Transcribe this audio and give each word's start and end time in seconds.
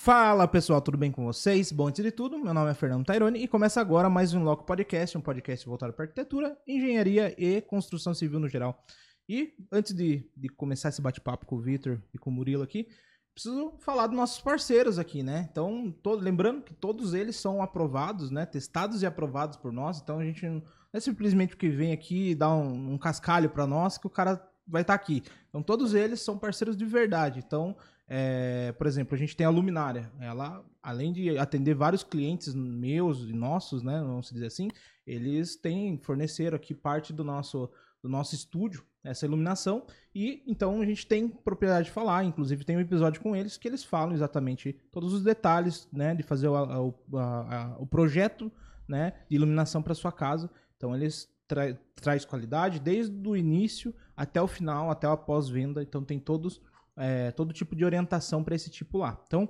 Fala 0.00 0.46
pessoal, 0.46 0.80
tudo 0.80 0.96
bem 0.96 1.10
com 1.10 1.24
vocês? 1.24 1.72
Bom, 1.72 1.88
antes 1.88 2.04
de 2.04 2.12
tudo, 2.12 2.38
meu 2.38 2.54
nome 2.54 2.70
é 2.70 2.74
Fernando 2.74 3.04
Taironi 3.04 3.42
e 3.42 3.48
começa 3.48 3.80
agora 3.80 4.08
mais 4.08 4.32
um 4.32 4.44
Loco 4.44 4.64
Podcast, 4.64 5.18
um 5.18 5.20
podcast 5.20 5.66
voltado 5.66 5.92
para 5.92 6.04
arquitetura, 6.04 6.56
engenharia 6.68 7.34
e 7.36 7.60
construção 7.60 8.14
civil 8.14 8.38
no 8.38 8.48
geral. 8.48 8.80
E 9.28 9.54
antes 9.72 9.92
de, 9.92 10.30
de 10.36 10.48
começar 10.50 10.90
esse 10.90 11.02
bate-papo 11.02 11.44
com 11.46 11.56
o 11.56 11.60
Vitor 11.60 12.00
e 12.14 12.18
com 12.18 12.30
o 12.30 12.32
Murilo 12.32 12.62
aqui, 12.62 12.86
preciso 13.34 13.74
falar 13.80 14.06
dos 14.06 14.16
nossos 14.16 14.40
parceiros 14.40 15.00
aqui, 15.00 15.20
né? 15.20 15.48
Então, 15.50 15.92
todo, 16.00 16.22
lembrando 16.22 16.62
que 16.62 16.72
todos 16.72 17.12
eles 17.12 17.34
são 17.34 17.60
aprovados, 17.60 18.30
né? 18.30 18.46
Testados 18.46 19.02
e 19.02 19.06
aprovados 19.06 19.56
por 19.56 19.72
nós, 19.72 20.00
então 20.00 20.20
a 20.20 20.24
gente 20.24 20.46
não 20.46 20.62
é 20.92 21.00
simplesmente 21.00 21.50
porque 21.50 21.68
vem 21.68 21.90
aqui 21.90 22.30
e 22.30 22.34
dá 22.36 22.54
um, 22.54 22.92
um 22.92 22.98
cascalho 22.98 23.50
para 23.50 23.66
nós 23.66 23.98
que 23.98 24.06
o 24.06 24.10
cara 24.10 24.40
vai 24.64 24.82
estar 24.82 24.96
tá 24.96 25.02
aqui. 25.02 25.24
Então, 25.48 25.60
todos 25.60 25.92
eles 25.92 26.20
são 26.20 26.38
parceiros 26.38 26.76
de 26.76 26.84
verdade. 26.84 27.42
Então, 27.44 27.76
é, 28.08 28.72
por 28.72 28.86
exemplo, 28.86 29.14
a 29.14 29.18
gente 29.18 29.36
tem 29.36 29.46
a 29.46 29.50
Luminária. 29.50 30.10
Ela, 30.18 30.64
além 30.82 31.12
de 31.12 31.38
atender 31.38 31.74
vários 31.74 32.02
clientes 32.02 32.54
meus 32.54 33.20
e 33.28 33.32
nossos, 33.34 33.82
né, 33.82 34.00
vamos 34.00 34.30
dizer 34.30 34.46
assim, 34.46 34.68
eles 35.06 35.56
têm 35.56 35.98
forneceram 35.98 36.56
aqui 36.56 36.74
parte 36.74 37.12
do 37.12 37.22
nosso 37.22 37.70
do 38.00 38.08
nosso 38.08 38.32
estúdio 38.32 38.86
essa 39.02 39.26
iluminação 39.26 39.84
e 40.14 40.40
então 40.46 40.80
a 40.80 40.84
gente 40.84 41.04
tem 41.04 41.28
propriedade 41.28 41.86
de 41.86 41.90
falar, 41.90 42.24
inclusive 42.24 42.64
tem 42.64 42.76
um 42.76 42.80
episódio 42.80 43.20
com 43.20 43.34
eles 43.34 43.56
que 43.56 43.66
eles 43.66 43.82
falam 43.82 44.14
exatamente 44.14 44.72
todos 44.92 45.12
os 45.12 45.22
detalhes, 45.22 45.88
né, 45.92 46.14
de 46.14 46.22
fazer 46.22 46.46
o, 46.46 46.54
a, 46.54 47.16
a, 47.16 47.76
o 47.78 47.86
projeto, 47.86 48.52
né, 48.86 49.14
de 49.28 49.36
iluminação 49.36 49.82
para 49.82 49.94
sua 49.94 50.12
casa. 50.12 50.48
Então 50.76 50.94
eles 50.94 51.28
tra 51.48 51.76
traz 51.96 52.24
qualidade 52.24 52.78
desde 52.78 53.28
o 53.28 53.36
início 53.36 53.92
até 54.16 54.40
o 54.40 54.46
final, 54.46 54.90
até 54.90 55.08
o 55.08 55.16
pós-venda. 55.16 55.82
Então 55.82 56.04
tem 56.04 56.20
todos 56.20 56.60
é, 56.98 57.30
todo 57.30 57.52
tipo 57.52 57.74
de 57.74 57.84
orientação 57.84 58.42
para 58.42 58.54
esse 58.54 58.70
tipo 58.70 58.98
lá. 58.98 59.18
Então, 59.26 59.48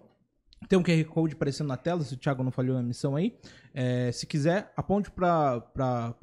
tem 0.68 0.78
um 0.78 0.82
QR 0.82 1.04
Code 1.04 1.34
aparecendo 1.34 1.68
na 1.68 1.76
tela, 1.76 2.02
se 2.02 2.14
o 2.14 2.16
Thiago 2.16 2.42
não 2.42 2.50
falhou 2.50 2.74
na 2.74 2.82
missão 2.82 3.14
aí. 3.14 3.38
É, 3.72 4.10
se 4.10 4.26
quiser, 4.26 4.72
aponte 4.76 5.10
para 5.10 5.62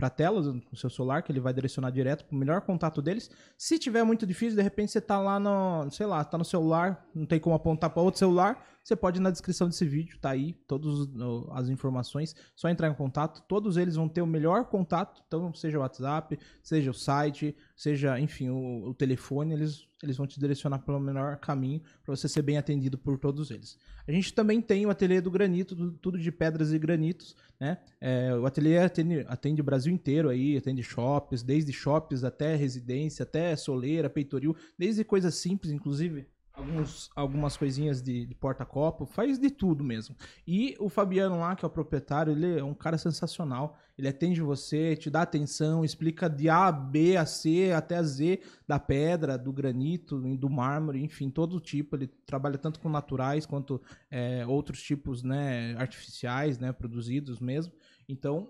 a 0.01 0.09
tela 0.09 0.41
do 0.41 0.75
seu 0.75 0.89
celular, 0.89 1.21
que 1.21 1.31
ele 1.31 1.39
vai 1.39 1.53
direcionar 1.53 1.89
direto 1.89 2.25
para 2.25 2.35
o 2.35 2.37
melhor 2.37 2.61
contato 2.61 3.01
deles. 3.01 3.31
Se 3.57 3.79
tiver 3.79 4.03
muito 4.03 4.25
difícil, 4.25 4.57
de 4.57 4.61
repente 4.61 4.91
você 4.91 4.97
está 4.97 5.19
lá 5.19 5.39
no, 5.39 5.89
sei 5.89 6.05
lá, 6.05 6.21
está 6.21 6.37
no 6.37 6.43
celular, 6.43 7.07
não 7.15 7.25
tem 7.25 7.39
como 7.39 7.55
apontar 7.55 7.89
para 7.89 8.01
outro 8.01 8.19
celular, 8.19 8.61
você 8.85 8.95
pode 8.95 9.19
na 9.19 9.31
descrição 9.31 9.67
desse 9.67 9.83
vídeo, 9.83 10.19
tá 10.19 10.29
aí 10.29 10.53
todas 10.67 11.09
as 11.53 11.69
informações, 11.69 12.35
só 12.55 12.69
entrar 12.69 12.87
em 12.87 12.93
contato. 12.93 13.41
Todos 13.47 13.77
eles 13.77 13.95
vão 13.95 14.07
ter 14.07 14.21
o 14.21 14.27
melhor 14.27 14.65
contato, 14.65 15.23
então 15.25 15.51
seja 15.55 15.79
o 15.79 15.81
WhatsApp, 15.81 16.37
seja 16.61 16.91
o 16.91 16.93
site, 16.93 17.55
seja, 17.75 18.19
enfim, 18.19 18.49
o, 18.49 18.89
o 18.89 18.93
telefone, 18.93 19.53
eles, 19.53 19.87
eles 20.03 20.15
vão 20.15 20.27
te 20.27 20.39
direcionar 20.39 20.77
pelo 20.85 20.99
melhor 20.99 21.37
caminho 21.37 21.81
para 22.03 22.15
você 22.15 22.29
ser 22.29 22.43
bem 22.43 22.59
atendido 22.59 22.95
por 22.95 23.17
todos 23.17 23.49
eles. 23.49 23.75
A 24.07 24.11
gente 24.11 24.31
também 24.31 24.61
tem 24.61 24.85
o 24.85 24.91
ateliê 24.91 25.19
do 25.19 25.31
granito, 25.31 25.93
tudo 25.93 26.19
de 26.19 26.31
pedras 26.31 26.71
e 26.71 26.77
granitos, 26.77 27.35
né? 27.59 27.79
É, 27.99 28.35
o 28.35 28.45
ateliê 28.45 28.77
atende, 28.77 29.25
atende 29.27 29.61
o 29.61 29.63
Brasil 29.63 29.91
inteiro 29.91 30.29
aí, 30.29 30.57
atende 30.57 30.83
shops, 30.83 31.41
desde 31.41 31.73
shops 31.73 32.23
até 32.23 32.55
residência, 32.55 33.23
até 33.23 33.55
soleira, 33.55 34.11
peitoril, 34.11 34.55
desde 34.77 35.03
coisas 35.03 35.33
simples, 35.33 35.71
inclusive 35.71 36.27
alguns, 36.55 37.09
algumas 37.15 37.57
coisinhas 37.57 38.01
de, 38.01 38.25
de 38.25 38.35
porta-copo, 38.35 39.05
faz 39.05 39.37
de 39.37 39.49
tudo 39.49 39.83
mesmo. 39.83 40.15
E 40.47 40.75
o 40.79 40.89
Fabiano 40.89 41.39
lá, 41.39 41.55
que 41.55 41.65
é 41.65 41.67
o 41.67 41.71
proprietário, 41.71 42.31
ele 42.33 42.59
é 42.59 42.63
um 42.63 42.73
cara 42.73 42.97
sensacional. 42.97 43.77
Ele 43.97 44.07
atende 44.07 44.41
você, 44.41 44.95
te 44.95 45.09
dá 45.09 45.21
atenção, 45.21 45.85
explica 45.85 46.29
de 46.29 46.49
A, 46.49 46.71
B, 46.71 47.15
a 47.15 47.25
C, 47.25 47.71
até 47.71 47.95
a 47.97 48.03
Z 48.03 48.41
da 48.67 48.79
pedra, 48.79 49.37
do 49.37 49.53
granito, 49.53 50.19
do 50.35 50.49
mármore, 50.49 51.03
enfim, 51.03 51.29
todo 51.29 51.59
tipo. 51.59 51.95
Ele 51.95 52.07
trabalha 52.07 52.57
tanto 52.57 52.79
com 52.79 52.89
naturais 52.89 53.45
quanto 53.45 53.81
é, 54.09 54.45
outros 54.45 54.81
tipos 54.81 55.23
né, 55.23 55.75
artificiais, 55.77 56.57
né, 56.57 56.71
produzidos 56.71 57.39
mesmo. 57.39 57.73
Então, 58.07 58.49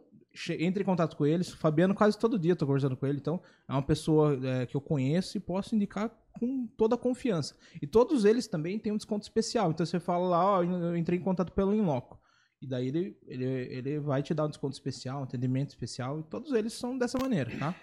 entre 0.59 0.83
em 0.83 0.85
contato 0.85 1.15
com 1.15 1.25
eles. 1.25 1.49
Fabiano, 1.49 1.95
quase 1.95 2.17
todo 2.17 2.37
dia 2.37 2.55
tô 2.55 2.65
conversando 2.65 2.95
com 2.95 3.07
ele, 3.07 3.17
então 3.17 3.41
é 3.67 3.71
uma 3.71 3.81
pessoa 3.81 4.39
é, 4.43 4.65
que 4.65 4.75
eu 4.75 4.81
conheço 4.81 5.37
e 5.37 5.39
posso 5.39 5.75
indicar 5.75 6.11
com 6.39 6.67
toda 6.77 6.95
a 6.95 6.97
confiança. 6.97 7.55
E 7.81 7.87
todos 7.87 8.25
eles 8.25 8.47
também 8.47 8.77
têm 8.77 8.91
um 8.91 8.97
desconto 8.97 9.23
especial. 9.23 9.71
Então 9.71 9.85
você 9.85 9.99
fala 9.99 10.27
lá, 10.27 10.45
ó, 10.59 10.63
eu 10.63 10.97
entrei 10.97 11.19
em 11.19 11.21
contato 11.21 11.51
pelo 11.51 11.73
Inloco. 11.73 12.19
E 12.61 12.67
daí 12.67 12.87
ele, 12.87 13.17
ele, 13.27 13.45
ele 13.45 13.99
vai 13.99 14.23
te 14.23 14.33
dar 14.33 14.45
um 14.45 14.49
desconto 14.49 14.73
especial, 14.73 15.21
um 15.21 15.23
atendimento 15.23 15.69
especial. 15.69 16.19
E 16.19 16.23
todos 16.23 16.51
eles 16.53 16.73
são 16.73 16.97
dessa 16.97 17.17
maneira, 17.17 17.51
tá? 17.57 17.75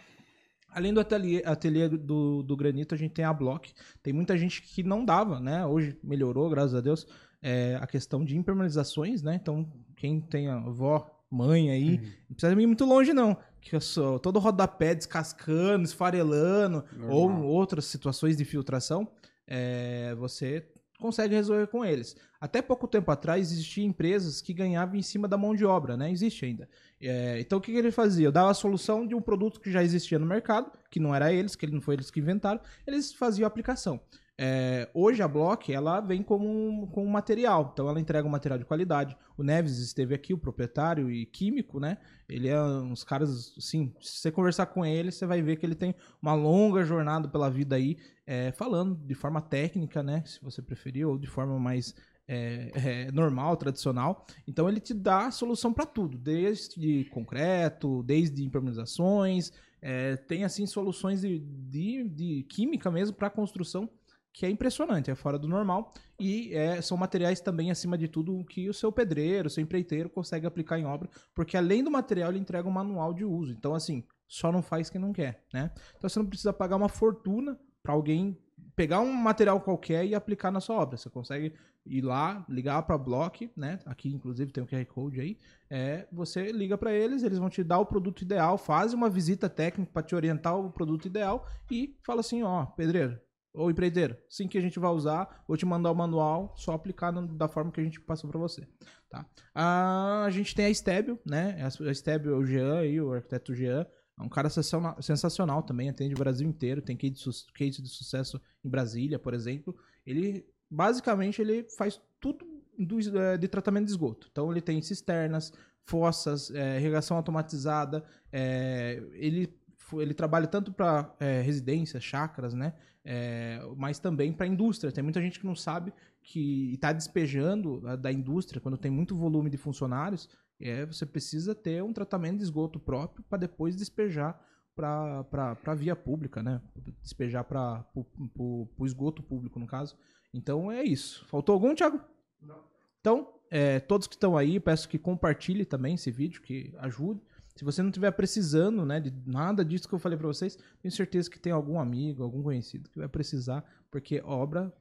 Além 0.69 0.93
do 0.93 1.01
ateliê, 1.01 1.43
ateliê 1.45 1.89
do, 1.89 2.43
do 2.43 2.57
granito, 2.57 2.95
a 2.95 2.99
gente 2.99 3.13
tem 3.13 3.25
a 3.25 3.33
Block. 3.33 3.73
Tem 4.03 4.13
muita 4.13 4.37
gente 4.39 4.63
que 4.63 4.83
não 4.83 5.05
dava, 5.05 5.39
né? 5.39 5.67
Hoje 5.67 5.99
melhorou, 6.03 6.49
graças 6.49 6.75
a 6.75 6.81
Deus, 6.81 7.07
é, 7.43 7.79
a 7.81 7.87
questão 7.87 8.25
de 8.25 8.37
impermeabilizações, 8.37 9.23
né? 9.23 9.35
Então, 9.35 9.71
quem 9.97 10.21
tem 10.21 10.49
a 10.49 10.57
avó, 10.57 11.22
mãe 11.33 11.71
aí, 11.71 11.95
uhum. 11.95 12.11
não 12.29 12.37
precisa 12.37 12.61
ir 12.61 12.67
muito 12.67 12.85
longe, 12.85 13.13
não 13.13 13.37
que 13.63 13.77
eu 13.77 13.81
sou 13.81 14.19
todo 14.19 14.41
rodapé 14.41 14.93
descascando, 14.93 15.85
esfarelando, 15.85 16.85
Normal. 16.93 17.17
ou 17.17 17.45
outras 17.45 17.85
situações 17.85 18.37
de 18.37 18.45
filtração, 18.45 19.09
é, 19.47 20.15
você 20.17 20.69
consegue 20.99 21.35
resolver 21.35 21.69
com 21.69 21.85
eles. 21.85 22.17
Até 22.41 22.61
pouco 22.61 22.89
tempo 22.89 23.11
atrás 23.11 23.53
existiam 23.53 23.87
empresas 23.87 24.41
que 24.41 24.53
ganhavam 24.53 24.97
em 24.97 25.03
cima 25.03 25.29
da 25.29 25.37
mão 25.37 25.55
de 25.55 25.65
obra, 25.65 25.97
né? 25.97 26.11
Existe 26.11 26.45
ainda. 26.45 26.69
É, 27.01 27.41
então 27.41 27.59
o 27.59 27.61
que, 27.61 27.73
que, 27.73 27.79
ele 27.79 27.93
fazia? 27.93 28.27
Eu 28.27 28.33
dava 28.33 28.51
a 28.51 28.55
solução 28.55 29.07
de 29.07 29.15
um 29.15 29.23
produto 29.23 29.61
que 29.61 29.71
já 29.71 29.83
existia 29.83 30.19
no 30.19 30.27
mercado, 30.27 30.71
que 30.91 30.99
não 30.99 31.15
era 31.15 31.33
eles, 31.33 31.55
que 31.55 31.67
não 31.67 31.81
foi 31.81 31.95
eles 31.95 32.11
que 32.11 32.21
inventaram, 32.21 32.61
eles 32.87 33.13
faziam 33.13 33.47
a 33.47 33.49
aplicação. 33.49 34.01
É, 34.45 34.91
hoje 34.93 35.23
a 35.23 35.29
Block 35.29 35.73
ela 35.73 36.01
vem 36.01 36.21
como 36.21 36.49
um, 36.49 36.85
com 36.89 37.05
um 37.05 37.09
material, 37.09 37.71
então 37.73 37.89
ela 37.89 38.01
entrega 38.01 38.27
um 38.27 38.31
material 38.31 38.59
de 38.59 38.65
qualidade. 38.65 39.17
O 39.39 39.43
Neves 39.45 39.79
esteve 39.79 40.17
aqui, 40.17 40.35
o 40.35 40.39
proprietário 40.39 41.09
e 41.09 41.25
químico, 41.25 41.79
né? 41.79 41.99
Ele 42.29 42.49
é 42.49 42.61
uns 42.61 43.05
caras, 43.05 43.55
assim, 43.57 43.95
se 44.01 44.19
você 44.19 44.33
conversar 44.33 44.67
com 44.67 44.85
ele, 44.85 45.13
você 45.13 45.27
vai 45.27 45.41
ver 45.41 45.59
que 45.59 45.65
ele 45.65 45.77
tem 45.77 45.95
uma 46.21 46.35
longa 46.35 46.83
jornada 46.83 47.29
pela 47.29 47.49
vida 47.49 47.77
aí, 47.77 47.97
é, 48.27 48.51
falando 48.51 48.97
de 48.97 49.15
forma 49.15 49.41
técnica, 49.41 50.03
né? 50.03 50.25
Se 50.27 50.43
você 50.43 50.61
preferir, 50.61 51.07
ou 51.07 51.17
de 51.17 51.29
forma 51.29 51.57
mais 51.57 51.95
é, 52.27 52.73
é, 52.75 53.13
normal, 53.13 53.57
tradicional. 53.57 54.27
Então 54.45 54.69
ele 54.69 54.81
te 54.81 54.93
dá 54.93 55.31
solução 55.31 55.73
para 55.73 55.87
tudo, 55.87 56.19
desde 56.19 57.05
concreto, 57.13 58.03
desde 58.03 58.43
impermeabilizações, 58.43 59.53
é, 59.81 60.17
tem 60.17 60.43
assim 60.43 60.67
soluções 60.67 61.21
de, 61.21 61.39
de, 61.39 62.09
de 62.09 62.43
química 62.49 62.91
mesmo 62.91 63.15
para 63.15 63.31
construção 63.31 63.89
que 64.33 64.47
é 64.47 64.51
impressionante, 64.51 65.11
é 65.11 65.15
fora 65.15 65.39
do 65.39 65.47
normal 65.47 65.93
e 66.19 66.55
é, 66.55 66.81
são 66.81 66.97
materiais 66.97 67.41
também, 67.41 67.71
acima 67.71 67.99
de 67.99 68.09
tudo, 68.09 68.45
que 68.45 68.69
o 68.69 68.75
seu 68.75 68.91
pedreiro, 68.91 69.49
o 69.49 69.51
seu 69.51 69.63
empreiteiro 69.63 70.09
consegue 70.09 70.47
aplicar 70.47 70.79
em 70.79 70.87
obra, 70.87 71.11
porque 71.35 71.57
além 71.57 71.85
do 71.85 71.91
material 71.91 72.31
ele 72.31 72.39
entrega 72.39 72.69
um 72.69 72.73
manual 72.73 73.13
de 73.13 73.25
uso. 73.25 73.53
Então, 73.53 73.75
assim, 73.75 74.05
só 74.27 74.51
não 74.51 74.63
faz 74.63 74.89
quem 74.89 75.01
não 75.01 75.13
quer, 75.13 75.45
né? 75.53 75.71
Então 75.97 76.09
você 76.09 76.19
não 76.19 76.27
precisa 76.27 76.53
pagar 76.53 76.77
uma 76.77 76.89
fortuna 76.89 77.59
para 77.83 77.93
alguém 77.93 78.39
pegar 78.75 79.01
um 79.01 79.13
material 79.13 79.61
qualquer 79.61 80.07
e 80.07 80.15
aplicar 80.15 80.51
na 80.51 80.61
sua 80.61 80.77
obra. 80.77 80.97
Você 80.97 81.11
consegue 81.11 81.53
ir 81.85 82.01
lá, 82.01 82.45
ligar 82.49 82.83
para 82.83 82.95
a 82.95 82.99
Block, 82.99 83.51
né? 83.57 83.79
Aqui 83.85 84.09
inclusive 84.09 84.53
tem 84.53 84.63
um 84.63 84.67
QR 84.67 84.87
Code 84.87 85.21
aí. 85.21 85.39
É, 85.69 86.07
você 86.11 86.51
liga 86.53 86.79
para 86.79 86.93
eles, 86.93 87.23
eles 87.23 87.39
vão 87.39 87.51
te 87.51 87.63
dar 87.63 87.79
o 87.79 87.87
produto 87.87 88.23
ideal, 88.23 88.57
faz 88.57 88.95
uma 88.95 89.11
visita 89.11 89.49
técnica 89.49 89.91
para 89.93 90.03
te 90.03 90.15
orientar 90.15 90.59
o 90.59 90.71
produto 90.71 91.07
ideal 91.07 91.47
e 91.71 91.97
fala 92.03 92.21
assim, 92.21 92.43
ó, 92.43 92.65
pedreiro, 92.67 93.21
Ô 93.55 93.71
empreiteiro, 93.71 94.17
sim 94.31 94.49
que 94.49 94.57
a 94.57 94.61
gente 94.61 94.79
vai 94.79 94.91
usar, 94.91 95.45
vou 95.47 95.57
te 95.57 95.67
mandar 95.67 95.91
o 95.91 95.95
manual, 95.95 96.55
só 96.57 96.73
aplicar 96.73 97.11
da 97.11 97.49
forma 97.49 97.71
que 97.71 97.81
a 97.81 97.85
gente 97.85 98.01
passou 98.01 98.31
para 98.31 98.39
você. 98.39 98.67
Tá? 99.11 99.27
A, 99.55 100.25
a 100.25 100.31
gente 100.31 100.55
tem 100.55 100.67
a 100.67 100.75
Stébio, 100.75 101.19
né? 101.25 101.59
A 101.63 101.95
Stébio, 101.95 102.39
o 102.39 102.47
Jean 102.47 102.79
aí, 102.79 102.99
o 102.99 103.13
arquiteto 103.13 103.55
Jean, 103.55 103.87
é 104.19 104.23
um 104.23 104.29
cara 104.29 104.49
sensacional 104.49 105.63
também, 105.63 105.91
atende 105.91 106.15
o 106.15 106.19
Brasil 106.19 106.49
inteiro, 106.49 106.81
tem 106.81 106.97
case 106.97 107.13
de, 107.13 107.53
case 107.53 107.83
de 107.83 107.89
sucesso 107.89 108.41
em 108.65 108.71
Brasília, 108.71 109.19
por 109.19 109.35
exemplo. 109.35 109.77
Ele, 110.07 110.47
basicamente, 110.71 111.43
ele 111.43 111.67
faz 111.77 112.01
tudo 112.19 112.47
do, 112.79 112.99
é, 113.19 113.37
de 113.37 113.49
tratamento 113.49 113.85
de 113.85 113.91
esgoto. 113.91 114.29
Então 114.31 114.51
ele 114.51 114.63
tem 114.63 114.81
cisternas, 114.81 115.53
fossas, 115.85 116.51
é, 116.51 116.79
irrigação 116.79 117.17
automatizada, 117.19 118.03
é, 118.33 119.03
ele 119.13 119.61
ele 120.01 120.15
trabalha 120.15 120.47
tanto 120.47 120.73
para 120.73 121.15
é, 121.21 121.43
residências, 121.43 122.03
chácaras, 122.03 122.55
né? 122.55 122.73
É, 123.05 123.61
mas 123.77 123.99
também 123.99 124.33
para 124.33 124.47
a 124.47 124.49
indústria. 124.49 124.93
Tem 124.93 125.03
muita 125.03 125.21
gente 125.21 125.41
que 125.41 125.47
não 125.47 125.57
sabe 125.57 125.93
que 126.23 126.75
está 126.75 126.93
despejando 126.93 127.81
da 127.99 128.13
indústria, 128.13 128.61
quando 128.61 128.79
tem 128.79 128.91
muito 128.91 129.17
volume 129.17 129.51
de 129.51 129.57
funcionários, 129.57 130.29
é, 130.61 130.87
você 130.87 131.05
precisa 131.05 131.55
ter 131.55 131.83
um 131.83 131.93
tratamento 131.93 132.39
de 132.39 132.45
esgoto 132.45 132.79
próprio 132.79 133.25
para 133.29 133.39
depois 133.39 133.75
despejar 133.75 134.41
para 134.75 135.57
a 135.67 135.75
via 135.75 135.97
pública, 135.97 136.43
né? 136.43 136.63
Despejar 137.03 137.45
para 137.45 137.85
o 137.95 138.87
esgoto 138.87 139.23
público, 139.23 139.59
no 139.59 139.67
caso. 139.67 139.97
Então 140.33 140.71
é 140.71 140.83
isso. 140.83 141.27
Faltou 141.27 141.53
algum, 141.53 141.75
Thiago? 141.75 142.01
Não. 142.41 142.65
Então, 143.01 143.29
é, 143.51 143.81
todos 143.81 144.07
que 144.07 144.15
estão 144.15 144.37
aí, 144.37 144.59
peço 144.61 144.89
que 144.89 144.99
compartilhe 144.99 145.65
também 145.65 145.95
esse 145.95 146.11
vídeo, 146.11 146.41
que 146.41 146.73
ajude. 146.79 147.21
Se 147.55 147.65
você 147.65 147.83
não 147.83 147.91
estiver 147.91 148.11
precisando, 148.13 148.85
né, 148.85 149.01
de 149.01 149.13
nada 149.27 149.65
disso 149.65 149.89
que 149.89 149.95
eu 149.95 149.99
falei 149.99 150.17
para 150.17 150.27
vocês, 150.27 150.59
tenho 150.81 150.93
certeza 150.93 151.31
que 151.31 151.39
tem 151.39 151.53
algum 151.53 151.79
amigo, 151.79 152.23
algum 152.23 152.43
conhecido 152.43 152.89
que 152.89 152.99
vai 152.99 153.09
precisar, 153.09 153.65
porque 153.91 154.21
obra 154.25 154.73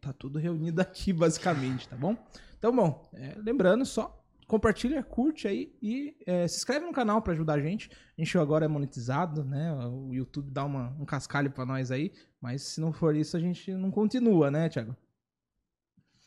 tá 0.00 0.12
tudo 0.12 0.38
reunido 0.38 0.80
aqui 0.80 1.12
basicamente, 1.14 1.88
tá 1.88 1.96
bom? 1.96 2.16
Então, 2.58 2.74
bom, 2.74 3.08
é, 3.12 3.36
lembrando 3.38 3.84
só, 3.84 4.24
compartilha, 4.46 5.02
curte 5.02 5.46
aí 5.46 5.76
e 5.82 6.16
é, 6.26 6.48
se 6.48 6.56
inscreve 6.56 6.86
no 6.86 6.92
canal 6.92 7.20
para 7.22 7.32
ajudar 7.32 7.54
a 7.54 7.60
gente. 7.60 7.90
A 7.90 8.20
gente 8.20 8.38
agora 8.38 8.64
é 8.64 8.68
monetizado, 8.68 9.44
né? 9.44 9.72
O 9.86 10.12
YouTube 10.12 10.50
dá 10.50 10.64
uma, 10.64 10.90
um 10.98 11.04
cascalho 11.04 11.50
para 11.50 11.66
nós 11.66 11.90
aí, 11.90 12.12
mas 12.40 12.62
se 12.62 12.80
não 12.80 12.92
for 12.92 13.14
isso, 13.14 13.36
a 13.36 13.40
gente 13.40 13.72
não 13.72 13.90
continua, 13.90 14.50
né, 14.50 14.68
Thiago? 14.68 14.96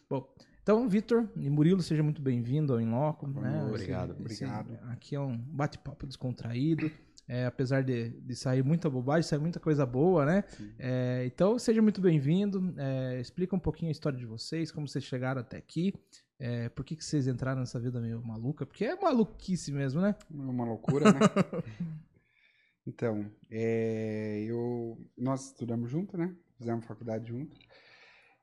Bom, 0.10 0.28
então, 0.61 0.88
Vitor 0.88 1.27
e 1.35 1.50
Murilo, 1.50 1.81
seja 1.81 2.03
muito 2.03 2.21
bem-vindo 2.21 2.73
ao 2.73 2.79
Inloco. 2.81 3.27
Né? 3.27 3.63
Obrigado, 3.67 4.11
Esse- 4.11 4.21
obrigado. 4.44 4.73
esse- 4.73 4.83
aqui 4.91 5.15
é 5.15 5.19
um 5.19 5.38
bate-papo 5.38 6.06
descontraído. 6.06 6.91
É, 7.31 7.45
apesar 7.45 7.83
de, 7.83 8.09
de 8.21 8.35
sair 8.35 8.63
muita 8.63 8.89
bobagem, 8.89 9.21
sai 9.21 9.38
muita 9.38 9.59
coisa 9.59 9.85
boa, 9.85 10.25
né? 10.25 10.44
É, 10.79 11.23
então, 11.27 11.59
seja 11.59 11.79
muito 11.79 12.01
bem-vindo. 12.01 12.73
É, 12.75 13.19
explica 13.21 13.56
um 13.56 13.59
pouquinho 13.59 13.89
a 13.89 13.91
história 13.91 14.17
de 14.17 14.25
vocês, 14.25 14.71
como 14.71 14.88
vocês 14.88 15.03
chegaram 15.03 15.39
até 15.41 15.57
aqui. 15.57 15.94
é, 16.39 16.69
por 16.69 16.83
que, 16.83 16.95
que 16.95 17.03
vocês 17.05 17.27
entraram 17.27 17.59
nessa 17.59 17.79
vida 17.79 18.00
meio 18.01 18.19
maluca? 18.23 18.65
Porque 18.65 18.83
é 18.85 18.95
maluquice 19.00 19.71
mesmo, 19.71 20.01
né? 20.01 20.15
Uma 20.31 20.65
loucura, 20.65 21.05
né? 21.13 21.19
então, 22.88 23.29
é, 23.51 24.44
eu, 24.47 24.97
nós 25.17 25.47
estudamos 25.51 25.91
junto, 25.91 26.17
né? 26.17 26.33
Fizemos 26.57 26.85
faculdade 26.85 27.27
junto. 27.29 27.55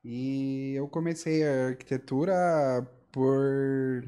E 0.09 0.73
eu 0.73 0.87
comecei 0.87 1.45
a 1.45 1.67
arquitetura 1.67 2.33
por, 3.11 4.05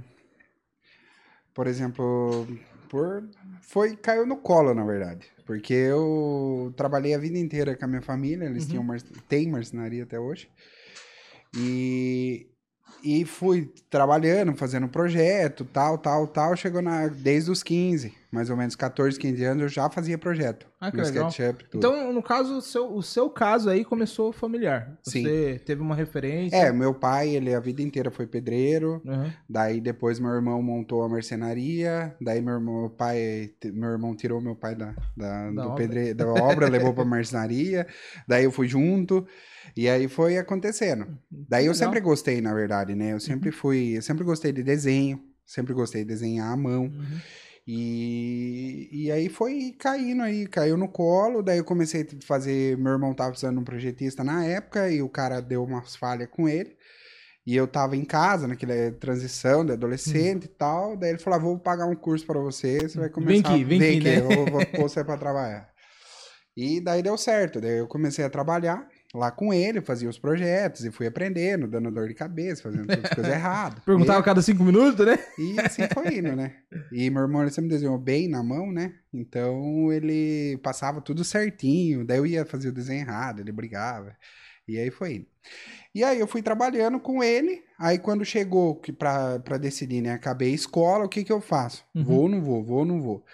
por 1.54 1.68
exemplo, 1.68 2.48
por, 2.88 3.28
foi, 3.62 3.98
caiu 3.98 4.26
no 4.26 4.38
colo, 4.38 4.74
na 4.74 4.86
verdade. 4.86 5.28
Porque 5.46 5.74
eu 5.74 6.74
trabalhei 6.78 7.14
a 7.14 7.18
vida 7.18 7.38
inteira 7.38 7.76
com 7.76 7.84
a 7.84 7.88
minha 7.88 8.02
família, 8.02 8.46
eles 8.46 8.64
Uhum. 8.64 8.70
tinham, 8.70 8.84
mar- 8.84 9.02
tem 9.28 9.50
marcenaria 9.50 10.04
até 10.04 10.18
hoje. 10.18 10.50
E, 11.54 12.48
e 13.04 13.26
fui 13.26 13.70
trabalhando, 13.90 14.56
fazendo 14.56 14.88
projeto, 14.88 15.66
tal, 15.66 15.98
tal, 15.98 16.28
tal. 16.28 16.56
Chegou 16.56 16.82
na, 16.82 17.08
desde 17.08 17.52
os 17.52 17.62
15, 17.62 18.14
mais 18.32 18.50
ou 18.50 18.56
menos 18.56 18.76
14, 18.76 19.18
15 19.20 19.44
anos, 19.44 19.64
eu 19.64 19.70
já 19.70 19.90
fazia 19.90 20.18
projeto. 20.18 20.68
Ah, 20.80 20.92
que 20.92 20.98
no 20.98 21.04
legal. 21.04 21.30
SketchUp, 21.30 21.64
tudo. 21.66 21.78
Então, 21.78 22.14
no 22.14 22.22
caso, 22.22 22.58
o 22.58 22.62
seu, 22.62 22.94
o 22.94 23.02
seu 23.02 23.30
caso 23.30 23.70
aí 23.70 23.84
começou 23.84 24.32
familiar. 24.32 24.98
Sim. 25.04 25.24
Você 25.24 25.62
teve 25.66 25.82
uma 25.82 25.96
referência. 25.96 26.56
É, 26.56 26.72
meu 26.72 26.94
pai, 26.94 27.30
ele 27.36 27.54
a 27.54 27.60
vida 27.60 27.82
inteira 27.82 28.12
foi 28.12 28.28
pedreiro. 28.28 29.02
Uhum. 29.04 29.32
Daí 29.50 29.82
depois 29.82 30.20
meu 30.20 30.32
irmão 30.32 30.62
montou 30.62 31.04
a 31.04 31.10
marcenaria. 31.10 32.16
Daí 32.22 32.42
meu 32.42 32.54
irmão, 32.56 32.82
meu 32.82 32.90
pai, 32.90 33.52
meu 33.66 33.90
irmão 33.90 34.16
tirou 34.16 34.40
meu 34.40 34.56
pai 34.56 34.76
da, 34.76 34.94
da, 35.18 35.52
Da 35.52 35.64
do 35.64 35.70
obra. 35.72 35.76
pedre, 35.76 36.14
da 36.14 36.28
obra, 36.28 36.70
levou 36.70 36.94
pra 36.94 37.04
marcenaria. 37.04 37.88
Daí 38.28 38.44
eu 38.44 38.52
fui 38.52 38.68
junto. 38.68 39.26
E 39.76 39.90
aí 39.90 40.08
foi 40.08 40.38
acontecendo. 40.38 41.08
Daí 41.32 41.66
eu 41.66 41.72
Legal. 41.74 41.88
sempre 41.88 42.00
gostei, 42.00 42.42
na 42.42 42.54
verdade, 42.54 42.96
né? 42.96 43.14
Eu 43.14 43.20
sempre 43.20 43.52
fui, 43.52 43.98
eu 43.98 44.02
sempre 44.02 44.24
gostei 44.24 44.52
de 44.52 44.64
desenho, 44.64 45.22
sempre 45.46 45.74
gostei 45.74 46.02
de 46.04 46.08
desenhar 46.08 46.52
à 46.52 46.58
mão. 46.58 46.84
Uhum. 46.84 47.20
E, 47.72 48.90
e 48.92 49.12
aí 49.12 49.30
foi 49.30 49.76
caindo 49.78 50.24
aí, 50.24 50.48
caiu 50.48 50.76
no 50.76 50.88
colo, 50.90 51.44
daí 51.44 51.60
eu 51.60 51.64
comecei 51.64 52.02
a 52.02 52.26
fazer, 52.26 52.76
meu 52.80 52.94
irmão 52.94 53.14
tava 53.14 53.30
precisando 53.30 53.58
de 53.58 53.62
um 53.62 53.64
projetista 53.64 54.24
na 54.24 54.44
época, 54.44 54.90
e 54.90 55.04
o 55.04 55.08
cara 55.08 55.40
deu 55.40 55.64
umas 55.64 55.96
falhas 55.96 56.28
com 56.32 56.50
ele, 56.50 56.76
e 57.46 57.56
eu 57.56 57.68
tava 57.68 57.96
em 57.96 58.04
casa, 58.04 58.48
naquela 58.48 58.74
transição 58.94 59.64
de 59.64 59.74
adolescente 59.74 60.46
e 60.46 60.48
tal, 60.48 60.98
daí 60.98 61.12
ele 61.12 61.20
falou, 61.20 61.38
ah, 61.38 61.44
vou 61.44 61.60
pagar 61.60 61.86
um 61.86 61.96
curso 61.96 62.26
pra 62.26 62.40
você, 62.40 62.80
você 62.80 62.98
vai 62.98 63.08
Vem 63.08 63.14
começar, 63.14 63.54
aqui, 63.54 63.64
vem 63.64 63.98
aqui, 63.98 64.04
né? 64.04 64.18
eu 64.18 64.28
vou, 64.28 64.46
vou 64.48 64.66
pôr 64.66 64.90
você 64.90 65.04
pra 65.04 65.16
trabalhar. 65.16 65.70
E 66.58 66.82
daí 66.82 67.04
deu 67.04 67.20
certo, 67.20 67.62
daí 67.62 67.78
eu 67.78 67.88
comecei 67.88 68.26
a 68.26 68.32
trabalhar 68.32 68.89
lá 69.14 69.32
com 69.32 69.54
ele, 69.54 69.82
fazia 69.82 70.08
os 70.08 70.20
projetos, 70.20 70.86
e 70.86 70.92
fui 70.92 71.08
aprendendo, 71.08 71.68
dando 71.68 71.92
dor 71.92 72.08
de 72.08 72.14
cabeça, 72.14 72.62
fazendo 72.62 72.88
todas 72.88 73.06
as 73.06 73.14
coisas 73.14 73.34
erradas. 73.34 73.84
Perguntava 73.84 74.20
a 74.20 74.24
cada 74.24 74.42
cinco 74.42 74.64
minutos, 74.64 75.06
né? 75.06 75.18
E 75.38 75.60
assim 75.60 75.84
foi 75.94 76.20
indo, 76.20 76.36
né? 76.36 76.58
E 76.92 77.10
meu 77.10 77.24
irmão 77.24 77.42
ele 77.42 77.52
sempre 77.52 77.70
desenhou 77.70 77.98
bem 77.98 78.28
na 78.28 78.44
mão, 78.44 78.72
né? 78.72 78.94
Então 79.14 79.92
ele 79.92 80.60
passava 80.62 81.02
tudo 81.02 81.24
certinho. 81.24 82.06
Daí 82.06 82.18
eu 82.18 82.26
ia 82.26 82.46
fazer 82.46 82.70
o 82.70 82.74
desenho 82.74 83.02
errado, 83.02 83.40
ele 83.40 83.52
brigava. 83.52 84.16
E 84.68 84.78
aí 84.78 84.92
foi 84.92 85.16
indo. 85.16 85.28
E 85.96 86.04
aí 86.04 86.20
eu 86.20 86.28
fui 86.28 86.44
trabalhando 86.44 87.00
com 87.00 87.24
ele. 87.24 87.64
Aí 87.80 87.98
quando 87.98 88.24
chegou 88.24 88.76
que 88.76 88.94
pra, 88.94 89.40
pra 89.40 89.58
decidir, 89.58 90.02
né? 90.02 90.14
Acabei 90.14 90.52
a 90.52 90.56
escola, 90.56 91.06
o 91.06 91.10
que 91.10 91.24
que 91.24 91.32
eu 91.32 91.42
faço? 91.42 91.84
Uhum. 91.96 92.04
Vou 92.04 92.22
ou 92.22 92.30
não 92.30 92.42
vou? 92.44 92.64
Vou 92.64 92.78
ou 92.80 92.86
não 92.86 93.02
vou? 93.02 93.26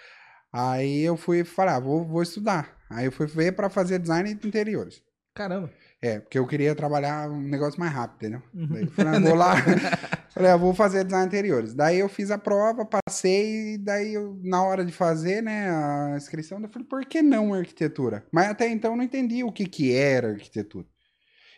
Aí 0.50 1.02
eu 1.02 1.18
fui 1.18 1.44
falar, 1.44 1.76
ah, 1.76 1.80
vou, 1.80 2.02
vou 2.02 2.22
estudar. 2.22 2.74
Aí 2.88 3.04
eu 3.04 3.12
fui 3.12 3.26
ver 3.26 3.52
pra 3.52 3.68
fazer 3.68 3.98
design 3.98 4.32
de 4.32 4.48
interiores. 4.48 5.02
Caramba. 5.36 5.70
É, 6.00 6.18
porque 6.18 6.38
eu 6.38 6.46
queria 6.46 6.74
trabalhar 6.74 7.30
um 7.30 7.42
negócio 7.42 7.78
mais 7.78 7.92
rápido, 7.92 8.16
entendeu? 8.16 8.42
Uhum. 8.54 8.68
Daí 8.68 8.82
eu 8.84 8.90
falei, 8.90 9.14
ah, 9.14 9.20
vou 9.20 9.34
lá. 9.34 9.54
falei, 10.32 10.50
ah, 10.50 10.56
vou 10.56 10.74
fazer 10.74 11.04
design 11.04 11.26
interiores. 11.26 11.74
Daí 11.74 11.98
eu 11.98 12.08
fiz 12.08 12.30
a 12.30 12.38
prova, 12.38 12.86
passei, 12.86 13.74
e 13.74 13.78
daí 13.78 14.14
eu, 14.14 14.40
na 14.42 14.62
hora 14.62 14.82
de 14.82 14.92
fazer, 14.92 15.42
né, 15.42 15.68
a 15.70 16.14
inscrição, 16.16 16.58
eu 16.58 16.68
falei, 16.70 16.88
por 16.88 17.04
que 17.04 17.20
não 17.20 17.52
arquitetura? 17.52 18.24
Mas 18.32 18.48
até 18.48 18.66
então 18.66 18.92
eu 18.92 18.96
não 18.96 19.04
entendi 19.04 19.44
o 19.44 19.52
que 19.52 19.66
que 19.66 19.94
era 19.94 20.30
arquitetura. 20.30 20.86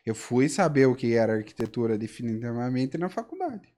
Eu 0.05 0.15
fui 0.15 0.49
saber 0.49 0.87
o 0.87 0.97
que 0.97 1.15
era 1.15 1.35
arquitetura 1.35 1.97
definitivamente 1.97 2.99
na 2.99 3.09
faculdade. 3.09 3.69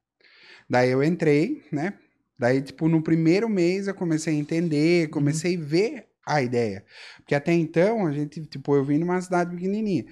Daí 0.68 0.90
eu 0.90 1.02
entrei, 1.02 1.62
né? 1.70 1.92
Daí, 2.38 2.62
tipo, 2.62 2.88
no 2.88 3.02
primeiro 3.02 3.50
mês 3.50 3.86
eu 3.86 3.94
comecei 3.94 4.34
a 4.34 4.38
entender, 4.38 5.10
comecei 5.10 5.56
a 5.56 5.60
ver 5.60 6.09
a 6.34 6.42
ideia. 6.42 6.84
Porque 7.18 7.34
até 7.34 7.52
então, 7.52 8.06
a 8.06 8.12
gente, 8.12 8.40
tipo, 8.46 8.74
eu 8.74 8.84
vim 8.84 8.98
numa 8.98 9.20
cidade 9.20 9.54
pequenininha. 9.54 10.04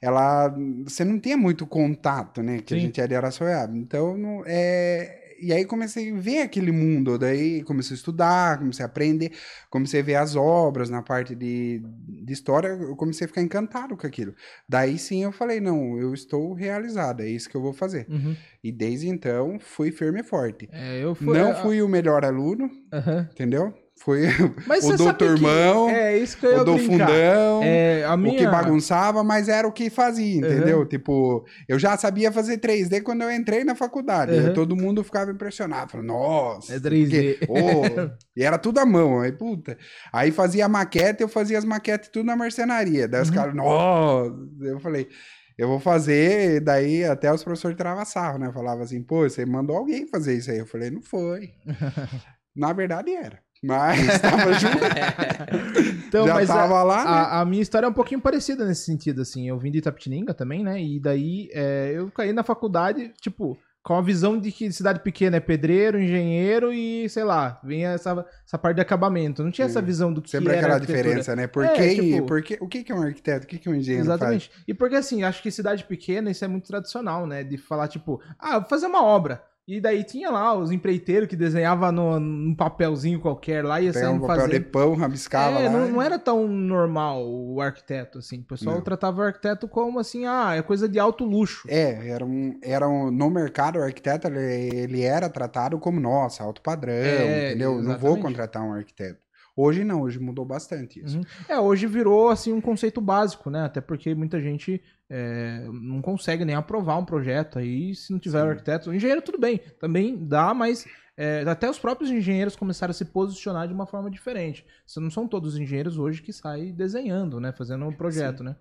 Ela, 0.00 0.54
você 0.84 1.04
não 1.04 1.18
tinha 1.18 1.36
muito 1.36 1.66
contato, 1.66 2.42
né? 2.42 2.58
Que 2.60 2.74
a 2.74 2.76
Sim. 2.76 2.82
gente 2.84 3.00
é 3.00 3.06
de 3.06 3.14
Araçoiaba. 3.14 3.76
Então, 3.76 4.16
não, 4.16 4.42
é... 4.46 5.20
E 5.40 5.52
aí 5.52 5.64
comecei 5.64 6.10
a 6.12 6.14
ver 6.14 6.38
aquele 6.42 6.70
mundo, 6.70 7.18
daí 7.18 7.62
comecei 7.64 7.94
a 7.94 7.96
estudar, 7.96 8.56
comecei 8.58 8.84
a 8.84 8.86
aprender, 8.86 9.32
comecei 9.68 10.00
a 10.00 10.02
ver 10.02 10.14
as 10.14 10.36
obras 10.36 10.88
na 10.88 11.02
parte 11.02 11.34
de, 11.34 11.82
de 11.84 12.32
história, 12.32 12.68
eu 12.68 12.94
comecei 12.96 13.24
a 13.24 13.28
ficar 13.28 13.42
encantado 13.42 13.96
com 13.96 14.06
aquilo. 14.06 14.32
Daí 14.68 14.96
sim 14.96 15.24
eu 15.24 15.32
falei, 15.32 15.60
não, 15.60 15.98
eu 15.98 16.14
estou 16.14 16.54
realizado, 16.54 17.20
é 17.20 17.28
isso 17.28 17.50
que 17.50 17.56
eu 17.56 17.60
vou 17.60 17.72
fazer. 17.72 18.06
Uhum. 18.08 18.34
E 18.62 18.70
desde 18.70 19.08
então 19.08 19.58
fui 19.58 19.90
firme 19.90 20.20
e 20.20 20.24
forte. 20.24 20.68
É, 20.72 21.02
eu 21.02 21.14
fui. 21.16 21.36
não 21.36 21.50
a- 21.50 21.54
fui 21.56 21.82
o 21.82 21.88
melhor 21.88 22.24
aluno, 22.24 22.70
Aham. 22.92 23.28
entendeu? 23.32 23.74
Fui 23.96 24.22
Mas 24.66 24.84
o 24.84 25.14
que- 25.14 25.24
irmão, 25.24 25.88
É 25.88 26.18
isso 26.18 26.36
que 26.36 26.44
eu 26.44 26.60
o 26.60 26.64
do 26.64 26.74
brincar. 26.74 27.06
fundão, 27.06 27.62
É, 27.62 28.16
minha... 28.16 28.34
o 28.34 28.36
que 28.36 28.46
bagunçava, 28.46 29.22
mas 29.24 29.48
era 29.48 29.66
o 29.66 29.72
que 29.72 29.88
fazia, 29.88 30.38
entendeu? 30.38 30.84
Tipo, 30.84 31.44
eu 31.68 31.78
já 31.78 31.96
sabia 31.96 32.30
fazer 32.32 32.58
3D 32.58 33.02
quando 33.02 33.22
eu 33.22 33.30
entrei 33.30 33.64
na 33.64 33.74
faculdade. 33.74 34.32
Uhum. 34.32 34.52
Todo 34.52 34.76
mundo 34.76 35.02
ficava 35.04 35.30
impressionado. 35.30 35.92
Falando, 35.92 36.08
nossa, 36.08 36.74
É 36.74 36.78
3D. 36.80 37.38
porque- 37.46 37.46
ô, 37.48 38.10
e 38.36 38.42
era 38.42 38.58
tudo 38.58 38.78
à 38.80 38.84
mão. 38.84 39.20
Aí, 39.20 39.32
puta. 39.32 39.78
Aí 40.12 40.30
fazia 40.32 40.68
maquete, 40.68 41.22
eu 41.22 41.28
fazia 41.28 41.56
as 41.56 41.64
maquetes 41.64 42.10
tudo 42.10 42.26
na 42.26 42.36
marcenaria. 42.36 43.08
Daí 43.08 43.22
os 43.22 43.28
Uhum. 43.28 43.34
caras, 43.34 43.54
nossa. 43.54 44.34
Eu 44.60 44.80
falei, 44.80 45.08
eu 45.56 45.68
vou 45.68 45.78
fazer. 45.80 46.60
Daí 46.60 47.04
até 47.04 47.32
os 47.32 47.42
professores 47.44 47.76
tiravam 47.76 48.04
sarro, 48.04 48.38
né? 48.38 48.50
Falava 48.52 48.82
assim, 48.82 49.02
pô, 49.02 49.22
você 49.22 49.46
mandou 49.46 49.76
alguém 49.76 50.06
fazer 50.08 50.34
isso 50.36 50.50
aí. 50.50 50.58
Eu 50.58 50.66
falei, 50.66 50.90
não 50.90 51.00
foi. 51.00 51.50
Na 52.54 52.72
verdade 52.72 53.10
era. 53.14 53.43
Mas 53.66 54.20
tava 54.20 54.52
junto. 54.54 54.78
Então, 56.08 56.26
já 56.26 56.34
mas 56.34 56.48
a- 56.50 56.54
tava 56.54 56.82
lá, 56.84 57.04
né? 57.04 57.10
A, 57.10 57.40
a 57.40 57.44
minha 57.44 57.62
história 57.62 57.86
é 57.86 57.88
um 57.88 57.92
pouquinho 57.92 58.20
parecida 58.20 58.64
nesse 58.64 58.84
sentido, 58.84 59.22
assim. 59.22 59.48
Eu 59.48 59.58
vim 59.58 59.70
de 59.72 59.78
Itapetininga 59.78 60.32
também, 60.32 60.62
né? 60.62 60.80
E 60.80 61.00
daí 61.00 61.48
é, 61.52 61.92
eu 61.94 62.08
caí 62.10 62.32
na 62.32 62.44
faculdade, 62.44 63.12
tipo, 63.20 63.58
com 63.82 63.94
a 63.94 64.00
visão 64.00 64.38
de 64.38 64.52
que 64.52 64.70
cidade 64.72 65.00
pequena 65.00 65.36
é 65.38 65.40
pedreiro, 65.40 66.00
engenheiro 66.00 66.72
e, 66.72 67.08
sei 67.08 67.24
lá, 67.24 67.60
vinha 67.64 67.90
essa, 67.90 68.24
essa 68.46 68.56
parte 68.56 68.76
de 68.76 68.82
acabamento. 68.82 69.42
Não 69.42 69.50
tinha 69.50 69.66
essa 69.66 69.80
Sim. 69.80 69.86
visão 69.86 70.12
do 70.12 70.22
que 70.22 70.30
Sempre 70.30 70.52
era 70.54 70.60
aquela 70.66 70.78
diferença, 70.80 71.34
né? 71.34 71.46
Por, 71.48 71.64
É, 71.64 71.72
que, 71.74 71.94
tipo- 71.96 72.26
por 72.26 72.42
que- 72.42 72.58
o 72.60 72.68
que, 72.68 72.84
é 72.90 72.94
um 72.94 73.02
arquiteto? 73.02 73.44
O 73.44 73.48
que, 73.48 73.58
que 73.58 73.68
um 73.68 73.74
engenheiro 73.74 74.06
Exatamente. 74.06 74.50
E 74.68 74.72
porque, 74.72 74.94
assim, 74.96 75.24
acho 75.24 75.42
que 75.42 75.50
cidade 75.50 75.82
pequena, 75.84 76.30
isso 76.30 76.44
é 76.44 76.48
muito 76.48 76.68
tradicional, 76.68 77.26
né? 77.26 77.42
De 77.42 77.58
falar, 77.58 77.88
tipo, 77.88 78.20
ah, 78.38 78.60
vou 78.60 78.68
fazer 78.68 78.86
uma 78.86 79.02
obra. 79.02 79.42
E 79.66 79.80
daí 79.80 80.04
tinha 80.04 80.30
lá 80.30 80.54
os 80.54 80.70
empreiteiros 80.70 81.26
que 81.26 81.34
desenhava 81.34 81.90
no, 81.90 82.20
num 82.20 82.54
papelzinho 82.54 83.18
qualquer 83.18 83.64
lá 83.64 83.80
e 83.80 83.86
ia 83.86 84.10
um 84.10 84.20
papel 84.20 84.36
fazer. 84.42 84.58
de 84.58 84.64
pão, 84.66 84.94
rabiscava 84.94 85.58
É, 85.58 85.68
lá. 85.68 85.70
não, 85.70 85.88
não 85.88 86.02
era 86.02 86.18
tão 86.18 86.46
normal 86.46 87.26
o 87.26 87.62
arquiteto, 87.62 88.18
assim. 88.18 88.40
O 88.40 88.44
pessoal 88.44 88.76
Não. 88.76 88.82
tratava 88.82 89.22
o 89.22 89.24
arquiteto 89.24 89.66
como 89.66 89.98
assim, 89.98 90.26
ah, 90.26 90.54
é 90.54 90.60
coisa 90.60 90.86
de 90.86 90.98
alto 90.98 91.24
luxo. 91.24 91.66
É, 91.70 92.08
era 92.10 92.24
um, 92.26 92.58
era 92.62 92.86
um, 92.86 93.10
no 93.10 93.30
mercado 93.30 93.78
o 93.78 93.82
arquiteto 93.82 94.28
ele, 94.28 94.76
ele 94.76 95.00
era 95.02 95.30
tratado 95.30 95.78
como, 95.78 95.98
nossa, 95.98 96.44
alto 96.44 96.60
padrão, 96.60 96.92
É, 96.92 97.48
entendeu? 97.50 97.70
Não 97.76 97.82
vou 97.98 98.10
exatamente. 98.10 98.22
contratar 98.22 98.62
um 98.62 98.72
arquiteto. 98.74 99.23
Hoje 99.56 99.84
não, 99.84 100.02
hoje 100.02 100.18
mudou 100.18 100.44
bastante 100.44 101.04
isso. 101.04 101.18
Uhum. 101.18 101.24
É, 101.48 101.58
hoje 101.58 101.86
virou 101.86 102.28
assim 102.28 102.52
um 102.52 102.60
conceito 102.60 103.00
básico, 103.00 103.50
né? 103.50 103.64
Até 103.64 103.80
porque 103.80 104.14
muita 104.14 104.40
gente 104.40 104.82
é, 105.08 105.66
não 105.72 106.02
consegue 106.02 106.44
nem 106.44 106.56
aprovar 106.56 106.98
um 106.98 107.04
projeto 107.04 107.58
aí 107.58 107.94
se 107.94 108.12
não 108.12 108.18
tiver 108.18 108.42
Sim. 108.42 108.48
arquiteto. 108.48 108.90
O 108.90 108.94
engenheiro 108.94 109.22
tudo 109.22 109.38
bem, 109.38 109.60
também 109.78 110.16
dá, 110.16 110.52
mas 110.52 110.84
é, 111.16 111.42
até 111.46 111.70
os 111.70 111.78
próprios 111.78 112.10
engenheiros 112.10 112.56
começaram 112.56 112.90
a 112.90 112.94
se 112.94 113.04
posicionar 113.04 113.68
de 113.68 113.74
uma 113.74 113.86
forma 113.86 114.10
diferente. 114.10 114.66
Se 114.84 114.98
não 114.98 115.10
são 115.10 115.28
todos 115.28 115.54
os 115.54 115.60
engenheiros 115.60 115.98
hoje 115.98 116.20
que 116.20 116.32
saem 116.32 116.74
desenhando, 116.74 117.38
né? 117.38 117.52
Fazendo 117.52 117.84
um 117.86 117.92
projeto, 117.92 118.42
né? 118.42 118.56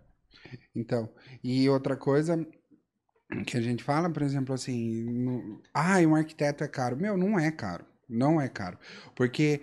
Então, 0.75 1.09
e 1.43 1.67
outra 1.69 1.95
coisa 1.95 2.45
que 3.47 3.57
a 3.57 3.61
gente 3.61 3.83
fala, 3.83 4.09
por 4.09 4.21
exemplo, 4.21 4.53
assim, 4.53 5.03
no... 5.03 5.61
ah, 5.73 5.97
um 6.07 6.15
arquiteto 6.15 6.63
é 6.63 6.67
caro. 6.67 6.95
Meu, 6.95 7.17
não 7.17 7.39
é 7.39 7.49
caro. 7.49 7.85
Não 8.07 8.39
é 8.39 8.47
caro. 8.47 8.77
Porque 9.15 9.61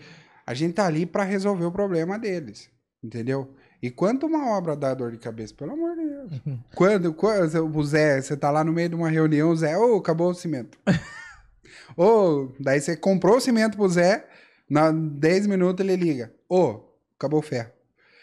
a 0.50 0.54
gente 0.54 0.74
tá 0.74 0.84
ali 0.84 1.06
para 1.06 1.22
resolver 1.22 1.64
o 1.64 1.70
problema 1.70 2.18
deles. 2.18 2.68
Entendeu? 3.00 3.54
E 3.80 3.88
quanto 3.88 4.26
uma 4.26 4.50
obra 4.50 4.74
dá 4.74 4.92
dor 4.92 5.12
de 5.12 5.16
cabeça, 5.16 5.54
pelo 5.54 5.74
amor 5.74 5.94
de 5.94 6.04
Deus. 6.04 6.58
quando, 6.74 7.14
quando 7.14 7.78
o 7.78 7.84
Zé, 7.84 8.20
você 8.20 8.36
tá 8.36 8.50
lá 8.50 8.64
no 8.64 8.72
meio 8.72 8.88
de 8.88 8.96
uma 8.96 9.08
reunião, 9.08 9.50
o 9.50 9.56
Zé, 9.56 9.78
ô, 9.78 9.94
oh, 9.94 9.98
acabou 9.98 10.28
o 10.28 10.34
cimento. 10.34 10.76
Ô, 11.96 12.04
oh, 12.04 12.52
daí 12.58 12.80
você 12.80 12.96
comprou 12.96 13.36
o 13.36 13.40
cimento 13.40 13.76
pro 13.76 13.88
Zé, 13.88 14.26
na 14.68 14.90
10 14.90 15.46
minutos 15.46 15.86
ele 15.86 15.94
liga. 15.94 16.32
Ô, 16.48 16.60
oh, 16.60 16.94
acabou 17.16 17.38
o 17.38 17.42
ferro. 17.42 17.70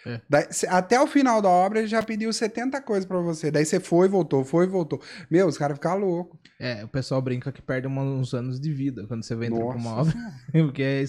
É. 0.08 0.22
Daí, 0.30 0.46
até 0.70 1.00
o 1.02 1.08
final 1.08 1.42
da 1.42 1.50
obra 1.50 1.80
ele 1.80 1.88
já 1.88 2.02
pediu 2.02 2.32
70 2.32 2.82
coisas 2.82 3.06
para 3.06 3.20
você. 3.20 3.52
Daí 3.52 3.66
você 3.66 3.80
foi, 3.80 4.08
voltou, 4.08 4.44
foi, 4.44 4.68
voltou. 4.68 5.02
Meu, 5.30 5.48
os 5.48 5.58
caras 5.58 5.78
ficam 5.78 5.98
loucos. 5.98 6.40
É, 6.60 6.84
o 6.84 6.88
pessoal 6.88 7.22
brinca 7.22 7.52
que 7.52 7.62
perde 7.62 7.88
uns 7.88 8.34
anos 8.34 8.60
de 8.60 8.72
vida 8.72 9.06
quando 9.08 9.24
você 9.24 9.36
vai 9.36 9.48
entrar 9.48 9.66
pra 9.66 9.76
uma 9.76 10.02
obra. 10.02 10.14
Porque 10.52 10.82
é, 10.82 11.04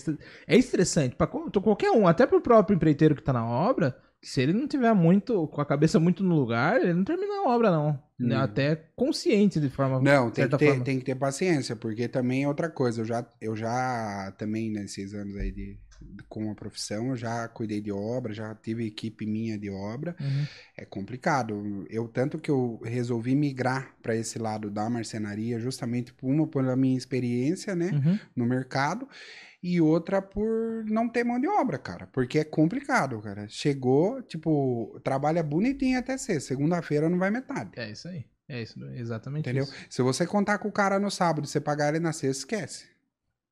é 0.47 0.57
estressante. 0.57 1.15
Pra 1.17 1.27
qualquer 1.27 1.91
um, 1.91 2.07
até 2.07 2.27
pro 2.27 2.41
próprio 2.41 2.75
empreiteiro 2.75 3.15
que 3.15 3.23
tá 3.23 3.33
na 3.33 3.47
obra, 3.47 3.97
se 4.21 4.41
ele 4.43 4.53
não 4.53 4.67
tiver 4.67 4.93
muito, 4.95 5.47
com 5.49 5.61
a 5.61 5.67
cabeça 5.67 6.01
muito 6.01 6.25
no 6.25 6.35
lugar, 6.35 6.81
ele 6.81 6.93
não 6.93 7.05
termina 7.05 7.35
a 7.35 7.49
obra, 7.49 7.71
não. 7.71 8.03
Hum. 8.21 8.37
Até 8.37 8.75
consciente 8.97 9.61
de 9.61 9.69
forma. 9.69 10.01
Não, 10.01 10.31
tem 10.31 10.49
que, 10.49 10.57
ter, 10.57 10.83
tem 10.83 10.99
que 10.99 11.05
ter 11.05 11.15
paciência, 11.15 11.77
porque 11.77 12.09
também 12.09 12.43
é 12.43 12.49
outra 12.49 12.69
coisa. 12.69 13.01
Eu 13.01 13.05
já, 13.05 13.27
eu 13.41 13.57
já 13.57 14.35
também, 14.37 14.71
nesses 14.71 15.15
anos 15.15 15.37
aí 15.37 15.53
de, 15.53 15.79
com 16.29 16.51
a 16.51 16.55
profissão, 16.55 17.11
eu 17.11 17.17
já 17.17 17.49
cuidei 17.49 17.81
de 17.81 17.91
obra, 17.91 18.33
já 18.33 18.55
tive 18.55 18.87
equipe 18.87 19.27
minha 19.27 19.59
de 19.59 19.71
obra. 19.71 20.17
Uhum. 20.21 20.47
É 20.77 20.85
complicado. 20.85 21.87
Eu 21.89 22.09
tanto 22.09 22.39
que 22.39 22.51
eu 22.51 22.81
resolvi 22.85 23.35
migrar 23.35 23.95
para 24.03 24.15
esse 24.15 24.39
lado 24.39 24.71
da 24.71 24.89
marcenaria, 24.89 25.59
justamente 25.59 26.13
por 26.13 26.29
uma 26.29 26.47
pela 26.47 26.77
minha 26.77 26.97
experiência, 26.97 27.75
né, 27.75 27.91
uhum. 27.93 28.19
no 28.35 28.47
mercado 28.47 29.09
e 29.63 29.81
outra 29.81 30.23
por 30.23 30.85
não 30.85 31.09
ter 31.09 31.25
mão 31.25 31.41
de 31.41 31.49
obra, 31.49 31.79
cara. 31.79 32.07
Porque 32.07 32.39
é 32.39 32.45
complicado, 32.45 33.21
cara. 33.21 33.49
Chegou, 33.49 34.23
tipo, 34.23 35.01
trabalha 35.03 35.43
bonitinho 35.43 35.99
até 35.99 36.17
ser. 36.17 36.41
Segunda-feira 36.41 37.09
não 37.09 37.19
vai 37.19 37.31
metade. 37.31 37.73
É 37.77 37.91
isso 37.91 38.09
aí. 38.09 38.25
É 38.49 38.63
isso, 38.63 38.83
exatamente 38.95 39.43
Entendeu? 39.43 39.65
Isso. 39.65 39.75
Se 39.91 40.01
você 40.01 40.27
contar 40.27 40.59
com 40.59 40.69
o 40.69 40.73
cara 40.73 40.99
no 40.99 41.11
sábado 41.11 41.45
e 41.45 41.49
você 41.49 41.61
pagar 41.61 41.89
ele 41.91 42.01
na 42.01 42.13
sexta, 42.13 42.45
esquece. 42.45 42.87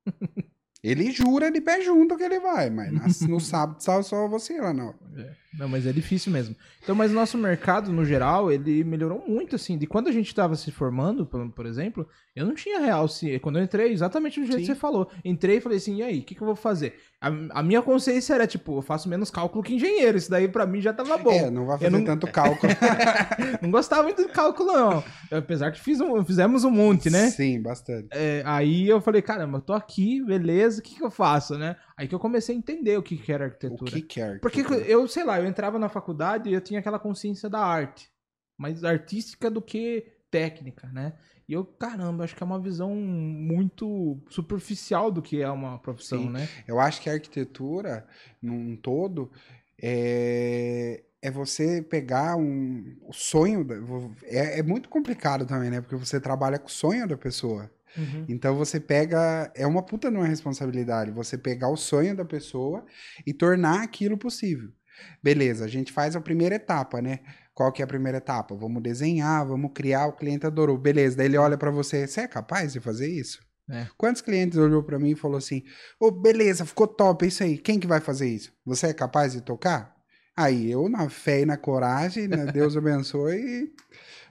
ele 0.89 1.11
jura 1.11 1.51
de 1.51 1.59
pé 1.59 1.81
junto 1.81 2.15
que 2.15 2.23
ele 2.23 2.39
vai, 2.39 2.69
mas 2.69 3.21
no 3.21 3.39
sábado 3.39 3.81
só 3.81 4.27
você 4.27 4.59
lá 4.59 4.73
não. 4.73 4.93
É. 5.17 5.31
Não, 5.57 5.67
mas 5.67 5.87
é 5.87 5.91
difícil 5.91 6.31
mesmo. 6.31 6.55
Então, 6.83 6.93
mas 6.93 7.11
nosso 7.11 7.37
mercado, 7.37 7.91
no 7.91 8.05
geral, 8.05 8.51
ele 8.51 8.83
melhorou 8.83 9.23
muito, 9.27 9.55
assim. 9.55 9.77
De 9.77 9.87
quando 9.87 10.07
a 10.07 10.11
gente 10.11 10.27
estava 10.27 10.55
se 10.55 10.71
formando, 10.71 11.25
por, 11.25 11.49
por, 11.49 11.65
exemplo, 11.65 12.07
eu 12.35 12.45
não 12.45 12.53
tinha 12.53 12.79
real. 12.79 13.07
Se, 13.07 13.39
quando 13.39 13.57
eu 13.57 13.63
entrei, 13.63 13.91
exatamente 13.91 14.39
do 14.39 14.45
jeito 14.45 14.59
Sim. 14.59 14.67
que 14.67 14.73
você 14.73 14.79
falou. 14.79 15.09
Entrei 15.25 15.57
e 15.57 15.61
falei 15.61 15.79
assim, 15.79 15.97
e 15.97 16.03
aí, 16.03 16.19
o 16.19 16.23
que, 16.23 16.35
que 16.35 16.41
eu 16.41 16.45
vou 16.45 16.55
fazer? 16.55 16.95
A, 17.19 17.59
a, 17.59 17.63
minha 17.63 17.81
consciência 17.81 18.35
era, 18.35 18.45
tipo, 18.45 18.77
eu 18.77 18.81
faço 18.83 19.09
menos 19.09 19.31
cálculo 19.31 19.63
que 19.63 19.73
engenheiro. 19.73 20.17
Isso 20.17 20.29
daí, 20.29 20.47
para 20.47 20.67
mim, 20.67 20.79
já 20.79 20.93
tava 20.93 21.17
bom. 21.17 21.31
É, 21.31 21.49
não 21.49 21.65
vai 21.65 21.79
fazer 21.79 21.89
não... 21.89 22.03
tanto 22.03 22.27
cálculo. 22.31 22.71
não 23.59 23.71
gostava 23.71 24.03
muito 24.03 24.21
de 24.25 24.31
cálculo, 24.31 24.71
não. 24.71 25.03
Apesar 25.31 25.71
que 25.71 25.81
fiz 25.81 25.99
um, 25.99 26.23
fizemos 26.23 26.63
um 26.63 26.71
monte, 26.71 27.09
né? 27.09 27.31
Sim, 27.31 27.59
bastante. 27.61 28.09
É, 28.11 28.43
aí 28.45 28.87
eu 28.87 29.01
falei, 29.01 29.23
caramba, 29.23 29.57
eu 29.57 29.61
tô 29.61 29.73
aqui, 29.73 30.23
beleza, 30.23 30.79
o 30.79 30.83
que, 30.83 30.95
que 30.95 31.03
eu 31.03 31.09
faço, 31.09 31.57
né? 31.57 31.75
Aí 31.97 32.07
que 32.07 32.13
eu 32.13 32.19
comecei 32.19 32.55
a 32.55 32.57
entender 32.57 32.95
o 32.95 33.01
que, 33.01 33.17
que 33.17 33.31
era 33.31 33.45
arquitetura. 33.45 33.83
O 33.83 33.85
que, 33.85 34.01
que 34.03 34.21
é 34.21 34.23
arquitetura? 34.23 34.67
Porque 34.67 34.91
eu, 34.91 35.07
sei 35.07 35.23
lá, 35.23 35.39
eu 35.39 35.47
entrava 35.47 35.79
na 35.79 35.89
faculdade 35.89 36.47
e 36.47 36.53
eu 36.53 36.61
tinha 36.61 36.79
aquela 36.79 36.99
consciência 36.99 37.49
da 37.49 37.59
arte. 37.59 38.09
Mais 38.55 38.83
artística 38.83 39.49
do 39.49 39.61
que 39.61 40.05
técnica, 40.29 40.87
né? 40.89 41.13
E 41.47 41.53
eu, 41.53 41.65
caramba, 41.65 42.23
acho 42.23 42.35
que 42.35 42.43
é 42.43 42.45
uma 42.45 42.59
visão 42.59 42.93
muito 42.93 44.21
superficial 44.29 45.11
do 45.11 45.21
que 45.21 45.41
é 45.41 45.49
uma 45.49 45.79
profissão, 45.79 46.23
Sim. 46.23 46.29
né? 46.29 46.47
Eu 46.67 46.79
acho 46.79 47.01
que 47.01 47.09
a 47.09 47.13
arquitetura, 47.13 48.05
num 48.41 48.75
todo, 48.75 49.31
é, 49.81 51.03
é 51.21 51.31
você 51.31 51.81
pegar 51.81 52.35
um 52.35 52.95
o 53.07 53.13
sonho. 53.13 53.63
Da, 53.63 53.75
é, 54.23 54.59
é 54.59 54.63
muito 54.63 54.89
complicado 54.89 55.45
também, 55.45 55.69
né? 55.69 55.81
Porque 55.81 55.95
você 55.95 56.19
trabalha 56.19 56.59
com 56.59 56.67
o 56.67 56.71
sonho 56.71 57.07
da 57.07 57.17
pessoa. 57.17 57.71
Uhum. 57.95 58.25
Então 58.27 58.55
você 58.55 58.79
pega. 58.79 59.51
É 59.55 59.65
uma 59.65 59.83
puta 59.83 60.09
numa 60.09 60.25
responsabilidade. 60.25 61.11
Você 61.11 61.37
pegar 61.37 61.69
o 61.69 61.77
sonho 61.77 62.15
da 62.15 62.25
pessoa 62.25 62.85
e 63.25 63.33
tornar 63.33 63.83
aquilo 63.83 64.17
possível. 64.17 64.69
Beleza, 65.21 65.65
a 65.65 65.67
gente 65.67 65.91
faz 65.91 66.15
a 66.15 66.21
primeira 66.21 66.55
etapa, 66.55 67.01
né? 67.01 67.19
Qual 67.53 67.71
que 67.71 67.81
é 67.81 67.85
a 67.85 67.87
primeira 67.87 68.17
etapa? 68.17 68.55
Vamos 68.55 68.81
desenhar, 68.83 69.45
vamos 69.45 69.71
criar, 69.73 70.07
o 70.07 70.13
cliente 70.13 70.45
adorou. 70.45 70.77
Beleza, 70.77 71.17
daí 71.17 71.27
ele 71.27 71.37
olha 71.37 71.57
para 71.57 71.71
você, 71.71 72.07
você 72.07 72.21
é 72.21 72.27
capaz 72.27 72.73
de 72.73 72.79
fazer 72.79 73.07
isso? 73.07 73.39
É. 73.69 73.85
Quantos 73.97 74.21
clientes 74.21 74.57
olhou 74.57 74.81
para 74.81 74.97
mim 74.97 75.11
e 75.11 75.15
falou 75.15 75.37
assim: 75.37 75.63
"Ô, 75.99 76.07
oh, 76.07 76.11
beleza, 76.11 76.65
ficou 76.65 76.87
top, 76.87 77.25
é 77.25 77.27
isso 77.27 77.43
aí. 77.43 77.57
Quem 77.57 77.79
que 77.79 77.87
vai 77.87 77.99
fazer 77.99 78.27
isso? 78.27 78.51
Você 78.65 78.87
é 78.87 78.93
capaz 78.93 79.33
de 79.33 79.41
tocar?" 79.41 79.95
Aí 80.35 80.71
eu 80.71 80.87
na 80.87 81.09
fé 81.09 81.41
e 81.41 81.45
na 81.45 81.57
coragem, 81.57 82.27
né? 82.27 82.45
Deus 82.51 82.77
abençoe 82.77 83.73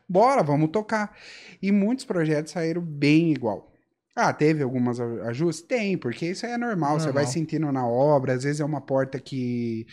bora, 0.08 0.42
vamos 0.42 0.70
tocar. 0.70 1.16
E 1.60 1.72
muitos 1.72 2.04
projetos 2.04 2.52
saíram 2.52 2.82
bem 2.82 3.32
igual. 3.32 3.72
Ah, 4.14 4.32
teve 4.32 4.62
algumas 4.62 4.98
ajustes? 4.98 5.66
Tem, 5.66 5.98
porque 5.98 6.26
isso 6.26 6.46
é 6.46 6.56
normal, 6.56 6.92
normal, 6.92 7.00
você 7.00 7.12
vai 7.12 7.26
sentindo 7.26 7.70
na 7.70 7.86
obra, 7.86 8.32
às 8.32 8.44
vezes 8.44 8.60
é 8.60 8.64
uma 8.64 8.80
porta 8.80 9.20
que 9.20 9.86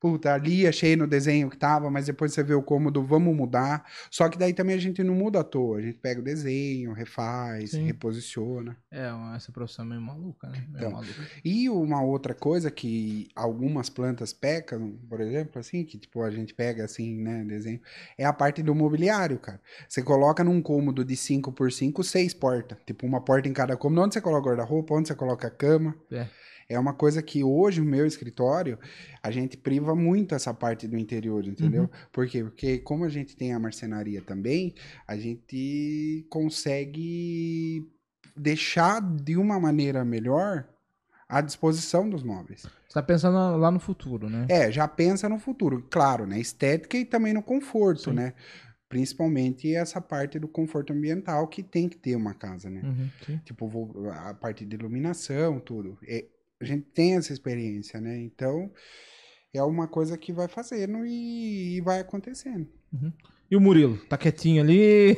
puta, 0.00 0.32
ali 0.32 0.66
achei 0.66 0.96
no 0.96 1.06
desenho 1.06 1.50
que 1.50 1.56
tava, 1.56 1.90
mas 1.90 2.06
depois 2.06 2.32
você 2.32 2.42
vê 2.42 2.54
o 2.54 2.62
cômodo, 2.62 3.02
vamos 3.02 3.34
mudar. 3.34 3.84
Só 4.10 4.28
que 4.28 4.38
daí 4.38 4.52
também 4.52 4.76
a 4.76 4.80
gente 4.80 5.02
não 5.02 5.14
muda 5.14 5.40
à 5.40 5.44
toa, 5.44 5.78
a 5.78 5.82
gente 5.82 5.98
pega 5.98 6.20
o 6.20 6.24
desenho, 6.24 6.92
refaz, 6.92 7.72
Sim. 7.72 7.84
reposiciona. 7.84 8.76
É, 8.90 9.10
essa 9.34 9.50
profissão 9.52 9.84
é 9.84 9.88
meio 9.88 10.00
maluca, 10.00 10.48
né? 10.48 10.66
Então, 10.70 10.90
maluca. 10.92 11.14
E 11.44 11.68
uma 11.68 12.02
outra 12.02 12.34
coisa 12.34 12.70
que 12.70 13.28
algumas 13.34 13.88
plantas 13.88 14.32
pecam, 14.32 14.98
por 15.08 15.20
exemplo, 15.20 15.58
assim, 15.58 15.84
que 15.84 15.98
tipo 15.98 16.22
a 16.22 16.30
gente 16.30 16.54
pega 16.54 16.84
assim, 16.84 17.22
né, 17.22 17.44
desenho, 17.44 17.80
é 18.18 18.24
a 18.24 18.32
parte 18.32 18.62
do 18.62 18.74
mobiliário, 18.74 19.38
cara. 19.38 19.60
Você 19.88 20.02
coloca 20.02 20.44
num 20.44 20.60
cômodo 20.60 21.04
de 21.04 21.16
5 21.16 21.52
por 21.52 21.72
5 21.72 22.02
seis 22.02 22.32
portas, 22.32 22.78
tipo 22.86 23.06
uma 23.06 23.20
porta 23.20 23.48
em 23.48 23.52
cada 23.52 23.76
cômodo, 23.76 24.02
onde 24.02 24.14
você 24.14 24.20
coloca 24.20 24.48
guarda-roupa, 24.48 24.94
onde 24.94 25.08
você 25.08 25.14
coloca 25.14 25.48
a 25.48 25.50
cama. 25.50 25.96
É. 26.10 26.26
É 26.68 26.78
uma 26.78 26.92
coisa 26.92 27.22
que 27.22 27.44
hoje, 27.44 27.80
o 27.80 27.84
meu 27.84 28.06
escritório, 28.06 28.78
a 29.22 29.30
gente 29.30 29.56
priva 29.56 29.94
muito 29.94 30.34
essa 30.34 30.52
parte 30.52 30.88
do 30.88 30.98
interior, 30.98 31.46
entendeu? 31.46 31.82
Uhum. 31.82 31.88
Por 32.12 32.26
quê? 32.26 32.42
Porque 32.42 32.78
como 32.78 33.04
a 33.04 33.08
gente 33.08 33.36
tem 33.36 33.52
a 33.52 33.58
marcenaria 33.58 34.20
também, 34.20 34.74
a 35.06 35.16
gente 35.16 36.26
consegue 36.28 37.88
deixar 38.36 39.00
de 39.00 39.36
uma 39.36 39.60
maneira 39.60 40.04
melhor 40.04 40.68
à 41.28 41.40
disposição 41.40 42.08
dos 42.08 42.22
móveis. 42.22 42.62
Você 42.62 42.68
está 42.88 43.02
pensando 43.02 43.56
lá 43.56 43.70
no 43.70 43.80
futuro, 43.80 44.28
né? 44.28 44.46
É, 44.48 44.70
já 44.70 44.86
pensa 44.88 45.28
no 45.28 45.38
futuro. 45.38 45.86
Claro, 45.90 46.26
né? 46.26 46.38
Estética 46.40 46.96
e 46.96 47.04
também 47.04 47.32
no 47.32 47.42
conforto, 47.42 48.10
Sim. 48.10 48.16
né? 48.16 48.34
Principalmente 48.88 49.74
essa 49.74 50.00
parte 50.00 50.38
do 50.38 50.46
conforto 50.46 50.92
ambiental 50.92 51.48
que 51.48 51.62
tem 51.62 51.88
que 51.88 51.96
ter 51.96 52.14
uma 52.14 52.34
casa, 52.34 52.70
né? 52.70 52.82
Uhum, 52.84 53.38
tipo, 53.44 53.68
a 54.12 54.34
parte 54.34 54.64
de 54.64 54.76
iluminação, 54.76 55.58
tudo. 55.58 55.98
É, 56.06 56.24
a 56.60 56.64
gente 56.64 56.86
tem 56.86 57.16
essa 57.16 57.32
experiência, 57.32 58.00
né? 58.00 58.18
Então, 58.18 58.70
é 59.54 59.62
uma 59.62 59.88
coisa 59.88 60.16
que 60.16 60.32
vai 60.32 60.48
fazendo 60.48 61.04
e, 61.04 61.76
e 61.76 61.80
vai 61.80 62.00
acontecendo. 62.00 62.68
Uhum. 62.92 63.12
E 63.50 63.56
o 63.56 63.60
Murilo? 63.60 63.96
Tá 64.06 64.16
quietinho 64.16 64.62
ali? 64.62 65.16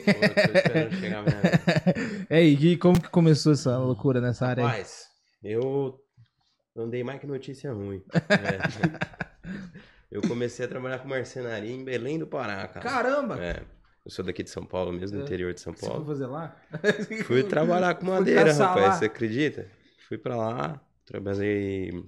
é, 2.29 2.45
e 2.45 2.77
como 2.79 3.01
que 3.01 3.09
começou 3.09 3.53
essa 3.53 3.79
loucura 3.79 4.21
nessa 4.21 4.47
área 4.47 4.65
aí? 4.65 4.71
Rapaz, 4.71 5.07
eu 5.43 5.99
andei 6.77 7.03
mais 7.03 7.21
que 7.21 7.27
notícia 7.27 7.73
ruim. 7.73 8.03
É. 8.15 9.19
Eu 10.11 10.23
comecei 10.23 10.65
a 10.65 10.69
trabalhar 10.69 11.01
com 11.01 11.09
marcenaria 11.09 11.71
em 11.71 11.85
Belém 11.85 12.19
do 12.19 12.27
Pará, 12.27 12.67
cara. 12.67 12.81
Caramba! 12.81 13.39
É. 13.45 13.63
Eu 14.05 14.11
sou 14.11 14.25
daqui 14.25 14.43
de 14.43 14.49
São 14.49 14.65
Paulo 14.65 14.91
mesmo, 14.91 15.19
no 15.19 15.23
é. 15.23 15.27
interior 15.27 15.53
de 15.53 15.61
São 15.61 15.75
Paulo. 15.75 15.99
Você 15.99 16.05
foi 16.07 16.15
fazer 16.15 16.27
lá? 16.27 16.57
Fui 17.27 17.43
trabalhar 17.43 17.95
com 17.95 18.07
madeira, 18.09 18.51
rapaz, 18.55 18.87
lá. 18.87 18.93
você 18.93 19.05
acredita? 19.05 19.71
Fui 20.09 20.17
pra 20.17 20.35
lá, 20.35 20.81
Trabalhei 21.09 22.05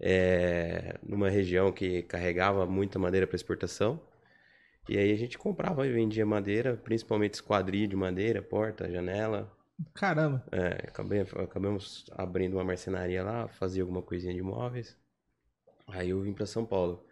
é, 0.00 0.98
numa 1.00 1.30
região 1.30 1.72
que 1.72 2.02
carregava 2.02 2.66
muita 2.66 2.98
madeira 2.98 3.24
para 3.24 3.36
exportação. 3.36 4.00
E 4.88 4.98
aí 4.98 5.12
a 5.12 5.16
gente 5.16 5.38
comprava 5.38 5.86
e 5.86 5.92
vendia 5.92 6.26
madeira, 6.26 6.76
principalmente 6.76 7.34
esquadrilha 7.34 7.86
de 7.86 7.94
madeira, 7.94 8.42
porta, 8.42 8.90
janela. 8.90 9.50
Caramba! 9.94 10.44
É, 10.50 10.88
acabei, 10.88 11.20
acabamos 11.20 12.04
abrindo 12.12 12.54
uma 12.54 12.64
marcenaria 12.64 13.22
lá, 13.22 13.46
fazia 13.46 13.82
alguma 13.82 14.02
coisinha 14.02 14.34
de 14.34 14.42
móveis. 14.42 14.96
Aí 15.86 16.10
eu 16.10 16.20
vim 16.20 16.32
para 16.32 16.46
São 16.46 16.66
Paulo. 16.66 17.06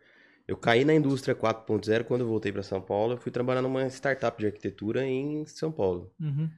Eu 0.49 0.56
caí 0.56 0.85
na 0.85 0.94
indústria 0.94 1.35
4.0 1.35 2.04
quando 2.04 2.23
eu 2.23 2.28
voltei 2.28 2.50
para 2.50 2.62
São 2.62 2.83
Paulo. 2.83 3.14
Eu 3.14 3.18
fui 3.18 3.30
trabalhar 3.30 3.62
numa 3.62 3.87
startup 3.87 4.37
de 4.37 4.47
arquitetura 4.47 5.04
em 5.06 5.47
São 5.47 5.71
Paulo. 5.71 6.12
Uhum. 6.21 6.50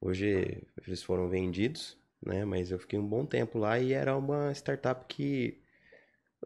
Hoje 0.00 0.62
eles 0.86 1.02
foram 1.02 1.28
vendidos 1.28 1.97
né? 2.24 2.44
Mas 2.44 2.70
eu 2.70 2.78
fiquei 2.78 2.98
um 2.98 3.06
bom 3.06 3.24
tempo 3.26 3.58
lá 3.58 3.78
e 3.78 3.92
era 3.92 4.16
uma 4.16 4.52
startup 4.52 5.04
que. 5.06 5.60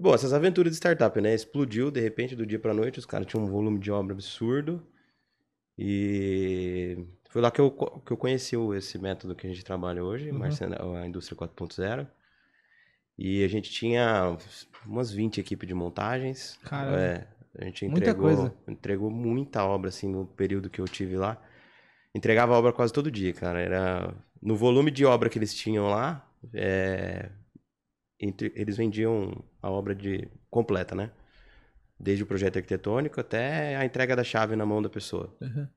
Bom, 0.00 0.14
essas 0.14 0.32
aventuras 0.32 0.72
de 0.72 0.76
startup, 0.76 1.20
né? 1.20 1.34
Explodiu 1.34 1.90
de 1.90 2.00
repente 2.00 2.34
do 2.34 2.46
dia 2.46 2.58
para 2.58 2.72
noite, 2.74 2.98
os 2.98 3.06
caras 3.06 3.26
tinham 3.26 3.44
um 3.44 3.48
volume 3.50 3.78
de 3.78 3.90
obra 3.90 4.12
absurdo. 4.14 4.82
E 5.78 6.96
foi 7.30 7.40
lá 7.42 7.50
que 7.50 7.60
eu, 7.60 7.70
que 7.70 8.12
eu 8.12 8.16
conheci 8.16 8.56
esse 8.76 8.98
método 8.98 9.34
que 9.34 9.46
a 9.46 9.50
gente 9.50 9.64
trabalha 9.64 10.04
hoje, 10.04 10.30
Uhum. 10.30 10.38
marcena- 10.38 10.78
a 11.00 11.06
indústria 11.06 11.36
4.0. 11.36 12.06
E 13.18 13.44
a 13.44 13.48
gente 13.48 13.70
tinha 13.70 14.36
umas 14.86 15.12
20 15.12 15.40
equipes 15.40 15.68
de 15.68 15.74
montagens. 15.74 16.58
Caramba. 16.64 16.98
É, 16.98 17.26
a 17.58 17.64
gente 17.66 17.86
Muita 17.86 18.10
entregou, 18.10 18.22
coisa. 18.36 18.54
entregou 18.66 19.10
muita 19.10 19.64
obra, 19.64 19.88
assim, 19.88 20.08
no 20.08 20.26
período 20.26 20.70
que 20.70 20.80
eu 20.80 20.86
tive 20.86 21.16
lá. 21.16 21.40
Entregava 22.14 22.54
obra 22.54 22.72
quase 22.72 22.92
todo 22.92 23.10
dia, 23.10 23.32
cara. 23.32 23.60
Era... 23.60 24.14
No 24.42 24.56
volume 24.56 24.90
de 24.90 25.04
obra 25.04 25.28
que 25.30 25.38
eles 25.38 25.54
tinham 25.54 25.88
lá, 25.88 26.28
é, 26.52 27.30
entre- 28.18 28.52
eles 28.56 28.76
vendiam 28.76 29.44
a 29.62 29.70
obra 29.70 29.94
de 29.94 30.28
completa, 30.50 30.94
né? 30.94 31.12
Desde 31.98 32.24
o 32.24 32.26
projeto 32.26 32.56
arquitetônico 32.56 33.20
até 33.20 33.76
a 33.76 33.84
entrega 33.84 34.16
da 34.16 34.24
chave 34.24 34.56
na 34.56 34.66
mão 34.66 34.82
da 34.82 34.90
pessoa. 34.90 35.36
Uhum. 35.40 35.68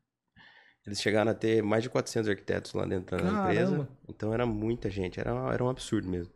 Eles 0.85 0.99
chegaram 1.01 1.31
a 1.31 1.35
ter 1.35 1.61
mais 1.63 1.83
de 1.83 1.89
400 1.89 2.29
arquitetos 2.29 2.73
lá 2.73 2.85
dentro 2.85 3.15
da 3.17 3.23
Caramba. 3.23 3.49
empresa. 3.49 3.89
Então 4.09 4.33
era 4.33 4.45
muita 4.45 4.89
gente, 4.89 5.19
era, 5.19 5.31
era 5.53 5.63
um 5.63 5.69
absurdo 5.69 6.07
mesmo. 6.09 6.33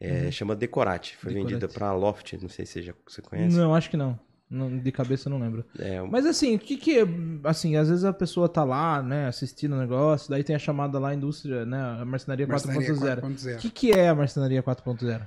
É, 0.00 0.24
Uhum. 0.24 0.32
Chama 0.32 0.54
Decorate, 0.56 1.16
foi 1.16 1.32
Decorate. 1.32 1.54
vendida 1.54 1.72
pra 1.72 1.92
Loft, 1.92 2.34
não 2.34 2.48
sei 2.48 2.64
se 2.64 2.74
você, 2.74 2.82
já, 2.82 2.94
você 3.06 3.20
conhece. 3.20 3.56
Não, 3.56 3.74
acho 3.74 3.90
que 3.90 3.96
não. 3.96 4.18
Não, 4.50 4.78
De 4.78 4.90
cabeça 4.90 5.28
eu 5.28 5.30
não 5.32 5.40
lembro. 5.40 5.64
É, 5.78 6.00
Mas 6.02 6.24
assim, 6.24 6.54
o 6.56 6.58
que 6.58 6.76
que 6.76 6.98
é, 7.00 7.04
assim, 7.44 7.76
às 7.76 7.88
vezes 7.88 8.04
a 8.04 8.12
pessoa 8.12 8.48
tá 8.48 8.64
lá, 8.64 9.02
né, 9.02 9.26
assistindo 9.26 9.74
o 9.74 9.78
negócio, 9.78 10.30
daí 10.30 10.42
tem 10.42 10.56
a 10.56 10.58
chamada 10.58 10.98
lá, 10.98 11.12
indústria, 11.14 11.66
né, 11.66 11.78
a 12.00 12.04
marcenaria 12.04 12.46
Marcenaria 12.46 12.94
4.0. 12.94 13.18
O 13.18 13.22
4.0. 13.22 13.58
que 13.58 13.70
que 13.70 13.92
é 13.92 14.08
a 14.08 14.14
marcenaria 14.14 14.62
4.0? 14.62 15.26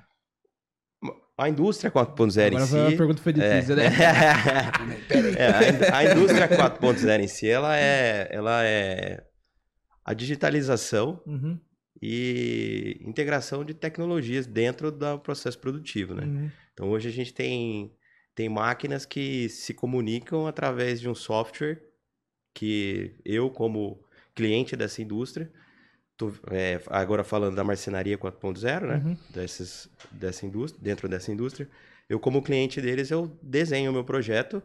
a 1.38 1.50
indústria 1.50 1.90
4.0 1.92 2.38
em 2.54 2.56
Agora 2.56 2.66
si... 2.66 2.78
a 2.94 2.98
pergunta 2.98 3.22
foi 3.22 3.34
de 3.34 3.42
é, 3.42 3.62
né? 3.64 3.84
É, 5.38 5.88
a 5.92 5.98
a 5.98 6.12
indústria 6.12 6.48
4.0 6.48 7.20
em 7.24 7.28
si, 7.28 7.48
ela 7.48 7.76
é, 7.78 8.28
ela 8.32 8.64
é 8.64 9.24
a 10.06 10.14
digitalização 10.14 11.20
Uhum, 11.26 11.60
e 12.02 12.98
integração 13.02 13.64
de 13.66 13.74
tecnologias 13.74 14.46
dentro 14.48 14.92
do 14.92 15.20
processo 15.20 15.58
produtivo, 15.60 16.14
né? 16.16 16.24
uhum, 16.26 16.52
Então 16.74 16.90
hoje 16.90 17.08
a 17.10 17.12
gente 17.12 17.34
tem, 17.34 17.92
tem 18.42 18.50
máquinas 18.50 19.06
que 19.06 19.48
se 19.50 19.72
comunicam 19.72 20.48
através 20.48 21.00
de 21.00 21.08
um 21.08 21.14
software 21.14 21.80
que 22.56 23.14
eu, 23.24 23.52
como 23.52 24.04
cliente 24.34 24.76
dessa 24.76 25.00
indústria, 25.00 25.52
tô, 26.18 26.34
é, 26.50 26.82
agora 26.88 27.24
falando 27.24 27.56
da 27.56 27.64
marcenaria 27.64 28.18
4.0, 28.18 28.88
né? 28.88 28.96
uhum. 28.96 29.18
Dessas, 29.30 29.88
dessa 30.10 30.44
indústria, 30.44 30.84
dentro 30.84 31.08
dessa 31.08 31.32
indústria, 31.32 31.70
eu 32.10 32.20
como 32.20 32.42
cliente 32.42 32.82
deles, 32.82 33.12
eu 33.12 33.28
desenho 33.44 33.92
o 33.92 33.94
meu 33.94 34.04
projeto 34.04 34.64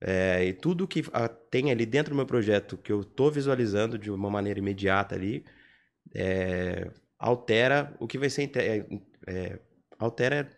é, 0.00 0.42
e 0.42 0.54
tudo 0.54 0.88
que 0.88 1.04
ah, 1.12 1.28
tem 1.28 1.70
ali 1.70 1.84
dentro 1.84 2.14
do 2.14 2.16
meu 2.16 2.26
projeto 2.26 2.78
que 2.78 2.90
eu 2.90 3.02
estou 3.02 3.30
visualizando 3.30 3.98
de 3.98 4.10
uma 4.10 4.30
maneira 4.30 4.60
imediata 4.60 5.14
ali, 5.14 5.44
é, 6.14 6.90
altera 7.18 7.94
o 8.00 8.08
que 8.08 8.16
vai 8.16 8.30
ser 8.30 8.44
entregue, 8.44 9.02
é, 9.26 9.58
altera 9.98 10.48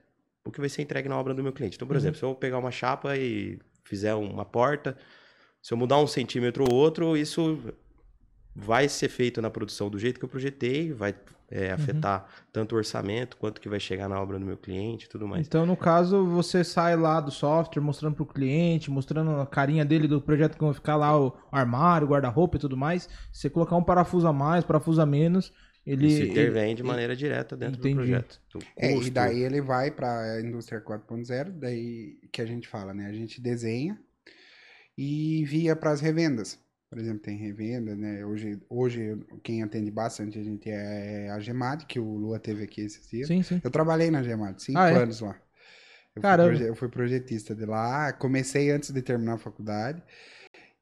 o 0.47 0.51
que 0.53 0.61
vai 0.61 0.69
ser 0.69 0.83
entregue 0.83 1.09
na 1.09 1.19
obra 1.19 1.35
do 1.35 1.43
meu 1.43 1.53
cliente. 1.53 1.77
Então, 1.77 1.87
por 1.87 1.95
Uhum. 1.95 2.01
exemplo, 2.01 2.19
se 2.19 2.25
eu 2.25 2.35
pegar 2.35 2.59
uma 2.59 2.71
chapa 2.71 3.17
e 3.17 3.59
fizer 3.85 4.15
uma 4.15 4.45
porta, 4.45 4.97
se 5.63 5.73
eu 5.75 5.79
mudar 5.79 5.99
um 5.99 6.07
centímetro 6.07 6.65
ou 6.69 6.75
outro, 6.75 7.17
isso 7.17 7.59
vai 8.55 8.89
ser 8.89 9.09
feito 9.09 9.43
na 9.43 9.51
produção 9.51 9.91
do 9.91 9.99
jeito 9.99 10.19
que 10.19 10.25
eu 10.25 10.29
projetei, 10.29 10.93
vai 10.93 11.15
é, 11.51 11.71
afetar 11.71 12.27
tanto 12.53 12.75
o 12.75 12.79
orçamento 12.79 13.37
quanto 13.37 13.61
que 13.61 13.69
vai 13.69 13.79
chegar 13.79 14.09
na 14.09 14.21
obra 14.21 14.39
do 14.39 14.45
meu 14.45 14.57
cliente 14.57 15.07
e 15.07 15.09
tudo 15.09 15.29
mais. 15.29 15.47
Então, 15.47 15.65
no 15.65 15.77
caso, 15.77 16.25
você 16.27 16.65
sai 16.65 16.97
lá 16.97 17.21
do 17.21 17.31
software 17.31 17.83
mostrando 17.83 18.17
pro 18.17 18.27
cliente, 18.27 18.91
mostrando 18.91 19.31
a 19.41 19.47
carinha 19.47 19.85
dele 19.85 20.09
do 20.09 20.21
projeto 20.21 20.57
que 20.57 20.65
vai 20.65 20.75
ficar 20.75 20.97
lá, 20.97 21.17
o 21.21 21.33
armário, 21.53 22.07
o 22.07 22.11
guarda-roupa 22.11 22.57
e 22.57 22.61
tudo 22.61 22.77
mais. 22.77 23.05
Se 23.33 23.43
você 23.43 23.51
colocar 23.51 23.77
um 23.77 23.85
parafuso 23.85 24.27
a 24.27 24.33
mais, 24.33 24.65
parafuso 24.65 25.01
a 25.01 25.07
menos, 25.07 25.53
ele... 25.87 26.07
Isso 26.09 26.23
intervém 26.25 26.67
ele- 26.71 26.75
de 26.75 26.83
maneira 26.83 27.15
direta 27.15 27.57
dentro 27.57 27.79
Entendi. 27.81 27.95
do 27.95 28.01
projeto. 28.01 28.41
O 28.55 28.59
É, 28.77 28.97
e 28.97 29.11
daí 29.11 29.43
ele 29.43 29.61
vai 29.61 29.91
para 29.91 30.35
a 30.35 30.41
indústria 30.41 30.81
4.0, 30.81 31.51
daí 31.53 32.19
que 32.33 32.43
a 32.43 32.47
gente 32.47 32.67
fala, 32.69 32.93
né? 32.93 33.07
A 33.07 33.13
gente 33.13 33.41
desenha 33.41 33.99
e 34.97 35.41
envia 35.41 35.77
para 35.77 35.91
as 35.91 36.01
revendas. 36.01 36.59
Por 36.89 36.99
exemplo, 36.99 37.19
tem 37.21 37.37
revenda, 37.37 37.95
né? 37.97 38.25
Hoje, 38.25 38.59
hoje 38.69 39.19
quem 39.43 39.63
atende 39.63 39.91
bastante 39.91 40.39
a 40.39 40.43
gente 40.43 40.71
é 40.71 41.29
a 41.31 41.39
Gemad, 41.41 41.85
que 41.85 41.99
o 41.99 42.17
Lua 42.17 42.39
teve 42.39 42.63
aqui 42.65 42.81
esses 42.83 43.09
dias. 43.11 43.27
Sim, 43.27 43.43
sim. 43.43 43.61
Eu 43.63 43.71
trabalhei 43.71 44.11
na 44.11 44.23
Gemad, 44.23 44.61
cinco 44.63 44.79
Ah, 44.79 44.91
é? 44.91 44.95
anos 44.95 45.21
lá. 45.21 45.33
Eu 46.15 46.23
fui, 46.23 46.23
Caramba. 46.23 46.49
proje- 46.51 46.65
eu 46.69 46.75
fui 46.75 46.89
projetista 46.89 47.55
de 47.55 47.67
lá, 47.67 48.13
comecei 48.13 48.71
antes 48.71 48.91
de 48.91 49.03
terminar 49.03 49.35
a 49.35 49.39
faculdade. 49.39 50.03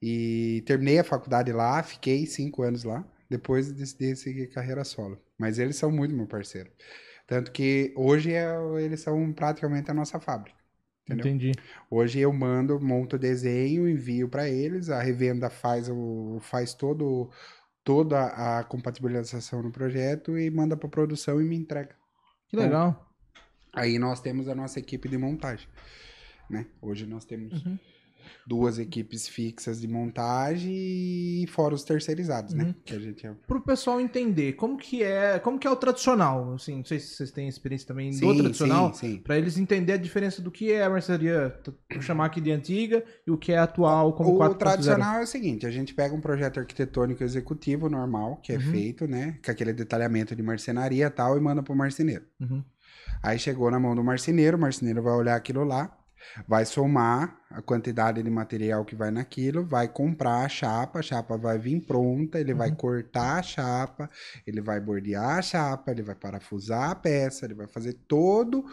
E 0.00 0.62
terminei 0.66 0.98
a 0.98 1.04
faculdade 1.04 1.50
lá, 1.52 1.82
fiquei 1.82 2.26
cinco 2.26 2.62
anos 2.62 2.84
lá. 2.84 3.04
Depois 3.36 3.72
decidi 3.72 4.14
seguir 4.14 4.46
carreira 4.48 4.84
solo. 4.84 5.18
Mas 5.36 5.58
eles 5.58 5.74
são 5.76 5.90
muito 5.90 6.14
meu 6.14 6.26
parceiro. 6.26 6.70
Tanto 7.26 7.50
que 7.50 7.92
hoje 7.96 8.32
é- 8.32 8.54
eles 8.80 9.00
são 9.00 9.32
praticamente 9.32 9.90
a 9.90 9.94
nossa 9.94 10.20
fábrica. 10.20 10.56
Entendeu? 11.02 11.26
Entendi. 11.26 11.52
Hoje 11.90 12.20
eu 12.20 12.32
mando, 12.32 12.80
monto 12.80 13.16
o 13.16 13.18
desenho, 13.18 13.88
envio 13.88 14.28
para 14.28 14.48
eles, 14.48 14.88
a 14.88 15.02
revenda 15.02 15.50
faz, 15.50 15.88
o, 15.90 16.38
faz 16.40 16.72
todo, 16.74 17.30
toda 17.82 18.26
a 18.26 18.62
compatibilização 18.64 19.62
no 19.62 19.72
projeto 19.72 20.38
e 20.38 20.48
manda 20.50 20.76
para 20.76 20.88
produção 20.88 21.40
e 21.42 21.44
me 21.44 21.56
entrega. 21.56 21.94
Que 22.48 22.56
legal. 22.56 23.10
Aí 23.72 23.98
nós 23.98 24.20
temos 24.20 24.48
a 24.48 24.54
nossa 24.54 24.78
equipe 24.78 25.08
de 25.08 25.18
montagem. 25.18 25.68
Né? 26.48 26.66
Hoje 26.80 27.04
nós 27.06 27.24
temos 27.24 27.52
Uhum. 27.64 27.78
Duas 28.46 28.78
equipes 28.78 29.28
fixas 29.28 29.80
de 29.80 29.88
montagem 29.88 30.72
e 30.72 31.46
fora 31.48 31.74
os 31.74 31.84
terceirizados, 31.84 32.52
Uhum. 32.52 32.58
né? 32.58 32.74
Que 32.84 32.94
a 32.94 32.98
gente 32.98 33.26
é... 33.26 33.32
Pro 33.46 33.60
pessoal 33.60 34.00
entender, 34.00 34.54
como 34.54 34.76
que 34.76 35.02
é, 35.02 35.38
como 35.38 35.58
que 35.58 35.66
é 35.66 35.70
o 35.70 35.76
tradicional, 35.76 36.54
assim, 36.54 36.76
não 36.76 36.84
sei 36.84 36.98
se 37.00 37.14
vocês 37.14 37.30
têm 37.30 37.48
experiência 37.48 37.86
também 37.88 38.10
do 38.10 38.16
Sim, 38.16 38.36
tradicional, 38.36 38.92
sim, 38.94 39.12
sim. 39.14 39.18
Pra 39.18 39.36
eles 39.38 39.56
entenderem 39.58 40.00
a 40.00 40.02
diferença 40.02 40.40
do 40.42 40.50
que 40.50 40.72
é 40.72 40.84
a 40.84 40.90
marcenaria, 40.90 41.50
t- 41.62 41.72
vou 41.92 42.02
chamar 42.02 42.26
aqui 42.26 42.40
de 42.40 42.50
antiga, 42.50 43.04
e 43.26 43.30
o 43.30 43.36
que 43.38 43.52
é 43.52 43.58
atual 43.58 44.12
como 44.12 44.30
O 44.34 44.38
4.0. 44.38 44.54
tradicional 44.58 45.20
é 45.20 45.22
o 45.22 45.26
seguinte, 45.26 45.66
a 45.66 45.70
gente 45.70 45.94
pega 45.94 46.14
um 46.14 46.20
projeto 46.20 46.60
arquitetônico 46.60 47.22
executivo 47.22 47.88
normal, 47.88 48.36
que 48.42 48.52
é 48.52 48.56
Uhum. 48.56 48.62
feito, 48.70 49.06
né? 49.06 49.38
Com 49.44 49.50
aquele 49.50 49.72
detalhamento 49.72 50.34
de 50.34 50.42
marcenaria 50.42 51.06
e 51.06 51.10
tal, 51.10 51.36
e 51.36 51.40
manda 51.40 51.62
pro 51.62 51.74
marceneiro. 51.74 52.24
Uhum. 52.40 52.62
Aí 53.22 53.38
chegou 53.38 53.70
na 53.70 53.80
mão 53.80 53.94
do 53.94 54.04
marceneiro, 54.04 54.56
o 54.56 54.60
marceneiro 54.60 55.02
vai 55.02 55.14
olhar 55.14 55.34
aquilo 55.34 55.64
lá, 55.64 55.96
vai 56.46 56.64
somar 56.64 57.38
a 57.50 57.62
quantidade 57.62 58.22
de 58.22 58.30
material 58.30 58.84
que 58.84 58.96
vai 58.96 59.10
naquilo, 59.10 59.64
vai 59.64 59.88
comprar 59.88 60.44
a 60.44 60.48
chapa, 60.48 60.98
a 60.98 61.02
chapa 61.02 61.36
vai 61.36 61.58
vir 61.58 61.80
pronta, 61.80 62.38
ele 62.40 62.52
vai 62.54 62.70
Uhum. 62.70 62.76
cortar 62.76 63.38
a 63.38 63.42
chapa, 63.42 64.10
ele 64.46 64.60
vai 64.60 64.80
bordear 64.80 65.38
a 65.38 65.42
chapa, 65.42 65.90
ele 65.90 66.02
vai 66.02 66.14
parafusar 66.14 66.90
a 66.90 66.94
peça, 66.94 67.44
ele 67.44 67.54
vai 67.54 67.66
fazer 67.66 67.94
todo 68.08 68.64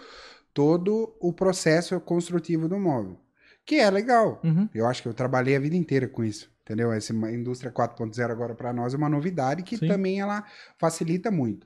todo 0.54 1.16
o 1.20 1.32
processo 1.32 2.00
construtivo 2.02 2.68
do 2.68 2.78
móvel, 2.80 3.18
que 3.66 3.76
é 3.76 3.90
legal. 3.90 4.42
Uhum. 4.44 4.68
Eu 4.74 4.86
acho 4.86 5.02
que 5.02 5.08
eu 5.08 5.14
trabalhei 5.14 5.56
a 5.56 5.60
vida 5.60 5.76
inteira 5.76 6.08
com 6.08 6.24
isso, 6.24 6.52
entendeu? 6.62 6.92
Essa 6.92 7.14
indústria 7.14 7.72
4.0 7.72 8.30
agora 8.32 8.54
para 8.54 8.74
nós 8.74 8.94
é 8.94 8.98
uma 8.98 9.08
novidade 9.10 9.64
que 9.64 9.78
Sim. 9.78 9.88
também 9.88 10.20
ela 10.20 10.44
facilita 10.78 11.32
muito. 11.32 11.66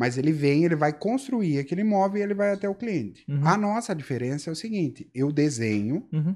Mas 0.00 0.16
ele 0.16 0.32
vem, 0.32 0.64
ele 0.64 0.74
vai 0.74 0.94
construir 0.94 1.58
aquele 1.58 1.84
móvel 1.84 2.20
e 2.20 2.22
ele 2.22 2.32
vai 2.32 2.52
até 2.54 2.66
o 2.66 2.74
cliente. 2.74 3.22
Uhum. 3.28 3.46
A 3.46 3.54
nossa 3.58 3.94
diferença 3.94 4.48
é 4.48 4.52
o 4.52 4.56
seguinte: 4.56 5.10
eu 5.14 5.30
desenho, 5.30 6.08
Uhum. 6.10 6.34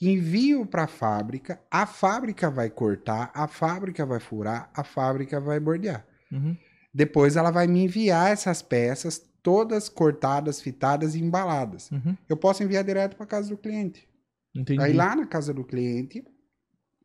envio 0.00 0.64
para 0.64 0.84
a 0.84 0.86
fábrica, 0.86 1.60
a 1.70 1.84
fábrica 1.84 2.50
vai 2.50 2.70
cortar, 2.70 3.30
a 3.34 3.46
fábrica 3.46 4.06
vai 4.06 4.18
furar, 4.18 4.70
a 4.74 4.82
fábrica 4.82 5.38
vai 5.38 5.60
bordear. 5.60 6.06
Uhum. 6.32 6.56
Depois 6.94 7.36
ela 7.36 7.50
vai 7.50 7.66
me 7.66 7.84
enviar 7.84 8.32
essas 8.32 8.62
peças 8.62 9.20
todas 9.42 9.90
cortadas, 9.90 10.62
fitadas 10.62 11.14
e 11.14 11.20
embaladas. 11.20 11.90
Uhum. 11.90 12.16
Eu 12.26 12.38
posso 12.38 12.62
enviar 12.62 12.82
direto 12.84 13.16
para 13.16 13.26
casa 13.26 13.50
do 13.50 13.58
cliente. 13.58 14.08
Entendi. 14.56 14.80
Aí 14.80 14.94
lá 14.94 15.14
na 15.14 15.26
casa 15.26 15.52
do 15.52 15.62
cliente, 15.62 16.24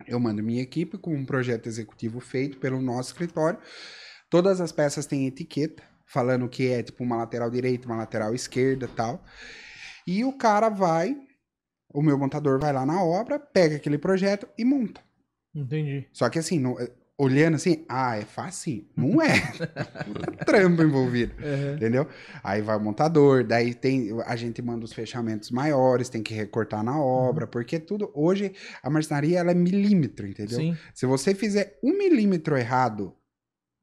eu 0.07 0.17
mando 0.17 0.41
minha 0.41 0.61
equipe 0.61 0.97
com 0.97 1.13
um 1.13 1.25
projeto 1.25 1.67
executivo 1.67 2.21
feito 2.21 2.57
pelo 2.57 2.81
nosso 2.81 3.11
escritório. 3.11 3.59
Todas 4.29 4.59
as 4.61 4.71
peças 4.71 5.05
têm 5.05 5.25
etiqueta, 5.27 5.83
falando 6.05 6.47
que 6.49 6.67
é 6.69 6.83
tipo 6.83 7.03
uma 7.03 7.17
lateral 7.17 7.49
direita, 7.49 7.87
uma 7.87 7.97
lateral 7.97 8.33
esquerda 8.33 8.87
tal. 8.87 9.23
E 10.05 10.23
o 10.23 10.33
cara 10.33 10.69
vai, 10.69 11.17
o 11.93 12.01
meu 12.01 12.17
montador 12.17 12.59
vai 12.59 12.71
lá 12.73 12.85
na 12.85 13.03
obra, 13.03 13.39
pega 13.39 13.75
aquele 13.77 13.97
projeto 13.97 14.47
e 14.57 14.63
monta. 14.65 15.01
Entendi. 15.55 16.07
Só 16.13 16.29
que 16.29 16.39
assim, 16.39 16.59
não- 16.59 16.77
olhando 17.17 17.55
assim, 17.55 17.83
ah, 17.89 18.15
é 18.15 18.21
fácil. 18.21 18.87
Não 18.95 19.19
é. 19.21 19.39
Puta 20.05 20.31
trampo 20.45 20.83
envolvido. 20.83 21.33
Uhum. 21.43 21.73
Entendeu? 21.75 22.07
Aí 22.43 22.61
vai 22.61 22.77
o 22.77 22.79
montador, 22.79 23.43
daí 23.43 23.73
tem 23.73 24.09
a 24.25 24.35
gente 24.35 24.61
manda 24.61 24.85
os 24.85 24.93
fechamentos 24.93 25.49
maiores, 25.49 26.09
tem 26.09 26.21
que 26.21 26.33
recortar 26.33 26.83
na 26.83 27.01
obra, 27.01 27.47
porque 27.47 27.79
tudo 27.79 28.11
hoje 28.13 28.53
a 28.83 28.89
marcenaria 28.89 29.39
ela 29.39 29.51
é 29.51 29.55
milímetro, 29.55 30.27
entendeu? 30.27 30.57
Sim. 30.59 30.77
Se 30.93 31.05
você 31.05 31.33
fizer 31.33 31.79
um 31.83 31.97
milímetro 31.97 32.55
errado 32.55 33.15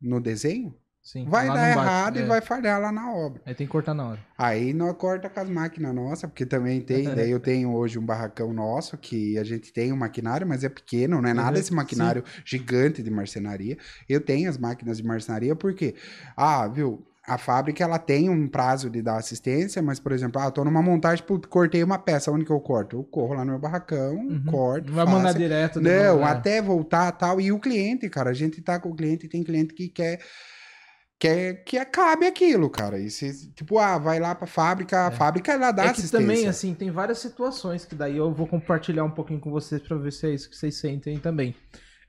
no 0.04 0.20
desenho, 0.20 0.74
Sim. 1.04 1.26
Vai 1.26 1.48
dar 1.48 1.54
não 1.54 1.60
bate, 1.60 1.78
errado 1.78 2.18
é. 2.18 2.22
e 2.22 2.24
vai 2.24 2.40
falhar 2.40 2.80
lá 2.80 2.90
na 2.90 3.12
obra. 3.12 3.42
Aí 3.44 3.54
tem 3.54 3.66
que 3.66 3.70
cortar 3.70 3.92
na 3.92 4.08
hora. 4.08 4.20
Aí 4.38 4.72
nós 4.72 4.96
corta 4.96 5.28
com 5.28 5.38
as 5.38 5.50
máquinas 5.50 5.94
nossas, 5.94 6.30
porque 6.30 6.46
também 6.46 6.80
tem, 6.80 7.04
daí 7.14 7.30
eu 7.30 7.38
tenho 7.38 7.74
hoje 7.74 7.98
um 7.98 8.06
barracão 8.06 8.54
nosso, 8.54 8.96
que 8.96 9.36
a 9.38 9.44
gente 9.44 9.70
tem 9.70 9.92
um 9.92 9.96
maquinário, 9.96 10.46
mas 10.46 10.64
é 10.64 10.68
pequeno, 10.70 11.20
não 11.20 11.28
é 11.28 11.34
nada 11.34 11.52
Uhum, 11.56 11.60
esse 11.60 11.74
maquinário 11.74 12.24
gigante 12.42 13.02
de 13.02 13.10
marcenaria. 13.10 13.76
Eu 14.08 14.18
tenho 14.18 14.48
as 14.48 14.56
máquinas 14.56 14.96
de 14.96 15.04
marcenaria 15.04 15.54
porque, 15.54 15.94
ah, 16.34 16.66
viu, 16.68 17.06
a 17.26 17.38
fábrica 17.38 17.82
ela 17.82 17.98
tem 17.98 18.28
um 18.28 18.46
prazo 18.46 18.90
de 18.90 19.00
dar 19.02 19.16
assistência, 19.16 19.80
mas, 19.82 19.98
por 19.98 20.12
exemplo, 20.12 20.40
ah, 20.40 20.50
tô 20.50 20.62
numa 20.64 20.82
montagem, 20.82 21.24
putz, 21.24 21.46
cortei 21.48 21.82
uma 21.82 21.98
peça, 21.98 22.30
onde 22.30 22.44
que 22.44 22.50
eu 22.52 22.60
corto? 22.60 22.96
Eu 22.98 23.04
corro 23.04 23.34
lá 23.34 23.44
no 23.44 23.52
meu 23.52 23.60
barracão, 23.60 24.14
Uhum. 24.16 24.44
corto, 24.46 24.88
Não 24.88 24.94
vai 24.94 25.04
faço. 25.06 25.16
mandar 25.16 25.32
direto. 25.32 25.80
de 25.80 25.84
Não, 25.88 26.20
é. 26.20 26.30
até 26.30 26.60
voltar 26.60 27.10
tal. 27.12 27.40
E 27.40 27.50
o 27.50 27.58
cliente, 27.58 28.08
cara, 28.10 28.30
a 28.30 28.34
gente 28.34 28.60
tá 28.60 28.78
com 28.78 28.90
o 28.90 28.94
cliente, 28.94 29.26
tem 29.28 29.42
cliente 29.42 29.72
que 29.74 29.88
quer 29.88 30.20
quer 31.18 31.64
que 31.64 31.78
acabe 31.78 32.26
aquilo, 32.26 32.68
cara. 32.68 32.98
E 32.98 33.08
se, 33.10 33.50
tipo, 33.52 33.78
ah, 33.78 33.96
vai 33.98 34.18
lá 34.20 34.34
pra 34.34 34.46
fábrica, 34.46 35.06
a 35.06 35.10
fábrica 35.10 35.52
ela 35.52 35.70
dá 35.72 35.84
É 35.84 35.86
que 35.86 35.92
assistência. 35.92 36.18
também, 36.20 36.46
assim, 36.46 36.74
tem 36.74 36.90
várias 36.90 37.18
situações 37.18 37.84
que 37.86 37.94
daí 37.94 38.16
eu 38.16 38.32
vou 38.34 38.46
compartilhar 38.46 39.04
um 39.04 39.10
pouquinho 39.10 39.40
com 39.40 39.50
vocês 39.50 39.80
pra 39.80 39.96
ver 39.96 40.12
se 40.12 40.26
é 40.26 40.30
isso 40.34 40.50
que 40.50 40.56
vocês 40.56 40.74
sentem 40.76 41.18
também. 41.18 41.54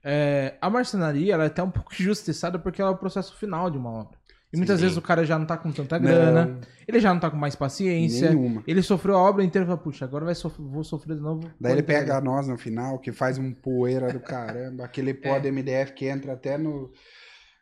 É, 0.03 0.55
a 0.61 0.69
marcenaria, 0.69 1.33
ela 1.33 1.43
é 1.45 1.47
até 1.47 1.63
um 1.63 1.71
pouco 1.71 1.93
injustiçada 1.97 2.59
porque 2.59 2.81
ela 2.81 2.91
é 2.91 2.93
o 2.93 2.97
processo 2.97 3.33
final 3.37 3.69
de 3.71 3.77
uma 3.77 3.89
obra. 3.91 4.17
E 4.55 4.57
muitas 4.57 4.77
Sim. 4.79 4.83
vezes 4.85 4.97
o 4.97 5.01
cara 5.01 5.25
já 5.25 5.37
não 5.37 5.45
tá 5.45 5.57
com 5.57 5.71
tanta 5.71 5.99
Não, 5.99 6.05
grana, 6.05 6.59
ele 6.87 6.99
já 6.99 7.13
não 7.13 7.19
tá 7.19 7.29
com 7.29 7.37
mais 7.37 7.55
paciência, 7.55 8.29
nenhuma. 8.29 8.63
ele 8.65 8.81
sofreu 8.81 9.15
a 9.15 9.21
obra 9.21 9.43
inteira 9.43 9.65
e 9.65 9.67
fala, 9.67 9.77
puxa, 9.77 10.05
agora 10.05 10.25
vai 10.25 10.35
sof- 10.35 10.57
vou 10.59 10.83
sofrer 10.83 11.15
de 11.17 11.21
novo. 11.21 11.49
Daí 11.59 11.73
ele 11.73 11.83
pega 11.83 12.19
nós 12.21 12.47
no 12.47 12.57
final, 12.57 12.99
que 12.99 13.11
faz 13.11 13.37
um 13.37 13.51
poeira 13.53 14.11
do 14.13 14.19
caramba, 14.19 14.85
aquele 14.85 15.13
pó 15.13 15.37
de 15.39 15.51
MDF 15.51 15.93
que 15.93 16.05
entra 16.07 16.33
até 16.33 16.57
no. 16.57 16.91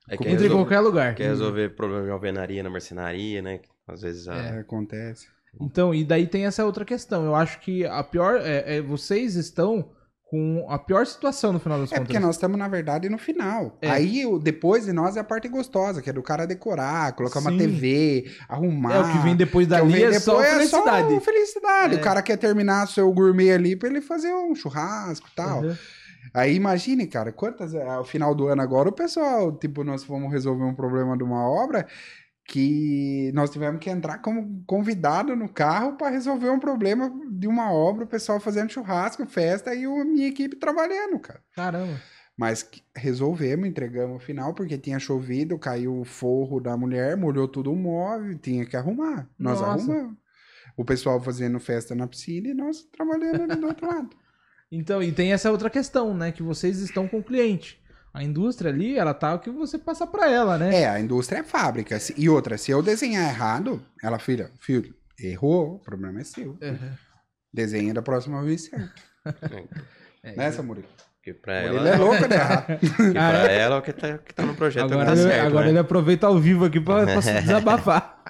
É 0.10 0.18
que 0.18 0.24
Entra 0.24 0.30
em 0.30 0.34
resolve, 0.44 0.56
qualquer 0.64 0.80
lugar. 0.82 1.16
quer 1.16 1.28
resolver 1.30 1.70
problema 1.76 2.04
de 2.06 2.12
alvenaria 2.12 2.62
na 2.62 2.70
marcenaria, 2.70 3.42
né? 3.42 3.60
Às 3.88 4.02
vezes 4.02 4.28
a... 4.28 4.36
É, 4.36 4.60
acontece. 4.60 5.28
Então, 5.62 5.94
e 5.94 6.04
daí 6.04 6.28
tem 6.28 6.46
essa 6.46 6.66
outra 6.66 6.84
questão. 6.84 7.26
Eu 7.26 7.36
acho 7.36 7.60
que 7.60 7.86
a 7.86 8.04
pior. 8.04 8.38
É, 8.42 8.78
é, 8.78 8.82
vocês 8.82 9.36
estão 9.36 9.92
com 10.34 10.66
a 10.68 10.80
pior 10.80 11.06
situação 11.06 11.54
no 11.54 11.60
final 11.60 11.78
das 11.78 11.92
É 11.92 11.96
contas. 11.96 12.08
porque 12.08 12.18
nós 12.20 12.34
estamos, 12.38 12.58
na 12.58 12.68
verdade, 12.68 13.08
no 13.08 13.20
final. 13.20 13.78
É. 13.80 13.88
Aí, 13.88 14.24
depois 14.42 14.84
de 14.84 14.92
nós, 14.92 15.16
é 15.16 15.20
a 15.20 15.24
parte 15.24 15.48
gostosa, 15.48 16.02
que 16.02 16.10
é 16.10 16.14
do 16.14 16.24
cara 16.24 16.48
decorar, 16.48 17.12
colocar 17.14 17.40
uma 17.40 17.52
Sim. 17.52 17.58
TV, 17.60 18.32
arrumar. 18.50 18.96
É 18.96 19.00
o 19.02 19.12
que 19.12 19.18
vem 19.20 19.36
depois 19.36 19.68
dali 19.68 19.94
venho 19.94 20.08
é 20.08 20.20
só 20.20 20.42
felicidade. 20.42 21.20
felicidade. 21.20 21.94
É. 21.94 21.98
O 22.00 22.02
cara 22.02 22.20
quer 22.24 22.38
terminar 22.38 22.88
seu 22.88 23.14
gourmet 23.14 23.52
ali 23.52 23.76
pra 23.76 23.88
ele 23.88 24.02
fazer 24.02 24.34
um 24.34 24.56
churrasco 24.56 25.28
e 25.32 25.36
tal. 25.36 25.62
Uhum. 25.62 25.76
Aí 26.34 26.56
imagine, 26.56 27.06
cara, 27.06 27.32
quantas. 27.32 27.76
Ao 27.76 28.04
final 28.04 28.34
do 28.34 28.48
ano 28.48 28.64
agora, 28.64 28.90
o 28.90 28.92
pessoal, 28.92 29.52
tipo, 29.52 29.84
nós 29.84 30.04
fomos 30.04 30.32
resolver 30.32 30.64
um 30.64 30.74
problema 30.74 31.16
de 31.16 31.24
uma 31.24 31.48
obra 31.48 31.86
que 32.46 33.32
nós 33.34 33.50
tivemos 33.50 33.80
que 33.80 33.90
entrar 33.90 34.18
como 34.20 34.64
convidado 34.66 35.36
no 35.36 35.48
carro 35.48 35.94
para 35.94 36.10
resolver 36.10 36.50
um 36.50 36.60
problema 36.60 37.12
de 37.32 37.48
uma 37.48 37.72
obra, 37.72 38.04
o 38.04 38.08
pessoal 38.08 38.40
fazendo 38.40 38.72
churrasco, 38.72 39.26
festa 39.26 39.74
e 39.74 39.86
a 39.86 40.06
minha 40.06 40.28
equipe 40.28 40.58
trabalhando, 40.58 41.20
cara. 41.20 41.42
Caramba. 41.56 42.00
Mas 42.36 42.68
resolvemos, 42.96 43.68
entregamos 43.68 44.18
o 44.18 44.26
final, 44.26 44.54
porque 44.54 44.78
tinha 44.78 45.00
chovido, 45.00 45.58
caiu 45.58 46.00
o 46.00 46.04
forro 46.04 46.60
da 46.60 46.76
mulher, 46.76 47.16
molhou 47.16 47.48
tudo 47.48 47.72
o 47.72 47.76
móvel, 47.76 48.38
tinha 48.40 48.66
que 48.66 48.76
arrumar. 48.76 49.30
Nós 49.38 49.62
Nossa. 49.62 49.72
arrumamos. 49.72 50.18
O 50.76 50.84
pessoal 50.84 51.22
fazendo 51.22 51.60
festa 51.60 51.94
na 51.94 52.08
piscina 52.08 52.50
e 52.50 52.54
nós 52.54 52.84
trabalhando 52.92 53.44
ali 53.44 53.56
do 53.56 53.68
outro 53.68 53.88
lado. 53.88 54.10
Então, 54.76 55.04
e 55.04 55.12
tem 55.12 55.32
essa 55.32 55.52
outra 55.52 55.70
questão, 55.70 56.16
né? 56.18 56.32
Que 56.32 56.42
vocês 56.42 56.80
estão 56.80 57.08
com 57.08 57.20
o 57.20 57.24
cliente. 57.24 57.80
A 58.14 58.24
indústria 58.24 58.70
ali, 58.70 58.96
ela 58.98 59.14
tá 59.14 59.34
o 59.34 59.40
que 59.40 59.50
você 59.50 59.78
passa 59.80 60.06
pra 60.06 60.30
ela, 60.30 60.58
né? 60.58 60.82
É, 60.82 60.88
a 60.90 61.00
indústria 61.00 61.40
é 61.40 61.44
fábrica. 61.44 61.98
E 62.16 62.30
outra, 62.30 62.58
se 62.60 62.70
eu 62.70 62.84
desenhar 62.84 63.28
errado, 63.28 63.82
ela, 64.04 64.20
filha, 64.20 64.52
filho, 64.60 64.94
errou, 65.20 65.76
o 65.76 65.80
problema 65.80 66.22
é 66.22 66.24
seu. 66.24 66.52
Uhum. 66.52 66.92
Desenha 67.52 67.94
da 67.94 68.02
próxima 68.04 68.44
vez 68.44 68.66
certo. 68.66 69.02
É, 70.26 70.38
Né, 70.38 70.62
Murilo? 70.62 70.88
Porque 71.18 71.34
pra 71.34 71.66
Ele 71.66 71.76
ela, 71.78 71.90
é 71.90 71.96
louco 71.98 72.24
errar. 72.24 72.66
porque 72.80 73.18
Ah, 73.18 73.32
pra 73.32 73.52
é? 73.52 73.58
ela 73.60 73.78
o 73.78 73.82
que 73.82 73.92
tá, 73.94 74.18
que 74.18 74.34
tá 74.34 74.46
no 74.46 74.56
projeto 74.56 74.86
Agora, 74.86 75.06
tá 75.06 75.12
ele, 75.14 75.22
certo, 75.22 75.48
agora 75.48 75.66
né? 75.66 75.72
ele 75.72 75.80
aproveita 75.80 76.28
ao 76.28 76.38
vivo 76.40 76.66
aqui 76.66 76.80
pra, 76.80 77.04
pra 77.06 77.20
se 77.22 77.34
desabafar. 77.42 78.24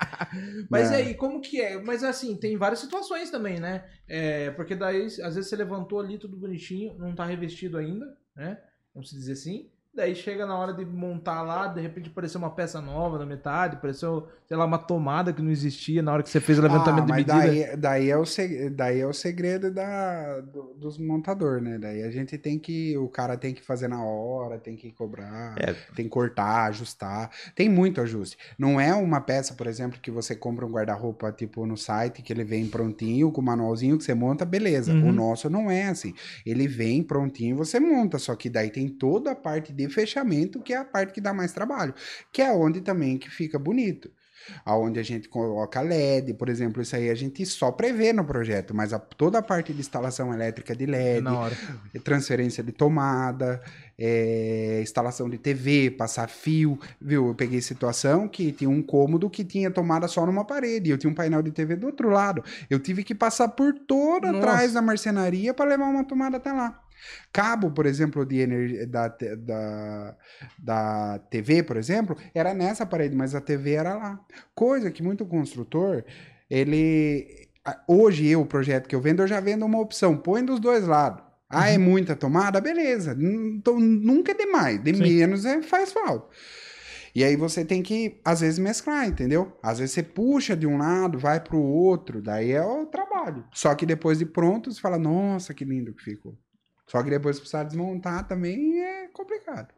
Mas 0.70 0.90
e 0.92 0.96
aí, 0.96 1.14
como 1.16 1.40
que 1.42 1.60
é? 1.62 1.80
Mas 1.82 2.04
assim, 2.04 2.36
tem 2.36 2.56
várias 2.58 2.80
situações 2.80 3.30
também, 3.32 3.60
né? 3.60 3.84
É, 4.08 4.50
porque 4.52 4.76
daí, 4.76 5.06
às 5.06 5.36
vezes 5.36 5.48
você 5.48 5.56
levantou 5.56 6.00
ali 6.00 6.18
tudo 6.18 6.38
bonitinho, 6.38 6.96
não 6.98 7.14
tá 7.16 7.26
revestido 7.26 7.78
ainda, 7.78 8.06
né? 8.36 8.58
Vamos 8.94 9.10
dizer 9.12 9.34
assim. 9.34 9.70
Daí 9.96 10.16
chega 10.16 10.48
na 10.48 10.58
hora 10.58 10.74
de 10.74 10.84
montar 10.84 11.44
lá, 11.44 11.68
de 11.68 11.80
repente 11.80 12.10
apareceu 12.10 12.40
uma 12.40 12.50
peça 12.50 12.82
nova 12.82 13.20
na 13.20 13.28
metade, 13.28 13.76
apareceu, 13.76 14.28
sei 14.48 14.58
lá, 14.58 14.66
uma 14.66 14.80
tomada 14.80 15.32
que 15.32 15.40
não 15.40 15.52
existia 15.52 16.02
na 16.02 16.12
hora 16.12 16.24
que 16.24 16.30
você 16.30 16.40
fez 16.40 16.58
o 16.58 16.64
levantamento 16.64 17.04
Ah, 17.04 17.06
de 17.06 17.12
mas 17.12 17.28
medida. 17.28 17.68
daí, 17.68 17.78
daí, 17.78 18.10
é 18.10 18.18
o 18.18 18.26
seg- 18.26 18.72
daí 18.72 19.00
é 19.02 19.06
o 19.06 19.14
segredo 19.14 19.70
da, 19.70 20.40
do- 20.42 20.74
dos 20.80 20.98
montadores, 20.98 21.62
né? 21.64 21.78
Daí 21.78 22.02
a 22.02 22.10
gente 22.10 22.40
tem 22.40 22.58
que. 22.58 22.98
O 22.98 23.08
cara 23.08 23.38
tem 23.38 23.54
que 23.54 23.62
fazer 23.62 23.88
na 23.88 24.04
hora, 24.04 24.58
tem 24.58 24.76
que 24.76 24.92
cobrar, 24.92 25.54
É. 25.60 25.74
tem 25.96 26.06
que 26.06 26.10
cortar, 26.10 26.70
ajustar. 26.70 27.30
Tem 27.54 27.70
muito 27.70 28.02
ajuste. 28.02 28.36
Não 28.58 28.82
é 28.82 28.96
uma 28.96 29.22
peça, 29.22 29.54
por 29.54 29.68
exemplo, 29.68 30.00
que 30.02 30.10
você 30.10 30.36
compra 30.36 30.66
um 30.66 30.72
guarda-roupa 30.72 31.32
tipo 31.32 31.68
no 31.68 31.78
site, 31.78 32.24
que 32.24 32.34
ele 32.34 32.44
vem 32.44 32.66
prontinho, 32.68 33.32
com 33.32 33.42
o 33.42 33.46
manualzinho 33.46 33.96
que 34.00 34.04
você 34.04 34.16
monta, 34.16 34.44
beleza. 34.44 34.92
Uhum. 34.92 35.10
O 35.10 35.12
nosso 35.14 35.52
não 35.52 35.70
é 35.70 35.84
assim. 35.90 36.16
Ele 36.44 36.68
vem 36.68 37.04
prontinho, 37.04 37.56
você 37.56 37.80
monta, 37.80 38.18
só 38.18 38.36
que 38.36 38.50
daí 38.50 38.72
tem 38.72 38.90
toda 38.90 39.34
a 39.34 39.36
parte 39.36 39.72
de 39.72 39.83
fechamento, 39.90 40.60
que 40.62 40.74
é 40.74 40.78
a 40.78 40.86
parte 40.86 41.14
que 41.14 41.22
dá 41.22 41.34
mais 41.34 41.52
trabalho, 41.54 41.94
que 42.32 42.42
é 42.42 42.52
onde 42.52 42.82
também 42.82 43.18
que 43.18 43.30
fica 43.30 43.58
bonito. 43.60 44.10
Aonde 44.66 45.00
a 45.00 45.04
gente 45.04 45.30
coloca 45.30 45.80
LED, 45.80 46.34
por 46.34 46.50
exemplo, 46.50 46.82
isso 46.82 46.94
aí 46.98 47.10
a 47.10 47.16
gente 47.16 47.46
só 47.46 47.72
prevê 47.72 48.12
no 48.12 48.26
projeto, 48.26 48.76
mas 48.76 48.92
a- 48.92 49.00
toda 49.00 49.38
a 49.38 49.42
parte 49.42 49.72
de 49.72 49.80
instalação 49.80 50.34
elétrica 50.34 50.76
de 50.76 50.84
É 50.84 50.88
LED, 50.88 51.24
transferência 52.04 52.62
de 52.62 52.74
tomada, 52.74 53.62
é, 53.98 54.80
instalação 54.82 55.30
de 55.30 55.38
TV, 55.38 55.92
passar 55.92 56.28
fio, 56.30 56.78
viu? 57.00 57.28
Eu 57.28 57.36
peguei 57.36 57.62
situação 57.62 58.28
que 58.28 58.52
tinha 58.52 58.70
um 58.70 58.84
cômodo 58.84 59.30
que 59.30 59.46
tinha 59.46 59.72
tomada 59.72 60.10
só 60.10 60.26
numa 60.26 60.44
parede, 60.44 60.90
e 60.90 60.92
eu 60.92 60.98
tinha 60.98 61.10
um 61.10 61.16
painel 61.16 61.42
de 61.42 61.52
TV 61.52 61.78
do 61.78 61.86
outro 61.88 62.10
lado. 62.10 62.44
Eu 62.70 62.80
tive 62.80 63.04
que 63.06 63.16
passar 63.16 63.48
por 63.48 63.74
toda 63.74 64.30
Nossa. 64.30 64.46
atrás 64.46 64.74
da 64.74 64.82
marcenaria 64.82 65.54
para 65.54 65.70
levar 65.70 65.86
uma 65.86 66.04
tomada 66.04 66.36
até 66.36 66.52
lá. 66.52 66.82
Cabo, 67.32 67.72
por 67.72 67.86
exemplo, 67.86 68.26
de 68.26 68.40
energia 68.40 68.86
da, 68.88 69.08
da, 69.08 70.18
da 70.58 71.20
TV, 71.30 71.64
por 71.64 71.78
exemplo, 71.78 72.16
era 72.34 72.54
nessa 72.54 72.86
parede, 72.86 73.16
mas 73.16 73.34
a 73.34 73.42
TV 73.42 73.74
era 73.74 73.96
lá. 73.96 74.20
Coisa 74.54 74.92
que 74.92 75.04
muito 75.04 75.26
construtor, 75.26 76.04
ele. 76.50 77.50
Hoje, 77.88 78.28
eu, 78.28 78.42
o 78.42 78.46
projeto 78.46 78.88
que 78.88 78.96
eu 78.96 79.02
vendo, 79.02 79.22
eu 79.22 79.28
já 79.28 79.40
vendo 79.40 79.66
uma 79.66 79.80
opção. 79.80 80.18
Põe 80.18 80.44
dos 80.44 80.60
dois 80.60 80.86
lados. 80.86 81.24
Ah, 81.50 81.70
é 81.70 81.78
muita 81.78 82.16
tomada? 82.16 82.60
Beleza. 82.60 83.16
Então, 83.20 83.80
nunca 83.80 84.32
é 84.32 84.36
demais. 84.36 84.84
De 84.84 84.94
Sim. 84.94 85.04
menos 85.04 85.46
é, 85.46 85.62
faz 85.62 85.94
falta. 85.94 86.28
E 87.16 87.24
aí 87.24 87.36
você 87.36 87.64
tem 87.64 87.84
que, 87.84 88.20
às 88.26 88.42
vezes, 88.42 88.58
mesclar, 88.58 89.08
entendeu? 89.08 89.56
Às 89.62 89.78
vezes 89.78 89.94
você 89.94 90.02
puxa 90.02 90.56
de 90.56 90.66
um 90.66 90.78
lado, 90.78 91.20
vai 91.20 91.40
pro 91.40 91.60
outro, 91.60 92.22
daí 92.22 92.52
é 92.52 92.66
o 92.66 92.88
trabalho. 92.88 93.46
Só 93.54 93.76
que 93.76 93.86
depois 93.86 94.18
de 94.18 94.26
pronto, 94.26 94.72
você 94.72 94.82
fala, 94.82 94.98
nossa, 94.98 95.54
que 95.54 95.64
lindo 95.64 95.94
que 95.94 96.04
ficou. 96.04 96.36
Só 96.88 97.02
que 97.02 97.10
depois 97.10 97.40
precisar 97.40 97.64
desmontar 97.64 98.28
também 98.28 98.82
é 98.82 99.08
complicado. 99.08 99.74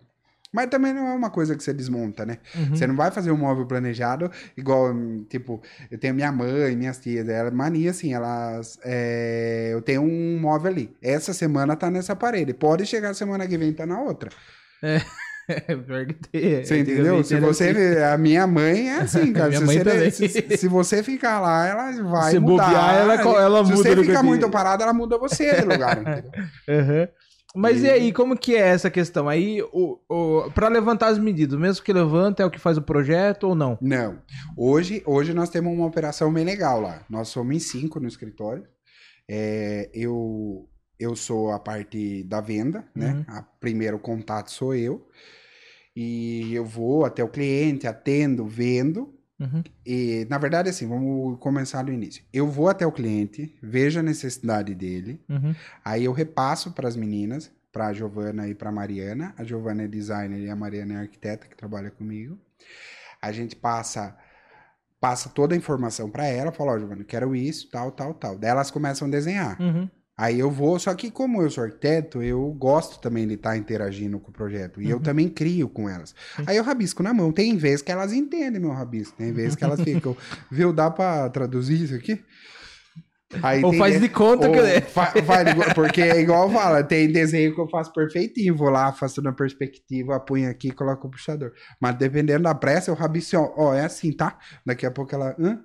Mas 0.55 0.69
também 0.69 0.93
não 0.93 1.05
é 1.07 1.13
uma 1.13 1.29
coisa 1.29 1.53
que 1.53 1.61
você 1.61 1.73
desmonta, 1.73 2.25
né? 2.25 2.37
Uhum. 2.55 2.69
Você 2.69 2.87
não 2.87 2.95
vai 2.95 3.11
fazer 3.11 3.29
um 3.29 3.35
móvel 3.37 3.65
planejado 3.65 4.31
igual, 4.55 4.93
tipo, 5.27 5.61
eu 5.91 5.97
tenho 5.97 6.13
minha 6.13 6.31
mãe, 6.31 6.73
minhas 6.77 6.97
tias, 6.97 7.27
ela 7.27 7.51
mania 7.51 7.91
assim, 7.91 8.13
elas. 8.13 8.79
é, 8.85 9.71
eu 9.73 9.81
tenho 9.81 10.01
um 10.01 10.39
móvel 10.39 10.71
ali. 10.71 10.95
Essa 11.01 11.33
semana 11.33 11.75
tá 11.75 11.91
nessa 11.91 12.15
parede. 12.15 12.53
Pode 12.53 12.85
chegar 12.85 13.13
semana 13.13 13.45
que 13.45 13.57
vem 13.57 13.73
tá 13.73 13.85
na 13.85 13.99
outra. 13.99 14.29
Tem. 14.79 15.01
Você 16.63 16.79
entendeu? 16.79 17.23
Se 17.23 17.39
você 17.39 17.69
assim. 17.69 18.13
a 18.13 18.17
minha 18.17 18.47
mãe 18.47 18.89
é 18.89 18.97
assim, 19.01 19.31
cara. 19.33 19.51
Se, 19.51 19.63
você, 19.65 20.11
se, 20.29 20.57
se 20.57 20.67
você 20.67 21.03
ficar 21.03 21.39
lá, 21.39 21.67
ela 21.67 21.91
vai 22.03 22.31
Se 22.31 22.39
mudar. 22.39 22.65
bobear, 22.65 22.95
ela 22.95 23.13
ela 23.41 23.65
se 23.65 23.71
muda 23.71 23.83
você 23.83 23.95
no 23.95 24.03
ficar 24.03 24.23
muito 24.23 24.49
parado, 24.49 24.83
ela 24.83 24.93
muda 24.93 25.17
você 25.17 25.55
de 25.55 25.65
lugar? 25.65 25.97
Uhum. 25.99 27.07
Mas 27.55 27.83
e... 27.83 27.85
E- 27.85 27.89
aí, 27.89 28.11
como 28.11 28.37
que 28.37 28.55
é 28.55 28.67
essa 28.67 28.89
questão? 28.89 29.29
Aí, 29.29 29.61
o, 29.71 29.97
o, 30.09 30.51
pra 30.51 30.67
levantar 30.67 31.07
as 31.07 31.17
medidas, 31.17 31.57
mesmo 31.57 31.85
que 31.85 31.93
levanta, 31.93 32.43
é 32.43 32.45
o 32.45 32.51
que 32.51 32.59
faz 32.59 32.77
o 32.77 32.81
projeto 32.81 33.45
ou 33.45 33.55
não? 33.55 33.77
Não. 33.81 34.17
Hoje, 34.57 35.01
hoje 35.05 35.33
nós 35.33 35.49
temos 35.49 35.71
uma 35.71 35.85
operação 35.85 36.33
bem 36.33 36.43
legal 36.43 36.81
lá. 36.81 37.01
Nós 37.09 37.29
somos 37.29 37.55
em 37.55 37.59
cinco 37.59 37.99
no 37.99 38.07
escritório. 38.07 38.65
É, 39.29 39.89
eu, 39.93 40.67
eu 40.99 41.15
sou 41.15 41.51
a 41.51 41.59
parte 41.59 42.23
da 42.23 42.41
venda, 42.41 42.85
né? 42.95 43.13
Uhum. 43.13 43.35
A 43.35 43.41
primeiro 43.41 43.99
contato 43.99 44.51
sou 44.51 44.73
eu. 44.75 45.07
E 45.95 46.53
eu 46.53 46.65
vou 46.65 47.05
até 47.05 47.23
o 47.23 47.29
cliente, 47.29 47.87
atendo, 47.87 48.45
vendo. 48.45 49.13
Uhum. 49.39 49.63
E, 49.85 50.25
na 50.29 50.37
verdade, 50.37 50.69
assim, 50.69 50.87
vamos 50.87 51.37
começar 51.39 51.83
do 51.83 51.91
início. 51.91 52.23
Eu 52.33 52.47
vou 52.47 52.69
até 52.69 52.85
o 52.85 52.91
cliente, 52.91 53.53
vejo 53.61 53.99
a 53.99 54.03
necessidade 54.03 54.73
dele, 54.73 55.21
Uhum. 55.29 55.53
aí 55.83 56.05
eu 56.05 56.13
repasso 56.13 56.71
para 56.71 56.87
as 56.87 56.95
meninas, 56.95 57.51
para 57.71 57.87
a 57.87 57.93
Giovana 57.93 58.47
e 58.47 58.55
para 58.55 58.69
a 58.69 58.71
Mariana. 58.71 59.33
A 59.37 59.43
Giovana 59.43 59.83
é 59.83 59.87
designer 59.87 60.39
e 60.39 60.49
a 60.49 60.55
Mariana 60.55 60.93
é 60.93 60.97
arquiteta 60.97 61.47
que 61.47 61.55
trabalha 61.55 61.91
comigo. 61.91 62.37
A 63.21 63.31
gente 63.31 63.55
passa 63.55 64.17
passa 64.99 65.29
toda 65.29 65.53
a 65.53 65.57
informação 65.57 66.09
pra 66.09 66.25
ela, 66.25 66.51
fala, 66.51 66.71
ó, 66.71 66.79
Giovanni, 66.79 67.03
quero 67.03 67.35
isso, 67.35 67.69
tal, 67.69 67.91
tal, 67.91 68.13
tal. 68.13 68.37
Daí 68.39 68.49
elas 68.49 68.71
começam 68.71 69.07
a 69.07 69.11
desenhar. 69.11 69.61
Uhum. 69.61 69.87
Aí 70.17 70.39
eu 70.39 70.49
vou, 70.49 70.79
só 70.79 70.93
que 70.95 71.11
como 71.11 71.41
eu 71.41 71.49
sou 71.49 71.63
arquiteto, 71.65 72.23
eu 72.23 72.49
gosto 72.53 73.01
também 73.01 73.27
de 73.27 73.33
estar 73.33 73.57
interagindo 73.57 74.17
com 74.17 74.29
o 74.29 74.33
projeto. 74.33 74.81
E 74.81 74.89
eu 74.89 74.97
Uhum. 74.97 75.03
também 75.03 75.27
crio 75.27 75.67
com 75.67 75.89
elas. 75.89 76.15
Sim. 76.37 76.43
Aí 76.47 76.55
eu 76.55 76.63
rabisco 76.63 77.03
na 77.03 77.13
mão. 77.13 77.33
Tem 77.33 77.57
vezes 77.57 77.81
que 77.81 77.91
elas 77.91 78.13
entendem 78.13 78.61
meu 78.61 78.71
rabisco. 78.71 79.17
Tem 79.17 79.33
vezes 79.33 79.55
que 79.55 79.63
elas 79.65 79.81
ficam, 79.81 80.15
viu, 80.49 80.71
dá 80.71 80.89
pra 80.89 81.29
traduzir 81.29 81.83
isso 81.83 81.95
aqui? 81.95 82.23
Aí 83.43 83.61
Ou 83.65 83.73
faz 83.73 83.95
de- 83.95 84.01
de 84.01 84.09
conta 84.09 84.49
que 84.49 84.57
é. 84.59 84.79
fa- 84.79 85.11
faz 85.25 85.53
de- 85.53 85.73
porque 85.73 85.99
é 86.01 86.21
igual 86.21 86.49
fala, 86.49 86.81
tem 86.83 87.11
desenho 87.11 87.53
que 87.53 87.59
eu 87.59 87.67
faço 87.67 87.91
perfeitinho, 87.91 88.55
vou 88.55 88.69
lá, 88.69 88.93
faço 88.93 89.21
na 89.21 89.33
perspectiva, 89.33 90.17
punho 90.21 90.49
aqui 90.49 90.69
e 90.69 90.71
coloco 90.71 91.07
o 91.07 91.11
puxador. 91.11 91.51
Mas 91.81 91.95
dependendo 91.97 92.43
da 92.43 92.55
pressa, 92.55 92.89
eu 92.91 92.95
rabisco, 92.95 93.35
ó, 93.35 93.53
ó, 93.57 93.73
é 93.73 93.83
assim, 93.83 94.13
tá? 94.13 94.37
Daqui 94.65 94.85
a 94.85 94.91
pouco 94.91 95.13
ela, 95.13 95.35
hã? 95.37 95.59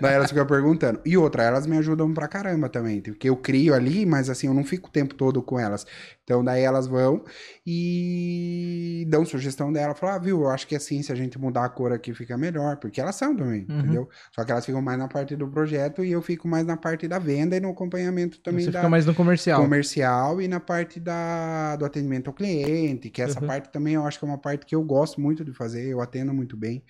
Daí 0.00 0.14
elas 0.14 0.30
ficam 0.30 0.46
perguntando. 0.46 1.00
E 1.04 1.16
outra, 1.16 1.42
elas 1.44 1.66
me 1.66 1.76
ajudam 1.78 2.12
pra 2.12 2.28
caramba 2.28 2.68
também, 2.68 3.00
porque 3.00 3.28
eu 3.28 3.36
crio 3.36 3.74
ali, 3.74 4.04
mas 4.06 4.28
assim, 4.30 4.46
eu 4.46 4.54
não 4.54 4.64
fico 4.64 4.88
o 4.88 4.92
tempo 4.92 5.14
todo 5.14 5.42
com 5.42 5.58
elas. 5.58 5.86
Então 6.24 6.42
daí 6.44 6.62
elas 6.62 6.86
vão 6.86 7.24
e 7.66 9.04
dão 9.08 9.24
sugestão 9.24 9.72
dela, 9.72 9.94
falam, 9.94 10.16
ah, 10.16 10.18
viu, 10.18 10.40
eu 10.42 10.48
acho 10.50 10.66
que 10.66 10.74
assim, 10.76 11.02
se 11.02 11.12
a 11.12 11.14
gente 11.14 11.38
mudar 11.38 11.64
a 11.64 11.68
cor 11.68 11.92
aqui 11.92 12.12
fica 12.14 12.36
melhor, 12.36 12.76
porque 12.78 13.00
elas 13.00 13.14
são 13.16 13.36
também, 13.36 13.62
Uhum. 13.68 13.78
entendeu? 13.78 14.08
Só 14.34 14.44
que 14.44 14.50
elas 14.52 14.64
ficam 14.64 14.80
mais 14.82 14.98
na 14.98 15.08
parte 15.08 15.36
do 15.36 15.48
projeto 15.48 16.04
e 16.04 16.10
eu 16.12 16.22
fico 16.22 16.48
mais 16.48 16.66
na 16.66 16.76
parte 16.76 17.06
da 17.08 17.18
venda 17.18 17.56
e 17.56 17.60
no 17.60 17.70
acompanhamento 17.70 18.40
também 18.40 18.64
Você 18.64 18.70
da 18.70 18.80
fica 18.80 18.88
mais 18.88 19.06
no 19.06 19.14
comercial. 19.14 19.62
comercial 19.62 20.40
e 20.42 20.48
na 20.48 20.60
parte 20.60 20.98
da, 20.98 21.76
do 21.76 21.84
atendimento 21.84 22.28
ao 22.28 22.34
cliente, 22.34 23.10
que 23.10 23.22
essa 23.22 23.40
Uhum. 23.40 23.46
parte 23.46 23.70
também 23.70 23.94
eu 23.94 24.04
acho 24.06 24.18
que 24.18 24.24
é 24.24 24.28
uma 24.28 24.38
parte 24.38 24.66
que 24.66 24.74
eu 24.74 24.82
gosto 24.82 25.20
muito 25.20 25.44
de 25.44 25.52
fazer, 25.52 25.86
eu 25.88 26.00
atendo 26.00 26.32
muito 26.34 26.56
bem, 26.56 26.84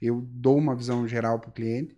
eu 0.00 0.20
dou 0.32 0.56
uma 0.58 0.74
visão 0.74 1.06
geral 1.06 1.38
para 1.38 1.50
o 1.50 1.52
cliente. 1.52 1.96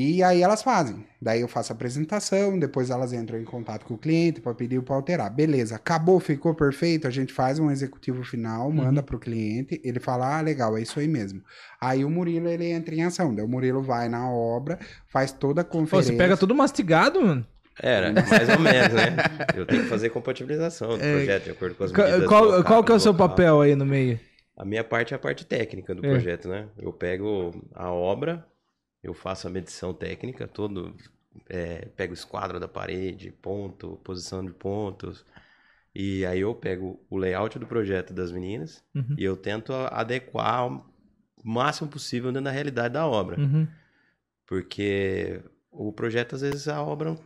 E 0.00 0.22
aí 0.22 0.42
elas 0.42 0.62
fazem. 0.62 1.04
Daí 1.20 1.40
eu 1.40 1.48
faço 1.48 1.72
a 1.72 1.74
apresentação, 1.74 2.56
depois 2.56 2.88
elas 2.88 3.12
entram 3.12 3.36
em 3.40 3.44
contato 3.44 3.84
com 3.84 3.94
o 3.94 3.98
cliente 3.98 4.40
para 4.40 4.54
pedir 4.54 4.80
para 4.80 4.94
alterar. 4.94 5.28
Beleza, 5.28 5.74
acabou, 5.74 6.20
ficou 6.20 6.54
perfeito, 6.54 7.08
a 7.08 7.10
gente 7.10 7.32
faz 7.32 7.58
um 7.58 7.68
executivo 7.68 8.22
final, 8.22 8.70
manda 8.70 9.02
para 9.02 9.16
o 9.16 9.18
cliente, 9.18 9.80
ele 9.82 9.98
fala: 9.98 10.38
"Ah, 10.38 10.40
legal, 10.40 10.78
é 10.78 10.82
isso 10.82 11.00
aí 11.00 11.08
mesmo". 11.08 11.42
Aí 11.80 12.04
o 12.04 12.10
Murilo 12.10 12.48
ele 12.48 12.66
entra 12.70 12.94
em 12.94 13.02
ação. 13.02 13.34
Daí 13.34 13.44
o 13.44 13.48
Murilo 13.48 13.82
vai 13.82 14.08
na 14.08 14.30
obra, 14.30 14.78
faz 15.08 15.32
toda 15.32 15.62
a 15.62 15.64
Pô, 15.64 15.70
conferência. 15.78 16.12
você 16.12 16.16
pega 16.16 16.36
tudo 16.36 16.54
mastigado, 16.54 17.20
mano. 17.20 17.44
Era, 17.82 18.12
mais 18.12 18.48
ou 18.48 18.58
menos, 18.60 18.92
né? 18.94 19.16
Eu 19.56 19.66
tenho 19.66 19.82
que 19.82 19.88
fazer 19.88 20.10
compatibilização 20.10 20.96
do 20.96 21.02
É, 21.02 21.12
projeto 21.12 21.44
de 21.44 21.50
acordo 21.50 21.74
com 21.74 21.82
as 21.84 21.90
medidas 21.92 22.28
qual, 22.28 22.44
do 22.58 22.64
qual 22.64 22.84
que 22.84 22.92
é 22.92 22.94
o 22.94 22.98
local- 22.98 23.00
seu 23.00 23.12
local. 23.12 23.28
papel 23.30 23.60
aí 23.62 23.74
no 23.74 23.84
meio? 23.86 24.18
A 24.56 24.64
minha 24.64 24.84
parte 24.84 25.12
é 25.12 25.16
a 25.16 25.18
parte 25.18 25.44
técnica 25.44 25.92
do 25.92 26.04
É. 26.06 26.10
projeto, 26.10 26.48
né? 26.48 26.66
Eu 26.76 26.92
pego 26.92 27.52
a 27.74 27.90
obra, 27.92 28.44
eu 29.08 29.14
faço 29.14 29.46
a 29.46 29.50
medição 29.50 29.92
técnica, 29.94 30.46
todo, 30.46 30.94
é, 31.48 31.86
pego 31.96 32.12
o 32.12 32.14
esquadro 32.14 32.60
da 32.60 32.68
parede, 32.68 33.32
ponto, 33.32 33.98
posição 34.04 34.44
de 34.44 34.52
pontos, 34.52 35.24
e 35.94 36.24
aí 36.26 36.40
eu 36.40 36.54
pego 36.54 37.04
o 37.10 37.16
layout 37.16 37.58
do 37.58 37.66
projeto 37.66 38.12
das 38.12 38.30
meninas 38.30 38.84
Uhum. 38.94 39.14
e 39.18 39.24
eu 39.24 39.36
tento 39.36 39.72
adequar 39.72 40.66
o 40.68 40.84
máximo 41.42 41.88
possível 41.88 42.30
dentro 42.30 42.44
da 42.44 42.50
realidade 42.50 42.94
da 42.94 43.06
obra, 43.06 43.38
Uhum. 43.40 43.66
porque 44.46 45.42
o 45.70 45.92
projeto 45.92 46.34
às 46.34 46.40
vezes 46.42 46.68
a 46.68 46.82
obra 46.82 47.16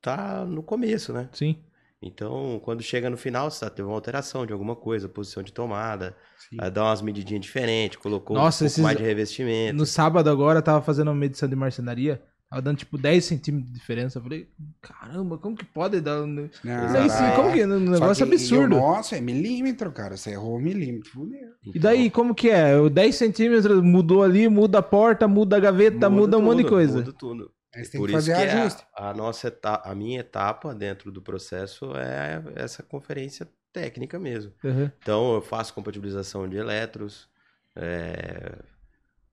tá 0.00 0.44
no 0.44 0.62
começo, 0.62 1.12
né? 1.12 1.28
Sim. 1.32 1.62
Então, 2.02 2.60
quando 2.62 2.82
chega 2.82 3.08
no 3.08 3.16
final, 3.16 3.50
você 3.50 3.68
teve 3.70 3.88
uma 3.88 3.94
alteração 3.94 4.44
de 4.44 4.52
alguma 4.52 4.76
coisa, 4.76 5.08
posição 5.08 5.42
de 5.42 5.52
tomada, 5.52 6.14
Sim. 6.50 6.56
aí 6.60 6.70
dá 6.70 6.84
umas 6.84 7.00
medidinhas 7.02 7.42
diferentes, 7.42 7.96
colocou 7.96 8.36
Nossa, 8.36 8.58
um 8.64 8.66
pouco 8.66 8.72
esses- 8.72 8.84
mais 8.84 8.96
de 8.98 9.02
revestimento. 9.02 9.76
No 9.76 9.86
sábado 9.86 10.28
agora, 10.28 10.58
eu 10.58 10.62
tava 10.62 10.82
fazendo 10.82 11.08
uma 11.08 11.14
medição 11.14 11.48
de 11.48 11.56
marcenaria. 11.56 12.22
Tava 12.48 12.62
dando 12.62 12.76
tipo 12.76 12.96
10 12.96 13.24
centímetros 13.24 13.72
de 13.72 13.76
diferença. 13.76 14.18
Eu 14.18 14.22
falei, 14.22 14.48
caramba, 14.80 15.36
como 15.36 15.56
que 15.56 15.64
pode 15.64 16.00
dar 16.00 16.22
um. 16.22 16.26
Não, 16.28 16.44
Isso 16.44 16.96
aí 16.96 17.10
sim, 17.10 17.18
dá. 17.22 17.32
como 17.34 17.52
que. 17.52 17.64
Um 17.66 17.86
Só 17.86 17.90
negócio 17.92 18.24
que- 18.26 18.32
absurdo. 18.34 18.76
o 18.76 18.78
nosso 18.78 19.14
é 19.16 19.20
milímetro, 19.20 19.90
cara. 19.90 20.16
Você 20.16 20.30
errou 20.30 20.56
um 20.56 20.60
milímetro. 20.60 21.10
Fudeu. 21.10 21.40
E 21.74 21.76
daí, 21.76 22.08
como 22.08 22.36
que 22.36 22.48
é? 22.48 22.78
O 22.78 22.88
10 22.88 23.16
centímetros 23.16 23.82
mudou 23.82 24.22
ali, 24.22 24.48
muda 24.48 24.78
a 24.78 24.82
porta, 24.82 25.26
muda 25.26 25.56
a 25.56 25.60
gaveta, 25.60 26.08
muda, 26.08 26.38
um 26.38 26.42
monte 26.42 26.62
de 26.62 26.68
coisa. 26.68 26.98
Muda 26.98 27.12
tudo. 27.12 27.50
Você 27.84 27.90
tem 27.92 28.00
Por 28.00 28.08
que 28.08 28.16
isso 28.16 28.30
fazer 28.30 28.34
que 28.34 28.42
é 28.42 28.52
ajuste. 28.52 28.86
a, 28.94 29.10
a 29.10 29.14
nossa 29.14 29.48
etapa, 29.48 29.90
a 29.90 29.94
minha 29.94 30.20
etapa 30.20 30.74
dentro 30.74 31.10
do 31.12 31.20
processo 31.22 31.92
é 31.96 32.42
essa 32.54 32.82
conferência 32.82 33.48
técnica 33.72 34.18
mesmo. 34.18 34.52
Uhum. 34.64 34.90
Então, 34.98 35.34
eu 35.34 35.42
faço 35.42 35.74
compatibilização 35.74 36.48
de 36.48 36.56
eletros, 36.56 37.28
é, 37.74 38.58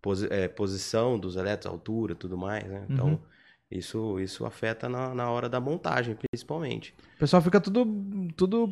posi- 0.02 0.28
é, 0.32 0.48
posição 0.48 1.18
dos 1.20 1.36
eletros, 1.36 1.72
altura, 1.72 2.16
tudo 2.16 2.38
mais, 2.38 2.64
né? 2.66 2.86
Então, 2.90 3.08
Uhum. 3.10 3.20
Isso, 3.78 4.20
isso 4.20 4.46
afeta 4.46 4.88
na, 4.88 5.14
na 5.16 5.30
hora 5.30 5.50
da 5.50 5.60
montagem, 5.60 6.16
principalmente. 6.16 6.94
O 7.16 7.20
pessoal 7.20 7.42
fica 7.42 7.60
tudo, 7.60 7.86
tudo 8.36 8.70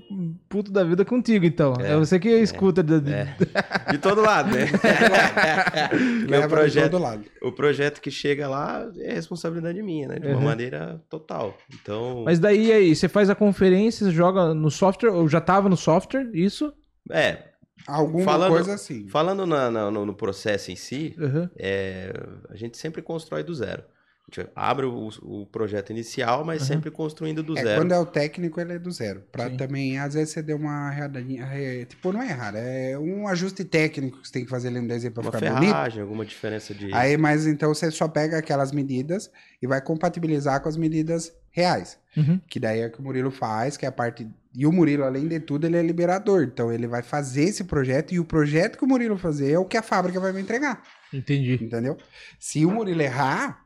puto 0.49 0.71
da 0.71 0.83
vida 0.83 1.03
contigo, 1.05 1.45
então. 1.45 1.73
É, 1.79 1.91
É, 1.93 1.95
você 1.97 2.19
que 2.19 2.29
escuta. 2.29 2.83
de- 2.83 2.99
de- 3.01 3.13
é. 3.13 3.35
De 3.91 3.97
todo 3.97 4.21
lado, 4.21 4.51
né? 4.51 4.65
O 6.45 6.49
projeto, 6.49 6.83
de 6.85 6.89
todo 6.89 7.01
lado. 7.01 7.25
o 7.41 7.51
projeto 7.51 8.01
que 8.01 8.11
chega 8.11 8.47
lá 8.47 8.89
é 8.97 9.13
responsabilidade 9.13 9.81
minha, 9.81 10.07
né? 10.07 10.19
De 10.19 10.27
uma 10.27 10.37
Uhum. 10.37 10.43
maneira 10.43 11.01
total. 11.09 11.57
Então, 11.73 12.23
Mas 12.25 12.39
daí 12.39 12.71
aí, 12.71 12.95
você 12.95 13.07
faz 13.07 13.29
a 13.29 13.35
conferência, 13.35 14.05
você 14.05 14.11
joga 14.11 14.53
no 14.53 14.69
software, 14.71 15.11
ou 15.11 15.27
já 15.27 15.41
tava 15.41 15.69
no 15.69 15.77
software, 15.77 16.29
isso? 16.33 16.73
é, 17.11 17.49
Alguma 17.87 18.23
Falando- 18.23 18.51
coisa 18.51 18.75
assim. 18.75 19.07
falando 19.07 19.43
na- 19.47 19.71
na- 19.71 19.89
no, 19.89 20.05
no 20.05 20.13
processo 20.13 20.69
em 20.71 20.75
si, 20.75 21.15
Uhum. 21.17 21.49
é, 21.57 22.13
a 22.47 22.55
gente 22.55 22.77
sempre 22.77 23.01
constrói 23.01 23.41
do 23.43 23.55
zero. 23.55 23.81
A 24.29 24.33
gente 24.41 24.49
abre 24.55 24.85
o, 24.85 25.09
o 25.23 25.45
projeto 25.47 25.89
inicial, 25.89 26.45
mas 26.45 26.61
Uhum. 26.61 26.67
sempre 26.67 26.89
construindo 26.91 27.43
do 27.43 27.57
É, 27.57 27.63
zero. 27.63 27.81
quando 27.81 27.91
é 27.91 27.99
o 27.99 28.05
técnico, 28.05 28.61
ele 28.61 28.73
é 28.73 28.79
do 28.79 28.89
zero. 28.91 29.23
Pra 29.31 29.49
Sim. 29.49 29.57
também, 29.57 29.97
às 29.99 30.13
vezes, 30.13 30.33
você 30.33 30.41
deu 30.41 30.55
uma 30.57 30.89
erradinha. 30.93 31.43
é, 31.51 31.83
tipo, 31.85 32.13
não 32.13 32.21
é 32.21 32.29
errado, 32.29 32.55
é 32.55 32.97
um 32.97 33.27
ajuste 33.27 33.65
técnico 33.65 34.21
que 34.21 34.27
você 34.27 34.33
tem 34.33 34.43
que 34.45 34.49
fazer 34.49 34.69
ali 34.69 34.79
no 34.79 34.87
desenho 34.87 35.11
pra 35.13 35.21
Uma 35.23 35.31
ficar 35.33 35.53
bonito. 35.53 35.69
ferragem, 35.69 36.01
alguma 36.01 36.25
diferença 36.25 36.73
de. 36.73 36.93
Aí, 36.93 37.17
mas 37.17 37.45
então 37.45 37.73
você 37.73 37.91
só 37.91 38.07
pega 38.07 38.37
aquelas 38.37 38.71
medidas 38.71 39.29
e 39.61 39.67
vai 39.67 39.81
compatibilizar 39.81 40.61
com 40.61 40.69
as 40.69 40.77
medidas 40.77 41.33
reais. 41.49 41.99
Uhum. 42.15 42.39
Que 42.47 42.59
daí 42.59 42.79
é 42.79 42.87
o 42.87 42.91
que 42.91 42.99
o 42.99 43.03
Murilo 43.03 43.31
faz, 43.31 43.75
que 43.75 43.85
é 43.85 43.89
a 43.89 43.91
parte. 43.91 44.25
E 44.55 44.65
o 44.65 44.71
Murilo, 44.71 45.03
além 45.03 45.27
de 45.27 45.39
tudo, 45.41 45.65
ele 45.65 45.77
é 45.77 45.81
liberador. 45.81 46.43
Então 46.43 46.71
ele 46.71 46.87
vai 46.87 47.01
fazer 47.01 47.43
esse 47.43 47.63
projeto 47.65 48.13
e 48.13 48.19
o 48.19 48.23
projeto 48.25 48.77
que 48.77 48.83
o 48.85 48.87
Murilo 48.87 49.17
fazer 49.17 49.51
é 49.53 49.59
o 49.59 49.65
que 49.65 49.75
a 49.77 49.81
fábrica 49.81 50.19
vai 50.21 50.31
me 50.31 50.41
entregar. 50.41 50.81
Entendi. 51.11 51.53
Entendeu? 51.61 51.97
Se 52.39 52.65
o 52.65 52.71
Murilo 52.71 53.01
errar, 53.01 53.65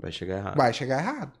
Vai 0.00 0.12
chegar 0.12 0.38
errado. 0.38 0.56
vai 0.56 0.72
chegar 0.72 0.98
errado. 1.00 1.32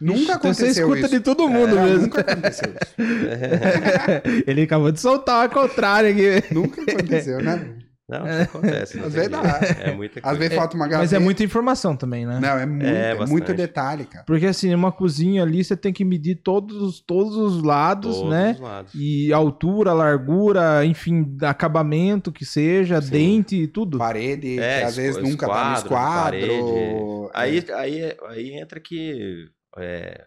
Nunca 0.00 0.20
Então 0.22 0.34
aconteceu 0.36 0.66
você 0.72 0.80
escuta 0.80 0.98
isso. 1.00 1.08
de 1.10 1.20
todo 1.20 1.46
mundo 1.48 1.76
Não, 1.76 1.84
mesmo. 1.84 2.02
Nunca 2.02 2.20
aconteceu 2.22 2.70
isso. 2.72 2.94
Ele 4.46 4.62
acabou 4.62 4.90
de 4.90 4.98
soltar 5.00 5.44
ao 5.44 5.50
contrário 5.50 6.10
aqui. 6.10 6.54
nunca 6.54 6.80
aconteceu, 6.82 7.42
né? 7.42 7.76
Não, 8.10 8.26
isso 8.26 8.42
acontece. 8.42 8.96
não 8.98 9.06
Às 9.06 9.12
tem 9.14 9.28
vezes 9.28 9.30
dá. 9.30 9.60
É 9.80 9.92
muita 9.94 10.18
Às 10.18 10.22
coisa. 10.24 10.38
vezes 10.38 10.54
falta 10.56 10.74
uma 10.76 10.84
gaveta. 10.86 11.02
Mas 11.02 11.12
é 11.12 11.18
muita 11.18 11.44
informação 11.44 11.96
também, 11.96 12.26
né? 12.26 12.38
Não, 12.40 12.58
é 12.58 12.66
muito, 12.66 12.84
é 12.86 13.26
muito 13.26 13.54
detalhe, 13.54 14.04
cara. 14.04 14.24
Porque 14.26 14.46
assim, 14.46 14.74
uma 14.74 14.90
cozinha 14.92 15.42
ali 15.42 15.62
você 15.62 15.76
tem 15.76 15.92
que 15.92 16.04
medir 16.04 16.36
todos, 16.42 16.76
os- 16.82 17.00
todos 17.00 17.36
os 17.36 17.62
lados, 17.62 18.16
Todos 18.16 18.30
né? 18.30 18.52
os 18.52 18.60
lados. 18.60 18.92
E 18.94 19.32
altura, 19.32 19.92
largura, 19.92 20.84
enfim, 20.84 21.36
acabamento 21.42 22.32
que 22.32 22.44
seja, 22.44 23.00
Sim. 23.00 23.10
dente 23.10 23.56
e 23.56 23.66
tudo. 23.68 23.98
Parede, 23.98 24.58
É, 24.58 24.80
que 24.80 24.84
às 24.86 24.96
vezes 24.96 25.16
esqua- 25.16 25.30
nunca 25.30 25.46
tá 25.46 25.68
no 25.70 25.76
esquadro, 25.76 26.38
esquadro. 26.38 27.30
Aí, 27.34 27.58
é. 27.68 27.72
aí, 27.74 28.16
aí 28.28 28.50
entra 28.58 28.80
que 28.80 29.48
é, 29.78 30.24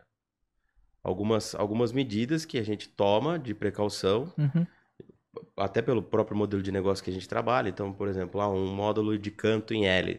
algumas, 1.04 1.54
algumas 1.56 1.92
medidas 1.92 2.46
que 2.46 2.58
a 2.58 2.64
gente 2.64 2.88
toma 2.90 3.38
de 3.38 3.54
precaução, 3.54 4.32
Uhum. 4.38 4.66
Até 5.58 5.82
pelo 5.82 6.02
próprio 6.02 6.38
modelo 6.38 6.62
de 6.64 6.72
negócio 6.72 7.04
que 7.04 7.10
a 7.10 7.14
gente 7.14 7.28
trabalha. 7.28 7.70
Então, 7.70 7.94
por 7.94 8.08
exemplo, 8.08 8.40
lá 8.40 8.50
um 8.50 8.68
módulo 8.74 9.18
de 9.18 9.32
canto 9.32 9.74
em 9.74 9.86
L, 9.88 10.16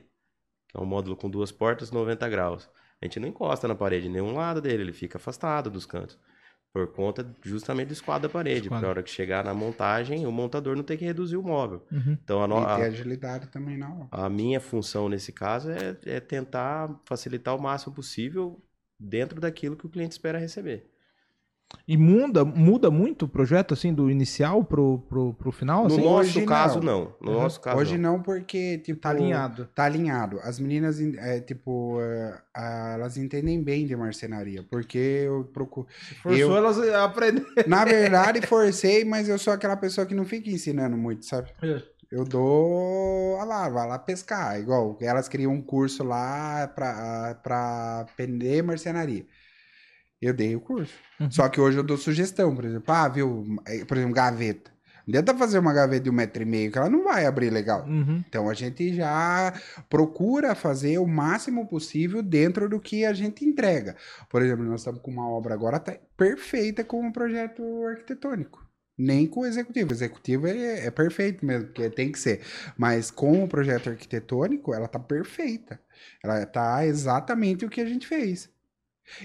que 0.69 0.77
é 0.77 0.81
um 0.81 0.87
módulo 0.87 1.17
com 1.17 1.29
duas 1.31 1.51
portas 1.53 1.91
90 1.91 2.29
graus. 2.29 2.69
A 3.03 3.07
gente 3.07 3.21
não 3.21 3.29
encosta 3.29 3.69
na 3.69 3.75
parede 3.75 4.09
nenhum 4.09 4.35
lado 4.35 4.61
dele, 4.61 4.83
ele 4.85 4.93
fica 4.93 5.19
afastado 5.19 5.71
dos 5.71 5.85
cantos. 5.87 6.19
Por 6.73 6.89
conta 6.89 7.25
justamente 7.45 7.89
do 7.89 7.93
esquadro 7.93 8.29
da 8.29 8.33
parede. 8.33 8.69
Para 8.69 8.87
a 8.87 8.91
hora 8.91 9.03
que 9.03 9.11
chegar 9.11 9.45
na 9.45 9.55
montagem, 9.55 10.27
o 10.27 10.33
montador 10.33 10.75
não 10.75 10.83
tem 10.83 10.97
que 10.99 11.05
reduzir 11.05 11.37
o 11.37 11.43
móvel. 11.43 11.87
Uhum. 11.93 12.19
Então, 12.25 12.43
a, 12.43 12.49
no- 12.49 12.61
E 12.63 12.67
ter 12.77 12.83
agilidade 12.87 13.47
também 13.47 13.77
não. 13.79 14.09
a 14.11 14.29
minha 14.29 14.61
função 14.61 15.09
nesse 15.09 15.31
caso 15.33 15.71
é, 15.71 15.97
é 16.05 16.19
tentar 16.19 17.01
facilitar 17.05 17.55
o 17.55 17.63
máximo 17.63 17.95
possível 17.95 18.61
dentro 18.99 19.41
daquilo 19.41 19.77
que 19.77 19.87
o 19.87 19.89
cliente 19.89 20.13
espera 20.13 20.37
receber. 20.37 20.91
E 21.87 21.97
muda, 21.97 22.45
muda 22.45 22.91
muito 22.91 23.25
o 23.25 23.29
projeto, 23.29 23.75
assim, 23.75 23.93
do 23.93 24.11
inicial 24.11 24.65
pro, 24.65 24.99
pro, 25.09 25.35
pro 25.35 25.53
final? 25.53 25.83
No 25.83 25.87
Assim? 25.89 26.05
nosso 26.05 26.19
hoje 26.39 26.47
caso, 26.47 26.81
não. 26.81 27.01
não. 27.01 27.17
No 27.21 27.33
Uhum. 27.33 27.43
nosso 27.43 27.61
caso, 27.61 27.77
Hoje 27.79 27.99
não. 27.99 28.15
não, 28.15 28.23
porque, 28.23 28.79
tipo. 28.79 29.01
Tá 29.01 29.11
alinhado. 29.11 29.69
Tá 29.75 29.85
alinhado. 29.85 30.39
As 30.43 30.59
meninas, 30.59 31.01
é, 31.01 31.41
tipo, 31.41 31.99
é, 32.01 32.41
elas 32.95 33.17
entendem 33.17 33.63
bem 33.63 33.87
de 33.87 33.95
marcenaria. 33.97 34.63
Porque 34.71 34.99
eu 34.99 35.45
procuro. 35.53 35.87
Forçou 36.23 36.39
Eu- 36.41 36.57
elas 36.57 36.79
a 36.79 37.05
aprender. 37.05 37.45
Na 37.67 37.85
verdade, 37.85 38.47
forcei, 38.47 39.05
mas 39.05 39.29
eu 39.29 39.39
sou 39.39 39.53
aquela 39.53 39.77
pessoa 39.77 40.07
que 40.07 40.15
não 40.15 40.25
fica 40.25 40.51
ensinando 40.51 40.97
muito, 40.97 41.25
sabe? 41.27 41.51
É. 41.63 41.83
Eu 42.13 42.25
dou. 42.25 43.37
Ah 43.41 43.45
lá, 43.45 43.69
vai 43.69 43.89
lá 43.89 43.99
pescar. 43.99 44.61
Igual, 44.61 44.97
elas 45.01 45.29
criam 45.29 45.53
um 45.53 45.61
curso 45.61 46.05
lá 46.05 46.69
pra, 46.69 47.35
pra 47.43 48.01
aprender 48.01 48.63
marcenaria. 48.63 49.25
Eu 50.25 50.33
dei 50.33 50.57
o 50.57 50.61
curso. 50.61 50.95
Uhum. 51.21 51.31
Só 51.31 51.49
que 51.51 51.61
hoje 51.61 51.77
eu 51.77 51.83
dou 51.83 51.99
sugestão, 51.99 52.55
por 52.55 52.65
exemplo, 52.65 52.95
ah, 52.95 53.09
viu? 53.09 53.45
Por 53.87 53.97
exemplo, 53.99 54.15
gaveta. 54.15 54.73
Não 55.07 55.13
adianta 55.13 55.35
fazer 55.35 55.59
uma 55.59 55.75
gaveta 55.75 56.05
de 56.05 56.09
um 56.09 56.15
metro 56.15 56.43
e 56.43 56.47
meio, 56.47 56.73
que 56.73 56.79
ela 56.79 56.89
não 56.89 57.05
vai 57.05 57.27
abrir 57.27 57.51
legal. 57.51 57.85
Uhum. 57.87 58.25
Então 58.27 58.49
a 58.49 58.55
gente 58.55 58.95
já 58.95 59.53
procura 59.91 60.55
fazer 60.55 60.97
o 60.97 61.07
máximo 61.07 61.69
possível 61.69 62.23
dentro 62.23 62.71
do 62.71 62.81
que 62.81 63.05
a 63.05 63.13
gente 63.13 63.45
entrega. 63.45 63.97
Por 64.31 64.41
exemplo, 64.41 64.65
nós 64.65 64.81
estamos 64.81 65.03
com 65.03 65.11
uma 65.11 65.29
obra 65.29 65.53
agora 65.53 65.79
perfeita 66.17 66.83
com 66.83 67.03
um 67.03 67.13
projeto 67.13 67.63
arquitetônico. 67.85 68.65
Nem 68.97 69.27
com 69.27 69.41
o 69.41 69.47
executivo. 69.47 69.91
O 69.91 69.95
executivo 69.95 70.47
é, 70.47 70.87
é 70.87 70.91
perfeito 70.91 71.45
mesmo, 71.45 71.67
porque 71.67 71.91
tem 71.91 72.11
que 72.11 72.19
ser. 72.19 72.41
Mas 72.79 73.11
com 73.11 73.45
o 73.45 73.49
projeto 73.49 73.91
arquitetônico, 73.91 74.73
ela 74.73 74.89
tá 74.89 74.99
perfeita. 74.99 75.79
Ela 76.23 76.47
tá 76.47 76.87
exatamente 76.87 77.67
o 77.67 77.69
que 77.69 77.83
a 77.83 77.87
gente 77.87 78.07
fez. 78.07 78.54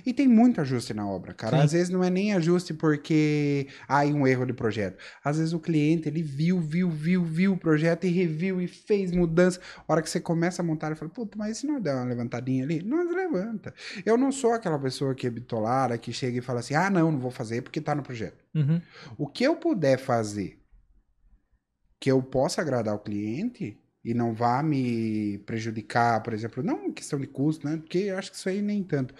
E 0.05 0.13
tem 0.13 0.27
muito 0.27 0.61
ajuste 0.61 0.93
na 0.93 1.07
obra, 1.07 1.33
cara. 1.33 1.57
Sim. 1.57 1.63
Às 1.63 1.71
vezes 1.71 1.89
não 1.89 2.03
é 2.03 2.09
nem 2.09 2.33
ajuste 2.33 2.73
porque 2.73 3.67
há 3.87 4.01
um 4.01 4.27
erro 4.27 4.45
de 4.45 4.53
projeto. 4.53 4.97
Às 5.23 5.37
vezes 5.37 5.53
o 5.53 5.59
cliente, 5.59 6.07
ele 6.07 6.21
viu, 6.21 6.59
viu, 6.59 6.89
viu, 6.89 7.23
viu 7.23 7.53
o 7.53 7.57
projeto 7.57 8.05
e 8.05 8.09
reviu 8.09 8.61
e 8.61 8.67
fez 8.67 9.11
mudança. 9.11 9.59
A 9.87 9.91
hora 9.91 10.01
que 10.01 10.09
você 10.09 10.19
começa 10.19 10.61
a 10.61 10.65
montar, 10.65 10.87
ele 10.87 10.95
fala, 10.95 11.11
puta, 11.11 11.37
mas 11.37 11.59
se 11.59 11.67
não 11.67 11.79
der 11.79 11.95
uma 11.95 12.05
levantadinha 12.05 12.63
ali? 12.63 12.83
Nós 12.83 13.09
levanta. 13.09 13.73
Eu 14.05 14.17
não 14.17 14.31
sou 14.31 14.53
aquela 14.53 14.79
pessoa 14.79 15.15
que 15.15 15.27
é 15.27 15.29
bitolada, 15.29 15.97
que 15.97 16.11
chega 16.11 16.37
e 16.37 16.41
fala 16.41 16.59
assim, 16.59 16.75
ah, 16.75 16.89
não, 16.89 17.11
não 17.11 17.19
vou 17.19 17.31
fazer 17.31 17.61
porque 17.61 17.81
tá 17.81 17.95
no 17.95 18.03
projeto. 18.03 18.43
Uhum. 18.53 18.81
O 19.17 19.27
que 19.27 19.43
eu 19.43 19.55
puder 19.55 19.97
fazer 19.97 20.59
que 21.99 22.09
eu 22.09 22.23
possa 22.23 22.61
agradar 22.61 22.95
o 22.95 22.99
cliente 22.99 23.78
e 24.03 24.13
não 24.13 24.33
vá 24.33 24.61
me 24.63 25.37
prejudicar, 25.45 26.21
por 26.23 26.33
exemplo, 26.33 26.63
não 26.63 26.91
questão 26.91 27.19
de 27.19 27.27
custo, 27.27 27.67
né? 27.67 27.77
Porque 27.77 27.97
eu 27.99 28.17
acho 28.17 28.31
que 28.31 28.37
isso 28.37 28.49
aí 28.49 28.61
nem 28.61 28.83
tanto, 28.83 29.13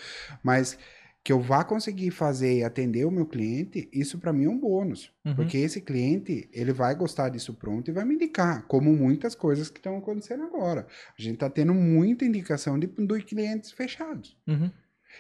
mas 0.43 0.77
que 1.21 1.33
eu 1.33 1.39
vá 1.41 1.65
conseguir 1.65 2.11
fazer 2.11 2.59
e 2.59 2.63
atender 2.63 3.05
o 3.05 3.11
meu 3.11 3.25
cliente, 3.25 3.89
isso 3.91 4.17
para 4.17 4.31
mim 4.31 4.45
é 4.45 4.49
um 4.49 4.57
bônus, 4.57 5.11
Uhum. 5.25 5.35
porque 5.35 5.57
esse 5.57 5.81
cliente, 5.81 6.49
ele 6.53 6.71
vai 6.71 6.95
gostar 6.95 7.27
disso 7.29 7.53
pronto 7.53 7.89
e 7.89 7.93
vai 7.93 8.05
me 8.05 8.15
indicar, 8.15 8.65
como 8.67 8.91
muitas 8.95 9.35
coisas 9.35 9.69
que 9.69 9.79
estão 9.79 9.97
acontecendo 9.97 10.43
agora. 10.43 10.87
A 11.17 11.21
gente 11.21 11.37
tá 11.37 11.49
tendo 11.49 11.73
muita 11.73 12.23
indicação 12.23 12.79
de, 12.79 12.87
de 12.87 13.21
clientes 13.23 13.71
fechados. 13.71 14.37
Uhum. 14.47 14.71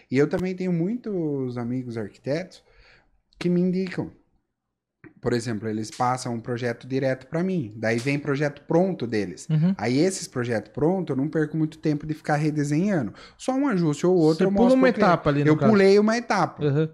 E 0.09 0.17
eu 0.17 0.27
também 0.27 0.55
tenho 0.55 0.71
muitos 0.71 1.57
amigos 1.57 1.97
arquitetos 1.97 2.63
que 3.37 3.49
me 3.49 3.59
indicam. 3.59 4.11
Por 5.21 5.33
exemplo, 5.33 5.67
eles 5.67 5.91
passam 5.91 6.33
um 6.33 6.39
projeto 6.39 6.87
direto 6.87 7.27
para 7.27 7.43
mim, 7.43 7.73
daí 7.75 7.97
vem 7.99 8.17
projeto 8.17 8.61
pronto 8.67 9.05
deles. 9.05 9.47
Uhum. 9.49 9.73
Aí 9.77 9.97
esses 9.99 10.27
projetos 10.27 10.71
prontos, 10.71 11.09
eu 11.15 11.21
não 11.21 11.27
perco 11.27 11.57
muito 11.57 11.77
tempo 11.77 12.07
de 12.07 12.13
ficar 12.13 12.37
redesenhando. 12.37 13.13
Só 13.37 13.53
um 13.53 13.67
ajuste 13.67 14.05
ou 14.07 14.15
outro 14.15 14.37
Você 14.37 14.43
eu 14.45 14.51
pula 14.51 14.63
mostro 14.63 14.77
uma 14.79 14.87
cliente. 14.87 14.99
etapa 14.99 15.29
ali 15.29 15.43
no 15.43 15.49
Eu 15.49 15.57
caso. 15.57 15.71
pulei 15.71 15.99
uma 15.99 16.17
etapa. 16.17 16.63
Uhum. 16.63 16.89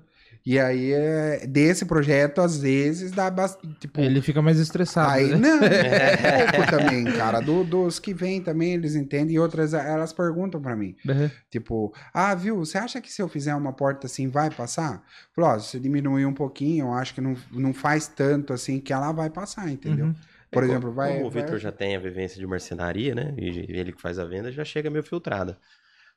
E 0.45 0.60
aí, 0.60 0.91
é, 0.93 1.47
desse 1.47 1.86
projeto, 1.86 2.39
às 2.39 2.55
vezes, 2.58 3.12
dá 3.12 3.31
bastante. 3.31 3.79
Tipo, 3.79 3.99
Ele 3.99 4.21
fica 4.21 4.41
mais 4.43 4.60
estressado. 4.60 5.10
Aí, 5.12 5.29
né? 5.31 5.38
não, 5.38 5.63
é 5.65 6.51
pouco 6.51 6.69
também, 6.69 7.03
cara. 7.05 7.39
Do- 7.39 7.63
dos 7.63 7.97
que 7.97 8.13
vêm 8.13 8.39
também, 8.41 8.73
eles 8.73 8.93
entendem. 8.95 9.36
E 9.36 9.39
outras, 9.39 9.73
elas 9.73 10.13
perguntam 10.13 10.62
pra 10.62 10.75
mim. 10.75 10.95
Uhum. 11.08 11.31
Tipo, 11.49 11.93
ah, 12.13 12.36
viu, 12.36 12.58
você 12.58 12.77
acha 12.77 13.01
que 13.01 13.12
se 13.12 13.21
eu 13.21 13.27
fizer 13.27 13.55
uma 13.55 13.73
porta 13.73 14.05
assim 14.05 14.27
vai 14.29 14.51
passar? 14.51 15.03
Falou, 15.36 15.49
ó, 15.49 15.58
se 15.60 15.79
diminuir 15.79 16.27
um 16.27 16.34
pouquinho, 16.34 16.86
eu 16.86 16.93
acho 16.93 17.15
que 17.15 17.21
não, 17.21 17.36
não 17.51 17.73
faz 17.73 18.08
tanto 18.08 18.53
assim 18.53 18.79
que 18.79 18.93
ela 18.93 19.12
vai 19.12 19.31
passar, 19.31 19.67
entendeu? 19.71 20.05
Uhum. 20.05 20.15
Por 20.51 20.62
É, 20.63 20.67
exemplo, 20.67 20.91
vai. 20.93 21.13
como 21.15 21.25
o 21.25 21.29
vai- 21.31 21.41
Vitor 21.41 21.58
já 21.58 21.71
tem 21.71 21.95
a 21.95 21.99
vivência 21.99 22.39
de 22.39 22.45
marcenaria, 22.45 23.15
né? 23.15 23.34
E 23.38 23.65
ele 23.75 23.91
que 23.91 24.01
faz 24.01 24.19
a 24.19 24.25
venda 24.25 24.51
já 24.51 24.63
chega 24.63 24.91
meio 24.91 25.03
filtrada. 25.03 25.58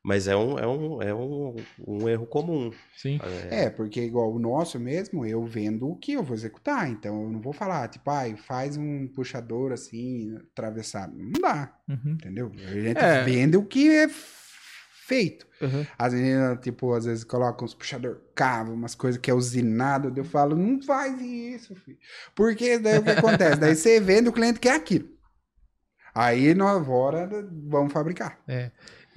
Mas 0.02 0.26
é 0.28 0.36
um, 0.36 0.58
é 0.58 0.66
um, 0.66 1.02
é 1.02 1.14
um, 1.14 1.56
um 1.86 2.08
erro 2.08 2.26
comum. 2.26 2.70
Sim. 2.96 3.18
É, 3.50 3.64
É, 3.64 3.70
porque 3.70 4.00
igual 4.00 4.32
o 4.32 4.38
nosso 4.38 4.78
mesmo, 4.78 5.26
eu 5.26 5.44
vendo 5.44 5.88
o 5.90 5.96
que 5.96 6.12
eu 6.12 6.22
vou 6.22 6.34
executar. 6.36 6.88
Então 6.88 7.22
eu 7.24 7.30
não 7.30 7.40
vou 7.40 7.52
falar, 7.52 7.88
tipo, 7.88 8.08
ai, 8.10 8.36
faz 8.36 8.76
um 8.76 9.08
puxador 9.08 9.72
assim, 9.72 10.36
atravessado. 10.52 11.14
Não 11.16 11.32
dá, 11.40 11.74
Uhum. 11.88 12.12
entendeu? 12.12 12.52
A 12.54 12.80
gente 12.80 12.98
É. 12.98 13.22
vende 13.24 13.56
o 13.56 13.64
que 13.64 13.88
é 13.90 14.08
feito. 14.08 15.46
Uhum. 15.60 15.84
As 15.98 16.14
meninas, 16.14 16.58
tipo, 16.60 16.92
às 16.94 17.04
vezes 17.04 17.24
colocam 17.24 17.64
uns 17.64 17.74
puxador 17.74 18.20
cavo, 18.34 18.72
umas 18.72 18.94
coisas 18.94 19.20
que 19.20 19.30
é 19.30 19.34
usinado. 19.34 20.12
Eu 20.16 20.24
falo, 20.24 20.54
não 20.56 20.80
faz 20.80 21.20
isso, 21.20 21.74
filho. 21.74 21.98
Porque 22.34 22.78
daí 22.78 22.98
o 22.98 23.02
que 23.02 23.10
acontece? 23.10 23.56
Daí 23.56 23.74
você 23.74 24.00
vende, 24.00 24.28
o 24.28 24.32
cliente 24.32 24.60
quer 24.60 24.74
aquilo. 24.76 25.08
Aí 26.14 26.54
nós 26.54 26.76
agora 26.80 27.28
vamos 27.68 27.92
fabricar. 27.92 28.40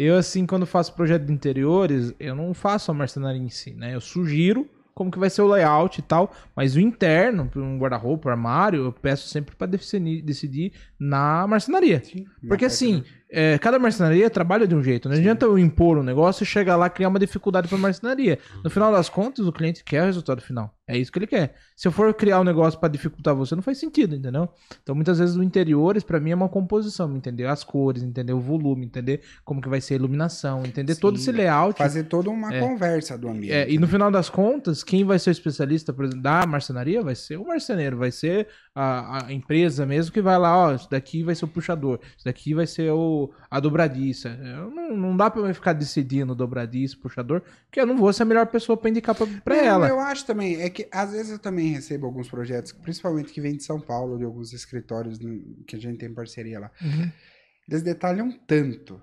Eu, 0.01 0.17
assim, 0.17 0.47
quando 0.47 0.65
faço 0.65 0.95
projeto 0.95 1.25
de 1.25 1.31
interiores, 1.31 2.11
eu 2.19 2.33
não 2.33 2.55
faço 2.55 2.89
a 2.89 2.93
marcenaria 2.93 3.39
em 3.39 3.49
si, 3.49 3.75
né? 3.75 3.93
Eu 3.93 4.01
sugiro 4.01 4.67
como 4.95 5.11
que 5.11 5.19
vai 5.19 5.29
ser 5.29 5.43
o 5.43 5.47
layout 5.47 5.99
e 5.99 6.01
tal, 6.01 6.31
mas 6.55 6.75
o 6.75 6.79
interno, 6.79 7.49
um 7.55 7.77
guarda-roupa, 7.77 8.29
armário, 8.29 8.85
eu 8.85 8.91
peço 8.91 9.27
sempre 9.27 9.55
pra 9.55 9.67
decidir, 9.67 10.21
decidir 10.21 10.73
na 10.99 11.45
marcenaria. 11.47 12.01
Porque 12.47 12.65
assim, 12.65 13.03
é, 13.29 13.57
cada 13.59 13.79
marcenaria 13.79 14.29
trabalha 14.29 14.67
de 14.67 14.75
um 14.75 14.83
jeito. 14.83 15.07
Não 15.07 15.15
adianta 15.15 15.45
eu 15.45 15.57
impor 15.57 15.97
um 15.97 16.03
negócio 16.03 16.43
e 16.43 16.47
chegar 16.47 16.75
lá 16.75 16.87
e 16.87 16.89
criar 16.89 17.07
uma 17.07 17.19
dificuldade 17.19 17.67
pra 17.67 17.77
marcenaria. 17.77 18.39
No 18.63 18.69
final 18.69 18.91
das 18.91 19.07
contas, 19.07 19.45
o 19.45 19.53
cliente 19.53 19.83
quer 19.83 20.01
o 20.01 20.05
resultado 20.05 20.41
final. 20.41 20.75
É 20.87 20.97
isso 20.97 21.11
que 21.11 21.19
ele 21.19 21.27
quer. 21.27 21.55
Se 21.75 21.87
eu 21.87 21.91
for 21.91 22.13
criar 22.13 22.39
um 22.41 22.43
negócio 22.43 22.79
pra 22.79 22.89
dificultar 22.89 23.33
você, 23.33 23.55
não 23.55 23.61
faz 23.61 23.77
sentido, 23.77 24.15
entendeu? 24.15 24.49
Então, 24.81 24.93
muitas 24.93 25.19
vezes, 25.19 25.35
o 25.35 25.43
interiores, 25.43 26.03
pra 26.03 26.19
mim, 26.19 26.31
é 26.31 26.35
uma 26.35 26.49
composição. 26.49 27.15
Entender 27.15 27.45
as 27.45 27.63
cores, 27.63 28.03
entender 28.03 28.33
o 28.33 28.39
volume, 28.39 28.85
entender 28.85 29.21
como 29.45 29.61
que 29.61 29.69
vai 29.69 29.79
ser 29.79 29.93
a 29.93 29.97
iluminação, 29.97 30.63
entender 30.65 30.95
todo 30.95 31.15
Sim, 31.17 31.21
esse 31.21 31.31
layout. 31.31 31.77
Fazer 31.77 32.05
toda 32.05 32.29
uma 32.29 32.53
É. 32.53 32.59
conversa 32.59 33.17
do 33.17 33.29
ambiente. 33.29 33.53
É, 33.53 33.71
e 33.71 33.77
no 33.77 33.87
final 33.87 34.11
das 34.11 34.29
contas, 34.29 34.83
quem 34.83 35.05
vai 35.05 35.17
ser 35.17 35.29
o 35.29 35.31
especialista 35.31 35.93
por 35.93 36.05
exemplo, 36.05 36.23
da 36.23 36.45
marcenaria 36.45 37.01
vai 37.01 37.15
ser 37.15 37.37
o 37.37 37.45
marceneiro, 37.45 37.97
vai 37.97 38.11
ser 38.11 38.47
a, 38.75 39.27
a 39.27 39.33
empresa 39.33 39.85
mesmo 39.85 40.11
que 40.11 40.21
vai 40.21 40.37
lá, 40.37 40.57
ó, 40.57 40.73
isso 40.73 40.89
daqui 40.89 41.23
vai 41.23 41.35
ser 41.35 41.45
o 41.45 41.47
puxador, 41.47 41.99
isso 42.15 42.25
daqui 42.25 42.53
vai 42.53 42.65
ser 42.67 42.91
o, 42.91 43.31
a 43.49 43.59
dobradiça. 43.59 44.29
Não, 44.73 44.97
não 44.97 45.17
dá 45.17 45.29
pra 45.29 45.41
eu 45.41 45.53
ficar 45.53 45.73
decidindo 45.73 46.35
dobradiça, 46.35 46.97
puxador, 47.01 47.41
porque 47.65 47.79
eu 47.79 47.85
não 47.85 47.97
vou 47.97 48.11
ser 48.11 48.23
a 48.23 48.25
melhor 48.25 48.47
pessoa 48.47 48.75
pra 48.77 48.89
indicar 48.89 49.15
Não, 49.45 49.55
ela. 49.55 49.87
Eu 49.87 49.99
acho 49.99 50.25
também, 50.25 50.61
é 50.61 50.69
que 50.69 50.80
às 50.91 51.11
vezes 51.11 51.31
eu 51.31 51.39
também 51.39 51.73
recebo 51.73 52.05
alguns 52.05 52.29
projetos, 52.29 52.71
principalmente 52.71 53.31
que 53.31 53.41
vêm 53.41 53.57
de 53.57 53.63
São 53.63 53.79
Paulo, 53.79 54.17
de 54.17 54.23
alguns 54.23 54.53
escritórios 54.53 55.19
que 55.67 55.75
a 55.75 55.79
gente 55.79 55.97
tem 55.97 56.13
parceria 56.13 56.59
lá. 56.59 56.71
Uhum. 56.81 57.11
Eles 57.67 57.83
detalham 57.83 58.31
tanto. 58.47 59.01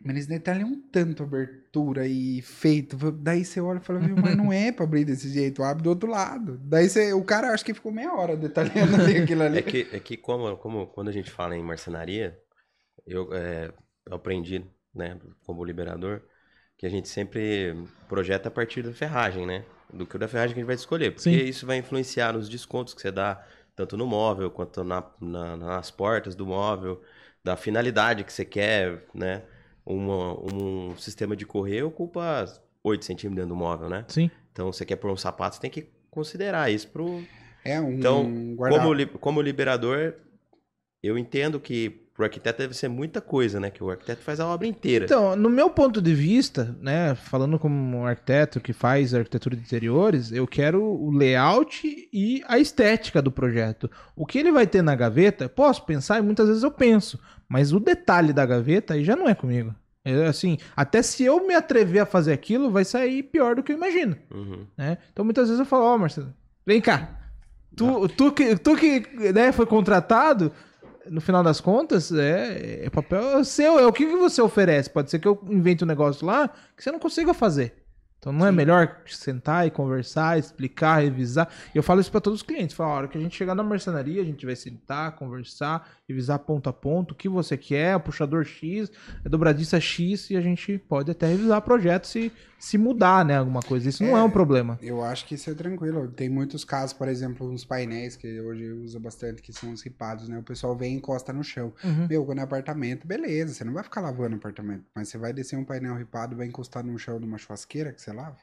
Mas 0.00 0.16
eles 0.16 0.26
detalham 0.26 0.80
tanto 0.90 1.22
abertura 1.22 2.06
e 2.06 2.42
feito. 2.42 2.96
Daí 3.12 3.44
você 3.44 3.60
olha 3.60 3.78
e 3.78 3.82
fala, 3.82 4.00
viu, 4.00 4.16
mas 4.16 4.36
não 4.36 4.52
é 4.52 4.72
pra 4.72 4.84
abrir 4.84 5.04
desse 5.04 5.28
jeito, 5.28 5.62
abre 5.62 5.82
do 5.82 5.90
outro 5.90 6.10
lado. 6.10 6.58
Daí 6.58 6.88
você, 6.88 7.12
o 7.12 7.24
cara 7.24 7.52
acho 7.52 7.64
que 7.64 7.74
ficou 7.74 7.92
meia 7.92 8.12
hora 8.12 8.36
detalhando 8.36 8.96
ali 8.96 9.18
aquilo 9.22 9.42
ali. 9.42 9.58
É 9.58 9.62
que, 9.62 9.88
é 9.92 10.00
que 10.00 10.16
como, 10.16 10.56
como 10.56 10.86
quando 10.88 11.08
a 11.08 11.12
gente 11.12 11.30
fala 11.30 11.56
em 11.56 11.62
marcenaria, 11.62 12.38
eu, 13.06 13.32
é, 13.32 13.72
eu 14.06 14.14
aprendi, 14.14 14.64
né, 14.94 15.18
como 15.44 15.64
liberador, 15.64 16.22
que 16.76 16.86
a 16.86 16.90
gente 16.90 17.08
sempre 17.08 17.74
projeta 18.08 18.48
a 18.48 18.50
partir 18.50 18.82
da 18.82 18.92
ferragem, 18.92 19.46
né? 19.46 19.64
Do 19.92 20.06
que 20.06 20.18
da 20.18 20.26
ferragem 20.28 20.54
que 20.54 20.60
a 20.60 20.62
gente 20.62 20.66
vai 20.66 20.74
escolher. 20.74 21.10
Porque 21.12 21.30
Sim. 21.30 21.44
isso 21.44 21.66
vai 21.66 21.78
influenciar 21.78 22.32
nos 22.32 22.48
descontos 22.48 22.92
que 22.94 23.00
você 23.00 23.10
dá, 23.10 23.44
tanto 23.74 23.96
no 23.96 24.06
móvel 24.06 24.50
quanto 24.50 24.82
na, 24.84 25.04
na- 25.20 25.56
nas 25.56 25.90
portas 25.90 26.34
do 26.34 26.46
móvel, 26.46 27.00
da 27.44 27.56
finalidade 27.56 28.24
que 28.24 28.32
você 28.32 28.44
quer, 28.44 29.04
né? 29.14 29.42
Uma- 29.84 30.34
um 30.52 30.96
sistema 30.96 31.36
de 31.36 31.46
correr 31.46 31.82
ocupa 31.82 32.44
8 32.82 33.04
centímetros 33.04 33.36
dentro 33.36 33.50
do 33.54 33.56
móvel, 33.56 33.88
né? 33.88 34.04
Sim. 34.08 34.30
Então, 34.52 34.72
você 34.72 34.84
quer 34.84 34.96
pôr 34.96 35.10
um 35.12 35.16
sapato, 35.16 35.54
você 35.56 35.60
tem 35.62 35.70
que 35.70 35.88
considerar 36.10 36.70
isso 36.70 36.88
pro, 36.88 37.22
É 37.64 37.80
um 37.80 37.92
então, 37.92 38.54
guarda- 38.56 38.78
como, 38.78 38.92
li- 38.92 39.06
como 39.06 39.40
liberador, 39.42 40.14
eu 41.02 41.16
entendo 41.18 41.60
que 41.60 42.05
pro 42.16 42.24
arquiteto 42.24 42.58
deve 42.58 42.72
ser 42.74 42.88
muita 42.88 43.20
coisa, 43.20 43.60
né? 43.60 43.70
Que 43.70 43.84
o 43.84 43.90
arquiteto 43.90 44.22
faz 44.22 44.40
a 44.40 44.46
obra 44.46 44.66
inteira. 44.66 45.04
Então, 45.04 45.36
no 45.36 45.50
meu 45.50 45.68
ponto 45.68 46.00
de 46.00 46.14
vista, 46.14 46.74
né, 46.80 47.14
falando 47.14 47.58
como 47.58 47.74
um 47.98 48.06
arquiteto 48.06 48.58
que 48.58 48.72
faz 48.72 49.12
arquitetura 49.14 49.54
de 49.54 49.62
interiores, 49.62 50.32
eu 50.32 50.46
quero 50.46 50.82
o 50.82 51.10
layout 51.10 52.08
e 52.12 52.42
a 52.48 52.58
estética 52.58 53.20
do 53.20 53.30
projeto. 53.30 53.90
O 54.16 54.24
que 54.24 54.38
ele 54.38 54.50
vai 54.50 54.66
ter 54.66 54.80
na 54.82 54.94
gaveta, 54.94 55.48
posso 55.48 55.84
pensar 55.84 56.18
e 56.18 56.22
muitas 56.22 56.48
vezes 56.48 56.62
eu 56.62 56.70
penso, 56.70 57.20
mas 57.48 57.72
o 57.72 57.78
detalhe 57.78 58.32
da 58.32 58.46
gaveta 58.46 58.94
aí 58.94 59.04
já 59.04 59.14
não 59.14 59.28
é 59.28 59.34
comigo. 59.34 59.74
É, 60.04 60.26
assim, 60.26 60.56
até 60.76 61.02
se 61.02 61.24
eu 61.24 61.46
me 61.46 61.54
atrever 61.54 62.00
a 62.00 62.06
fazer 62.06 62.32
aquilo, 62.32 62.70
vai 62.70 62.84
sair 62.84 63.24
pior 63.24 63.56
do 63.56 63.62
que 63.62 63.72
eu 63.72 63.76
imagino, 63.76 64.16
Uhum. 64.32 64.64
né? 64.78 64.98
Então 65.12 65.24
muitas 65.24 65.48
vezes 65.48 65.58
eu 65.60 65.66
falo, 65.66 65.84
ó, 65.84 65.98
Marcelo, 65.98 66.32
vem 66.64 66.80
cá. 66.80 67.10
Tu, 67.76 68.08
tu 68.10 68.32
que, 68.32 68.56
tu 68.56 68.74
que 68.76 69.00
né, 69.34 69.52
foi 69.52 69.66
contratado, 69.66 70.50
no 71.10 71.20
final 71.20 71.42
das 71.42 71.60
contas, 71.60 72.12
é, 72.12 72.86
é 72.86 72.90
papel 72.90 73.44
seu, 73.44 73.78
é 73.78 73.86
o 73.86 73.92
que, 73.92 74.06
você 74.06 74.40
oferece. 74.40 74.90
Pode 74.90 75.10
ser 75.10 75.18
que 75.18 75.28
eu 75.28 75.42
invente 75.48 75.84
um 75.84 75.86
negócio 75.86 76.26
lá 76.26 76.48
que 76.76 76.82
você 76.82 76.90
não 76.90 76.98
consiga 76.98 77.34
fazer. 77.34 77.86
Então 78.18 78.32
não 78.32 78.46
é 78.46 78.50
melhor 78.50 79.02
sentar 79.06 79.66
e 79.66 79.70
conversar, 79.70 80.38
explicar, 80.38 81.02
revisar. 81.02 81.48
Eu 81.72 81.82
falo 81.82 82.00
isso 82.00 82.10
para 82.10 82.20
todos 82.20 82.40
os 82.40 82.46
clientes. 82.46 82.74
Falo, 82.74 82.90
a 82.90 82.94
hora 82.94 83.08
que 83.08 83.16
a 83.16 83.20
gente 83.20 83.36
chegar 83.36 83.54
na 83.54 83.62
marcenaria, 83.62 84.20
a 84.20 84.24
gente 84.24 84.44
vai 84.44 84.56
sentar, 84.56 85.12
conversar, 85.12 85.88
revisar 86.08 86.38
ponto 86.40 86.68
a 86.68 86.72
ponto, 86.72 87.12
o 87.12 87.14
que 87.14 87.28
você 87.28 87.56
quer, 87.56 87.94
o 87.94 88.00
puxador 88.00 88.44
X, 88.44 88.90
a 89.24 89.28
dobradiça 89.28 89.78
X, 89.78 90.30
e 90.30 90.36
a 90.36 90.40
gente 90.40 90.76
pode 90.76 91.10
até 91.10 91.28
revisar 91.28 91.60
projeto 91.60 92.06
se, 92.06 92.32
se 92.58 92.78
mudar, 92.78 93.24
né, 93.24 93.36
alguma 93.36 93.60
coisa. 93.62 93.88
Isso 93.88 94.02
não 94.02 94.16
é, 94.16 94.22
um 94.22 94.30
problema. 94.30 94.78
Eu 94.82 95.04
acho 95.04 95.26
que 95.26 95.34
isso 95.34 95.50
é 95.50 95.54
tranquilo. 95.54 96.08
Tem 96.08 96.28
muitos 96.28 96.64
casos, 96.64 96.92
por 96.92 97.08
exemplo, 97.08 97.48
uns 97.50 97.64
painéis 97.64 98.16
que 98.16 98.40
hoje 98.40 98.70
usa 98.72 98.98
bastante, 98.98 99.42
que 99.42 99.52
são 99.52 99.72
os 99.72 99.82
ripados, 99.82 100.28
né? 100.28 100.38
O 100.38 100.42
pessoal 100.42 100.76
vem 100.76 100.94
e 100.94 100.96
encosta 100.96 101.32
no 101.32 101.44
chão. 101.44 101.72
Uhum. 101.84 102.06
Meu, 102.08 102.24
quando 102.24 102.38
é 102.38 102.42
apartamento, 102.42 103.06
beleza, 103.06 103.54
você 103.54 103.64
não 103.64 103.72
vai 103.72 103.82
ficar 103.82 104.00
lavando 104.00 104.34
o 104.34 104.38
apartamento, 104.38 104.84
mas 104.94 105.08
você 105.08 105.18
vai 105.18 105.32
descer 105.32 105.56
um 105.58 105.64
painel 105.64 105.94
ripado 105.96 106.34
e 106.34 106.36
vai 106.36 106.46
encostar 106.46 106.84
no 106.84 106.98
chão 106.98 107.18
de 107.18 107.26
uma 107.26 107.38
churrasqueira 107.38 107.92
que 107.92 108.00
você 108.00 108.12
lava, 108.12 108.36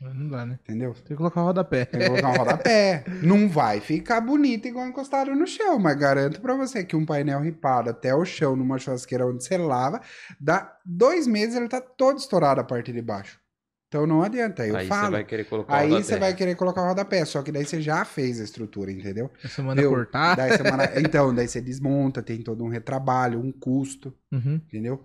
Não 0.00 0.28
dá, 0.28 0.46
né? 0.46 0.58
entendeu? 0.62 0.94
Tem 0.94 1.02
que 1.04 1.16
colocar 1.16 1.42
o 1.42 1.44
rodapé. 1.46 1.84
Tem 1.84 2.00
que 2.00 2.06
colocar 2.06 2.28
um 2.28 2.36
rodapé. 2.36 3.04
Não 3.22 3.48
vai 3.48 3.80
ficar 3.80 4.20
bonito 4.20 4.68
igual 4.68 4.86
encostado 4.86 5.34
no 5.34 5.46
chão, 5.46 5.78
mas 5.78 5.96
garanto 5.96 6.40
pra 6.40 6.54
você 6.54 6.84
que 6.84 6.94
um 6.94 7.04
painel 7.04 7.40
ripado 7.40 7.90
até 7.90 8.14
o 8.14 8.24
chão 8.24 8.54
numa 8.54 8.78
churrasqueira 8.78 9.26
onde 9.26 9.42
você 9.42 9.58
lava, 9.58 10.00
dá 10.40 10.76
dois 10.86 11.26
meses 11.26 11.56
ele 11.56 11.68
tá 11.68 11.80
todo 11.80 12.18
estourado 12.18 12.60
a 12.60 12.64
parte 12.64 12.92
de 12.92 13.02
baixo. 13.02 13.40
Então 13.88 14.06
não 14.06 14.22
adianta, 14.22 14.66
eu 14.66 14.76
aí 14.76 14.84
você 14.84 14.88
falo. 14.88 15.12
vai 15.12 15.24
querer 15.24 15.44
colocar 15.44 15.74
Aí 15.78 15.88
você 15.90 16.18
vai 16.18 16.34
querer 16.34 16.54
colocar 16.56 16.82
o 16.82 16.88
rodapé, 16.88 17.24
só 17.24 17.42
que 17.42 17.50
daí 17.50 17.64
você 17.64 17.80
já 17.80 18.04
fez 18.04 18.38
a 18.38 18.44
estrutura, 18.44 18.92
entendeu? 18.92 19.30
Você 19.42 19.62
manda 19.62 19.80
Meu, 19.80 19.90
cortar. 19.90 20.36
Daí 20.36 20.56
você 20.58 20.62
manda- 20.62 20.92
Então, 21.00 21.34
daí 21.34 21.48
você 21.48 21.58
desmonta, 21.58 22.22
tem 22.22 22.42
todo 22.42 22.62
um 22.62 22.68
retrabalho, 22.68 23.40
um 23.40 23.50
custo, 23.50 24.14
Uhum. 24.30 24.60
entendeu? 24.66 25.02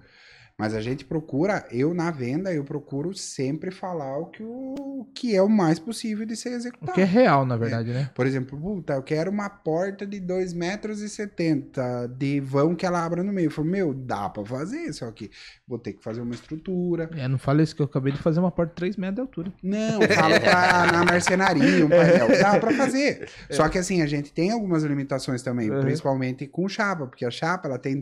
Mas 0.58 0.76
a 0.76 0.82
gente 0.82 1.04
procura, 1.04 1.66
eu 1.72 1.94
na 1.94 2.12
venda, 2.12 2.54
eu 2.54 2.64
procuro 2.64 3.14
sempre 3.14 3.72
falar 3.72 4.18
o 4.20 4.28
que, 4.28 4.44
o, 4.44 4.76
o 5.02 5.06
que 5.14 5.36
é 5.36 5.42
o 5.42 5.50
mais 5.50 5.80
possível 5.80 6.26
de 6.26 6.36
ser 6.36 6.50
O 6.50 6.54
executado. 6.54 6.94
que 6.94 7.02
é 7.02 7.06
real, 7.06 7.44
na 7.46 7.58
verdade, 7.58 7.92
né? 7.92 8.12
Por 8.14 8.28
exemplo, 8.28 8.58
puta, 8.60 8.94
eu 8.94 9.02
quero 9.04 9.32
uma 9.32 9.50
porta 9.50 10.06
de 10.06 10.22
2,70 10.22 10.56
metros 10.56 11.02
e 11.02 11.10
70 11.10 12.08
de 12.18 12.40
vão 12.40 12.76
que 12.76 12.86
ela 12.86 13.04
abra 13.04 13.24
no 13.24 13.34
meio. 13.34 13.48
Eu 13.48 13.52
falo, 13.52 13.68
meu, 13.68 13.94
dá 13.94 14.30
pra 14.30 14.46
fazer, 14.46 14.94
só 14.94 15.10
que 15.12 15.32
vou 15.68 15.80
ter 15.80 15.94
que 15.94 16.04
fazer 16.04 16.22
uma 16.22 16.34
estrutura. 16.36 17.10
É, 17.16 17.28
não 17.28 17.38
fala 17.40 17.64
isso 17.64 17.76
que 17.76 17.82
eu 17.82 17.86
acabei 17.88 18.14
de 18.14 18.20
fazer 18.20 18.40
uma 18.40 18.52
porta 18.52 18.70
de 18.72 18.76
3 18.76 18.96
metros 18.98 19.16
de 19.16 19.22
altura. 19.22 19.54
Não, 19.64 20.02
fala 20.04 20.40
pra, 20.40 20.86
na 20.94 21.04
marcenaria, 21.04 21.86
um 21.86 21.90
painel. 21.90 22.28
Dá 22.40 22.60
pra 22.60 22.72
fazer. 22.74 23.28
Só 23.50 23.68
que 23.68 23.78
assim, 23.80 24.02
a 24.02 24.06
gente 24.08 24.32
tem 24.32 24.52
algumas 24.52 24.84
limitações 24.84 25.42
também, 25.42 25.70
Uhum. 25.72 25.82
principalmente 25.82 26.46
com 26.48 26.68
chapa, 26.70 27.08
porque 27.08 27.26
a 27.26 27.32
chapa 27.32 27.68
ela 27.68 27.80
tem 27.80 27.98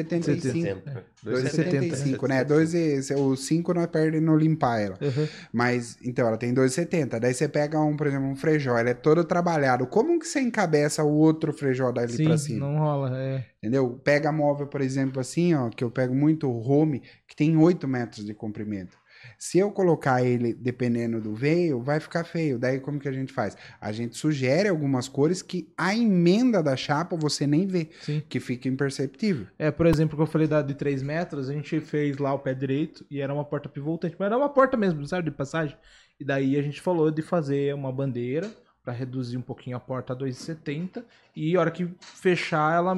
2,75. 0.00 0.82
2,75, 1.24 2.28
né? 2.28 2.44
2 2.44 2.74
e, 2.74 3.14
o 3.14 3.36
5 3.36 3.74
nós 3.74 3.86
perde 3.86 4.20
no 4.20 4.36
limpar 4.36 4.80
ela. 4.80 4.98
Uhum. 5.00 5.28
Mas, 5.52 5.98
então, 6.02 6.26
ela 6.26 6.38
tem 6.38 6.54
2,70. 6.54 7.20
Daí 7.20 7.34
você 7.34 7.46
pega 7.46 7.78
um, 7.78 7.96
por 7.96 8.06
exemplo, 8.06 8.26
um 8.26 8.34
frejó, 8.34 8.78
ele 8.78 8.90
é 8.90 8.94
todo 8.94 9.22
trabalhado. 9.24 9.86
Como 9.86 10.18
que 10.18 10.26
você 10.26 10.40
encabeça 10.40 11.04
o 11.04 11.12
outro 11.12 11.52
frejó 11.52 11.92
dali 11.92 12.24
pra 12.24 12.38
Sim, 12.38 12.54
cima? 12.54 12.66
não 12.66 12.78
rola. 12.78 13.18
É. 13.18 13.44
Entendeu? 13.58 14.00
Pega 14.02 14.32
móvel, 14.32 14.66
por 14.66 14.80
exemplo, 14.80 15.20
assim, 15.20 15.54
ó, 15.54 15.68
que 15.68 15.84
eu 15.84 15.90
pego 15.90 16.14
muito 16.14 16.48
o 16.48 16.60
home, 16.60 17.02
que 17.28 17.36
tem 17.36 17.56
8 17.56 17.86
metros 17.86 18.24
de 18.24 18.34
comprimento. 18.34 19.01
Se 19.42 19.58
eu 19.58 19.72
colocar 19.72 20.22
ele 20.22 20.54
dependendo 20.54 21.20
do 21.20 21.34
veio, 21.34 21.82
vai 21.82 21.98
ficar 21.98 22.22
feio. 22.22 22.60
Daí 22.60 22.78
como 22.78 23.00
que 23.00 23.08
a 23.08 23.12
gente 23.12 23.32
faz? 23.32 23.56
A 23.80 23.90
gente 23.90 24.16
sugere 24.16 24.68
algumas 24.68 25.08
cores 25.08 25.42
que 25.42 25.68
a 25.76 25.96
emenda 25.96 26.62
da 26.62 26.76
chapa 26.76 27.16
você 27.16 27.44
nem 27.44 27.66
vê, 27.66 27.88
Sim. 28.02 28.22
que 28.28 28.38
fica 28.38 28.68
imperceptível. 28.68 29.48
É, 29.58 29.68
por 29.72 29.86
exemplo, 29.86 30.16
que 30.16 30.22
eu 30.22 30.28
falei 30.28 30.46
da 30.46 30.62
de 30.62 30.74
3 30.74 31.02
metros, 31.02 31.50
a 31.50 31.52
gente 31.52 31.80
fez 31.80 32.18
lá 32.18 32.32
o 32.32 32.38
pé 32.38 32.54
direito 32.54 33.04
e 33.10 33.20
era 33.20 33.34
uma 33.34 33.44
porta 33.44 33.68
pivotante, 33.68 34.14
mas 34.16 34.26
era 34.26 34.38
uma 34.38 34.48
porta 34.48 34.76
mesmo, 34.76 35.04
sabe, 35.08 35.28
de 35.28 35.36
passagem. 35.36 35.76
E 36.20 36.24
daí 36.24 36.56
a 36.56 36.62
gente 36.62 36.80
falou 36.80 37.10
de 37.10 37.20
fazer 37.20 37.74
uma 37.74 37.90
bandeira 37.90 38.48
para 38.82 38.92
reduzir 38.92 39.36
um 39.36 39.42
pouquinho 39.42 39.76
a 39.76 39.80
porta 39.80 40.12
a 40.12 40.16
2,70 40.16 41.04
e 41.36 41.56
a 41.56 41.60
hora 41.60 41.70
que 41.70 41.88
fechar 42.00 42.74
ela 42.74 42.96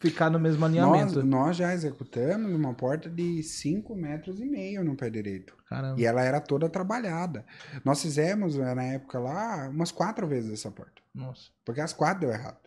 ficar 0.00 0.30
no 0.30 0.38
mesmo 0.38 0.60
Nós, 0.68 0.78
alinhamento. 0.78 1.22
nós 1.24 1.56
já 1.56 1.72
executamos 1.74 2.52
uma 2.52 2.74
porta 2.74 3.08
de 3.08 3.42
5 3.42 3.94
metros 3.94 4.40
e 4.40 4.44
meio 4.44 4.82
no 4.82 4.96
pé 4.96 5.10
direito. 5.10 5.54
Caramba. 5.68 6.00
E 6.00 6.04
ela 6.04 6.22
era 6.22 6.40
toda 6.40 6.68
trabalhada. 6.68 7.44
Nós 7.84 8.02
fizemos, 8.02 8.56
né, 8.56 8.74
na 8.74 8.82
época 8.84 9.18
lá, 9.18 9.68
umas 9.68 9.92
quatro 9.92 10.26
vezes 10.26 10.52
essa 10.52 10.70
porta. 10.70 11.02
Nossa. 11.14 11.50
Porque 11.64 11.80
as 11.80 11.92
quatro 11.92 12.20
deu 12.20 12.30
errado. 12.30 12.58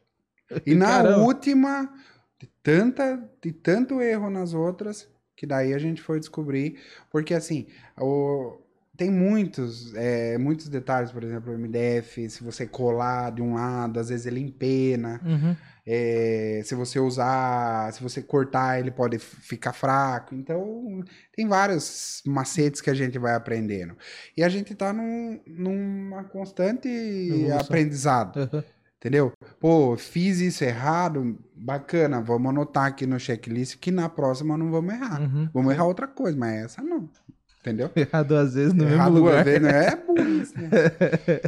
E 0.66 0.74
na 0.74 0.88
Caramba. 0.88 1.18
última, 1.24 1.94
de, 2.40 2.48
tanta, 2.64 3.22
de 3.42 3.52
tanto 3.52 4.02
erro 4.02 4.30
nas 4.30 4.54
outras, 4.54 5.10
que 5.36 5.46
daí 5.46 5.74
a 5.74 5.78
gente 5.78 6.02
foi 6.02 6.20
descobrir. 6.20 6.80
Porque 7.12 7.34
assim, 7.34 7.68
o, 7.98 8.58
tem 8.98 9.12
muitos, 9.12 9.94
é, 9.94 10.38
muitos 10.38 10.68
detalhes, 10.68 11.12
por 11.12 11.24
exemplo, 11.24 11.54
o 11.54 11.58
MDF, 11.58 12.30
se 12.30 12.44
você 12.44 12.66
colar 12.66 13.32
de 13.32 13.42
um 13.42 13.54
lado, 13.54 14.00
às 14.00 14.10
vezes 14.10 14.26
ele 14.26 14.40
empena. 14.40 15.22
Uhum. 15.24 15.56
É, 15.86 16.62
se 16.66 16.76
você 16.76 17.00
usar, 17.00 17.94
se 17.94 18.04
você 18.04 18.22
cortar, 18.22 18.80
ele 18.80 18.92
pode 18.92 19.20
ficar 19.20 19.72
fraco. 19.72 20.36
Então, 20.36 21.02
tem 21.34 21.48
vários 21.48 22.22
macetes 22.26 22.82
que 22.82 22.90
a 22.90 22.94
gente 22.94 23.18
vai 23.18 23.36
aprendendo. 23.36 23.96
E 24.36 24.44
a 24.44 24.50
gente 24.50 24.76
tá 24.76 24.92
num, 24.92 25.40
numa 25.48 26.26
constante 26.26 26.90
Evolução. 26.90 27.60
aprendizado. 27.60 28.50
Uhum. 28.52 28.64
Entendeu? 28.98 29.32
Pô, 29.60 29.96
fiz 29.96 30.40
isso 30.40 30.64
errado, 30.64 31.38
bacana, 31.56 32.20
vamos 32.20 32.50
anotar 32.50 32.88
aqui 32.88 33.06
no 33.06 33.20
checklist 33.20 33.78
que 33.78 33.92
na 33.92 34.10
próxima 34.10 34.58
não 34.58 34.72
vamos 34.72 34.94
errar. 34.94 35.22
Uhum. 35.22 35.50
Vamos 35.54 35.72
errar 35.72 35.86
outra 35.86 36.08
coisa, 36.08 36.36
mas 36.36 36.66
essa 36.66 36.82
não. 36.82 37.08
Entendeu? 37.68 37.92
Errar 37.96 38.24
duas 38.24 38.54
vezes 38.54 38.74
no 38.74 38.86
mesmo 38.86 38.98
duas 38.98 39.14
lugar. 39.14 39.44
vezes, 39.44 39.62
né? 39.62 39.88
É 39.88 39.92
né? 40.62 41.42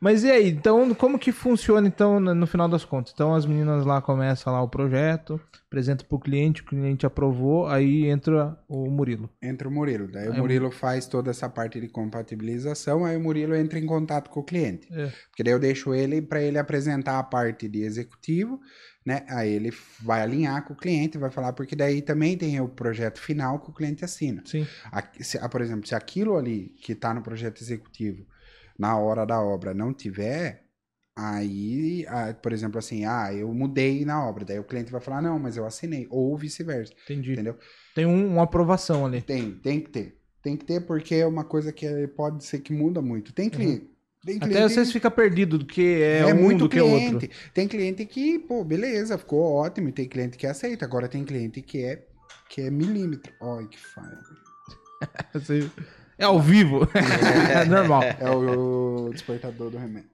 Mas 0.00 0.24
e 0.24 0.30
aí, 0.30 0.48
então, 0.48 0.92
como 0.94 1.18
que 1.18 1.30
funciona 1.30 1.86
então 1.86 2.18
no 2.18 2.46
final 2.46 2.68
das 2.68 2.84
contas? 2.84 3.12
Então 3.14 3.34
as 3.34 3.46
meninas 3.46 3.86
lá 3.86 4.02
começam 4.02 4.52
lá 4.52 4.60
o 4.60 4.68
projeto, 4.68 5.40
apresenta 5.66 6.04
pro 6.04 6.18
cliente, 6.18 6.62
o 6.62 6.64
cliente 6.64 7.06
aprovou, 7.06 7.68
aí 7.68 8.06
entra 8.06 8.58
o 8.68 8.90
Murilo. 8.90 9.30
Entra 9.40 9.68
o 9.68 9.70
Murilo. 9.70 10.08
Daí 10.10 10.24
Aí 10.24 10.30
o 10.30 10.34
o 10.34 10.38
Murilo 10.38 10.70
faz 10.70 11.06
toda 11.06 11.30
essa 11.30 11.48
parte 11.48 11.80
de 11.80 11.88
compatibilização, 11.88 13.04
aí 13.04 13.16
o 13.16 13.20
Murilo 13.20 13.54
entra 13.54 13.78
em 13.78 13.86
contato 13.86 14.28
com 14.28 14.40
o 14.40 14.44
cliente. 14.44 14.88
É. 14.92 15.10
Porque 15.30 15.44
daí 15.44 15.52
eu 15.52 15.58
deixo 15.58 15.94
ele 15.94 16.20
para 16.20 16.42
ele 16.42 16.58
apresentar 16.58 17.18
a 17.18 17.22
parte 17.22 17.68
de 17.68 17.82
executivo, 17.82 18.60
né? 19.04 19.24
Aí 19.28 19.52
ele 19.52 19.70
vai 20.00 20.22
alinhar 20.22 20.64
com 20.64 20.72
o 20.72 20.76
cliente, 20.76 21.18
vai 21.18 21.30
falar, 21.30 21.52
porque 21.52 21.76
daí 21.76 22.00
também 22.02 22.36
tem 22.38 22.60
o 22.60 22.68
projeto 22.68 23.20
final 23.20 23.58
que 23.60 23.70
o 23.70 23.74
cliente 23.74 24.04
assina. 24.04 24.42
Sim. 24.46 24.66
Aqui- 24.90 25.22
se- 25.22 25.38
ah, 25.38 25.48
por 25.48 25.60
exemplo, 25.60 25.86
se 25.86 25.94
aquilo 25.94 26.36
ali 26.36 26.74
que 26.80 26.92
está 26.92 27.12
no 27.12 27.22
projeto 27.22 27.60
executivo, 27.62 28.26
na 28.78 28.96
hora 28.98 29.24
da 29.26 29.40
obra, 29.40 29.74
não 29.74 29.92
tiver, 29.92 30.64
aí, 31.16 32.04
ah, 32.08 32.34
por 32.34 32.52
exemplo, 32.52 32.78
assim, 32.78 33.04
ah, 33.04 33.32
eu 33.32 33.52
mudei 33.54 34.04
na 34.04 34.24
obra, 34.26 34.44
daí 34.44 34.58
o 34.58 34.64
cliente 34.64 34.90
vai 34.90 35.00
falar, 35.00 35.22
não, 35.22 35.38
mas 35.38 35.56
eu 35.56 35.64
assinei, 35.64 36.06
ou 36.10 36.36
vice-versa, 36.36 36.92
Entendi. 37.04 37.32
entendeu? 37.32 37.56
Tem 37.94 38.06
um- 38.06 38.26
uma 38.34 38.42
aprovação 38.42 39.06
ali. 39.06 39.22
Tem, 39.22 39.52
tem 39.52 39.80
que 39.80 39.90
ter. 39.90 40.18
Tem 40.42 40.56
que 40.56 40.64
ter 40.64 40.80
porque 40.80 41.14
é 41.14 41.26
uma 41.26 41.44
coisa 41.44 41.72
que 41.72 41.86
é- 41.86 42.06
pode 42.06 42.44
ser 42.44 42.58
que 42.60 42.72
muda 42.72 43.00
muito. 43.00 43.32
Tem 43.32 43.48
cliente. 43.48 43.80
Tem 43.86 43.93
Uhum. 44.26 44.36
Até 44.36 44.46
cliente 44.46 44.72
vocês 44.72 44.92
ficam 44.92 45.10
perdidos 45.10 45.58
do 45.58 45.66
que 45.66 46.02
é, 46.02 46.20
é, 46.20 46.34
um 46.34 46.42
muito 46.42 46.60
do 46.60 46.68
que 46.68 46.78
é 46.78 46.82
outro. 46.82 47.18
cliente. 47.18 47.30
Tem 47.52 47.68
cliente 47.68 48.06
que, 48.06 48.38
pô, 48.38 48.64
beleza, 48.64 49.18
ficou 49.18 49.40
ótimo. 49.54 49.88
E 49.88 49.92
tem 49.92 50.08
cliente 50.08 50.38
que 50.38 50.46
aceita. 50.46 50.84
Agora 50.84 51.08
tem 51.08 51.24
cliente 51.24 51.60
que 51.60 51.84
é, 51.84 52.06
que 52.48 52.62
é 52.62 52.70
milímetro. 52.70 53.32
Olha 53.40 53.66
que 53.66 53.78
falha. 53.78 54.18
É 56.16 56.24
ao 56.24 56.40
vivo. 56.40 56.88
é 57.52 57.64
normal. 57.64 58.04
É 58.04 58.30
o, 58.30 59.06
o 59.06 59.10
despertador 59.10 59.68
do 59.68 59.76
remédio. 59.76 60.08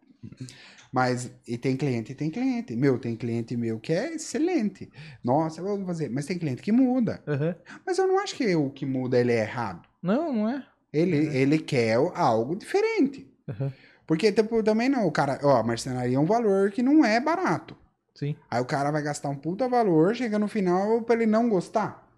Mas, 0.91 1.31
e 1.47 1.57
tem 1.57 1.77
cliente, 1.77 2.13
e 2.13 2.15
tem 2.15 2.31
cliente. 2.31 2.75
Meu, 2.75 2.99
tem 2.99 3.15
cliente 3.15 3.57
meu 3.57 3.79
que 3.79 3.93
é 3.93 4.15
excelente. 4.15 4.91
Nossa, 5.23 5.63
vamos 5.63 5.87
fazer. 5.87 6.09
Mas 6.09 6.27
tem 6.27 6.39
cliente 6.39 6.63
que 6.63 6.73
muda. 6.73 7.23
Uhum. 7.27 7.55
Mas 7.87 7.99
eu 7.99 8.09
não 8.09 8.19
acho 8.19 8.35
que 8.35 8.57
o 8.57 8.71
que 8.71 8.85
muda 8.85 9.19
ele 9.19 9.33
é 9.33 9.41
errado. 9.41 9.87
Não, 10.03 10.33
não 10.33 10.49
é. 10.49 10.65
Ele, 10.93 11.17
ele 11.37 11.59
quer 11.59 11.97
algo 12.15 12.57
diferente. 12.57 13.31
Uhum. 13.47 13.71
Porque, 14.11 14.33
tipo, 14.33 14.61
também 14.65 14.89
não, 14.89 15.07
o 15.07 15.13
cara, 15.13 15.39
ó, 15.41 15.59
a 15.59 15.63
marcenaria 15.63 16.17
é 16.17 16.19
um 16.19 16.25
valor 16.25 16.73
que 16.73 16.83
não 16.83 17.05
é 17.05 17.21
barato. 17.21 17.77
Sim. 18.13 18.35
Aí 18.51 18.61
o 18.61 18.65
cara 18.65 18.91
vai 18.91 19.01
gastar 19.05 19.29
um 19.29 19.37
puta 19.37 19.69
valor, 19.69 20.17
chega 20.17 20.37
no 20.37 20.49
final 20.49 21.01
pra 21.03 21.15
ele 21.15 21.27
não 21.27 21.49
gostar. 21.49 22.11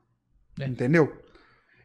É. 0.58 0.64
Entendeu? 0.64 1.14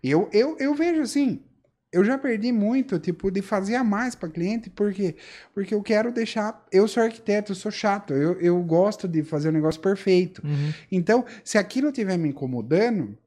Eu, 0.01 0.29
eu, 0.31 0.55
eu 0.59 0.73
vejo 0.73 1.01
assim, 1.01 1.43
eu 1.91 2.05
já 2.05 2.17
perdi 2.17 2.53
muito, 2.53 2.97
tipo, 2.99 3.29
de 3.29 3.41
fazer 3.41 3.75
a 3.75 3.83
mais 3.83 4.15
pra 4.15 4.29
cliente, 4.29 4.69
por 4.69 4.93
quê? 4.93 5.17
Porque 5.53 5.75
eu 5.75 5.83
quero 5.83 6.09
deixar. 6.09 6.65
Eu 6.71 6.87
sou 6.87 7.03
arquiteto, 7.03 7.51
eu 7.51 7.55
sou 7.57 7.69
chato, 7.69 8.13
eu, 8.13 8.39
eu 8.39 8.63
gosto 8.63 9.09
de 9.09 9.23
fazer 9.23 9.49
o 9.49 9.51
negócio 9.51 9.81
perfeito. 9.81 10.41
Uhum. 10.41 10.73
Então, 10.89 11.25
se 11.43 11.57
aquilo 11.57 11.89
estiver 11.89 12.17
me 12.17 12.29
incomodando 12.29 13.17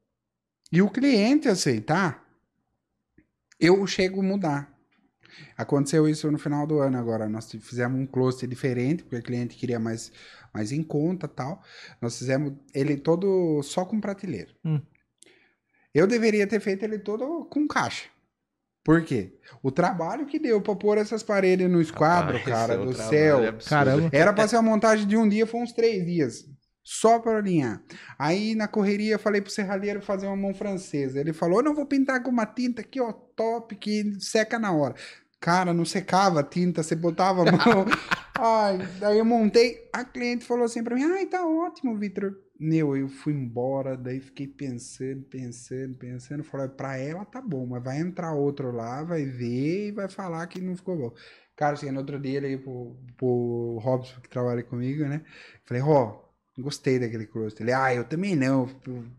e 0.71 0.81
o 0.81 0.89
cliente 0.89 1.47
aceitar, 1.47 2.27
eu 3.59 3.85
chego 3.85 4.21
a 4.21 4.23
mudar. 4.23 4.80
Aconteceu 5.57 6.07
isso 6.07 6.29
no 6.31 6.37
final 6.37 6.65
do 6.65 6.79
ano 6.79 6.97
agora. 6.97 7.27
Nós 7.29 7.51
fizemos 7.51 7.99
um 7.99 8.05
closet 8.05 8.47
diferente, 8.47 9.03
porque 9.03 9.17
o 9.17 9.23
cliente 9.23 9.55
queria 9.55 9.79
mais, 9.79 10.11
mais 10.53 10.71
em 10.71 10.83
conta 10.83 11.27
tal. 11.27 11.61
Nós 12.01 12.17
fizemos 12.17 12.53
ele 12.73 12.97
todo 12.97 13.61
só 13.63 13.85
com 13.85 13.99
prateleira. 13.99 14.49
Hum. 14.63 14.81
Eu 15.93 16.07
deveria 16.07 16.47
ter 16.47 16.59
feito 16.59 16.83
ele 16.83 16.99
todo 16.99 17.45
com 17.45 17.67
caixa. 17.67 18.09
Por 18.83 19.03
quê? 19.03 19.37
O 19.61 19.69
trabalho 19.69 20.25
que 20.25 20.39
deu 20.39 20.59
pra 20.59 20.75
pôr 20.75 20.97
essas 20.97 21.21
paredes 21.21 21.69
no 21.69 21.81
esquadro, 21.81 22.37
Rapaz, 22.37 22.55
cara, 22.55 22.73
é 22.73 22.77
do 22.77 22.93
céu. 22.93 23.39
Caramba. 23.67 24.09
Era 24.11 24.33
pra 24.33 24.47
ser 24.47 24.55
uma 24.55 24.71
montagem 24.71 25.07
de 25.07 25.15
um 25.15 25.29
dia, 25.29 25.45
foi 25.45 25.61
uns 25.61 25.71
três 25.71 26.03
dias. 26.05 26.49
Só 26.83 27.19
pra 27.19 27.37
alinhar. 27.37 27.81
Aí 28.17 28.55
na 28.55 28.67
correria 28.67 29.15
eu 29.15 29.19
falei 29.19 29.41
pro 29.41 29.51
serralheiro 29.51 30.01
fazer 30.01 30.27
uma 30.27 30.35
mão 30.35 30.53
francesa. 30.53 31.19
Ele 31.19 31.33
falou: 31.33 31.61
não 31.63 31.75
vou 31.75 31.85
pintar 31.85 32.23
com 32.23 32.31
uma 32.31 32.45
tinta 32.45 32.81
aqui, 32.81 32.99
ó, 32.99 33.11
top, 33.11 33.75
que 33.75 34.19
seca 34.19 34.57
na 34.57 34.71
hora. 34.71 34.95
Cara, 35.39 35.73
não 35.73 35.85
secava 35.85 36.41
a 36.41 36.43
tinta, 36.43 36.83
você 36.83 36.95
botava 36.95 37.41
a 37.41 37.51
mão. 37.51 37.85
Ai, 38.43 38.79
daí 38.99 39.19
eu 39.19 39.25
montei. 39.25 39.87
A 39.93 40.03
cliente 40.03 40.45
falou 40.45 40.65
assim 40.65 40.83
pra 40.83 40.95
mim: 40.95 41.03
ai, 41.03 41.25
tá 41.27 41.45
ótimo, 41.45 41.97
Vitor. 41.97 42.35
Meu, 42.59 42.95
eu 42.95 43.07
fui 43.07 43.33
embora, 43.33 43.97
daí 43.97 44.19
fiquei 44.19 44.47
pensando, 44.47 45.23
pensando, 45.23 45.95
pensando. 45.95 46.43
Falei, 46.43 46.67
pra 46.67 46.97
ela 46.97 47.25
tá 47.25 47.41
bom, 47.41 47.65
mas 47.65 47.83
vai 47.83 47.99
entrar 47.99 48.33
outro 48.33 48.71
lá, 48.71 49.03
vai 49.03 49.25
ver 49.25 49.87
e 49.87 49.91
vai 49.91 50.07
falar 50.07 50.45
que 50.47 50.61
não 50.61 50.75
ficou 50.75 50.95
bom. 50.97 51.13
Cara, 51.55 51.75
cheguei 51.75 51.91
no 51.91 51.99
outro 51.99 52.19
dia, 52.19 52.37
ele 52.37 52.57
pro, 52.57 52.95
pro 53.17 53.79
Robson, 53.81 54.19
que 54.21 54.29
trabalha 54.29 54.63
comigo, 54.63 55.05
né? 55.05 55.23
Falei, 55.65 55.81
Ró, 55.81 56.20
gostei 56.59 56.99
daquele 56.99 57.25
closet. 57.25 57.61
Ele, 57.63 57.71
ah, 57.73 57.93
eu 57.93 58.03
também 58.03 58.35
não, 58.35 58.69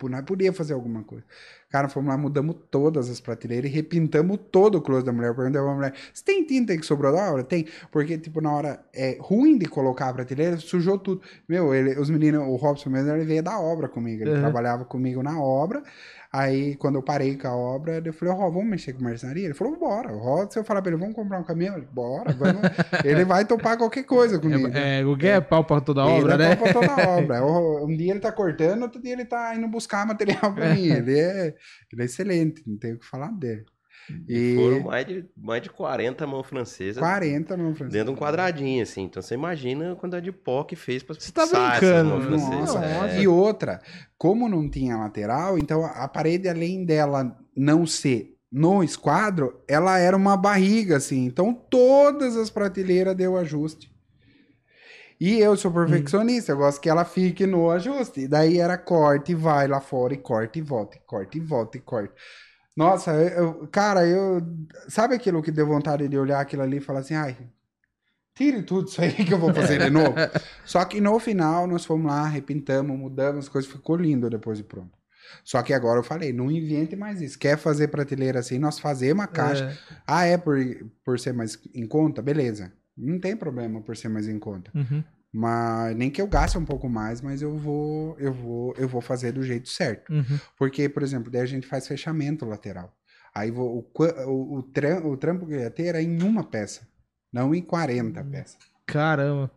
nós 0.04 0.24
podia 0.24 0.52
fazer 0.52 0.74
alguma 0.74 1.02
coisa. 1.02 1.24
Cara, 1.70 1.88
fomos 1.88 2.10
lá, 2.10 2.18
mudamos 2.18 2.54
todas 2.70 3.08
as 3.08 3.18
prateleiras 3.18 3.70
e 3.70 3.74
repintamos 3.74 4.38
todo 4.50 4.76
o 4.76 4.82
closet 4.82 5.06
da 5.06 5.12
mulher. 5.12 5.34
Perguntei 5.34 5.60
pra 5.60 5.74
mulher, 5.74 5.94
você 6.12 6.22
tem 6.22 6.44
tinta 6.44 6.76
que 6.76 6.84
sobrou 6.84 7.10
da 7.12 7.30
obra? 7.30 7.42
Tem. 7.42 7.66
Porque, 7.90 8.18
tipo, 8.18 8.40
na 8.42 8.52
hora 8.52 8.84
é 8.94 9.16
ruim 9.18 9.56
de 9.56 9.64
colocar 9.66 10.10
a 10.10 10.12
prateleira, 10.12 10.58
sujou 10.58 10.98
tudo. 10.98 11.22
Meu, 11.48 11.74
ele, 11.74 11.98
os 11.98 12.10
meninos, 12.10 12.46
o 12.46 12.56
Robson 12.56 12.90
mesmo, 12.90 13.10
ele 13.12 13.24
veio 13.24 13.42
da 13.42 13.58
obra 13.58 13.88
comigo. 13.88 14.22
Ele 14.22 14.32
Uhum. 14.34 14.40
trabalhava 14.40 14.84
comigo 14.84 15.22
na 15.22 15.40
obra. 15.40 15.82
Aí, 16.34 16.76
quando 16.76 16.94
eu 16.94 17.02
parei 17.02 17.36
com 17.36 17.46
a 17.46 17.54
obra, 17.54 18.00
eu 18.02 18.12
falei, 18.12 18.32
Ró, 18.32 18.48
vamos 18.48 18.64
mexer 18.70 18.94
com 18.94 19.04
marcenaria? 19.04 19.44
Ele 19.44 19.52
falou, 19.52 19.78
bora. 19.78 20.10
Ró, 20.10 20.48
se 20.48 20.58
eu 20.58 20.64
falar 20.64 20.80
pra 20.80 20.90
ele, 20.90 20.98
vamos 20.98 21.14
comprar 21.14 21.38
um 21.38 21.44
caminhão? 21.44 21.76
Ele, 21.76 21.86
bora, 21.92 22.32
vamos. 22.32 22.62
ele 23.04 23.22
vai 23.26 23.44
topar 23.44 23.76
qualquer 23.76 24.04
coisa 24.04 24.38
comigo. 24.38 24.68
É, 24.68 25.04
o 25.04 25.14
que 25.14 25.26
é 25.26 25.42
pau 25.42 25.62
pra 25.62 25.82
toda 25.82 26.00
Ele 26.06 26.22
obra, 26.22 26.34
é 26.34 26.38
né? 26.38 26.56
pau 26.56 26.72
pra 26.72 26.72
toda 26.72 27.08
obra. 27.18 27.44
Um 27.84 27.94
dia 27.94 28.12
ele 28.12 28.20
tá 28.20 28.32
cortando, 28.32 28.82
outro 28.82 28.98
dia 29.02 29.12
ele 29.12 29.26
tá 29.26 29.54
indo 29.54 29.68
buscar 29.68 30.06
material 30.06 30.54
pra 30.54 30.74
mim. 30.74 30.86
Ele 30.86 31.18
é, 31.18 31.54
ele 31.92 32.00
é 32.02 32.04
excelente, 32.06 32.62
não 32.66 32.78
tenho 32.78 32.94
o 32.96 32.98
que 32.98 33.06
falar 33.06 33.30
dele. 33.32 33.66
E 34.28 34.54
Foram 34.56 34.80
mais 34.80 35.06
de, 35.06 35.24
mais 35.36 35.62
de 35.62 35.70
40 35.70 36.26
mãos 36.26 36.46
francesas 36.46 36.98
40 36.98 37.56
não, 37.56 37.74
Francisco. 37.74 37.92
dentro 37.92 38.12
de 38.12 38.18
um 38.18 38.20
quadradinho, 38.22 38.82
assim. 38.82 39.02
Então 39.02 39.22
você 39.22 39.34
imagina 39.34 39.92
a 39.92 39.96
quantidade 39.96 40.24
de 40.24 40.32
pó 40.32 40.64
que 40.64 40.74
fez 40.76 41.02
pra 41.02 41.14
Você 41.14 41.30
tá 41.32 41.46
brincando, 41.46 42.18
né? 42.18 42.26
francesas. 42.26 42.74
Nossa. 42.74 42.84
É. 42.84 43.20
E 43.20 43.28
outra, 43.28 43.80
como 44.18 44.48
não 44.48 44.68
tinha 44.68 44.96
lateral, 44.96 45.58
então 45.58 45.84
a 45.84 46.06
parede, 46.08 46.48
além 46.48 46.84
dela 46.84 47.36
não 47.56 47.86
ser 47.86 48.34
no 48.50 48.84
esquadro, 48.84 49.62
ela 49.66 49.98
era 49.98 50.16
uma 50.16 50.36
barriga, 50.36 50.96
assim. 50.96 51.24
Então 51.24 51.54
todas 51.54 52.36
as 52.36 52.50
prateleiras 52.50 53.16
deu 53.16 53.36
ajuste. 53.36 53.90
E 55.20 55.38
eu 55.38 55.56
sou 55.56 55.70
perfeccionista, 55.70 56.50
eu 56.50 56.56
gosto 56.56 56.80
que 56.80 56.90
ela 56.90 57.04
fique 57.04 57.46
no 57.46 57.70
ajuste. 57.70 58.26
Daí 58.26 58.58
era 58.58 58.76
corte, 58.76 59.34
vai 59.36 59.68
lá 59.68 59.80
fora 59.80 60.12
e 60.14 60.16
corte 60.16 60.58
e 60.58 60.62
volta, 60.62 60.96
e 60.96 61.00
corte 61.06 61.38
e 61.38 61.40
volta 61.40 61.76
e 61.76 61.80
corte. 61.80 62.12
Nossa, 62.76 63.12
eu, 63.12 63.66
cara, 63.68 64.06
eu. 64.06 64.40
Sabe 64.88 65.14
aquilo 65.14 65.42
que 65.42 65.50
deu 65.50 65.66
vontade 65.66 66.08
de 66.08 66.18
olhar 66.18 66.40
aquilo 66.40 66.62
ali 66.62 66.78
e 66.78 66.80
falar 66.80 67.00
assim, 67.00 67.14
ai, 67.14 67.36
tire 68.34 68.62
tudo 68.62 68.88
isso 68.88 69.00
aí 69.00 69.12
que 69.12 69.32
eu 69.32 69.38
vou 69.38 69.52
fazer 69.52 69.78
de 69.78 69.90
novo? 69.90 70.14
Só 70.64 70.84
que 70.84 71.00
no 71.00 71.18
final 71.18 71.66
nós 71.66 71.84
fomos 71.84 72.10
lá, 72.10 72.26
repintamos, 72.26 72.98
mudamos, 72.98 73.44
as 73.44 73.48
coisas 73.48 73.70
ficou 73.70 73.96
lindo 73.96 74.30
depois 74.30 74.58
de 74.58 74.64
pronto. 74.64 74.96
Só 75.44 75.62
que 75.62 75.72
agora 75.72 75.98
eu 75.98 76.04
falei, 76.04 76.32
não 76.32 76.50
invente 76.50 76.96
mais 76.96 77.20
isso. 77.20 77.38
Quer 77.38 77.56
fazer 77.56 77.88
prateleira 77.88 78.40
assim, 78.40 78.58
nós 78.58 78.78
fazemos 78.78 79.24
a 79.24 79.26
caixa. 79.26 79.64
É. 79.64 79.96
Ah, 80.06 80.24
é 80.24 80.36
por, 80.36 80.58
por 81.04 81.18
ser 81.18 81.32
mais 81.32 81.58
em 81.74 81.86
conta? 81.86 82.20
Beleza. 82.20 82.72
Não 82.96 83.18
tem 83.18 83.36
problema 83.36 83.80
por 83.80 83.96
ser 83.96 84.08
mais 84.08 84.28
em 84.28 84.38
conta. 84.38 84.70
Uhum. 84.74 85.02
Mas 85.32 85.96
nem 85.96 86.10
que 86.10 86.20
eu 86.20 86.26
gaste 86.26 86.58
um 86.58 86.64
pouco 86.64 86.88
mais, 86.88 87.20
mas 87.22 87.40
eu 87.40 87.56
vou, 87.56 88.16
eu 88.18 88.32
vou, 88.32 88.74
eu 88.76 88.86
vou 88.86 89.00
fazer 89.00 89.32
do 89.32 89.42
jeito 89.42 89.68
certo. 89.68 90.12
Uhum. 90.12 90.38
Porque, 90.58 90.88
por 90.88 91.02
exemplo, 91.02 91.30
daí 91.30 91.40
a 91.42 91.46
gente 91.46 91.66
faz 91.66 91.86
fechamento 91.88 92.44
lateral. 92.44 92.94
Aí 93.34 93.50
vou- 93.50 93.78
o, 93.78 94.02
o, 94.26 94.58
o, 94.58 94.62
tram- 94.62 95.06
o 95.06 95.16
trampo 95.16 95.46
que 95.46 95.54
eu 95.54 95.60
ia 95.60 95.70
ter 95.70 95.86
era 95.86 96.02
em 96.02 96.22
uma 96.22 96.44
peça, 96.44 96.86
não 97.32 97.54
em 97.54 97.62
40 97.62 98.22
peças. 98.24 98.58
Caramba. 98.84 99.50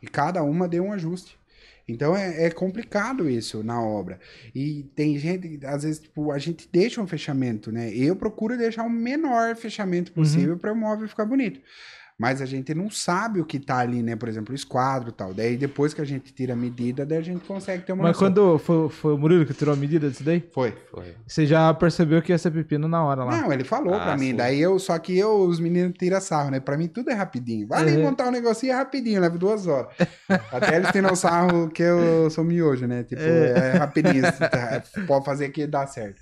E 0.00 0.06
cada 0.06 0.42
uma 0.42 0.66
deu 0.66 0.84
um 0.84 0.92
ajuste. 0.92 1.38
Então 1.86 2.16
é, 2.16 2.44
é 2.44 2.50
complicado 2.50 3.28
isso 3.28 3.62
na 3.62 3.82
obra. 3.82 4.18
E 4.54 4.84
tem 4.94 5.18
gente, 5.18 5.60
às 5.66 5.82
vezes, 5.82 5.98
tipo, 6.00 6.30
a 6.32 6.38
gente 6.38 6.68
deixa 6.72 7.00
um 7.02 7.06
fechamento, 7.06 7.70
né? 7.70 7.90
Eu 7.92 8.16
procuro 8.16 8.56
deixar 8.56 8.84
o 8.84 8.90
menor 8.90 9.54
fechamento 9.56 10.12
possível 10.12 10.56
para 10.56 10.72
o 10.72 10.76
móvel 10.76 11.08
ficar 11.08 11.24
bonito. 11.26 11.60
Mas 12.20 12.42
a 12.42 12.44
gente 12.44 12.74
não 12.74 12.90
sabe 12.90 13.40
o 13.40 13.46
que 13.46 13.58
tá 13.58 13.78
ali, 13.78 14.02
né? 14.02 14.14
Por 14.14 14.28
exemplo, 14.28 14.52
o 14.52 14.54
esquadro 14.54 15.08
e 15.08 15.12
tal. 15.12 15.32
Daí 15.32 15.56
depois 15.56 15.94
que 15.94 16.02
a 16.02 16.04
gente 16.04 16.34
tira 16.34 16.52
a 16.52 16.56
medida, 16.56 17.06
daí 17.06 17.16
a 17.16 17.22
gente 17.22 17.42
consegue 17.46 17.82
ter 17.82 17.92
uma 17.94 18.02
Mas 18.02 18.12
noção. 18.12 18.28
quando 18.28 18.58
foi, 18.58 18.90
foi 18.90 19.14
o 19.14 19.16
Murilo 19.16 19.46
que 19.46 19.54
tirou 19.54 19.72
a 19.72 19.76
medida 19.76 20.10
disso 20.10 20.22
daí? 20.22 20.46
Foi. 20.52 20.76
Foi. 20.90 21.14
Você 21.26 21.46
já 21.46 21.72
percebeu 21.72 22.20
que 22.20 22.30
ia 22.30 22.36
ser 22.36 22.50
pepino 22.50 22.86
na 22.86 23.02
hora 23.02 23.24
lá. 23.24 23.40
Não, 23.40 23.50
ele 23.50 23.64
falou 23.64 23.94
Ah, 23.94 24.00
pra 24.00 24.16
mim. 24.18 24.26
sim. 24.32 24.36
Daí 24.36 24.60
eu, 24.60 24.78
só 24.78 24.98
que 24.98 25.16
eu, 25.18 25.40
os 25.40 25.58
meninos 25.58 25.94
tiram 25.98 26.20
sarro, 26.20 26.50
né? 26.50 26.60
Pra 26.60 26.76
mim 26.76 26.88
tudo 26.88 27.08
é 27.08 27.14
rapidinho. 27.14 27.66
Vai 27.66 27.80
ali 27.80 27.96
Uhum. 27.96 28.02
montar 28.02 28.28
um 28.28 28.30
negocinho 28.30 28.72
é 28.74 28.76
rapidinho, 28.76 29.18
leva 29.18 29.38
duas 29.38 29.66
horas. 29.66 29.90
Até 30.52 30.76
eles 30.76 30.90
tiram 30.92 31.16
sarro 31.16 31.70
que 31.70 31.82
eu 31.82 32.28
sou 32.28 32.44
miojo, 32.44 32.86
né? 32.86 33.02
Tipo, 33.02 33.22
é, 33.22 33.78
rapidinho. 33.78 34.26
assim, 34.26 34.40
tá? 34.40 34.82
Pode 35.06 35.24
fazer 35.24 35.48
que 35.48 35.66
dá 35.66 35.86
certo. 35.86 36.20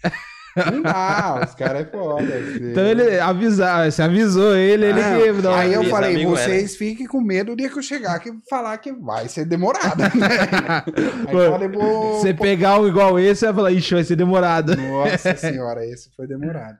Não 0.72 0.82
dá, 0.82 1.44
os 1.46 1.54
caras 1.54 1.82
é 1.82 1.84
foda. 1.90 2.22
assim. 2.22 2.70
Então 2.70 2.84
ele 2.84 3.18
avisar, 3.18 3.90
você 3.90 4.02
avisou 4.02 4.54
ele, 4.56 4.86
ele 4.86 5.00
Não, 5.00 5.20
que. 5.20 5.42
Não, 5.42 5.54
aí 5.54 5.72
eu 5.72 5.84
falei, 5.84 6.24
vocês 6.26 6.76
fiquem 6.76 7.06
com 7.06 7.20
medo 7.20 7.52
o 7.52 7.56
dia 7.56 7.68
que 7.68 7.78
eu 7.78 7.82
chegar 7.82 8.18
que 8.18 8.30
falar 8.48 8.76
que 8.78 8.92
vai 8.92 9.28
ser 9.28 9.44
demorado. 9.44 9.98
Né? 9.98 10.08
Aí 11.28 11.32
Pô, 11.32 11.68
pôr- 11.78 12.20
Você 12.20 12.34
pegar 12.34 12.80
um 12.80 12.86
igual 12.88 13.18
esse, 13.18 13.40
você 13.40 13.46
vai 13.46 13.54
falar, 13.54 13.72
ixi, 13.72 13.94
vai 13.94 14.04
ser 14.04 14.16
demorado. 14.16 14.76
Nossa 14.76 15.34
senhora, 15.36 15.84
esse 15.86 16.10
foi 16.16 16.26
demorado. 16.26 16.78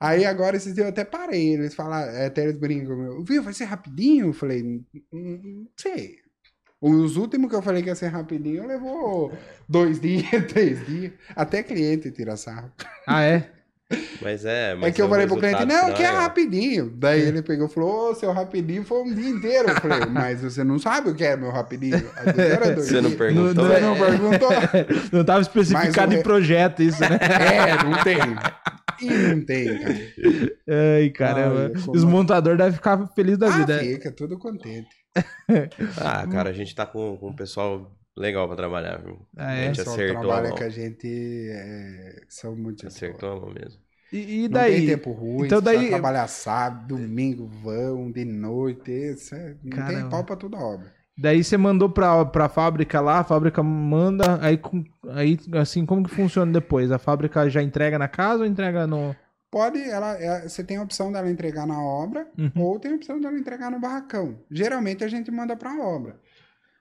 Aí 0.00 0.24
agora 0.24 0.56
esses 0.56 0.72
dias 0.74 0.86
eu 0.86 0.90
até 0.92 1.04
parei. 1.04 1.54
Eles 1.54 1.74
falam, 1.74 1.94
até 2.26 2.42
eles 2.44 2.58
brincam. 2.58 3.24
Viu, 3.24 3.42
vai 3.42 3.52
ser 3.52 3.64
rapidinho? 3.64 4.26
Eu 4.28 4.32
falei, 4.32 4.62
"Hum, 4.62 4.82
hum, 5.12 5.40
não 5.44 5.66
sei. 5.76 6.16
Os 6.86 7.16
últimos 7.16 7.48
que 7.48 7.56
eu 7.56 7.62
falei 7.62 7.82
que 7.82 7.88
ia 7.88 7.94
ser 7.94 8.08
rapidinho 8.08 8.66
levou 8.66 9.32
dois 9.68 9.98
dias, 10.02 10.28
três 10.52 10.84
dias. 10.86 11.12
Até 11.34 11.62
cliente 11.62 12.10
tira 12.10 12.36
sarro. 12.36 12.70
Ah, 13.06 13.22
é? 13.22 13.48
Mas 14.20 14.44
é. 14.44 14.72
É 14.72 14.74
Mas 14.74 14.94
que 14.94 15.00
eu 15.00 15.06
o 15.06 15.08
falei 15.08 15.26
pro 15.26 15.36
cliente, 15.36 15.64
não, 15.66 15.92
que 15.92 16.02
é 16.02 16.06
rapidinho. 16.08 16.90
Daí 16.96 17.20
ele 17.20 17.42
pegou 17.42 17.66
e 17.68 17.70
falou, 17.70 18.10
ô, 18.10 18.14
seu 18.14 18.32
rapidinho 18.32 18.82
foi 18.84 19.02
um 19.02 19.14
dia 19.14 19.28
inteiro. 19.28 19.68
Eu 19.68 19.76
falei, 19.76 20.00
mas 20.10 20.42
você 20.42 20.64
não 20.64 20.78
sabe 20.78 21.10
o 21.10 21.14
que 21.14 21.22
é 21.24 21.36
meu 21.36 21.50
rapidinho. 21.50 22.02
Às 22.16 22.34
vezes 22.34 22.52
era 22.52 22.70
dois 22.74 22.86
Você 22.88 22.94
não 23.00 23.02
dias. 23.10 23.14
perguntou? 23.18 23.54
Não, 23.54 23.64
Você 23.74 23.80
não 23.80 23.96
perguntou? 23.96 24.50
Não 25.12 25.24
tava 25.24 25.40
especificado 25.42 26.08
Mas 26.12 26.18
em 26.20 26.22
projeto 26.22 26.82
isso, 26.82 27.00
né? 27.02 27.18
É, 27.20 27.84
não 27.84 28.02
tem. 28.02 28.18
E 29.00 29.10
não 29.10 29.44
tem, 29.44 29.78
cara. 29.78 29.94
Ai, 30.96 31.10
caramba. 31.10 31.72
Ai, 31.74 31.82
como- 31.82 31.96
Os 31.96 32.04
montadores 32.04 32.58
devem 32.58 32.72
ficar 32.72 33.06
felizes 33.14 33.38
da 33.38 33.46
Ah, 33.48 33.58
vida. 33.58 33.78
fica 33.78 34.10
tudo 34.10 34.38
contente. 34.38 35.03
Ah, 35.96 36.26
cara, 36.26 36.50
a 36.50 36.52
gente 36.54 36.74
tá 36.74 36.86
com, 36.86 37.16
com 37.18 37.28
um 37.30 37.34
pessoal 37.36 37.96
legal 38.16 38.46
pra 38.46 38.56
trabalhar, 38.56 38.98
viu? 39.02 39.26
Ah, 39.36 39.52
A 39.52 39.56
é? 39.56 39.68
gente 39.68 39.80
O 39.80 39.84
pessoal 39.84 39.98
acertou 39.98 40.32
a 40.32 40.40
trabalha 40.40 40.42
mão. 40.42 40.58
com 40.58 40.64
a 40.64 40.68
gente 40.68 41.06
é, 41.50 42.24
são 42.28 42.56
muito 42.56 42.88
gente 42.88 43.04
boa. 43.04 43.26
Acertou 43.26 43.32
a 43.32 43.40
mão 43.40 43.50
mesmo. 43.52 43.82
E, 44.12 44.44
e 44.44 44.48
Não 44.48 44.58
daí? 44.58 44.74
tem 44.80 44.82
tempo 44.82 45.12
ruim, 45.12 45.46
Então 45.46 45.60
daí... 45.62 45.88
trabalhar 45.88 46.28
sábado, 46.28 46.88
domingo, 46.96 47.46
vão, 47.48 48.10
de 48.12 48.24
noite, 48.24 48.90
isso 48.92 49.34
é- 49.34 49.56
não 49.62 49.70
Caramba. 49.70 49.84
tem 49.84 50.08
pau 50.08 50.24
pra 50.24 50.36
toda 50.36 50.56
obra. 50.58 50.94
Daí 51.16 51.44
você 51.44 51.56
mandou 51.56 51.88
pra, 51.88 52.24
pra 52.24 52.48
fábrica 52.48 53.00
lá, 53.00 53.20
a 53.20 53.24
fábrica 53.24 53.62
manda, 53.62 54.38
aí, 54.44 54.58
com- 54.58 54.84
aí 55.10 55.38
assim, 55.60 55.86
como 55.86 56.02
que 56.02 56.10
funciona 56.10 56.52
depois? 56.52 56.90
A 56.90 56.98
fábrica 56.98 57.48
já 57.48 57.62
entrega 57.62 57.98
na 57.98 58.08
casa 58.08 58.40
ou 58.40 58.46
entrega 58.46 58.86
no... 58.86 59.14
Pode, 59.54 59.78
ela, 59.80 60.18
é- 60.20 60.48
você 60.48 60.64
tem 60.64 60.78
a 60.78 60.82
opção 60.82 61.12
dela 61.12 61.30
entregar 61.30 61.64
na 61.64 61.80
obra 61.80 62.26
Uhum. 62.36 62.50
ou 62.60 62.80
tem 62.80 62.90
a 62.90 62.96
opção 62.96 63.20
dela 63.20 63.38
entregar 63.38 63.70
no 63.70 63.78
barracão. 63.78 64.36
Geralmente 64.50 65.04
a 65.04 65.08
gente 65.08 65.30
manda 65.30 65.54
pra 65.54 65.78
obra. 65.78 66.18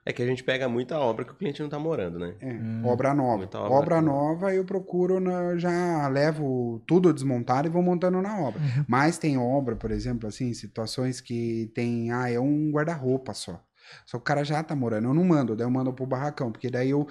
É 0.04 0.12
que 0.12 0.24
a 0.24 0.26
gente 0.26 0.44
pega 0.44 0.68
muita 0.68 0.98
obra 1.00 1.24
que 1.24 1.32
o 1.32 1.36
cliente 1.36 1.62
não 1.62 1.70
tá 1.70 1.78
morando, 1.78 2.18
né? 2.18 2.34
É, 2.42 2.52
Hum. 2.52 2.82
obra 2.84 3.14
nova. 3.14 3.38
Muita 3.38 3.60
obra 3.60 3.74
obra 3.78 4.02
nova 4.02 4.56
eu 4.56 4.66
procuro, 4.66 5.20
na- 5.20 5.56
já 5.56 6.08
levo 6.08 6.82
tudo 6.88 7.14
desmontado 7.14 7.68
e 7.68 7.72
vou 7.72 7.84
montando 7.84 8.20
na 8.24 8.40
obra. 8.40 8.60
Uhum. 8.60 8.86
Mas 8.88 9.20
tem 9.20 9.38
obra, 9.38 9.76
por 9.76 9.92
exemplo, 9.92 10.28
assim, 10.28 10.52
situações 10.56 11.22
que 11.22 11.72
tem, 11.76 12.12
ah, 12.12 12.28
é 12.28 12.40
um 12.40 12.72
guarda-roupa 12.72 13.36
só. 13.36 13.64
Só 14.06 14.18
que 14.18 14.22
o 14.24 14.26
cara 14.26 14.44
já 14.44 14.64
tá 14.64 14.76
morando, 14.76 15.10
eu 15.10 15.14
não 15.14 15.24
mando, 15.24 15.56
daí 15.56 15.66
eu 15.68 15.70
mando 15.70 15.94
pro 15.94 16.08
barracão, 16.08 16.52
porque 16.52 16.72
daí 16.72 16.90
eu, 16.90 17.08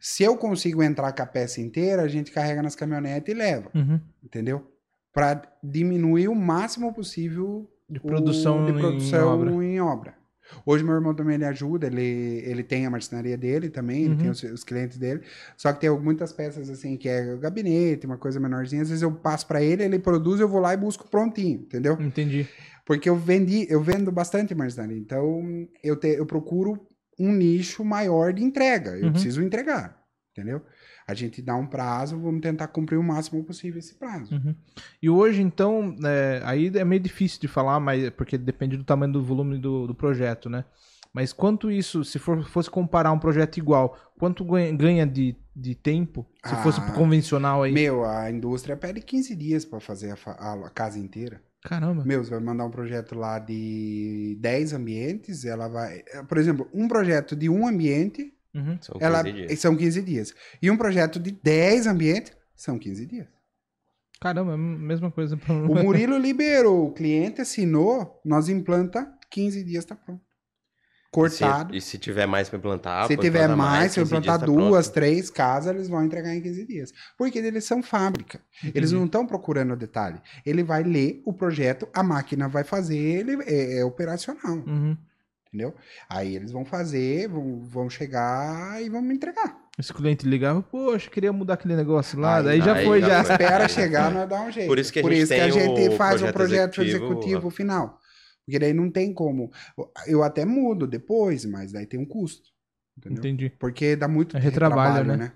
se 0.00 0.22
eu 0.22 0.34
consigo 0.38 0.82
entrar 0.82 1.12
com 1.12 1.22
a 1.22 1.26
peça 1.26 1.60
inteira, 1.60 2.00
a 2.02 2.08
gente 2.08 2.32
carrega 2.32 2.62
nas 2.62 2.74
caminhonetes 2.74 3.34
e 3.34 3.36
leva, 3.36 3.68
Uhum. 3.74 4.00
entendeu? 4.24 4.64
Pra 5.14 5.40
diminuir 5.62 6.28
o 6.28 6.34
máximo 6.34 6.92
possível 6.92 7.70
De 7.88 7.98
o- 7.98 8.02
produção, 8.02 8.66
de 8.66 8.72
em 8.72 8.78
produção 8.78 9.28
obra. 9.40 9.50
em 9.64 9.80
obra. 9.80 10.14
Hoje 10.66 10.84
meu 10.84 10.94
irmão 10.94 11.14
também 11.14 11.36
ele 11.36 11.44
ajuda, 11.46 11.86
ele, 11.86 12.02
ele 12.44 12.62
tem 12.62 12.84
a 12.84 12.90
marcenaria 12.90 13.36
dele 13.38 13.70
também, 13.70 14.02
ele 14.02 14.10
Uhum. 14.10 14.18
tem 14.18 14.30
os, 14.30 14.42
os 14.42 14.62
clientes 14.64 14.98
dele. 14.98 15.22
Só 15.56 15.72
que 15.72 15.80
tem 15.80 15.90
muitas 15.98 16.32
peças 16.34 16.68
assim 16.68 16.98
que 16.98 17.08
é 17.08 17.34
gabinete, 17.36 18.04
uma 18.06 18.18
coisa 18.18 18.38
menorzinha. 18.38 18.82
Às 18.82 18.88
vezes 18.90 19.02
eu 19.02 19.10
passo 19.12 19.46
pra 19.46 19.62
ele, 19.62 19.82
ele 19.84 19.98
produz, 19.98 20.40
eu 20.40 20.48
vou 20.48 20.60
lá 20.60 20.74
e 20.74 20.76
busco 20.76 21.08
prontinho, 21.08 21.60
entendeu? 21.60 21.96
Entendi. 21.98 22.46
Porque 22.84 23.08
eu 23.08 23.16
vendi, 23.16 23.66
eu 23.70 23.80
vendo 23.80 24.12
bastante 24.12 24.54
marcenaria. 24.54 24.98
Então 24.98 25.66
eu, 25.82 25.96
te, 25.96 26.08
eu 26.08 26.26
procuro 26.26 26.86
um 27.18 27.32
nicho 27.32 27.82
maior 27.82 28.32
de 28.32 28.42
entrega. 28.44 28.90
Eu 28.98 29.06
Uhum. 29.06 29.12
preciso 29.12 29.40
entregar, 29.42 29.98
entendeu? 30.32 30.60
A 31.06 31.12
gente 31.14 31.42
dá 31.42 31.54
um 31.54 31.66
prazo, 31.66 32.18
vamos 32.18 32.40
tentar 32.40 32.68
cumprir 32.68 32.96
o 32.98 33.02
máximo 33.02 33.44
possível 33.44 33.78
esse 33.78 33.94
prazo. 33.94 34.34
Uhum. 34.34 34.54
E 35.02 35.10
hoje, 35.10 35.42
então, 35.42 35.94
é, 36.04 36.40
aí 36.44 36.70
é 36.74 36.84
meio 36.84 37.00
difícil 37.02 37.40
de 37.40 37.48
falar, 37.48 37.78
mas 37.78 38.08
porque 38.10 38.38
depende 38.38 38.76
do 38.76 38.84
tamanho 38.84 39.12
do 39.12 39.22
volume 39.22 39.58
do, 39.58 39.86
do 39.86 39.94
projeto, 39.94 40.48
né? 40.48 40.64
Mas 41.12 41.32
quanto 41.32 41.70
isso, 41.70 42.04
se 42.04 42.18
for, 42.18 42.42
fosse 42.48 42.68
comparar 42.68 43.12
um 43.12 43.18
projeto 43.18 43.56
igual, 43.58 43.96
quanto 44.18 44.44
ganha, 44.44 45.06
de, 45.06 45.36
de 45.54 45.74
tempo, 45.76 46.26
se 46.44 46.56
fosse 46.56 46.80
Ah, 46.80 46.90
convencional 46.92 47.62
aí? 47.62 47.72
Meu, 47.72 48.04
a 48.04 48.28
indústria 48.30 48.76
pede 48.76 49.00
15 49.00 49.36
dias 49.36 49.64
para 49.64 49.78
fazer 49.78 50.10
a, 50.10 50.16
fa- 50.16 50.32
a 50.32 50.70
casa 50.70 50.98
inteira. 50.98 51.40
Caramba. 51.62 52.04
Meu, 52.04 52.24
você 52.24 52.30
vai 52.30 52.40
mandar 52.40 52.64
um 52.64 52.70
projeto 52.70 53.14
lá 53.14 53.38
de 53.38 54.36
10 54.40 54.72
ambientes, 54.72 55.44
ela 55.44 55.68
vai. 55.68 56.02
Por 56.28 56.36
exemplo, 56.36 56.68
um 56.74 56.88
projeto 56.88 57.36
de 57.36 57.48
um 57.48 57.66
ambiente, 57.66 58.34
Uhum. 58.54 58.78
São 58.80 58.94
15 58.94 59.04
ela 59.04 59.22
dias. 59.22 59.60
são 59.60 59.76
15 59.76 60.02
dias. 60.02 60.34
E 60.62 60.70
um 60.70 60.76
projeto 60.76 61.18
de 61.18 61.32
10 61.32 61.86
ambientes 61.86 62.32
são 62.54 62.78
15 62.78 63.06
dias. 63.06 63.26
Caramba, 64.20 64.52
é 64.52 64.54
a 64.54 64.58
mesma 64.58 65.10
coisa. 65.10 65.36
Pra... 65.36 65.52
O 65.54 65.74
Murilo 65.74 66.16
liberou, 66.18 66.86
o 66.86 66.92
cliente 66.92 67.40
assinou, 67.40 68.20
nós 68.24 68.48
implanta, 68.48 69.06
15 69.30 69.64
dias 69.64 69.84
tá 69.84 69.94
pronto. 69.94 70.22
Cortado. 71.10 71.76
E 71.76 71.80
se, 71.80 71.86
e 71.86 71.90
se 71.92 71.98
tiver 71.98 72.26
mais 72.26 72.48
pra 72.48 72.58
implantar, 72.58 73.06
Se 73.06 73.16
tiver 73.16 73.44
implantar 73.44 73.56
mais, 73.56 73.92
se 73.92 74.00
eu 74.00 74.04
15 74.04 74.10
dias 74.10 74.24
implantar 74.24 74.40
tá 74.40 74.46
duas, 74.46 74.86
pronto. 74.86 74.94
três 74.94 75.30
casas, 75.30 75.74
eles 75.74 75.88
vão 75.88 76.04
entregar 76.04 76.34
em 76.34 76.40
15 76.40 76.66
dias. 76.66 76.92
Porque 77.16 77.38
eles 77.38 77.64
são 77.64 77.82
fábrica. 77.82 78.40
Eles 78.62 78.90
Entendi. 78.90 78.94
não 78.94 79.04
estão 79.04 79.24
procurando 79.24 79.76
detalhe. 79.76 80.20
Ele 80.44 80.64
vai 80.64 80.82
ler 80.82 81.22
o 81.24 81.32
projeto, 81.32 81.88
a 81.94 82.02
máquina 82.02 82.48
vai 82.48 82.64
fazer, 82.64 82.96
ele 82.98 83.40
é, 83.44 83.78
é 83.78 83.84
operacional. 83.84 84.56
Uhum. 84.66 84.96
Entendeu? 85.54 85.72
Aí 86.08 86.34
eles 86.34 86.50
vão 86.50 86.64
fazer, 86.64 87.28
vão, 87.28 87.62
vão 87.62 87.88
chegar 87.88 88.82
e 88.82 88.88
vão 88.88 89.00
me 89.00 89.14
entregar. 89.14 89.56
Esse 89.78 89.94
cliente 89.94 90.26
ligava, 90.26 90.60
poxa, 90.60 91.08
queria 91.08 91.32
mudar 91.32 91.54
aquele 91.54 91.76
negócio 91.76 92.18
lá, 92.18 92.38
Aí- 92.38 92.42
daí 92.44 92.60
já 92.60 92.74
aí 92.74 92.84
foi, 92.84 93.00
já. 93.00 93.22
Espera 93.22 93.68
chegar, 93.68 94.10
nós 94.10 94.28
dá 94.28 94.42
um 94.42 94.50
jeito. 94.50 94.66
Por 94.66 94.78
isso 94.78 94.92
que 94.92 94.98
a 94.98 95.48
gente 95.48 95.74
tem 95.76 95.88
o 95.90 95.92
faz 95.96 96.16
o 96.16 96.26
projeto 96.26 96.34
projeto 96.34 96.82
executivo, 96.82 97.06
executivo, 97.06 97.50
final. 97.50 98.00
Porque 98.44 98.58
daí 98.58 98.72
não 98.72 98.90
tem 98.90 99.14
como. 99.14 99.52
Eu 100.08 100.24
até 100.24 100.44
mudo 100.44 100.88
depois, 100.88 101.44
mas 101.44 101.70
daí 101.70 101.86
tem 101.86 102.00
um 102.00 102.04
custo. 102.04 102.50
Entendeu? 102.98 103.18
Entendi. 103.18 103.50
Porque 103.50 103.94
dá 103.94 104.08
muito 104.08 104.36
É 104.36 104.40
retrabalho, 104.40 104.94
retrabalho, 104.94 105.18
né? 105.18 105.24
né? 105.26 105.32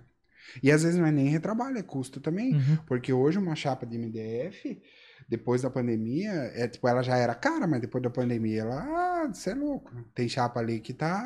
E 0.62 0.72
às 0.72 0.82
vezes 0.82 0.98
não 0.98 1.06
é 1.06 1.12
nem 1.12 1.28
retrabalho, 1.28 1.78
é 1.78 1.82
custo 1.82 2.20
também. 2.20 2.54
Uhum. 2.54 2.78
Porque 2.86 3.12
hoje 3.12 3.38
uma 3.38 3.54
chapa 3.54 3.86
de 3.86 3.96
MDF, 3.96 4.80
depois 5.28 5.62
da 5.62 5.70
pandemia, 5.70 6.30
é 6.54 6.66
tipo, 6.66 6.88
ela 6.88 7.02
já 7.02 7.16
era 7.16 7.34
cara, 7.34 7.66
mas 7.66 7.80
depois 7.80 8.02
da 8.02 8.10
pandemia, 8.10 8.62
ela, 8.62 8.80
ah, 8.82 9.30
você 9.32 9.50
é 9.50 9.54
louco. 9.54 9.90
Tem 10.14 10.28
chapa 10.28 10.58
ali 10.60 10.80
que 10.80 10.92
tá 10.94 11.22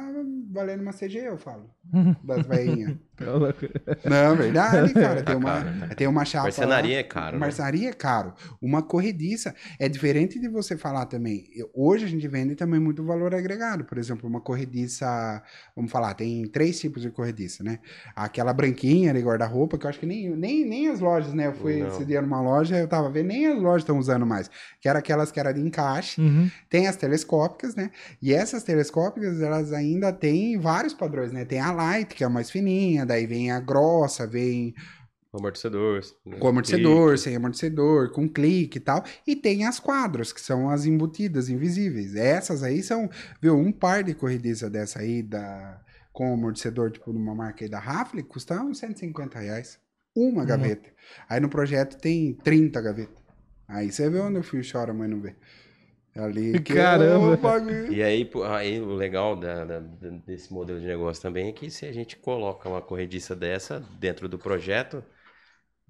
valendo 0.51 0.81
uma 0.83 0.93
CG, 0.93 1.19
eu 1.19 1.39
falo, 1.39 1.71
das 2.25 2.47
veinhas. 2.47 2.97
Não, 4.05 4.37
verdade, 4.37 4.93
cara. 4.95 5.23
Tem 5.23 5.33
Tá 5.33 5.37
uma, 5.37 5.63
caro, 5.63 5.89
tá 5.89 5.95
tem 5.95 6.07
uma 6.07 6.25
chapa. 6.25 6.45
Marcenaria 6.45 6.95
lá- 6.95 7.01
é 7.01 7.03
caro, 7.05 7.33
né? 7.35 7.39
Marcenaria 7.41 7.89
é 7.91 7.93
caro. 7.93 8.35
Uma 8.61 8.83
corrediça 8.83 9.55
é 9.79 9.89
diferente 9.89 10.39
de 10.41 10.49
você 10.49 10.77
falar 10.77 11.07
também. 11.07 11.45
Hoje 11.75 12.05
a 12.05 12.09
gente 12.09 12.27
vende 12.27 12.55
também 12.57 12.81
muito 12.81 13.05
valor 13.05 13.35
agregado. 13.35 13.85
Por 13.85 13.99
exemplo, 13.99 14.29
uma 14.29 14.41
corrediça. 14.41 15.43
Vamos 15.77 15.91
falar, 15.91 16.15
tem 16.15 16.47
três 16.49 16.79
tipos 16.81 17.03
de 17.03 17.11
corrediça, 17.11 17.63
né? 17.63 17.79
Aquela 18.17 18.53
branquinha 18.53 19.13
de 19.15 19.21
guarda-roupa, 19.21 19.79
que 19.79 19.87
eu 19.87 19.91
acho 19.91 20.01
que 20.01 20.07
nem, 20.07 20.31
nem, 20.37 20.65
nem 20.69 20.89
as 20.89 21.01
lojas, 21.01 21.33
né? 21.33 21.47
Eu 21.47 21.55
fui 21.55 21.81
Não. 21.81 21.89
esse 21.89 22.05
dia 22.05 22.21
numa 22.21 22.41
loja, 22.41 22.77
eu 22.79 22.89
tava 22.89 23.09
vendo, 23.11 23.29
nem 23.29 23.47
as 23.47 23.59
lojas 23.61 23.85
estão 23.93 23.99
usando 23.99 24.27
mais. 24.27 24.51
Que 24.81 24.89
era 24.89 24.99
aquelas 24.99 25.31
que 25.31 25.39
era 25.39 25.53
de 25.53 25.61
encaixe. 25.61 26.21
Uhum. 26.21 26.51
Tem 26.69 26.87
as 26.89 26.97
telescópicas, 26.97 27.75
né? 27.75 27.91
E 28.21 28.33
essas 28.33 28.63
telescópicas, 28.63 29.41
elas 29.41 29.73
ainda 29.73 30.13
têm 30.13 30.59
vários 30.59 30.95
padrões, 30.95 31.33
né? 31.33 31.45
Tem 31.45 31.61
a 31.61 31.73
light, 31.73 32.15
que 32.15 32.25
é 32.25 32.27
a 32.27 32.31
mais 32.31 32.51
fininha, 32.51 33.05
daí 33.07 33.27
vem 33.27 33.51
a 33.51 33.61
grossa, 33.61 34.27
vem 34.27 34.75
Amortecedor. 35.35 36.03
né? 36.27 36.37
com 36.39 36.49
amortecedor, 36.49 37.09
Clique. 37.09 37.21
sem 37.23 37.37
amortecedor, 37.37 38.11
com 38.13 38.29
clique 38.29 38.77
e 38.77 38.81
tal. 38.81 39.03
E 39.27 39.35
tem 39.35 39.65
as 39.67 39.81
quadros, 39.81 40.31
que 40.33 40.41
são 40.41 40.69
as 40.69 40.85
embutidas, 40.85 41.49
invisíveis. 41.49 42.15
Essas 42.15 42.63
aí 42.63 42.83
são, 42.83 43.09
viu, 43.41 43.57
um 43.57 43.73
par 43.73 44.03
de 44.03 44.15
corrediça 44.15 44.69
dessa 44.69 44.99
aí, 45.01 45.23
da, 45.23 45.81
com 46.13 46.35
amortecedor, 46.35 46.91
tipo, 46.91 47.13
numa 47.15 47.35
marca 47.35 47.65
aí 47.65 47.71
da 47.71 47.79
Rafle, 47.79 48.23
custa 48.23 48.61
uns 48.63 48.79
150 48.79 49.39
reais. 49.39 49.79
Uma 50.15 50.29
Uma. 50.43 50.45
gaveta. 50.45 50.91
Aí 51.27 51.41
no 51.41 51.49
projeto 51.49 51.97
tem 51.97 52.35
30 52.35 52.81
gavetas. 52.83 53.22
Aí 53.75 53.91
você 53.93 54.09
vê 54.11 54.21
onde 54.21 54.39
o 54.39 54.43
fio 54.45 54.63
chora, 54.71 54.93
mas 54.95 55.11
não 55.11 55.21
vê. 55.21 55.35
Ali 56.17 56.63
que 56.63 56.75
Caramba. 56.75 57.35
é 57.35 57.37
bagulho. 57.37 57.97
E 57.97 58.03
aí, 58.03 58.31
aí 58.59 58.81
o 58.81 58.95
legal 58.95 59.37
da- 59.37 59.65
da- 59.65 59.81
desse 59.81 60.53
modelo 60.53 60.81
de 60.81 60.87
negócio 60.87 61.23
também 61.23 61.49
é 61.49 61.53
que 61.53 61.71
se 61.71 61.87
a 61.87 61.93
gente 61.93 62.17
coloca 62.17 62.69
uma 62.69 62.83
corrediça 62.83 63.35
dessa 63.35 63.81
dentro 63.81 64.29
do 64.29 64.39
projeto, 64.39 65.03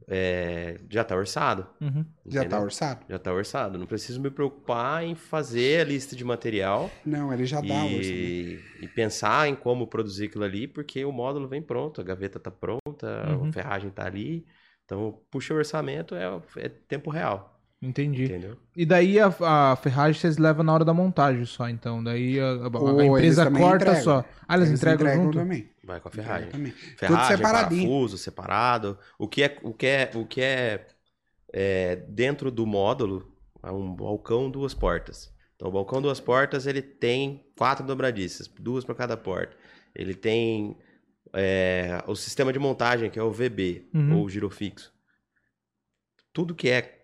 é, 0.09 0.79
já 0.91 1.05
tá 1.05 1.17
orçado. 1.17 1.69
Uhum. 1.81 2.07
Já 2.31 2.45
tá 2.47 2.59
entendeu? 2.59 2.61
orçado? 2.61 3.05
Já 3.09 3.19
tá 3.19 3.33
orçado. 3.33 3.79
Não 3.79 3.87
preciso 3.87 4.21
me 4.21 4.31
preocupar 4.31 5.05
em 5.05 5.15
fazer 5.15 5.83
a 5.83 5.85
lista 5.85 6.17
de 6.17 6.25
material 6.25 7.03
Não, 7.05 7.33
ele 7.33 7.47
já 7.47 7.61
dá 7.61 7.87
e, 7.87 8.65
e 8.75 8.89
pensar 8.89 9.49
em 9.49 9.55
como 9.57 9.87
produzir 9.87 10.27
aquilo 10.27 10.45
ali, 10.45 10.67
porque 10.69 11.05
o 11.05 11.13
módulo 11.13 11.49
vem 11.49 11.63
pronto, 11.63 12.01
a 12.01 12.05
gaveta 12.05 12.41
tá 12.41 12.51
pronta, 12.51 13.09
Uhum. 13.23 13.51
a 13.51 13.53
ferragem 13.53 13.91
tá 13.91 14.07
ali. 14.07 14.47
Então, 14.85 15.23
puxa 15.31 15.55
o 15.55 15.57
orçamento, 15.59 16.15
é, 16.15 16.25
é 16.57 16.69
tempo 16.69 17.11
real, 17.11 17.52
Entendi. 17.83 18.25
entendeu? 18.27 18.57
E 18.77 18.87
daí 18.87 19.19
a, 19.19 19.27
a 19.73 19.77
ferragem 19.77 20.21
vocês 20.21 20.39
levam 20.39 20.63
na 20.65 20.73
hora 20.73 20.85
da 20.85 20.95
montagem 20.95 21.45
só, 21.45 21.69
então. 21.69 22.03
Daí 22.03 22.39
a, 22.39 22.45
a- 22.45 22.47
a 22.49 23.05
eles 23.05 23.07
empresa 23.39 23.51
corta 23.51 23.75
entregam. 23.85 24.03
só. 24.03 24.25
Ah, 24.47 24.57
eles, 24.57 24.71
entregam, 24.71 25.15
junto? 25.15 25.39
também. 25.39 25.69
Vai 25.83 26.01
com 26.01 26.09
a 26.09 26.13
ferragem. 26.13 26.49
Também. 26.51 26.71
Ferragem, 26.73 27.37
separadinho. 27.37 27.83
parafuso, 27.83 28.17
separado. 28.19 28.99
O 29.19 29.27
que 29.27 29.43
é, 29.43 29.59
o 29.65 29.75
que 29.75 29.87
é, 29.87 30.11
o 30.15 30.25
que 30.25 30.41
é, 30.41 30.87
é, 31.53 31.97
dentro 32.09 32.51
do 32.53 32.65
módulo, 32.65 33.29
é 33.63 33.71
um 33.73 33.93
balcão, 33.95 34.49
duas 34.49 34.73
portas. 34.75 35.33
Então, 35.57 35.69
o 35.69 35.73
balcão, 35.73 36.01
duas 36.01 36.21
portas, 36.21 36.67
ele 36.67 36.83
tem 36.83 37.45
quatro 37.59 37.85
dobradiças, 37.87 38.47
duas 38.61 38.85
para 38.85 38.95
cada 38.95 39.17
porta. 39.17 39.57
Ele 39.95 40.15
tem 40.15 40.77
é, 41.33 42.03
o 42.07 42.15
sistema 42.15 42.53
de 42.53 42.59
montagem, 42.61 43.11
que 43.11 43.19
é 43.19 43.23
o 43.23 43.31
VB, 43.33 43.89
Uhum. 43.93 44.19
ou 44.21 44.29
girofixo. 44.29 44.93
Tudo 46.33 46.55
que 46.55 46.69
é 46.69 47.02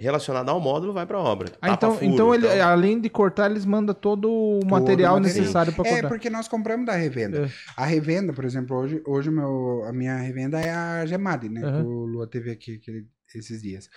relacionado 0.00 0.48
ao 0.50 0.60
módulo 0.60 0.92
vai 0.92 1.04
para 1.06 1.18
a 1.18 1.20
obra. 1.20 1.50
Ah, 1.60 1.70
então, 1.72 1.90
Tapa-furo, 1.90 2.04
então 2.12 2.34
ele, 2.34 2.46
além 2.60 3.00
de 3.00 3.08
cortar, 3.10 3.50
eles 3.50 3.64
mandam 3.64 3.94
todo 3.94 4.30
o 4.30 4.60
material 4.64 5.14
material. 5.16 5.20
necessário 5.20 5.72
para 5.72 5.88
É, 5.88 5.92
cortar. 5.94 6.08
porque 6.08 6.30
nós 6.30 6.46
compramos 6.48 6.86
da 6.86 6.92
revenda. 6.94 7.46
É. 7.46 7.50
A 7.76 7.84
revenda, 7.84 8.32
por 8.32 8.44
exemplo, 8.44 8.76
hoje, 8.76 9.02
hoje 9.06 9.28
o 9.28 9.32
meu, 9.32 9.84
a 9.86 9.92
minha 9.92 10.16
revenda 10.16 10.60
é 10.60 10.70
a 10.70 11.04
Gemad, 11.06 11.48
né? 11.48 11.62
Aham. 11.62 11.80
Que 11.82 11.86
o 11.88 12.04
Lua 12.06 12.26
teve 12.26 12.50
aqui 12.50 12.76
aquele- 12.76 13.06
esses 13.34 13.60
dias. 13.62 13.88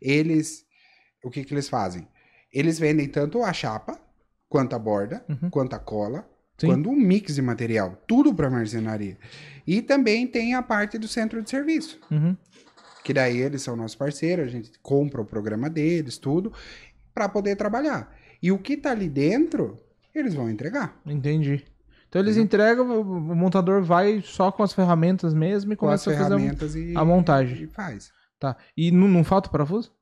Eles, 0.00 0.64
o 1.24 1.30
que 1.30 1.44
que 1.44 1.52
eles 1.54 1.68
fazem? 1.68 2.08
Eles 2.52 2.78
vendem 2.78 3.06
tanto 3.08 3.42
a 3.42 3.52
chapa, 3.52 3.98
quanto 4.48 4.74
a 4.74 4.78
borda, 4.78 5.24
Uhum. 5.28 5.50
quanto 5.50 5.74
a 5.74 5.78
cola, 5.78 6.28
Sim. 6.58 6.66
quanto 6.66 6.88
um 6.90 6.96
mix 6.96 7.34
de 7.36 7.42
material. 7.42 8.02
Tudo 8.08 8.34
para 8.34 8.50
marcenaria. 8.50 9.16
E 9.66 9.80
também 9.80 10.26
tem 10.26 10.54
a 10.54 10.62
parte 10.62 10.98
do 10.98 11.06
centro 11.06 11.40
de 11.42 11.48
serviço. 11.48 12.00
Uhum. 12.10 12.36
Que 13.04 13.12
daí 13.14 13.38
eles 13.38 13.62
são 13.62 13.74
nossos 13.76 13.94
parceiros, 13.96 14.46
a 14.46 14.50
gente 14.50 14.70
compra 14.82 15.20
o 15.20 15.24
programa 15.24 15.68
deles, 15.70 16.18
tudo, 16.18 16.52
para 17.14 17.28
poder 17.28 17.56
trabalhar. 17.56 18.14
E 18.42 18.52
o 18.52 18.58
que 18.58 18.76
tá 18.76 18.90
ali 18.90 19.08
dentro, 19.08 19.78
eles 20.14 20.34
vão 20.34 20.50
entregar. 20.50 20.98
Entendi. 21.06 21.64
Então 22.08 22.20
eles 22.20 22.36
Uhum. 22.36 22.42
entregam, 22.42 23.00
o 23.00 23.04
montador 23.36 23.82
vai 23.82 24.20
só 24.24 24.50
com 24.50 24.62
as 24.62 24.72
ferramentas 24.72 25.32
mesmo 25.32 25.72
e 25.72 25.76
Com 25.76 25.88
as 25.88 26.02
começa 26.04 26.10
a 26.20 26.24
fazer. 26.24 26.34
um- 26.34 26.38
ferramentas 26.38 26.74
e, 26.74 26.92
a 26.96 27.04
montagem. 27.04 27.62
e 27.62 27.66
faz. 27.68 28.10
Tá. 28.38 28.56
E 28.76 28.90
não, 28.90 29.06
não 29.06 29.22
falta 29.24 29.48
parafuso? 29.50 29.92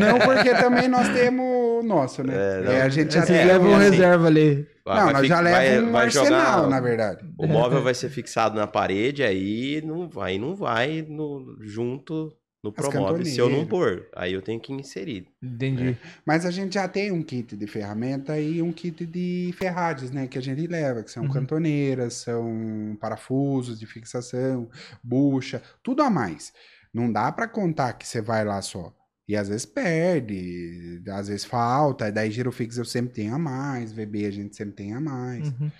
Não, 0.00 0.18
porque 0.18 0.52
também 0.54 0.88
nós 0.88 1.08
temos 1.10 1.44
o 1.44 1.82
nosso, 1.84 2.24
né? 2.24 2.34
É, 2.34 2.62
não. 2.64 2.72
É, 2.72 2.82
a 2.82 2.88
gente 2.88 3.12
já 3.14 3.20
é 3.20 3.22
assim. 3.22 3.32
reserva 3.78 4.26
ali. 4.26 4.66
Não, 4.96 5.04
vai 5.04 5.12
nós 5.14 5.26
já 5.26 5.40
levamos 5.40 5.88
um 5.88 5.92
vai 5.92 6.10
jogar- 6.10 6.32
arsenal, 6.36 6.70
na 6.70 6.80
verdade. 6.80 7.24
O 7.38 7.46
móvel 7.46 7.82
vai 7.82 7.94
ser 7.94 8.08
fixado 8.10 8.56
na 8.56 8.66
parede, 8.66 9.22
aí 9.22 9.82
não 9.84 10.08
vai, 10.08 10.38
não 10.38 10.54
vai 10.54 11.02
no, 11.08 11.56
junto 11.60 12.32
no 12.62 12.70
Promove. 12.70 13.24
Se 13.24 13.38
eu 13.38 13.48
não 13.48 13.64
pôr, 13.66 14.06
aí 14.14 14.34
eu 14.34 14.42
tenho 14.42 14.60
que 14.60 14.70
inserir. 14.72 15.26
Entendi. 15.42 15.96
Mas 16.26 16.44
a 16.44 16.50
gente 16.50 16.74
já 16.74 16.86
tem 16.86 17.10
um 17.10 17.22
kit 17.22 17.56
de 17.56 17.66
ferramenta 17.66 18.38
e 18.38 18.60
um 18.60 18.70
kit 18.70 19.06
de 19.06 19.50
ferragens, 19.56 20.10
né? 20.10 20.26
Que 20.26 20.36
a 20.36 20.42
gente 20.42 20.66
leva, 20.66 21.02
que 21.02 21.10
são 21.10 21.22
Uhum. 21.22 21.30
cantoneiras, 21.30 22.14
são 22.14 22.98
parafusos 23.00 23.78
de 23.80 23.86
fixação, 23.86 24.68
bucha, 25.02 25.62
tudo 25.82 26.02
a 26.02 26.10
mais. 26.10 26.52
Não 26.92 27.10
dá 27.10 27.32
pra 27.32 27.48
contar 27.48 27.94
que 27.94 28.06
você 28.06 28.20
vai 28.20 28.44
lá 28.44 28.60
só. 28.60 28.92
E 29.30 29.36
às 29.36 29.48
vezes 29.48 29.64
perde, 29.64 31.00
às 31.08 31.28
vezes 31.28 31.44
falta, 31.44 32.08
e 32.08 32.10
daí 32.10 32.32
giro 32.32 32.50
fixo 32.50 32.80
eu 32.80 32.84
sempre 32.84 33.14
tenho 33.14 33.32
a 33.32 33.38
mais, 33.38 33.92
VB 33.92 34.26
a 34.26 34.30
gente 34.32 34.56
sempre 34.56 34.74
tem 34.74 34.92
a 34.92 35.00
mais. 35.00 35.50
Uhum. 35.50 35.70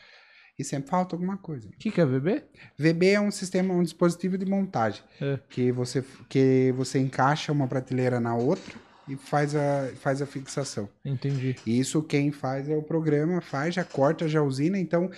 E 0.56 0.62
sempre 0.62 0.88
falta 0.88 1.16
alguma 1.16 1.36
coisa. 1.36 1.66
O 1.66 1.72
que, 1.72 1.90
que 1.90 2.00
é 2.00 2.06
VB? 2.06 2.44
VB 2.78 3.08
é 3.08 3.20
um 3.20 3.32
sistema, 3.32 3.74
um 3.74 3.82
dispositivo 3.82 4.38
de 4.38 4.46
montagem. 4.46 5.02
É. 5.20 5.40
Que, 5.48 5.72
você, 5.72 6.04
que 6.28 6.72
você 6.76 7.00
encaixa 7.00 7.50
uma 7.50 7.66
prateleira 7.66 8.20
na 8.20 8.36
outra 8.36 8.72
e 9.08 9.16
faz 9.16 9.56
a, 9.56 9.90
faz 9.96 10.22
a 10.22 10.26
fixação. 10.26 10.88
Entendi. 11.04 11.56
E 11.66 11.80
Isso 11.80 12.04
quem 12.04 12.30
faz 12.30 12.68
é 12.68 12.76
o 12.76 12.84
programa, 12.84 13.40
faz, 13.40 13.74
já 13.74 13.82
corta, 13.82 14.28
já 14.28 14.40
usina. 14.40 14.78
Então, 14.78 15.10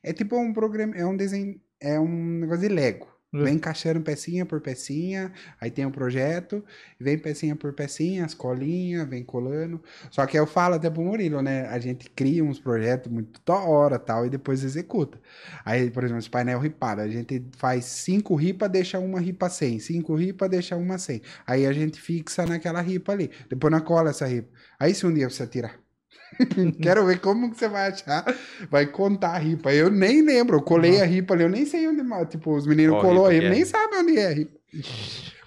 é 0.00 0.12
tipo 0.12 0.36
um 0.36 0.52
programa, 0.52 0.94
é 0.94 1.04
um 1.04 1.16
desenho, 1.16 1.60
é 1.80 1.98
um 1.98 2.38
negócio 2.38 2.68
de 2.68 2.72
Lego. 2.72 3.09
Vem 3.32 3.54
encaixando 3.54 4.00
pecinha 4.00 4.44
por 4.44 4.60
pecinha, 4.60 5.32
aí 5.60 5.70
tem 5.70 5.86
o 5.86 5.90
projeto, 5.92 6.64
vem 6.98 7.16
pecinha 7.16 7.54
por 7.54 7.72
pecinha, 7.72 8.24
as 8.24 8.34
colinhas, 8.34 9.08
vem 9.08 9.22
colando. 9.22 9.80
Só 10.10 10.26
que 10.26 10.36
eu 10.36 10.46
falo 10.48 10.74
até 10.74 10.90
pro 10.90 11.02
Murilo, 11.02 11.40
né? 11.40 11.68
A 11.68 11.78
gente 11.78 12.10
cria 12.10 12.42
uns 12.42 12.58
projetos 12.58 13.10
muito 13.10 13.40
da 13.46 13.54
hora 13.54 14.00
tal, 14.00 14.26
e 14.26 14.30
depois 14.30 14.64
executa. 14.64 15.20
Aí, 15.64 15.90
por 15.90 16.02
exemplo, 16.02 16.18
esse 16.18 16.30
painel 16.30 16.58
ripado, 16.58 17.02
a 17.02 17.08
gente 17.08 17.44
faz 17.56 17.84
cinco 17.84 18.34
ripas, 18.34 18.68
deixa 18.68 18.98
uma 18.98 19.20
ripa 19.20 19.48
sem, 19.48 19.78
cinco 19.78 20.16
ripas, 20.16 20.50
deixa 20.50 20.76
uma 20.76 20.98
sem. 20.98 21.22
Aí 21.46 21.66
a 21.66 21.72
gente 21.72 22.00
fixa 22.00 22.44
naquela 22.46 22.80
ripa 22.80 23.12
ali, 23.12 23.30
depois 23.48 23.70
na 23.70 23.80
cola 23.80 24.10
essa 24.10 24.26
ripa. 24.26 24.48
Aí 24.78 24.92
se 24.92 25.06
um 25.06 25.14
dia 25.14 25.30
você 25.30 25.46
tirar. 25.46 25.89
Quero 26.82 27.04
ver 27.06 27.20
como 27.20 27.50
que 27.50 27.58
você 27.58 27.68
vai 27.68 27.88
achar. 27.88 28.24
Vai 28.70 28.86
contar 28.86 29.30
a 29.34 29.38
ripa. 29.38 29.72
Eu 29.72 29.90
nem 29.90 30.22
lembro. 30.22 30.56
Eu 30.58 30.62
colei 30.62 31.00
a 31.00 31.04
ripa 31.04 31.34
ali. 31.34 31.42
Eu 31.44 31.48
nem 31.50 31.66
sei 31.66 31.86
onde. 31.88 32.02
Tipo, 32.28 32.54
os 32.56 32.66
meninos 32.66 32.94
Qual 32.96 33.02
colou 33.02 33.28
ripa 33.28 33.32
aí. 33.32 33.40
que 33.40 33.46
é? 33.46 33.50
Nem 33.50 33.64
sabem 33.64 33.98
onde 34.00 34.18
é 34.18 34.26
a 34.26 34.32
ripa. 34.32 34.58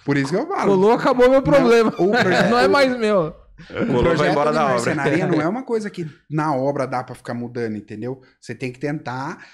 Por 0.04 0.16
isso 0.16 0.30
que 0.30 0.36
eu 0.36 0.46
falo. 0.46 0.72
Colou, 0.72 0.92
acabou 0.92 1.30
meu 1.30 1.42
problema. 1.42 1.90
o 1.98 2.10
projeto- 2.10 2.48
Não 2.50 2.58
é 2.58 2.68
mais 2.68 2.96
meu. 2.98 3.34
O 3.70 3.86
Colou, 3.86 4.16
vai 4.16 4.30
embora 4.30 4.52
da 4.52 4.74
obra. 4.76 4.94
não 5.28 5.40
é 5.40 5.48
uma 5.48 5.62
coisa 5.64 5.88
que 5.88 6.06
na 6.30 6.54
obra 6.54 6.86
dá 6.86 7.02
pra 7.04 7.14
ficar 7.14 7.34
mudando, 7.34 7.76
entendeu? 7.76 8.20
Você 8.40 8.54
tem 8.54 8.70
que 8.72 8.78
tentar 8.80 9.44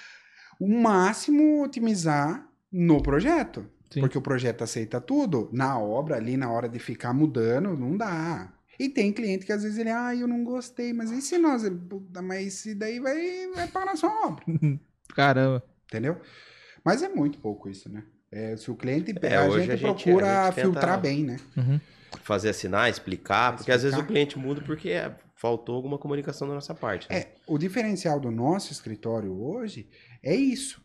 o 0.59 0.67
máximo 0.81 1.63
otimizar 1.63 2.43
no 2.71 3.01
projeto. 3.01 3.65
Sim. 3.91 3.99
Porque 4.01 4.17
o 4.17 4.21
projeto 4.21 4.63
aceita 4.63 4.99
tudo. 5.01 5.49
Na 5.53 5.77
obra, 5.79 6.15
ali, 6.15 6.35
na 6.37 6.49
hora 6.51 6.67
de 6.69 6.79
ficar 6.79 7.13
mudando, 7.13 7.75
não 7.77 7.95
dá. 7.97 8.49
E 8.83 8.89
tem 8.89 9.13
cliente 9.13 9.45
que 9.45 9.51
às 9.51 9.61
vezes 9.61 9.77
ele, 9.77 9.89
ah, 9.91 10.15
eu 10.15 10.27
não 10.27 10.43
gostei, 10.43 10.91
mas 10.91 11.11
e 11.11 11.21
se 11.21 11.37
nós. 11.37 11.61
Puta, 11.87 12.21
mas 12.21 12.53
se 12.55 12.73
daí 12.73 12.99
vai, 12.99 13.47
vai 13.53 13.67
parar 13.67 13.95
sua 13.95 14.09
obra, 14.27 14.43
Caramba. 15.15 15.63
entendeu? 15.85 16.19
Mas 16.83 17.03
é 17.03 17.09
muito 17.09 17.37
pouco 17.39 17.69
isso, 17.69 17.87
né? 17.89 18.03
É, 18.31 18.55
se 18.57 18.71
o 18.71 18.75
cliente 18.75 19.13
É, 19.21 19.35
a, 19.35 19.43
hoje 19.45 19.65
gente 19.65 19.71
a 19.71 19.75
gente- 19.75 20.03
procura 20.03 20.41
a 20.43 20.51
gente 20.51 20.61
filtrar 20.61 20.99
bem, 20.99 21.23
né? 21.23 21.37
Uhum. 21.55 21.79
Fazer 22.23 22.49
assinar, 22.49 22.89
explicar, 22.89 23.55
porque 23.55 23.71
às 23.71 23.83
vezes 23.83 23.97
o 23.99 24.03
cliente 24.05 24.39
muda 24.39 24.61
porque 24.61 24.89
é, 24.89 25.13
faltou 25.35 25.75
alguma 25.75 25.97
comunicação 25.97 26.47
da 26.47 26.53
nossa 26.55 26.73
parte. 26.73 27.07
né? 27.09 27.19
É, 27.19 27.35
o 27.45 27.57
diferencial 27.57 28.19
do 28.19 28.31
nosso 28.31 28.71
escritório 28.71 29.31
hoje 29.31 29.87
é 30.23 30.33
isso. 30.35 30.81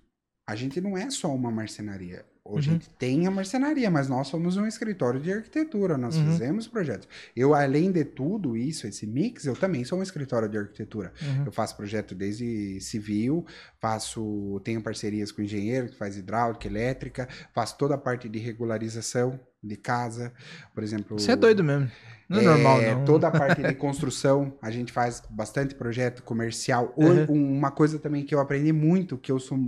A 0.46 0.54
gente 0.54 0.80
não 0.80 0.96
é 0.98 1.08
só 1.08 1.34
uma 1.34 1.50
marcenaria. 1.50 2.24
Hoje 2.48 2.68
Uhum. 2.70 2.76
a 2.76 2.78
gente 2.78 2.88
tem 2.90 3.26
a 3.26 3.30
marcenaria, 3.30 3.90
mas 3.90 4.08
nós 4.08 4.28
somos 4.28 4.56
um 4.56 4.66
escritório 4.66 5.20
de 5.20 5.32
arquitetura, 5.32 5.96
nós 5.98 6.16
Uhum. 6.16 6.26
fizemos 6.32 6.66
projetos. 6.66 7.08
Eu, 7.34 7.54
além 7.54 7.90
de 7.92 8.04
tudo 8.04 8.56
isso, 8.56 8.86
esse 8.86 9.06
mix, 9.06 9.44
eu 9.46 9.54
também 9.54 9.84
sou 9.84 9.98
um 9.98 10.02
escritório 10.02 10.48
de 10.48 10.56
arquitetura. 10.58 11.12
Uhum. 11.22 11.44
Eu 11.46 11.52
faço 11.52 11.76
projeto 11.76 12.14
desde 12.14 12.80
civil, 12.80 13.44
faço, 13.80 14.60
tenho 14.64 14.82
parcerias 14.82 15.30
com 15.32 15.42
engenheiro 15.42 15.88
que 15.88 15.96
faz 15.96 16.16
hidráulica, 16.16 16.66
elétrica, 16.66 17.28
faço 17.54 17.76
toda 17.78 17.94
a 17.94 17.98
parte 17.98 18.28
de 18.28 18.38
regularização 18.38 19.38
de 19.62 19.76
casa, 19.76 20.32
por 20.74 20.82
exemplo. 20.84 21.18
Você 21.18 21.32
é 21.32 21.36
doido 21.36 21.64
mesmo. 21.64 21.90
Não 22.28 22.40
é, 22.40 22.44
normal, 22.44 22.82
não. 22.82 23.04
Toda 23.04 23.28
a 23.28 23.30
parte 23.30 23.62
de 23.62 23.74
construção, 23.74 24.56
a 24.60 24.70
gente 24.70 24.92
faz 24.92 25.22
bastante 25.30 25.74
projeto 25.74 26.22
comercial. 26.22 26.92
Uhum. 26.96 27.24
Uma 27.56 27.70
coisa 27.70 27.98
também 27.98 28.24
que 28.24 28.34
eu 28.34 28.40
aprendi 28.40 28.72
muito, 28.72 29.16
que 29.18 29.30
eu 29.32 29.38
sou, 29.40 29.58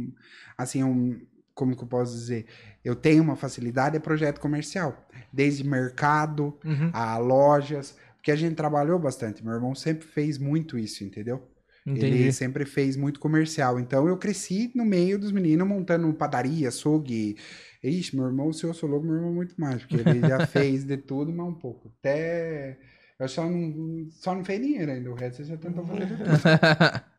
assim, 0.56 0.82
um, 0.84 1.20
como 1.58 1.76
que 1.76 1.82
eu 1.82 1.88
posso 1.88 2.12
dizer? 2.12 2.46
Eu 2.84 2.94
tenho 2.94 3.20
uma 3.22 3.34
facilidade 3.34 3.96
é 3.96 4.00
projeto 4.00 4.38
comercial. 4.38 5.08
Desde 5.32 5.64
mercado 5.64 6.56
Uhum. 6.64 6.90
a 6.92 7.18
lojas, 7.18 7.96
porque 8.14 8.30
a 8.30 8.36
gente 8.36 8.54
trabalhou 8.54 8.96
bastante. 8.98 9.44
Meu 9.44 9.52
irmão 9.54 9.74
sempre 9.74 10.06
fez 10.06 10.38
muito 10.38 10.78
isso, 10.78 11.02
entendeu? 11.02 11.42
Entendi. 11.84 12.06
Ele 12.06 12.32
sempre 12.32 12.64
fez 12.64 12.96
muito 12.96 13.18
comercial. 13.18 13.80
Então 13.80 14.06
eu 14.06 14.16
cresci 14.16 14.70
no 14.74 14.84
meio 14.84 15.18
dos 15.18 15.32
meninos 15.32 15.66
montando 15.66 16.12
padaria, 16.14 16.68
açougue. 16.68 17.36
Ixi, 17.82 18.14
meu 18.14 18.26
irmão, 18.26 18.52
se 18.52 18.64
eu 18.64 18.72
sou 18.72 18.88
louco, 18.88 19.06
meu 19.06 19.16
irmão 19.16 19.32
muito 19.32 19.54
mais, 19.60 19.82
porque 19.82 19.96
ele 20.08 20.20
já 20.20 20.46
fez 20.46 20.84
de 20.84 20.96
tudo, 20.96 21.32
mas 21.32 21.46
um 21.46 21.54
pouco. 21.54 21.92
Até. 21.98 22.78
Eu 23.18 23.26
só 23.28 23.48
não, 23.50 24.06
só 24.10 24.32
não 24.32 24.44
fez 24.44 24.60
dinheiro 24.60 24.92
ainda, 24.92 25.10
o 25.10 25.14
resto 25.14 25.38
você 25.38 25.44
já 25.44 25.56
tentou 25.56 25.84
fazer 25.84 26.06
de 26.06 26.16
tudo. 26.16 26.28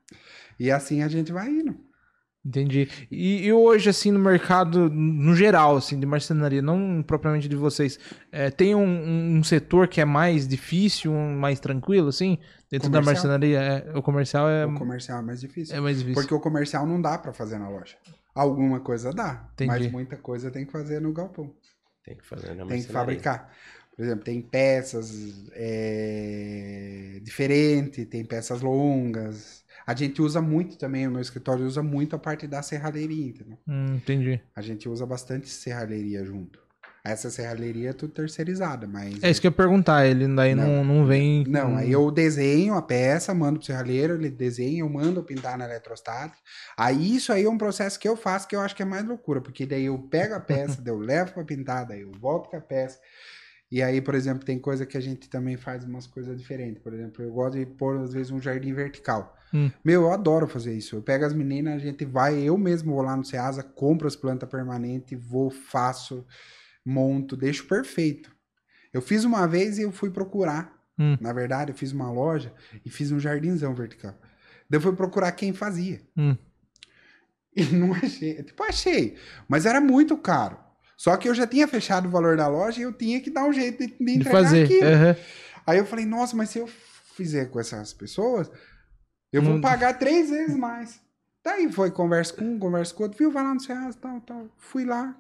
E 0.60 0.70
assim 0.72 1.02
a 1.04 1.08
gente 1.08 1.32
vai 1.32 1.50
indo. 1.50 1.74
Entendi. 2.50 2.90
E, 3.12 3.46
e 3.46 3.54
hoje, 3.54 3.90
assim, 3.92 4.10
no 4.10 4.18
mercado, 4.18 4.90
no 4.90 5.36
geral, 5.36 5.78
assim, 5.78 6.00
de 6.00 6.06
marcenaria, 6.08 6.64
não 6.64 7.04
propriamente 7.04 7.48
de 7.48 7.56
vocês, 7.56 8.00
é, 8.32 8.50
tem 8.50 8.74
um, 8.74 9.38
um 9.38 9.44
setor 9.44 9.88
que 9.88 10.02
é 10.02 10.06
mais 10.06 10.48
difícil, 10.48 11.12
um 11.12 11.38
mais 11.38 11.60
tranquilo, 11.60 12.08
assim, 12.10 12.40
dentro 12.72 12.90
da 12.90 13.00
Comercial. 13.00 13.14
marcenaria? 13.30 13.60
É, 13.60 13.98
o 13.98 14.02
comercial 14.02 14.50
é, 14.50 14.66
O 14.66 14.74
comercial 14.74 15.20
é 15.20 15.22
mais 15.22 15.40
difícil. 15.40 15.76
é 15.76 15.80
mais 15.80 16.00
difícil. 16.00 16.20
Porque 16.22 16.34
o 16.34 16.40
comercial 16.40 16.88
não 16.88 17.00
dá 17.00 17.20
pra 17.20 17.32
fazer 17.32 17.60
na 17.60 17.70
loja. 17.70 17.96
Alguma 18.34 18.80
coisa 18.80 19.14
dá, 19.14 19.48
Entendi. 19.54 19.70
mas 19.70 19.92
muita 19.92 20.18
coisa 20.18 20.50
tem 20.50 20.66
que 20.66 20.72
fazer 20.72 21.00
no 21.00 21.14
galpão. 21.14 21.54
Tem 22.04 22.16
que 22.18 22.26
fazer 22.26 22.56
na 22.56 22.66
tem 22.66 22.82
que 22.82 22.92
marcenaria. 22.92 22.94
fabricar. 22.94 23.52
Por 23.96 24.04
exemplo, 24.06 24.24
tem 24.24 24.42
peças 24.42 25.12
é, 25.54 27.20
diferentes, 27.22 28.06
tem 28.08 28.24
peças 28.26 28.62
longas. 28.62 29.59
A 29.90 29.96
gente 29.96 30.22
usa 30.22 30.40
muito 30.40 30.78
também, 30.78 31.08
o 31.08 31.12
meu 31.12 31.20
escritório 31.20 31.66
usa 31.66 31.82
muito 31.82 32.16
a 32.16 32.20
parte 32.20 32.46
da 32.46 32.62
serralheria, 32.62 33.30
entendeu? 33.30 33.58
Hum, 33.68 33.96
entendi. 33.96 34.40
A 34.56 34.62
gente 34.62 34.88
usa 34.88 35.04
bastante 35.04 35.50
serralheria 35.50 36.24
junto. 36.24 36.60
Essa 37.04 37.32
serralheria 37.32 37.90
é 37.90 37.94
tudo 37.94 38.14
terceirizada, 38.14 38.86
mas... 38.86 39.24
É 39.24 39.32
isso 39.32 39.42
que 39.42 39.48
eu 39.48 39.50
ia 39.50 39.58
perguntar, 39.58 40.06
ele 40.06 40.28
daí 40.28 40.54
não, 40.54 40.84
não 40.84 41.08
vem... 41.08 41.44
Não, 41.48 41.76
aí 41.76 41.92
eu 41.92 42.12
desenho 42.12 42.76
a 42.76 42.84
peça, 42.84 43.34
mando 43.34 43.58
pro 43.58 43.66
serralheiro, 43.66 44.14
ele 44.14 44.30
desenha, 44.30 44.82
eu 44.82 44.90
mando 44.90 45.24
pintar 45.24 45.58
na 45.58 45.66
eletrostática. 45.66 46.38
Aí 46.78 47.16
isso 47.16 47.34
aí 47.34 47.46
é 47.46 47.50
um 47.50 47.58
processo 47.58 48.00
que 48.00 48.08
eu 48.08 48.16
faço 48.16 48.48
que 48.48 48.56
eu 48.56 48.62
acho 48.62 48.76
que 48.76 48.84
é 48.84 48.86
mais 48.86 49.04
loucura, 49.04 49.42
porque 49.42 49.66
daí 49.66 49.86
eu 49.86 49.98
pego 49.98 50.36
a 50.36 50.40
peça, 50.40 50.80
daí 50.84 50.94
eu 50.94 51.00
levo 51.00 51.34
pra 51.34 51.44
pintar, 51.44 51.88
daí 51.88 52.02
eu 52.02 52.12
volto 52.12 52.48
com 52.48 52.58
a 52.58 52.62
peça. 52.62 53.00
E 53.72 53.84
aí, 53.84 54.02
por 54.02 54.16
exemplo, 54.16 54.44
tem 54.44 54.58
coisa 54.58 54.86
que 54.86 54.98
a 54.98 55.02
gente 55.02 55.30
também 55.30 55.56
faz 55.56 55.84
umas 55.84 56.08
coisas 56.08 56.36
diferentes. 56.38 56.82
Por 56.82 56.94
exemplo, 56.94 57.24
eu 57.24 57.32
gosto 57.32 57.58
de 57.58 57.66
pôr, 57.66 58.00
às 58.00 58.14
vezes, 58.14 58.32
um 58.32 58.42
jardim 58.42 58.74
vertical. 58.74 59.38
Hum. 59.54 59.70
Meu, 59.84 60.04
eu 60.04 60.12
adoro 60.12 60.48
fazer 60.48 60.76
isso. 60.76 60.96
Eu 60.96 61.04
pego 61.04 61.24
as 61.24 61.34
meninas, 61.34 61.76
a 61.76 61.80
gente 61.80 62.04
vai, 62.04 62.40
eu 62.40 62.58
mesmo 62.58 62.94
vou 62.94 63.04
lá 63.04 63.16
no 63.16 63.24
Ceasa, 63.24 63.62
compro 63.62 64.08
as 64.08 64.16
plantas 64.16 64.50
permanentes, 64.50 65.20
vou, 65.22 65.52
faço, 65.52 66.26
monto, 66.84 67.38
deixo 67.38 67.68
perfeito. 67.68 68.36
Eu 68.92 69.02
fiz 69.02 69.24
uma 69.24 69.48
vez 69.48 69.78
e 69.78 69.84
eu 69.84 69.92
fui 69.92 70.10
procurar. 70.10 70.74
Hum. 70.98 71.16
Na 71.22 71.32
verdade, 71.32 71.72
eu 71.72 71.76
fiz 71.76 71.92
uma 71.92 72.12
loja 72.12 72.52
e 72.84 72.90
fiz 72.90 73.12
um 73.12 73.20
jardinzão 73.20 73.76
vertical. 73.76 74.16
Daí 74.68 74.78
eu 74.78 74.82
fui 74.82 74.96
procurar 74.96 75.32
quem 75.34 75.54
fazia. 75.54 76.02
Hum. 76.18 76.36
E 77.56 77.64
não 77.64 77.94
achei. 77.94 78.42
Tipo, 78.44 78.64
achei. 78.64 79.18
Mas 79.48 79.66
era 79.66 79.82
muito 79.82 80.16
caro. 80.16 80.58
Só 81.00 81.16
que 81.16 81.30
eu 81.30 81.34
já 81.34 81.48
tinha 81.48 81.66
fechado 81.66 82.10
o 82.10 82.12
valor 82.12 82.36
da 82.36 82.46
loja 82.50 82.82
e 82.82 82.84
eu 82.84 82.92
tinha 82.92 83.22
que 83.22 83.30
dar 83.30 83.46
um 83.46 83.54
jeito 83.54 83.78
de, 83.88 83.88
de 83.94 84.04
De 84.06 84.12
entregar 84.18 84.32
fazer. 84.44 84.66
aquilo. 84.66 84.84
aham. 84.86 85.16
Aí 85.66 85.78
eu 85.78 85.86
falei, 85.86 86.06
nossa, 86.06 86.36
mas 86.36 86.50
se 86.50 86.60
eu 86.60 86.68
fizer 87.16 87.46
com 87.46 87.58
essas 87.58 87.94
pessoas, 87.94 88.52
eu 89.32 89.42
vou 89.42 89.54
Não- 89.54 89.62
pagar 89.62 89.98
três 89.98 90.30
vezes 90.30 90.58
mais. 90.58 91.00
Daí 91.42 91.72
foi, 91.72 91.90
conversa 91.90 92.34
com 92.34 92.44
um, 92.44 92.60
conversa 92.60 92.94
com 92.94 93.04
outro, 93.04 93.18
viu, 93.18 93.32
vai 93.32 93.42
lá 93.44 93.54
no 93.54 93.62
Ceasa, 93.62 93.98
tal, 94.02 94.20
tal. 94.20 94.48
Fui 94.58 94.84
lá. 94.84 95.16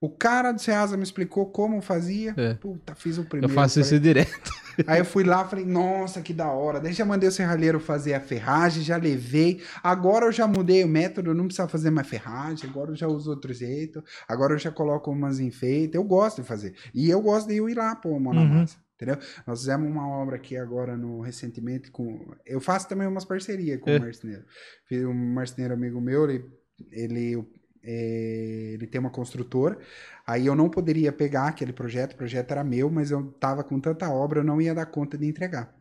O 0.00 0.08
cara 0.08 0.50
do 0.50 0.60
Ceasa 0.62 0.96
me 0.96 1.02
explicou 1.02 1.44
como 1.50 1.82
fazia. 1.82 2.32
É. 2.38 2.54
Puta, 2.54 2.94
fiz 2.94 3.18
o 3.18 3.20
Eu 3.20 3.24
primeiro. 3.26 3.52
faço 3.54 3.74
falei, 3.74 3.86
isso 3.86 4.00
direto. 4.00 4.50
Aí 4.86 4.98
eu 5.00 5.04
fui 5.04 5.24
lá, 5.24 5.44
falei, 5.46 5.64
nossa, 5.64 6.20
que 6.22 6.32
da 6.32 6.48
hora. 6.50 6.80
Daí 6.80 6.92
já 6.92 7.04
mandei 7.04 7.28
o 7.28 7.32
serralheiro 7.32 7.78
fazer 7.80 8.14
a 8.14 8.20
ferragem, 8.20 8.82
já 8.82 8.96
levei. 8.96 9.60
Agora 9.82 10.26
eu 10.26 10.32
já 10.32 10.46
mudei 10.46 10.82
o 10.84 10.88
método, 10.88 11.34
não 11.34 11.46
precisa 11.46 11.68
fazer 11.68 11.90
mais 11.90 12.06
ferragem. 12.08 12.68
Agora 12.68 12.90
eu 12.90 12.96
já 12.96 13.06
uso 13.08 13.30
outro 13.30 13.52
jeito. 13.52 14.02
Agora 14.28 14.54
eu 14.54 14.58
já 14.58 14.70
coloco 14.70 15.10
umas 15.10 15.40
enfeites. 15.40 15.94
Eu 15.94 16.04
gosto 16.04 16.42
de 16.42 16.48
fazer. 16.48 16.74
E 16.94 17.08
eu 17.10 17.20
gosto 17.20 17.48
de 17.48 17.54
ir 17.54 17.74
lá 17.76 17.94
pôr 17.96 18.16
a 18.16 18.20
mão 18.20 18.32
na 18.34 18.40
Uhum. 18.42 18.48
massa. 18.60 18.76
Entendeu? 18.94 19.18
Nós 19.46 19.60
fizemos 19.60 19.90
uma 19.90 20.06
obra 20.08 20.36
aqui 20.36 20.56
agora 20.56 20.96
no 20.96 21.20
recentemente 21.22 21.90
com. 21.90 22.24
Eu 22.46 22.60
faço 22.60 22.88
também 22.88 23.08
umas 23.08 23.24
parcerias 23.24 23.80
com 23.80 23.90
É. 23.90 23.96
o 23.96 24.00
marceneiro. 24.00 24.44
Fiz 24.86 25.04
um 25.04 25.12
marceneiro 25.14 25.74
amigo 25.74 26.00
meu, 26.00 26.30
ele, 26.30 26.44
ele, 26.92 27.44
é, 27.84 28.70
ele 28.74 28.86
tem 28.86 29.00
uma 29.00 29.10
construtora. 29.10 29.78
Aí 30.26 30.46
eu 30.46 30.54
não 30.54 30.68
poderia 30.68 31.12
pegar 31.12 31.48
aquele 31.48 31.72
projeto, 31.72 32.12
o 32.12 32.16
projeto 32.16 32.50
era 32.52 32.62
meu, 32.64 32.90
mas 32.90 33.10
eu 33.10 33.32
tava 33.40 33.64
com 33.64 33.80
tanta 33.80 34.08
obra, 34.10 34.40
eu 34.40 34.44
não 34.44 34.60
ia 34.60 34.74
dar 34.74 34.86
conta 34.86 35.18
de 35.18 35.26
entregar. 35.26 35.74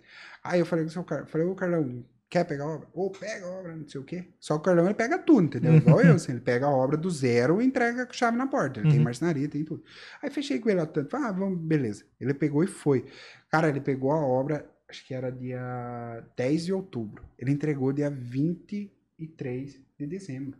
Aí 0.43 0.59
eu 0.59 0.65
falei 0.65 0.85
com 0.85 0.89
o 0.89 0.93
seu 0.93 1.03
Carlos, 1.03 1.29
falei, 1.29 1.47
ô 1.47 1.55
Carlão, 1.55 2.03
Quer 2.31 2.45
pegar 2.45 2.63
a 2.63 2.67
obra? 2.75 2.87
Ou 2.93 3.11
pega 3.11 3.45
a 3.45 3.49
obra, 3.59 3.75
não 3.75 3.85
sei 3.85 3.99
o 3.99 4.05
quê. 4.05 4.23
Só 4.39 4.53
que 4.53 4.61
o 4.61 4.63
Carlão 4.63 4.85
ele 4.85 4.93
pega 4.93 5.19
tudo, 5.19 5.47
entendeu? 5.47 5.75
Igual 5.75 5.99
eu, 5.99 6.13
assim, 6.15 6.31
ele 6.31 6.39
pega 6.39 6.65
a 6.65 6.69
obra 6.69 6.95
do 6.95 7.11
zero 7.11 7.61
e 7.61 7.65
entrega 7.65 8.05
com 8.05 8.13
chave 8.13 8.37
na 8.37 8.47
porta. 8.47 8.79
Ele 8.79 8.87
tem 8.89 8.99
Uhum. 8.99 9.03
marcenaria, 9.03 9.49
tem 9.49 9.65
tudo. 9.65 9.83
Aí 10.23 10.29
fechei 10.31 10.57
com 10.57 10.69
ele 10.69 10.79
lá 10.79 10.85
tanto. 10.85 11.13
Ah, 11.17 11.29
vamos, 11.33 11.59
beleza. 11.59 12.05
Ele 12.21 12.33
pegou 12.33 12.63
e 12.63 12.67
foi. 12.67 13.05
Cara, 13.49 13.67
ele 13.67 13.81
pegou 13.81 14.13
a 14.13 14.25
obra, 14.25 14.65
acho 14.87 15.05
que 15.05 15.13
era 15.13 15.29
dia 15.29 16.23
10 16.37 16.67
de 16.67 16.71
outubro. 16.73 17.21
Ele 17.37 17.51
entregou 17.51 17.91
dia 17.91 18.09
23 18.09 19.77
de 19.99 20.07
dezembro. 20.07 20.57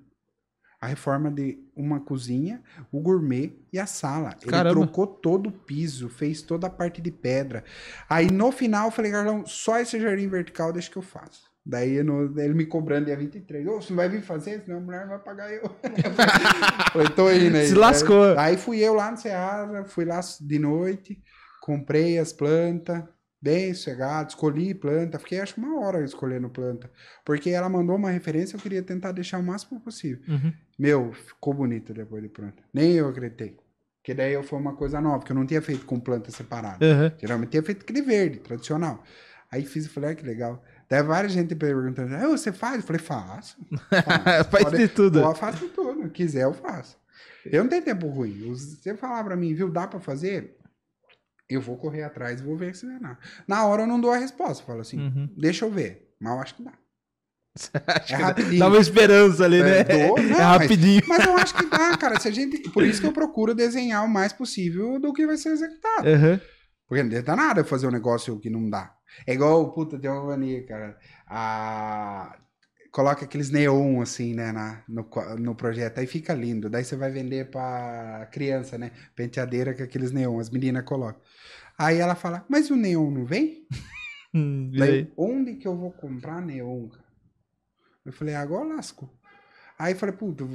A 0.82 0.88
reforma 0.88 1.30
de 1.30 1.60
uma 1.76 2.00
cozinha, 2.00 2.60
o 2.92 3.00
gourmet 3.00 3.54
e 3.72 3.78
a 3.78 3.86
sala. 3.86 4.36
Ele 4.42 4.50
Caramba. 4.50 4.82
trocou 4.82 5.06
todo 5.06 5.48
o 5.50 5.52
piso, 5.52 6.10
fez 6.10 6.42
toda 6.42 6.66
a 6.66 6.70
parte 6.72 7.00
de 7.00 7.12
pedra. 7.12 7.64
Aí 8.10 8.32
no 8.32 8.52
final 8.52 8.88
eu 8.88 8.92
falei, 8.92 9.12
Carlão, 9.12 9.46
só 9.46 9.78
esse 9.80 10.00
jardim 10.00 10.28
vertical 10.28 10.74
deixa 10.74 10.90
que 10.90 10.98
eu 10.98 11.04
faço. 11.04 11.52
Daí 11.64 12.02
no- 12.02 12.34
ele 12.42 12.56
me 12.56 12.66
cobrando 12.66 13.06
dia 13.06 13.16
23. 13.16 13.68
Ô, 13.68 13.80
você 13.80 13.92
não 13.92 13.98
vai 13.98 14.10
vir 14.10 14.24
fazer? 14.24 14.64
Senão 14.66 14.80
a 14.80 14.82
mulher 14.82 15.08
vai 15.08 15.20
pagar 15.20 15.54
eu. 15.54 15.70
falei, 16.92 17.10
tô 17.10 17.30
indo 17.32 17.58
aí. 17.58 17.68
Se 17.68 17.76
lascou. 17.76 18.36
Aí 18.40 18.58
fui 18.58 18.80
eu 18.80 18.96
lá 18.96 19.12
no 19.12 19.18
Ceará, 19.18 19.86
fui 19.86 20.04
lá 20.06 20.20
de 20.42 20.58
noite, 20.58 21.22
comprei 21.62 22.18
as 22.18 22.34
plantas, 22.34 23.04
bem 23.42 23.74
sossegado, 23.74 24.30
escolhi 24.30 24.74
planta. 24.74 25.18
Fiquei 25.18 25.40
acho 25.40 25.60
uma 25.60 25.80
hora 25.80 26.04
escolhendo 26.04 26.50
planta. 26.50 26.90
Porque 27.26 27.50
ela 27.50 27.68
mandou 27.68 27.96
uma 27.96 28.12
referência, 28.12 28.56
eu 28.56 28.62
queria 28.62 28.84
tentar 28.84 29.12
deixar 29.12 29.40
o 29.40 29.44
máximo 29.44 29.80
possível. 29.80 30.22
Uhum. 30.28 30.54
Meu, 30.78 31.14
ficou 31.14 31.54
bonito 31.54 31.94
depois 31.94 32.22
de 32.22 32.30
pronta. 32.30 32.64
Nem 32.74 32.94
eu 32.94 33.08
acreditei. 33.08 33.58
Porque 33.98 34.14
daí 34.14 34.34
eu 34.34 34.44
foi 34.44 34.60
uma 34.60 34.76
coisa 34.76 35.00
nova, 35.00 35.24
que 35.24 35.32
eu 35.32 35.36
não 35.36 35.46
tinha 35.46 35.62
feito 35.62 35.86
com 35.86 36.00
planta 36.00 36.32
separada. 36.32 36.84
Uhum. 36.86 37.12
Geralmente 37.20 37.50
tinha 37.52 37.64
feito 37.64 37.84
aquele 37.84 38.02
verde, 38.02 38.40
tradicional. 38.40 39.04
Aí 39.52 39.66
fiz 39.66 39.86
e 39.86 39.90
falei, 39.90 40.12
ah, 40.12 40.16
que 40.16 40.26
legal. 40.26 40.64
Daí 40.90 41.04
várias 41.04 41.34
gente 41.34 41.54
perguntando, 41.56 42.16
ah, 42.16 42.28
você 42.28 42.52
faz? 42.52 42.78
Eu 42.78 42.84
falei, 42.84 43.02
faço. 43.02 43.58
Faz 44.50 44.72
de 44.72 44.88
tudo. 44.88 45.20
Eu 45.20 45.36
faço 45.36 45.68
tudo. 45.70 46.10
Quiser, 46.10 46.44
eu 46.44 46.54
faço. 46.54 46.98
Eu 47.46 47.64
não 47.64 47.70
tenho 47.70 47.84
tempo 47.84 48.08
ruim. 48.08 48.50
Você 48.50 48.96
falar 48.96 49.24
pra 49.24 49.36
mim, 49.36 49.54
viu, 49.54 49.70
dá 49.70 49.88
pra 49.88 50.00
fazer? 50.00 50.58
Eu 51.54 51.62
vou 51.62 51.78
correr 51.78 52.04
atrás 52.04 52.40
e 52.40 52.44
vou 52.44 52.56
ver 52.58 52.76
se 52.76 52.86
vai 52.86 53.00
dar. 53.00 53.20
Na 53.48 53.66
hora 53.66 53.84
eu 53.84 53.88
não 53.88 54.00
dou 54.00 54.12
a 54.12 54.18
resposta. 54.18 54.64
Falo 54.64 54.82
assim, 54.82 55.00
Uhum. 55.00 55.30
deixa 55.38 55.66
eu 55.66 55.72
ver. 55.72 56.14
Mas 56.20 56.34
eu 56.34 56.40
acho 56.40 56.56
que 56.56 56.64
dá. 56.64 56.72
Acho 57.88 58.14
É 58.14 58.18
rapidinho. 58.18 58.60
Dá 58.60 58.68
uma 58.70 58.78
esperança 58.80 59.44
ali, 59.44 59.62
né? 59.62 59.80
É, 59.80 59.84
dou. 60.08 60.16
Não, 60.22 60.24
é 60.24 60.30
mas- 60.30 60.40
rapidinho. 60.40 61.02
Mas 61.06 61.26
eu 61.26 61.36
acho 61.36 61.54
que 61.54 61.66
dá, 61.66 61.98
cara. 61.98 62.18
Se 62.20 62.28
a 62.30 62.32
gente... 62.32 62.60
Por 62.70 62.84
isso 62.84 63.02
que 63.02 63.08
eu 63.08 63.12
procuro 63.12 63.54
desenhar 63.54 64.06
o 64.06 64.10
mais 64.10 64.32
possível 64.32 64.98
do 65.00 65.12
que 65.12 65.26
vai 65.28 65.36
ser 65.36 65.50
executado. 65.50 66.08
Uhum. 66.08 66.40
Porque 66.88 67.04
não 67.04 67.10
adianta 67.10 67.36
nada 67.36 67.64
fazer 67.66 67.88
um 67.88 67.92
negócio 67.92 68.40
que 68.40 68.50
não 68.50 68.70
dá. 68.70 68.94
É 69.28 69.34
igual, 69.34 69.74
puta, 69.74 70.00
tem 70.00 70.10
uma 70.10 70.24
mania, 70.28 70.66
cara. 70.66 70.98
A... 71.28 72.38
Coloca 72.92 73.24
aqueles 73.24 73.50
neon, 73.50 74.02
assim, 74.02 74.34
né, 74.34 74.52
na, 74.52 74.84
no, 74.88 75.08
no 75.40 75.56
projeto. 75.56 76.00
Aí 76.00 76.08
fica 76.08 76.34
lindo. 76.34 76.70
Daí 76.70 76.84
você 76.84 76.96
vai 76.98 77.10
vender 77.10 77.50
pra 77.50 78.28
criança, 78.34 78.78
né? 78.78 78.92
Penteadeira 79.16 79.74
com 79.74 79.82
aqueles 79.84 80.12
neon. 80.12 80.40
As 80.40 80.50
meninas 80.50 80.84
colocam. 80.84 81.22
Aí 81.82 81.98
ela 81.98 82.14
fala, 82.14 82.46
mas 82.48 82.70
o 82.70 82.76
neon 82.76 83.10
não 83.10 83.26
vem? 83.26 83.68
Hum, 84.34 84.72
Daí, 84.74 84.90
aí? 84.92 85.14
onde 85.18 85.56
que 85.56 85.68
eu 85.68 85.76
vou 85.76 85.92
comprar 85.92 86.42
neon, 86.42 86.88
cara? 86.88 87.04
Eu 88.06 88.14
falei, 88.14 88.34
agora 88.34 88.76
lasco. 88.76 89.10
Aí 89.78 89.94
falei, 89.94 90.16
puta, 90.16 90.46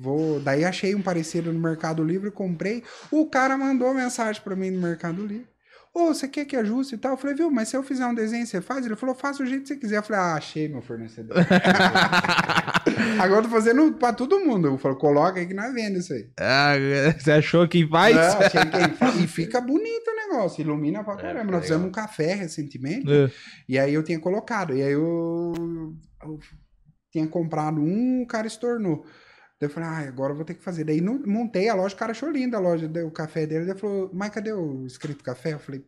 vou. 0.00 0.40
Daí 0.40 0.64
achei 0.64 0.96
um 0.96 1.00
parecido 1.00 1.52
no 1.52 1.60
Mercado 1.60 2.02
Livre, 2.02 2.32
comprei. 2.32 2.82
O 3.12 3.30
cara 3.30 3.56
mandou 3.56 3.94
mensagem 3.94 4.42
pra 4.42 4.56
mim 4.56 4.72
no 4.72 4.80
Mercado 4.80 5.24
Livre. 5.24 5.46
Ô, 5.94 6.06
você 6.08 6.26
quer 6.26 6.44
que 6.44 6.56
ajuste 6.56 6.96
e 6.96 6.98
tal? 6.98 7.12
Eu 7.12 7.16
falei, 7.16 7.36
viu, 7.36 7.48
mas 7.52 7.68
se 7.68 7.76
eu 7.76 7.82
fizer 7.84 8.04
um 8.04 8.12
desenho, 8.14 8.44
você 8.44 8.60
faz? 8.60 8.84
Ele 8.84 8.96
falou, 8.96 9.14
faça 9.14 9.44
o 9.44 9.46
jeito 9.46 9.62
que 9.62 9.68
você 9.68 9.76
quiser. 9.76 9.98
Eu 9.98 10.02
falei, 10.02 10.20
ah, 10.22 10.34
achei 10.34 10.66
meu 10.68 10.82
fornecedor. 10.82 11.36
Agora 13.20 13.38
eu 13.40 13.42
tô 13.44 13.48
fazendo 13.48 13.92
pra 13.94 14.12
todo 14.12 14.40
mundo. 14.40 14.66
Eu 14.66 14.78
falei, 14.78 14.98
coloca 14.98 15.38
aí 15.38 15.46
que 15.46 15.54
nós 15.54 15.72
vendemos 15.72 16.04
isso 16.04 16.12
aí. 16.12 16.28
Ah, 16.40 16.72
você 17.16 17.30
achou 17.30 17.68
que 17.68 17.86
faz? 17.86 18.16
Não, 18.16 18.22
achei 18.40 18.60
que... 18.62 19.22
E 19.22 19.26
fica 19.28 19.60
bonito 19.60 20.08
o 20.10 20.16
negócio, 20.16 20.60
ilumina 20.62 21.04
pra 21.04 21.14
É, 21.14 21.16
caramba. 21.16 21.40
fica 21.44 21.52
Nós 21.52 21.62
fizemos 21.62 21.86
um 21.86 21.92
café 21.92 22.34
recentemente. 22.34 23.10
É. 23.10 23.30
E 23.68 23.78
aí 23.78 23.94
eu 23.94 24.02
tinha 24.02 24.18
colocado. 24.18 24.74
E 24.74 24.82
aí 24.82 24.92
eu, 24.92 25.52
eu 26.24 26.40
tinha 27.12 27.26
comprado 27.28 27.80
um, 27.80 28.22
o 28.22 28.26
cara 28.26 28.48
estornou. 28.48 29.06
Daí 29.60 29.68
eu 29.68 29.72
falei, 29.72 29.88
ah, 29.88 30.08
agora 30.08 30.32
eu 30.32 30.36
vou 30.36 30.44
ter 30.44 30.54
que 30.54 30.62
fazer. 30.62 30.84
Daí 30.84 31.00
montei 31.00 31.68
a 31.68 31.74
loja, 31.74 31.94
o 31.94 31.98
cara 31.98 32.12
achou 32.12 32.30
linda 32.30 32.56
a 32.56 32.60
loja, 32.60 32.90
o 33.06 33.10
café 33.10 33.46
dele. 33.46 33.66
Daí 33.66 33.78
falou, 33.78 34.10
mas 34.12 34.30
cadê 34.30 34.52
o 34.52 34.84
escrito 34.86 35.22
café? 35.24 35.52
Eu 35.54 35.58
falei, 35.58 35.84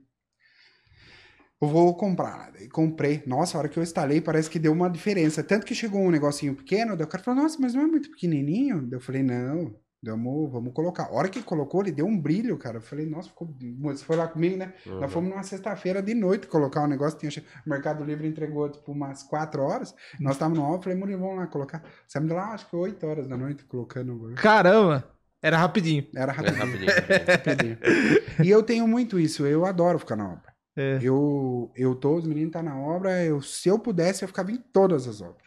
eu 1.60 1.68
vou 1.68 1.96
comprar. 1.96 2.52
Daí 2.52 2.68
comprei. 2.68 3.22
Nossa, 3.26 3.56
a 3.56 3.60
hora 3.60 3.68
que 3.68 3.78
eu 3.78 3.82
instalei, 3.82 4.20
parece 4.20 4.48
que 4.50 4.58
deu 4.58 4.72
uma 4.72 4.88
diferença. 4.90 5.42
Tanto 5.42 5.66
que 5.66 5.74
chegou 5.74 6.00
um 6.00 6.10
negocinho 6.10 6.54
pequeno, 6.54 6.96
daí 6.96 7.06
o 7.06 7.08
cara 7.08 7.22
falou, 7.22 7.42
nossa, 7.42 7.58
mas 7.60 7.74
não 7.74 7.82
é 7.82 7.86
muito 7.86 8.10
pequenininho? 8.10 8.82
Daí 8.82 8.98
eu 8.98 9.00
falei, 9.00 9.22
não. 9.22 9.74
Vamos, 10.10 10.52
vamos 10.52 10.72
colocar. 10.72 11.04
A 11.04 11.12
hora 11.12 11.28
que 11.28 11.42
colocou, 11.42 11.82
ele 11.82 11.92
deu 11.92 12.06
um 12.06 12.18
brilho, 12.18 12.56
cara. 12.56 12.78
Eu 12.78 12.82
falei, 12.82 13.06
nossa, 13.06 13.28
ficou. 13.28 13.48
Você 13.80 14.04
foi 14.04 14.16
lá 14.16 14.26
comigo, 14.26 14.56
né? 14.56 14.72
Uhum. 14.86 15.00
Nós 15.00 15.12
fomos 15.12 15.30
numa 15.30 15.42
sexta-feira 15.42 16.02
de 16.02 16.14
noite 16.14 16.46
colocar 16.46 16.82
um 16.82 16.86
negócio. 16.86 17.18
Tinha... 17.18 17.44
O 17.64 17.70
Mercado 17.70 18.04
Livre 18.04 18.26
entregou, 18.26 18.68
tipo, 18.70 18.92
umas 18.92 19.22
quatro 19.22 19.62
horas. 19.62 19.94
Nós 20.20 20.34
estávamos 20.34 20.58
no 20.58 20.64
off, 20.64 20.84
falei, 20.84 20.98
Murilo, 20.98 21.20
vamos 21.20 21.36
lá 21.36 21.46
colocar. 21.46 21.82
Saímos 22.06 22.30
lá, 22.32 22.52
acho 22.52 22.68
que 22.68 22.76
oito 22.76 23.06
horas 23.06 23.26
da 23.26 23.36
noite, 23.36 23.64
colocando. 23.64 24.32
o. 24.32 24.34
Caramba! 24.34 25.16
Era 25.42 25.58
rapidinho. 25.58 26.06
Era 26.14 26.32
rapidinho. 26.32 26.64
rapidinho. 26.64 26.90
rapidinho. 26.90 27.78
rapidinho. 27.78 28.46
E 28.46 28.50
eu 28.50 28.62
tenho 28.62 28.88
muito 28.88 29.20
isso, 29.20 29.46
eu 29.46 29.64
adoro 29.64 29.98
ficar 29.98 30.16
na 30.16 30.32
obra. 30.32 30.56
É. 30.76 30.98
Eu, 31.00 31.70
eu 31.74 31.94
tô, 31.94 32.16
os 32.16 32.26
meninos 32.26 32.52
tá 32.52 32.62
na 32.62 32.78
obra, 32.78 33.24
eu, 33.24 33.40
se 33.40 33.68
eu 33.68 33.78
pudesse, 33.78 34.22
eu 34.22 34.28
ficava 34.28 34.52
em 34.52 34.56
todas 34.56 35.08
as 35.08 35.20
obras. 35.22 35.45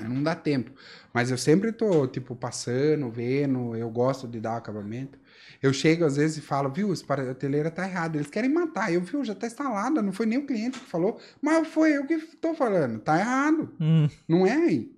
Não 0.00 0.22
dá 0.22 0.34
tempo. 0.34 0.70
Mas 1.12 1.30
eu 1.30 1.36
sempre 1.36 1.72
tô, 1.72 2.06
tipo, 2.06 2.34
passando, 2.36 3.10
vendo, 3.10 3.74
eu 3.76 3.90
gosto 3.90 4.28
de 4.28 4.40
dar 4.40 4.56
acabamento. 4.56 5.18
Eu 5.60 5.72
chego 5.72 6.04
às 6.04 6.16
vezes 6.16 6.36
e 6.38 6.40
falo, 6.40 6.70
viu, 6.70 6.92
esse 6.92 7.04
prateleira 7.04 7.70
tá 7.70 7.86
errado, 7.86 8.16
eles 8.16 8.28
querem 8.28 8.50
matar. 8.52 8.92
Eu, 8.92 9.00
viu, 9.00 9.24
já 9.24 9.34
tá 9.34 9.46
instalada, 9.46 10.00
não 10.02 10.12
foi 10.12 10.26
nem 10.26 10.38
o 10.38 10.46
cliente 10.46 10.78
que 10.78 10.86
falou, 10.86 11.18
mas 11.40 11.66
foi 11.68 11.96
eu 11.96 12.06
que 12.06 12.16
tô 12.40 12.54
falando, 12.54 12.98
tá 13.00 13.18
errado. 13.18 13.70
Hum. 13.80 14.08
Não 14.28 14.46
é 14.46 14.52
aí. 14.52 14.92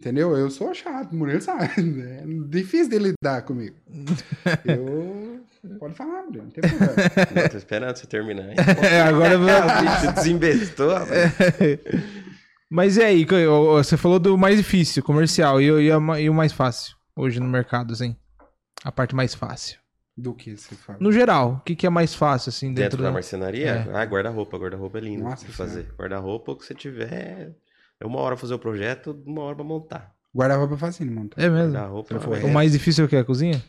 Entendeu? 0.00 0.34
Eu 0.34 0.50
sou 0.50 0.72
chato, 0.74 1.12
o 1.12 1.16
Murilo 1.16 1.42
sabe. 1.42 1.64
É 1.76 2.24
difícil 2.48 2.88
de 2.88 2.98
lidar 2.98 3.42
comigo. 3.42 3.76
Eu. 4.64 5.40
Pode 5.78 5.92
falar, 5.94 6.22
Murilo, 6.24 6.44
não 6.44 6.50
tem 6.50 6.62
problema. 6.62 7.48
Tô 7.50 7.56
esperando 7.58 7.96
você 7.96 8.06
terminar. 8.06 8.48
hein? 8.48 8.56
É, 8.90 9.02
agora 9.02 9.34
eu 9.34 9.40
vou- 9.40 9.48
Você 10.00 10.12
desembestou, 10.12 10.88
rapaz. 10.94 11.32
Mas 12.70 12.96
e 12.96 13.02
aí, 13.02 13.26
você 13.74 13.96
falou 13.96 14.18
do 14.20 14.38
mais 14.38 14.56
difícil, 14.56 15.02
comercial, 15.02 15.60
e, 15.60 15.70
o- 15.72 15.80
e 15.80 16.22
e 16.22 16.30
o 16.30 16.34
mais 16.34 16.52
fácil 16.52 16.96
hoje 17.16 17.40
no 17.40 17.48
mercado, 17.48 17.92
assim? 17.92 18.14
A 18.84 18.92
parte 18.92 19.14
mais 19.14 19.34
fácil. 19.34 19.78
Do 20.16 20.34
que 20.34 20.56
você 20.56 20.74
fala. 20.74 20.98
No 21.00 21.10
geral, 21.12 21.54
o 21.54 21.60
que, 21.60 21.74
que 21.74 21.86
é 21.86 21.90
mais 21.90 22.14
fácil, 22.14 22.50
assim, 22.50 22.68
dentro, 22.68 22.82
Dentro 22.82 22.98
da 22.98 23.04
da... 23.08 23.12
marcenaria? 23.12 23.86
É. 23.88 23.96
Ah, 23.96 24.04
guarda-roupa. 24.04 24.56
Guarda-roupa 24.58 24.98
é 24.98 25.00
lindo 25.00 25.24
Nossa 25.24 25.44
de 25.46 25.52
fazer. 25.52 25.88
Guarda-roupa, 25.98 26.52
o 26.52 26.56
que 26.56 26.64
você 26.64 26.74
tiver. 26.74 27.54
É 27.98 28.06
uma 28.06 28.18
hora 28.20 28.36
fazer 28.36 28.54
o 28.54 28.58
projeto, 28.58 29.20
uma 29.26 29.42
hora 29.42 29.56
pra 29.56 29.64
montar. 29.64 30.14
Guarda-roupa 30.34 30.74
é 30.74 30.78
fácil, 30.78 31.10
montar. 31.10 31.40
É 31.42 31.48
mesmo? 31.48 31.72
Guarda-roupa 31.72 32.14
é- 32.38 32.44
O 32.44 32.52
mais 32.52 32.72
difícil 32.72 33.04
é 33.04 33.06
o 33.06 33.08
que? 33.08 33.16
A 33.16 33.24
cozinha? 33.24 33.62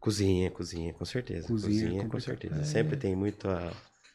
Cozinha, 0.00 0.50
cozinha, 0.50 0.92
com 0.94 1.04
certeza. 1.04 1.46
Cozinha 1.46 1.78
é 1.78 1.84
Cozinha, 1.90 2.08
com 2.08 2.20
certeza. 2.20 2.64
Sempre 2.64 2.96
tem 2.96 3.14
muito 3.14 3.48
a. 3.48 3.70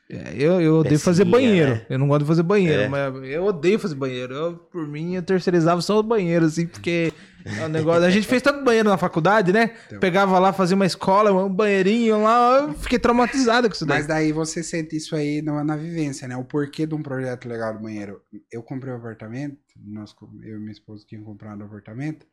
É, 0.10 0.34
eu, 0.36 0.62
eu 0.62 0.76
odeio 0.78 0.98
fazer 1.00 1.26
Pecinha, 1.26 1.38
banheiro. 1.50 1.72
né? 1.72 1.86
Eu 1.90 2.00
não 2.00 2.08
gosto 2.08 2.22
de 2.22 2.28
fazer 2.28 2.44
banheiro, 2.44 2.82
É. 2.84 2.88
mas 2.88 3.14
eu 3.30 3.44
odeio 3.44 3.78
fazer 3.78 3.96
banheiro. 3.96 4.34
Eu, 4.34 4.56
por 4.58 4.88
mim, 4.88 5.16
eu 5.16 5.22
terceirizava 5.22 5.82
só 5.82 6.00
o 6.00 6.04
banheiro, 6.04 6.46
assim, 6.46 6.66
porque 6.66 7.12
é 7.46 7.66
um 7.66 7.68
negócio. 7.68 8.04
A 8.06 8.10
gente 8.10 8.26
fez 8.26 8.42
tanto 8.42 8.64
banheiro 8.64 8.88
na 8.88 8.98
faculdade, 8.98 9.52
né? 9.52 9.76
Então. 9.88 10.00
Pegava 10.00 10.40
lá, 10.40 10.54
fazia 10.54 10.76
uma 10.78 10.86
escola, 10.86 11.34
um 11.34 11.50
banheirinho 11.54 12.24
lá, 12.24 12.68
eu 12.70 12.74
fiquei 12.76 12.98
traumatizado 12.98 13.68
com 13.68 13.76
isso 13.76 13.86
daí. 13.86 13.98
Mas 13.98 14.08
daí 14.08 14.32
você 14.32 14.64
sente 14.64 14.96
isso 14.96 15.14
aí 15.14 15.42
na, 15.42 15.62
na 15.62 15.76
vivência, 15.76 16.26
né? 16.26 16.38
O 16.38 16.46
porquê 16.46 16.86
de 16.88 16.96
um 16.96 17.04
projeto 17.04 17.50
legal 17.50 17.74
do 17.74 17.82
banheiro. 17.82 18.22
Eu 18.50 18.64
comprei 18.64 18.94
um 18.94 18.98
apartamento, 18.98 19.58
nós, 19.76 20.16
eu 20.42 20.56
e 20.56 20.60
minha 20.60 20.72
esposa 20.72 21.04
tínhamos 21.06 21.28
comprado 21.28 21.62
um 21.62 21.66
apartamento, 21.66 22.26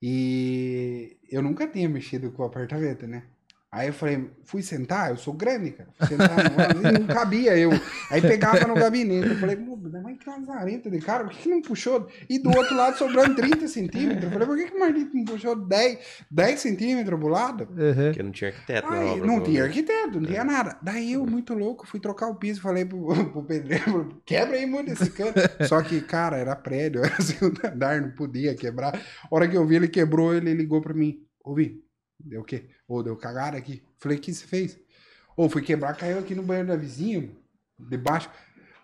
e 0.00 1.18
eu 1.30 1.42
nunca 1.42 1.66
tinha 1.66 1.88
mexido 1.88 2.30
com 2.30 2.42
o 2.42 2.46
apartamento, 2.46 3.06
né? 3.06 3.24
Aí 3.70 3.88
eu 3.88 3.92
falei, 3.92 4.30
fui 4.44 4.62
sentar, 4.62 5.10
eu 5.10 5.18
sou 5.18 5.34
grande, 5.34 5.72
cara. 5.72 5.90
Fui 5.98 6.06
sentar 6.08 6.30
no, 6.50 6.88
e 6.88 6.92
não 7.00 7.06
cabia 7.06 7.54
eu. 7.58 7.70
Aí 8.10 8.18
pegava 8.22 8.66
no 8.66 8.74
gabinete. 8.74 9.28
Eu 9.28 9.36
falei, 9.36 9.56
"Muda, 9.56 10.00
mas 10.02 10.16
que 10.18 10.28
lazarento 10.28 10.90
de 10.90 10.98
cara, 11.00 11.24
por 11.24 11.34
que, 11.34 11.42
que 11.42 11.48
não 11.50 11.60
puxou? 11.60 12.08
E 12.30 12.38
do 12.38 12.48
outro 12.48 12.74
lado 12.74 12.96
sobrando 12.96 13.34
30 13.36 13.68
centímetros. 13.68 14.24
Eu 14.24 14.30
falei, 14.30 14.46
por 14.48 14.56
que, 14.56 14.70
que 14.70 14.74
o 14.74 14.80
Mardito 14.80 15.14
não 15.14 15.24
puxou 15.26 15.54
10, 15.54 15.98
10 16.30 16.60
centímetros 16.60 17.18
pro 17.18 17.28
lado? 17.28 17.68
Uhum. 17.70 18.04
Porque 18.06 18.22
não 18.22 18.30
tinha 18.32 18.50
arquiteto 18.50 18.88
Aí, 18.88 19.06
obra. 19.06 19.26
não 19.26 19.42
tinha 19.42 19.64
arquiteto, 19.64 20.18
não 20.18 20.26
tinha 20.26 20.44
nada. 20.44 20.78
Daí 20.80 21.12
eu, 21.12 21.26
muito 21.26 21.52
louco, 21.52 21.86
fui 21.86 22.00
trocar 22.00 22.28
o 22.28 22.36
piso, 22.36 22.62
falei 22.62 22.86
pro, 22.86 23.06
pro 23.32 23.42
pedreiro, 23.44 24.22
quebra 24.24 24.56
aí 24.56 24.64
muito 24.64 24.90
esse 24.92 25.10
cano. 25.10 25.34
Só 25.68 25.82
que, 25.82 26.00
cara, 26.00 26.38
era 26.38 26.56
prédio, 26.56 27.02
era 27.04 27.20
segundo 27.20 27.60
andar, 27.66 28.00
não 28.00 28.12
podia 28.12 28.54
quebrar. 28.54 28.94
A 28.96 29.28
hora 29.30 29.46
que 29.46 29.58
eu 29.58 29.66
vi 29.66 29.76
ele 29.76 29.88
quebrou, 29.88 30.32
ele 30.34 30.54
ligou 30.54 30.80
pra 30.80 30.94
mim. 30.94 31.18
Ouvi, 31.44 31.82
deu 32.18 32.40
o 32.40 32.44
quê? 32.44 32.64
Ô, 32.86 33.02
deu 33.02 33.16
cagada 33.16 33.56
aqui. 33.56 33.82
Falei, 33.98 34.18
o 34.18 34.20
que 34.20 34.32
você 34.32 34.46
fez? 34.46 34.78
Ô, 35.36 35.48
fui 35.48 35.62
quebrar, 35.62 35.96
caiu 35.96 36.18
aqui 36.18 36.34
no 36.34 36.42
banheiro 36.42 36.68
da 36.68 36.76
vizinha, 36.76 37.28
debaixo. 37.78 38.28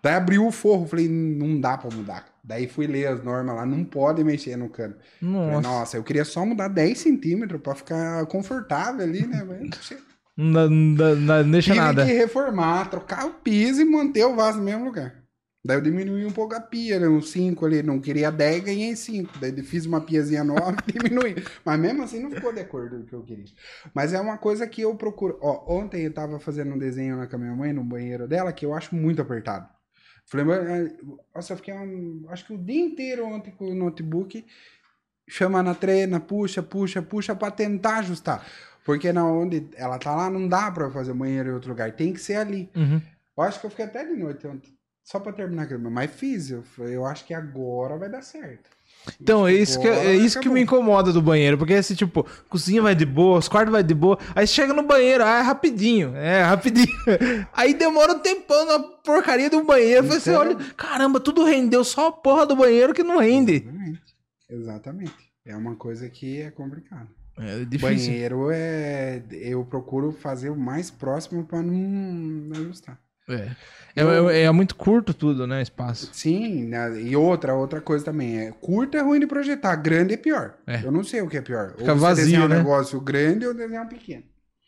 Daí 0.01 0.13
abriu 0.13 0.45
o 0.45 0.51
forro, 0.51 0.85
falei, 0.87 1.09
não 1.09 1.59
dá 1.59 1.77
pra 1.77 1.89
mudar. 1.95 2.25
Daí 2.43 2.67
fui 2.67 2.85
ler 2.85 3.07
as 3.07 3.23
normas 3.23 3.55
lá, 3.55 3.65
não 3.65 3.83
pode 3.83 4.23
mexer 4.23 4.55
no 4.55 4.69
cano. 4.69 4.95
Falei, 5.19 5.33
Nossa. 5.35 5.61
Nossa, 5.67 5.97
eu 5.97 6.03
queria 6.03 6.23
só 6.23 6.45
mudar 6.45 6.67
10 6.67 6.97
centímetros 6.97 7.59
pra 7.59 7.73
ficar 7.73 8.23
confortável 8.27 9.01
ali, 9.03 9.25
né? 9.25 9.43
Mas 9.43 9.93
Não, 10.37 10.69
não, 10.69 10.95
dá- 11.25 11.43
não 11.43 11.51
deixa 11.51 11.73
tive 11.73 11.83
nada. 11.83 12.05
que 12.05 12.13
reformar, 12.13 12.89
trocar 12.89 13.25
o 13.25 13.33
piso 13.33 13.81
e 13.81 13.85
manter 13.85 14.25
o 14.25 14.35
vaso 14.35 14.59
no 14.59 14.63
mesmo 14.63 14.85
lugar. 14.85 15.24
Daí 15.65 15.77
eu 15.77 15.81
diminuí 15.81 16.23
um 16.23 16.31
pouco 16.31 16.53
a 16.53 16.61
pia, 16.61 16.99
né? 16.99 17.07
Uns 17.07 17.31
5 17.31 17.65
ali. 17.65 17.81
Não 17.81 17.99
queria 17.99 18.31
10, 18.31 18.63
ganhei 18.63 18.95
5. 18.95 19.39
Daí 19.39 19.63
fiz 19.63 19.87
uma 19.87 19.99
piazinha 19.99 20.43
nova 20.43 20.75
e 20.87 20.91
diminuí. 20.91 21.35
Mas 21.65 21.79
mesmo 21.79 22.03
assim 22.03 22.21
não 22.21 22.29
ficou 22.29 22.53
de 22.53 22.59
acordo 22.59 22.97
com 22.97 23.01
o 23.01 23.05
que 23.07 23.13
eu 23.13 23.23
queria. 23.23 23.45
Mas 23.91 24.13
é 24.13 24.21
uma 24.21 24.37
coisa 24.37 24.67
que 24.67 24.81
eu 24.81 24.93
procuro. 24.95 25.39
Ó, 25.41 25.75
ontem 25.75 26.03
eu 26.03 26.13
tava 26.13 26.39
fazendo 26.39 26.75
um 26.75 26.77
desenho 26.77 27.17
lá 27.17 27.25
com 27.25 27.35
a 27.35 27.39
minha 27.39 27.55
mãe 27.55 27.73
no 27.73 27.83
banheiro 27.83 28.27
dela 28.27 28.53
que 28.53 28.63
eu 28.63 28.75
acho 28.75 28.95
muito 28.95 29.23
apertado. 29.23 29.67
Falei, 30.27 30.45
mas, 30.45 30.93
nossa, 31.33 31.53
eu 31.53 31.57
fiquei 31.57 31.73
um, 31.73 32.25
acho 32.29 32.45
que 32.45 32.53
o 32.53 32.57
dia 32.57 32.81
inteiro 32.81 33.25
ontem 33.25 33.51
com 33.51 33.65
o 33.65 33.75
notebook 33.75 34.45
chama 35.27 35.63
na 35.63 35.73
trena, 35.73 36.19
puxa, 36.19 36.61
puxa, 36.61 37.01
puxa 37.01 37.35
pra 37.35 37.49
tentar 37.49 37.99
ajustar. 37.99 38.45
Porque 38.83 39.11
na 39.11 39.25
onde 39.25 39.67
ela 39.75 39.97
tá 39.97 40.15
lá 40.15 40.29
não 40.29 40.47
dá 40.47 40.71
pra 40.71 40.91
fazer 40.91 41.13
banheiro 41.13 41.49
em 41.49 41.53
outro 41.53 41.69
lugar, 41.69 41.91
tem 41.93 42.13
que 42.13 42.19
ser 42.19 42.35
ali. 42.35 42.69
Uhum. 42.75 43.01
Eu 43.35 43.43
acho 43.43 43.59
que 43.59 43.65
eu 43.65 43.69
fiquei 43.71 43.85
até 43.85 44.05
de 44.05 44.13
noite 44.13 44.45
ontem, 44.45 44.74
só 45.05 45.19
pra 45.19 45.31
terminar 45.31 45.63
aquilo. 45.63 45.89
Mas 45.91 46.11
fiz, 46.11 46.49
eu, 46.49 46.63
falei, 46.63 46.95
eu 46.95 47.05
acho 47.05 47.23
que 47.25 47.33
agora 47.33 47.95
vai 47.95 48.09
dar 48.09 48.23
certo. 48.23 48.69
Então, 49.21 49.47
é 49.47 49.53
isso, 49.53 49.79
que, 49.79 49.87
é 49.87 50.15
isso 50.15 50.39
que 50.39 50.49
me 50.49 50.61
incomoda 50.61 51.13
do 51.13 51.21
banheiro. 51.21 51.59
Porque 51.59 51.73
esse 51.73 51.95
tipo, 51.95 52.25
cozinha 52.49 52.81
vai 52.81 52.95
de 52.95 53.05
boa, 53.05 53.37
os 53.37 53.47
quartos 53.47 53.71
vai 53.71 53.83
de 53.83 53.93
boa. 53.93 54.17
Aí 54.33 54.47
chega 54.47 54.73
no 54.73 54.81
banheiro, 54.81 55.23
ah, 55.23 55.37
é 55.37 55.41
rapidinho. 55.41 56.15
É, 56.15 56.41
rapidinho. 56.41 56.87
Aí 57.53 57.75
demora 57.75 58.13
um 58.13 58.19
tempão 58.19 58.65
na 58.65 58.79
porcaria 58.79 59.47
do 59.47 59.63
banheiro. 59.63 60.07
Você 60.07 60.31
Então- 60.31 60.41
olha, 60.41 60.55
caramba, 60.75 61.19
tudo 61.19 61.45
rendeu, 61.45 61.83
só 61.83 62.07
a 62.07 62.11
porra 62.11 62.47
do 62.47 62.55
banheiro 62.55 62.95
que 62.95 63.03
não 63.03 63.19
rende. 63.19 63.57
Exatamente. 63.57 64.01
Exatamente. 64.49 65.13
É 65.45 65.55
uma 65.55 65.75
coisa 65.75 66.09
que 66.09 66.41
é 66.41 66.49
complicada. 66.49 67.07
É 67.37 67.63
difícil. 67.63 68.07
Banheiro 68.11 68.49
é. 68.51 69.21
Eu 69.29 69.63
procuro 69.65 70.11
fazer 70.13 70.49
o 70.49 70.55
mais 70.57 70.89
próximo 70.89 71.45
pra 71.45 71.61
não 71.61 72.51
ajustar. 72.59 72.97
É. 73.29 73.51
É, 73.95 74.03
é- 74.03 74.41
é 74.43 74.51
muito 74.51 74.75
curto 74.75 75.13
tudo, 75.13 75.47
né? 75.47 75.61
Espaço. 75.61 76.09
Sim, 76.13 76.65
né, 76.65 77.01
e 77.01 77.15
outra, 77.15 77.55
outra 77.55 77.79
coisa 77.79 78.03
também. 78.03 78.39
É, 78.39 78.51
curto 78.51 78.97
é 78.97 79.01
ruim 79.01 79.19
de 79.19 79.27
projetar, 79.27 79.75
grande 79.77 80.13
é 80.13 80.17
pior. 80.17 80.55
É. 80.67 80.83
Eu 80.83 80.91
não 80.91 81.03
sei 81.03 81.21
o 81.21 81.27
que 81.29 81.37
é 81.37 81.41
pior. 81.41 81.71
Fica 81.77 81.91
ou 81.93 81.97
você 81.97 82.01
vazio, 82.01 82.25
desenhar 82.25 82.49
né? 82.49 82.55
um 82.55 82.57
negócio 82.59 82.99
grande 82.99 83.47
ou 83.47 83.53
desenhar 83.53 83.85
um 83.85 83.89
pequeno. 83.89 84.23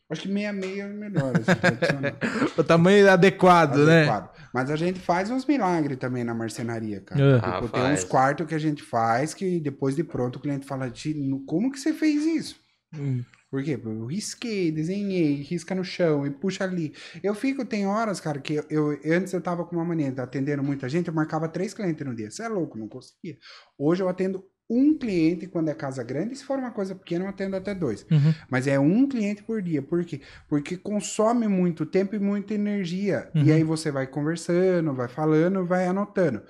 Acho 0.09 0.21
que 0.21 0.29
meia 0.29 0.53
meia 0.53 0.83
é 0.83 0.87
melhor, 0.87 1.33
assim. 1.35 1.51
O 2.57 2.63
tamanho 2.63 3.11
adequado, 3.11 3.75
né? 3.85 4.03
adequado. 4.03 4.29
Mas 4.53 4.71
a 4.71 4.77
gente 4.77 4.97
faz 5.01 5.29
uns 5.29 5.45
milagres 5.45 5.97
também 5.97 6.23
na 6.23 6.33
marcenaria, 6.33 7.01
cara. 7.01 7.21
É. 7.21 7.39
Ah, 7.43 7.55
Tipo, 7.61 7.67
tem 7.73 7.81
faz. 7.81 7.99
uns 7.99 8.05
quartos 8.09 8.47
que 8.47 8.55
a 8.55 8.59
gente 8.59 8.81
faz 8.81 9.33
que 9.33 9.59
depois 9.59 9.97
de 9.97 10.05
pronto 10.05 10.37
o 10.37 10.39
cliente 10.39 10.65
fala, 10.65 10.89
"Ti, 10.89 11.13
como 11.45 11.69
que 11.69 11.77
você 11.79 11.91
fez 11.91 12.25
isso? 12.25 12.55
Hum. 12.97 13.21
Por 13.49 13.63
quê? 13.63 13.79
Eu 13.81 14.05
risquei, 14.05 14.71
desenhei, 14.71 15.35
risca 15.41 15.73
no 15.73 15.83
chão 15.83 16.25
e 16.27 16.31
puxa 16.31 16.63
ali. 16.65 16.93
Eu 17.23 17.33
fico, 17.33 17.63
tem 17.65 17.87
horas, 17.87 18.19
cara, 18.19 18.39
que 18.41 18.55
eu, 18.55 18.65
eu- 18.69 18.99
antes 19.15 19.31
eu 19.31 19.39
tava 19.41 19.63
com 19.65 19.75
uma 19.75 19.85
mania 19.85 20.11
de 20.11 20.19
atendendo 20.19 20.61
muita 20.63 20.89
gente, 20.89 21.07
eu 21.07 21.13
marcava 21.13 21.47
três 21.47 21.73
clientes 21.73 22.05
no 22.05 22.13
dia. 22.15 22.29
Você 22.29 22.43
é 22.43 22.47
louco, 22.49 22.77
não 22.77 22.87
conseguia. 22.89 23.37
Hoje 23.77 24.03
eu 24.03 24.09
atendo 24.09 24.43
um 24.69 24.97
cliente 24.97 25.47
quando 25.47 25.69
é 25.69 25.73
casa 25.73 26.03
grande, 26.03 26.35
se 26.35 26.43
for 26.43 26.59
uma 26.59 26.71
coisa 26.71 26.93
pequena, 26.93 27.23
eu 27.23 27.29
atendo 27.29 27.55
até 27.55 27.73
dois. 27.73 28.05
Uhum. 28.11 28.33
Mas 28.51 28.67
é 28.67 28.77
um 28.77 29.07
cliente 29.07 29.41
por 29.43 29.61
dia. 29.61 29.81
Por 29.81 30.03
quê? 30.03 30.19
Porque 30.49 30.75
consome 30.75 31.47
muito 31.47 31.85
tempo 31.85 32.15
e 32.15 32.19
muita 32.19 32.53
energia. 32.53 33.31
Uhum. 33.33 33.43
E 33.45 33.51
aí 33.53 33.63
você 33.63 33.91
vai 33.91 34.07
conversando, 34.07 34.93
vai 34.93 35.07
falando, 35.07 35.65
vai 35.65 35.87
anotando. 35.87 36.43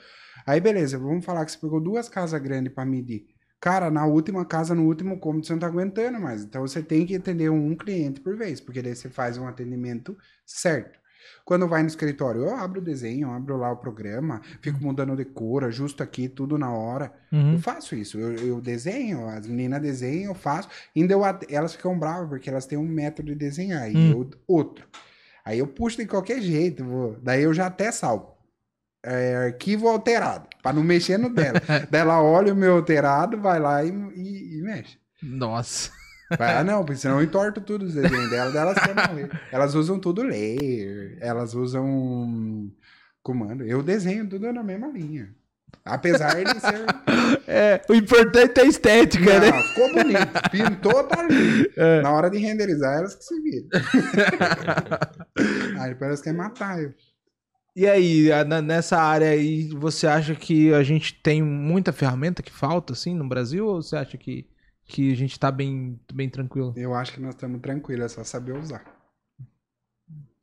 Aí, 0.47 0.59
beleza, 0.59 0.97
vamos 0.97 1.23
falar 1.25 1.45
que 1.45 1.51
você 1.51 1.59
pegou 1.59 1.79
duas 1.79 2.09
casas 2.09 2.41
grandes 2.41 2.73
para 2.73 2.85
medir. 2.85 3.25
Cara, 3.59 3.89
na 3.89 4.05
última 4.05 4.45
casa, 4.45 4.75
no 4.75 4.85
último 4.85 5.19
cômodo, 5.19 5.45
você 5.45 5.53
não 5.53 5.59
tá 5.59 5.67
aguentando 5.67 6.19
mais. 6.19 6.43
Então 6.43 6.61
você 6.61 6.81
tem 6.83 7.05
que 7.05 7.15
atender 7.15 7.49
um 7.49 7.75
cliente 7.75 8.19
por 8.21 8.35
vez, 8.37 8.59
porque 8.61 8.81
daí 8.81 8.95
você 8.95 9.09
faz 9.09 9.37
um 9.37 9.47
atendimento 9.47 10.15
certo. 10.45 10.99
Quando 11.43 11.67
vai 11.67 11.81
no 11.81 11.87
escritório, 11.87 12.41
eu 12.41 12.55
abro 12.55 12.79
o 12.79 12.83
desenho, 12.83 13.31
abro 13.31 13.57
lá 13.57 13.71
o 13.71 13.77
programa, 13.77 14.41
fico 14.61 14.81
mudando 14.83 15.15
de 15.15 15.25
cor, 15.25 15.63
ajusto 15.63 16.03
aqui 16.03 16.27
tudo 16.29 16.57
na 16.57 16.71
hora. 16.71 17.11
Uhum. 17.31 17.53
Eu 17.53 17.59
faço 17.59 17.95
isso. 17.95 18.19
Eu, 18.19 18.33
eu 18.35 18.61
desenho, 18.61 19.27
as 19.27 19.47
meninas 19.47 19.81
desenham, 19.81 20.31
eu 20.31 20.35
faço. 20.35 20.69
Ainda 20.95 21.13
eu 21.13 21.21
elas 21.49 21.73
ficam 21.73 21.97
bravas 21.97 22.29
porque 22.29 22.49
elas 22.49 22.65
têm 22.65 22.77
um 22.77 22.87
método 22.87 23.29
de 23.31 23.35
desenhar 23.35 23.89
e 23.91 23.97
Hum. 23.97 24.11
eu 24.11 24.29
outro. 24.47 24.85
Aí 25.43 25.59
eu 25.59 25.67
puxo 25.67 25.97
de 25.97 26.05
qualquer 26.05 26.41
jeito. 26.41 26.83
vou- 26.83 27.17
Daí 27.23 27.43
eu 27.43 27.53
já 27.53 27.65
até 27.67 27.91
salvo. 27.91 28.36
É, 29.03 29.35
arquivo 29.47 29.87
alterado, 29.87 30.47
para 30.61 30.73
não 30.73 30.83
mexer 30.83 31.17
no 31.17 31.29
dela. 31.29 31.61
Daí 31.89 32.01
ela 32.01 32.21
olha 32.21 32.51
o 32.51 32.55
meu 32.55 32.73
alterado, 32.75 33.39
vai 33.39 33.59
lá 33.59 33.83
e, 33.83 33.89
e- 33.89 34.57
e 34.59 34.61
mexe. 34.63 34.97
Nossa. 35.23 35.91
Vai, 36.37 36.55
ah, 36.57 36.63
não, 36.65 36.83
porque 36.83 36.99
senão 36.99 37.17
eu 37.19 37.23
entorto 37.23 37.61
tudo 37.61 37.85
os 37.85 37.93
desenhos 37.93 38.29
dela, 38.29 38.51
daí 38.51 38.61
elas 38.61 38.77
querem 38.79 39.15
ler. 39.15 39.41
Elas 39.51 39.75
usam 39.75 39.97
tudo 39.99 40.23
layer, 40.23 41.17
elas 41.21 41.53
usam 41.53 42.69
comando. 43.23 43.63
Eu 43.63 43.81
desenho 43.81 44.27
tudo 44.27 44.51
na 44.51 44.63
mesma 44.63 44.87
linha. 44.87 45.29
Apesar 45.85 46.35
de 46.35 46.59
ser. 46.59 46.85
É, 47.49 47.81
o 47.89 47.93
importante 47.93 48.59
é 48.59 48.63
a 48.63 48.65
estética, 48.65 49.39
né? 49.39 49.51
Não, 49.51 49.63
ficou 49.63 49.93
bonito. 49.93 50.49
Pintou, 50.51 51.03
tá 51.05 51.21
ali. 51.21 51.71
É. 51.77 52.01
Na 52.01 52.11
hora 52.11 52.29
de 52.29 52.37
renderizar, 52.37 52.97
elas 52.97 53.15
que 53.15 53.23
se 53.23 53.41
viram. 53.41 53.67
aí 55.79 55.95
parece 55.95 56.23
que 56.23 56.29
é 56.29 56.33
matar 56.33 56.81
eu. 56.81 56.93
E 57.79 57.85
aí, 57.85 58.29
nessa 58.63 58.97
área 58.97 59.29
aí, 59.29 59.67
você 59.67 60.07
acha 60.07 60.33
que 60.33 60.73
a 60.73 60.81
gente 60.81 61.13
tem 61.21 61.43
muita 61.43 61.93
ferramenta 61.93 62.41
que 62.41 62.51
falta, 62.51 62.93
assim, 62.93 63.13
no 63.13 63.29
Brasil? 63.29 63.67
Ou 63.67 63.83
você 63.83 63.95
acha 63.95 64.17
que, 64.17 64.49
que 64.83 65.11
a 65.11 65.15
gente 65.15 65.39
tá 65.39 65.51
bem, 65.51 65.99
bem 66.11 66.27
tranquilo? 66.27 66.73
Eu 66.75 66.95
acho 66.95 67.13
que 67.13 67.21
nós 67.21 67.35
estamos 67.35 67.61
tranquilos, 67.61 68.05
é 68.05 68.09
só 68.15 68.23
saber 68.23 68.53
usar. 68.53 68.96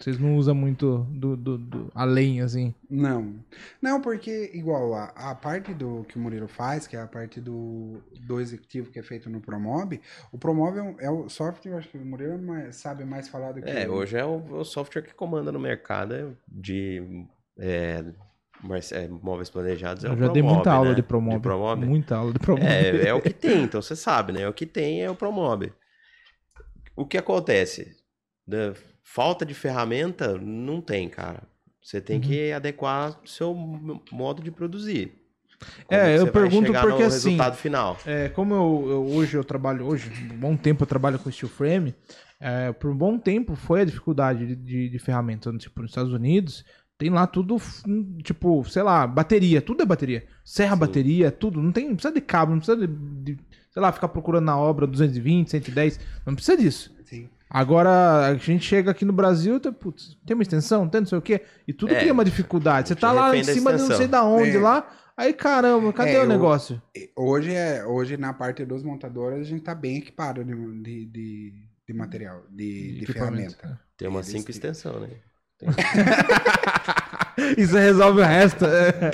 Vocês 0.04 0.18
não 0.18 0.36
usam 0.36 0.54
muito 0.54 1.06
do, 1.10 1.34
do, 1.34 1.56
do 1.56 1.90
além, 1.94 2.42
assim? 2.42 2.74
Não. 2.90 3.36
Não, 3.80 4.02
porque, 4.02 4.50
igual, 4.52 4.92
a, 4.92 5.04
a 5.16 5.34
parte 5.34 5.72
do 5.72 6.04
que 6.06 6.18
o 6.18 6.20
Murilo 6.20 6.46
faz, 6.46 6.86
que 6.86 6.94
é 6.94 7.00
a 7.00 7.06
parte 7.06 7.40
do, 7.40 8.02
do 8.20 8.38
executivo 8.38 8.90
que 8.90 8.98
é 8.98 9.02
feito 9.02 9.30
no 9.30 9.40
Promob, 9.40 9.98
o 10.30 10.36
Promob 10.36 10.76
é, 10.76 10.82
um- 10.82 10.96
é 11.00 11.10
o 11.10 11.26
software, 11.30 11.72
eu 11.72 11.78
acho 11.78 11.88
que 11.88 11.96
o 11.96 12.04
Murilo 12.04 12.34
é 12.34 12.36
mais- 12.36 12.76
sabe 12.76 13.02
mais 13.02 13.28
falar 13.30 13.52
do 13.52 13.62
que 13.62 13.70
É, 13.70 13.86
eu. 13.86 13.94
hoje 13.94 14.14
é 14.18 14.24
o, 14.26 14.36
o 14.58 14.62
software 14.64 15.00
que 15.00 15.14
comanda 15.14 15.50
no 15.50 15.58
mercado 15.58 16.36
de 16.46 17.24
é, 17.58 18.04
marce- 18.62 18.94
é, 18.94 19.08
móveis 19.08 19.48
planejados. 19.48 20.04
É 20.04 20.08
Eu 20.08 20.18
já 20.18 20.28
dei 20.28 20.42
Promob, 20.42 20.54
muita 20.54 20.70
aula 20.72 20.88
né? 20.90 20.94
de 20.96 21.02
Promob. 21.02 21.36
De 21.36 21.40
Promob? 21.42 21.86
Muita 21.86 22.16
aula 22.16 22.32
de 22.34 22.38
Promob. 22.40 22.62
É, 22.66 23.08
é 23.08 23.14
o 23.14 23.22
que 23.22 23.32
tem, 23.32 23.62
então 23.62 23.80
você 23.80 23.96
sabe, 23.96 24.32
né? 24.34 24.46
O 24.46 24.52
que 24.52 24.66
tem 24.66 25.02
é 25.02 25.10
o 25.10 25.14
Promob. 25.16 25.72
O 26.94 27.06
que 27.06 27.16
acontece? 27.16 27.96
Da 28.46 28.74
falta 29.04 29.44
de 29.46 29.54
ferramenta, 29.54 30.36
não 30.38 30.80
tem, 30.80 31.08
cara. 31.08 31.42
Você 31.80 32.00
tem 32.00 32.18
que 32.20 32.50
Uhum. 32.50 32.56
adequar 32.56 33.20
o 33.22 33.28
seu 33.28 33.54
modo 34.10 34.42
de 34.42 34.50
produzir. 34.50 35.12
É, 35.88 36.16
que 36.16 36.22
eu 36.22 36.26
pergunto 36.32 36.72
porque, 36.72 37.02
assim, 37.04 37.30
resultado 37.30 37.56
final. 37.56 37.96
É, 38.04 38.28
como 38.30 38.54
eu, 38.54 38.86
eu- 38.90 39.06
hoje 39.16 39.36
eu 39.36 39.44
trabalho, 39.44 39.86
hoje, 39.86 40.10
um 40.32 40.36
bom 40.36 40.56
tempo 40.56 40.82
eu 40.82 40.86
trabalho 40.86 41.18
com 41.18 41.30
steel 41.30 41.48
frame, 41.48 41.94
é, 42.40 42.72
por 42.72 42.90
um 42.90 42.96
bom 42.96 43.18
tempo 43.18 43.54
foi 43.54 43.82
a 43.82 43.84
dificuldade 43.84 44.46
de, 44.46 44.56
de, 44.56 44.88
de 44.88 44.98
ferramenta. 44.98 45.52
Tipo, 45.56 45.82
nos 45.82 45.90
Estados 45.90 46.12
Unidos, 46.12 46.64
tem 46.98 47.08
lá 47.10 47.26
tudo, 47.26 47.58
f- 47.58 47.82
tipo, 48.22 48.64
sei 48.64 48.82
lá, 48.82 49.06
bateria, 49.06 49.60
tudo 49.62 49.82
é 49.82 49.86
bateria. 49.86 50.26
Serra 50.44 50.74
Sim. 50.74 50.80
bateria, 50.80 51.30
tudo. 51.30 51.62
Não 51.62 51.70
tem, 51.72 51.86
não 51.88 51.94
precisa 51.96 52.14
de 52.14 52.20
cabo, 52.20 52.52
não 52.52 52.58
precisa 52.58 52.86
de, 52.86 52.92
de, 53.34 53.38
sei 53.70 53.80
lá, 53.82 53.92
ficar 53.92 54.08
procurando 54.08 54.44
na 54.46 54.58
obra 54.58 54.86
220, 54.86 55.50
110. 55.50 56.00
Não 56.26 56.34
precisa 56.34 56.56
disso. 56.56 56.94
Sim. 57.04 57.28
Agora, 57.54 58.26
a 58.26 58.34
gente 58.34 58.64
chega 58.64 58.90
aqui 58.90 59.04
no 59.04 59.12
Brasil, 59.12 59.60
tem, 59.60 59.72
putz, 59.72 60.18
tem 60.26 60.34
uma 60.34 60.42
extensão, 60.42 60.88
tem 60.88 61.02
não 61.02 61.06
sei 61.08 61.18
o 61.18 61.22
quê, 61.22 61.40
e 61.68 61.72
tudo 61.72 61.94
É, 61.94 62.00
cria 62.00 62.12
uma 62.12 62.24
dificuldade. 62.24 62.88
Você 62.88 62.96
tá 62.96 63.12
lá 63.12 63.36
em 63.36 63.44
cima 63.44 63.72
de 63.72 63.78
não 63.78 63.86
sei 63.86 64.06
extensão. 64.06 64.10
da 64.10 64.24
onde 64.24 64.56
É. 64.56 64.60
lá, 64.60 64.90
aí 65.16 65.32
caramba, 65.32 65.92
cadê 65.92 66.14
É, 66.14 66.22
o 66.22 66.26
negócio? 66.26 66.82
Hoje, 67.16 67.52
é, 67.54 67.86
hoje, 67.86 68.16
na 68.16 68.32
parte 68.34 68.64
dos 68.64 68.82
montadores, 68.82 69.40
a 69.42 69.44
gente 69.44 69.62
tá 69.62 69.72
bem 69.74 69.98
equipado 69.98 70.44
de, 70.44 70.52
de, 70.82 71.06
de, 71.06 71.52
de 71.86 71.94
material, 71.94 72.42
de, 72.50 72.98
de 72.98 73.06
ferramenta. 73.06 73.80
Tem 73.96 74.08
umas 74.08 74.28
Eles 74.28 74.40
cinco 74.40 74.46
têm. 74.46 74.70
extensões, 74.70 75.00
né? 75.02 75.08
Isso 77.58 77.76
resolve 77.76 78.20
o 78.20 78.24
resto. 78.24 78.64
É. 78.64 79.10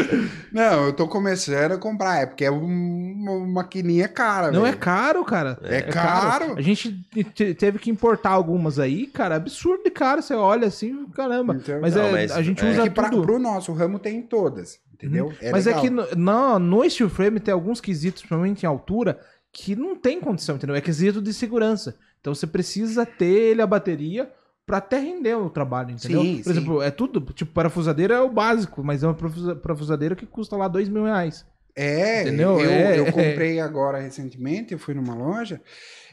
Não, 0.52 0.86
eu 0.86 0.92
tô 0.92 1.06
começando 1.08 1.72
a 1.72 1.78
comprar, 1.78 2.22
é 2.22 2.26
porque 2.26 2.44
é 2.44 2.50
um- 2.50 3.14
uma 3.20 3.46
maquininha 3.46 4.08
cara, 4.08 4.50
Não 4.50 4.62
é 4.66 4.70
velho. 4.70 4.78
caro, 4.78 5.24
cara. 5.24 5.58
É 5.62 5.82
caro. 5.82 6.54
A 6.56 6.60
gente 6.62 6.92
te- 7.34 7.54
teve 7.54 7.78
que 7.78 7.90
importar 7.90 8.30
algumas 8.30 8.78
aí, 8.78 9.06
cara. 9.06 9.36
Absurdo 9.36 9.84
de 9.84 9.90
caro. 9.90 10.22
Você 10.22 10.34
olha 10.34 10.66
assim, 10.68 11.06
caramba. 11.14 11.54
Então, 11.54 11.80
mas, 11.80 11.94
não, 11.94 12.04
é, 12.04 12.12
mas 12.12 12.32
a 12.32 12.42
gente 12.42 12.64
é 12.64 12.70
usa 12.70 12.82
que 12.84 12.90
pra, 12.90 13.08
tudo. 13.10 13.22
pro 13.22 13.38
nosso 13.38 13.72
ramo 13.72 13.98
tem 13.98 14.22
todas, 14.22 14.78
entendeu? 14.94 15.26
Uhum. 15.26 15.32
mas 15.52 15.66
é 15.66 15.70
legal. 15.70 15.82
que 15.82 15.90
no, 15.90 16.06
no, 16.16 16.58
no 16.58 16.90
steel 16.90 17.10
frame 17.10 17.40
tem 17.40 17.52
alguns 17.52 17.80
quesitos, 17.80 18.22
principalmente 18.22 18.62
em 18.62 18.66
altura, 18.66 19.18
que 19.52 19.74
não 19.76 19.96
tem 19.96 20.20
condição, 20.20 20.56
entendeu? 20.56 20.76
É 20.76 20.80
quesito 20.80 21.20
de 21.20 21.32
segurança. 21.34 21.94
Então 22.20 22.34
você 22.34 22.46
precisa 22.46 23.04
ter 23.06 23.24
ele 23.26 23.62
a 23.62 23.66
bateria 23.66 24.30
pra 24.70 24.78
até 24.78 25.00
render 25.00 25.34
o 25.34 25.50
trabalho, 25.50 25.90
entendeu? 25.90 26.22
Sim, 26.22 26.36
Por 26.36 26.44
sim. 26.44 26.50
exemplo, 26.50 26.80
é 26.82 26.90
tudo, 26.92 27.20
tipo, 27.32 27.52
parafusadeira 27.52 28.14
é 28.14 28.20
o 28.20 28.30
básico, 28.30 28.84
mas 28.84 29.02
é 29.02 29.06
uma 29.08 29.14
parafusa- 29.14 29.56
parafusadeira 29.56 30.14
que 30.14 30.24
custa 30.26 30.56
lá 30.56 30.68
dois 30.68 30.88
mil 30.88 31.04
reais. 31.04 31.44
É, 31.74 32.22
Entendeu? 32.22 32.60
Eu, 32.60 32.70
É. 32.70 32.98
eu 33.00 33.06
comprei 33.06 33.58
agora 33.58 33.98
recentemente, 33.98 34.72
eu 34.72 34.78
fui 34.78 34.92
numa 34.94 35.14
loja 35.14 35.60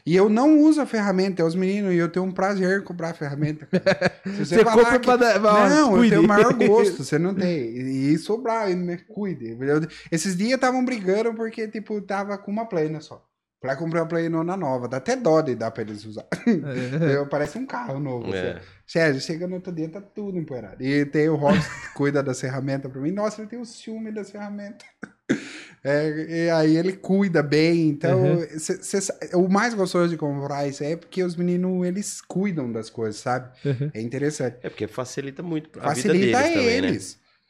e 0.06 0.14
eu 0.16 0.28
não 0.28 0.60
uso 0.60 0.80
a 0.80 0.86
ferramenta, 0.86 1.42
é 1.42 1.44
os 1.44 1.54
meninos, 1.54 1.92
e 1.92 1.96
eu 1.98 2.08
tenho 2.08 2.24
um 2.24 2.30
prazer 2.32 2.80
em 2.80 2.82
comprar 2.84 3.10
a 3.10 3.14
ferramenta. 3.14 3.68
Você 4.38 4.58
falar 4.64 4.76
compra 4.84 4.98
que- 4.98 5.06
pra 5.06 5.16
dar- 5.16 5.40
Não, 5.68 5.90
cuide. 5.90 6.14
eu 6.14 6.20
tenho 6.20 6.22
o 6.22 6.28
maior 6.28 6.52
gosto, 6.54 7.02
você 7.04 7.18
não 7.18 7.34
tem. 7.34 7.60
E 7.76 8.12
e 8.14 8.18
sobrar, 8.18 8.68
né? 8.74 8.98
Cuide. 9.08 9.56
Eu- 9.60 9.86
esses 10.10 10.36
dias 10.36 10.52
estavam 10.54 10.84
brigando 10.84 11.32
porque, 11.34 11.68
tipo, 11.68 12.00
tava 12.00 12.36
com 12.38 12.50
uma 12.50 12.66
plana 12.66 13.00
só. 13.00 13.22
Falei, 13.60 13.74
"Ah, 13.74 13.78
comprei 13.78 14.00
uma 14.00 14.06
plana 14.08 14.56
nova, 14.56 14.86
dá 14.86 14.98
até 14.98 15.16
dó 15.16 15.40
de 15.40 15.54
dar 15.56 15.70
pra 15.72 15.82
eles 15.82 16.04
usar. 16.04 16.26
Eu, 17.12 17.26
parece 17.26 17.58
um 17.58 17.66
carro 17.66 17.98
novo. 17.98 18.32
É. 18.34 18.52
assim. 18.52 18.60
Sérgio, 18.86 19.20
chega 19.20 19.46
no 19.48 19.56
outro 19.56 19.72
dia, 19.72 19.88
tá 19.88 20.00
tudo 20.00 20.38
empoeirado. 20.38 20.82
E 20.82 21.04
tem 21.04 21.28
o 21.28 21.34
Robson 21.34 21.60
que 21.68 21.88
cuida 21.94 22.22
das 22.22 22.40
ferramentas 22.40 22.90
pra 22.90 23.00
mim. 23.00 23.10
Nossa, 23.10 23.40
ele 23.40 23.48
tem 23.50 23.58
o 23.60 23.64
ciúme 23.64 24.12
das 24.12 24.30
ferramentas. 24.30 24.86
É, 25.84 26.46
e 26.46 26.50
aí 26.50 26.76
ele 26.76 26.92
cuida 26.94 27.40
bem. 27.40 27.88
Então, 27.90 28.20
Uhum. 28.38 28.58
cê- 28.58 28.82
cê 29.00 29.14
o 29.34 29.46
mais 29.48 29.74
gostoso 29.74 30.08
de 30.08 30.16
comprar 30.16 30.66
isso 30.66 30.82
aí 30.82 30.92
é 30.92 30.96
porque 30.96 31.22
os 31.22 31.36
meninos, 31.36 31.86
eles 31.86 32.20
cuidam 32.20 32.70
das 32.72 32.90
coisas, 32.90 33.20
sabe? 33.20 33.48
Uhum. 33.64 33.88
É 33.94 34.00
interessante. 34.00 34.56
É 34.62 34.68
porque 34.68 34.88
facilita 34.88 35.40
muito 35.40 35.70
a 35.78 35.92
vida 35.94 36.08
Facilita 36.08 36.38
deles 36.42 36.52
também, 36.54 36.80
né? 36.82 36.88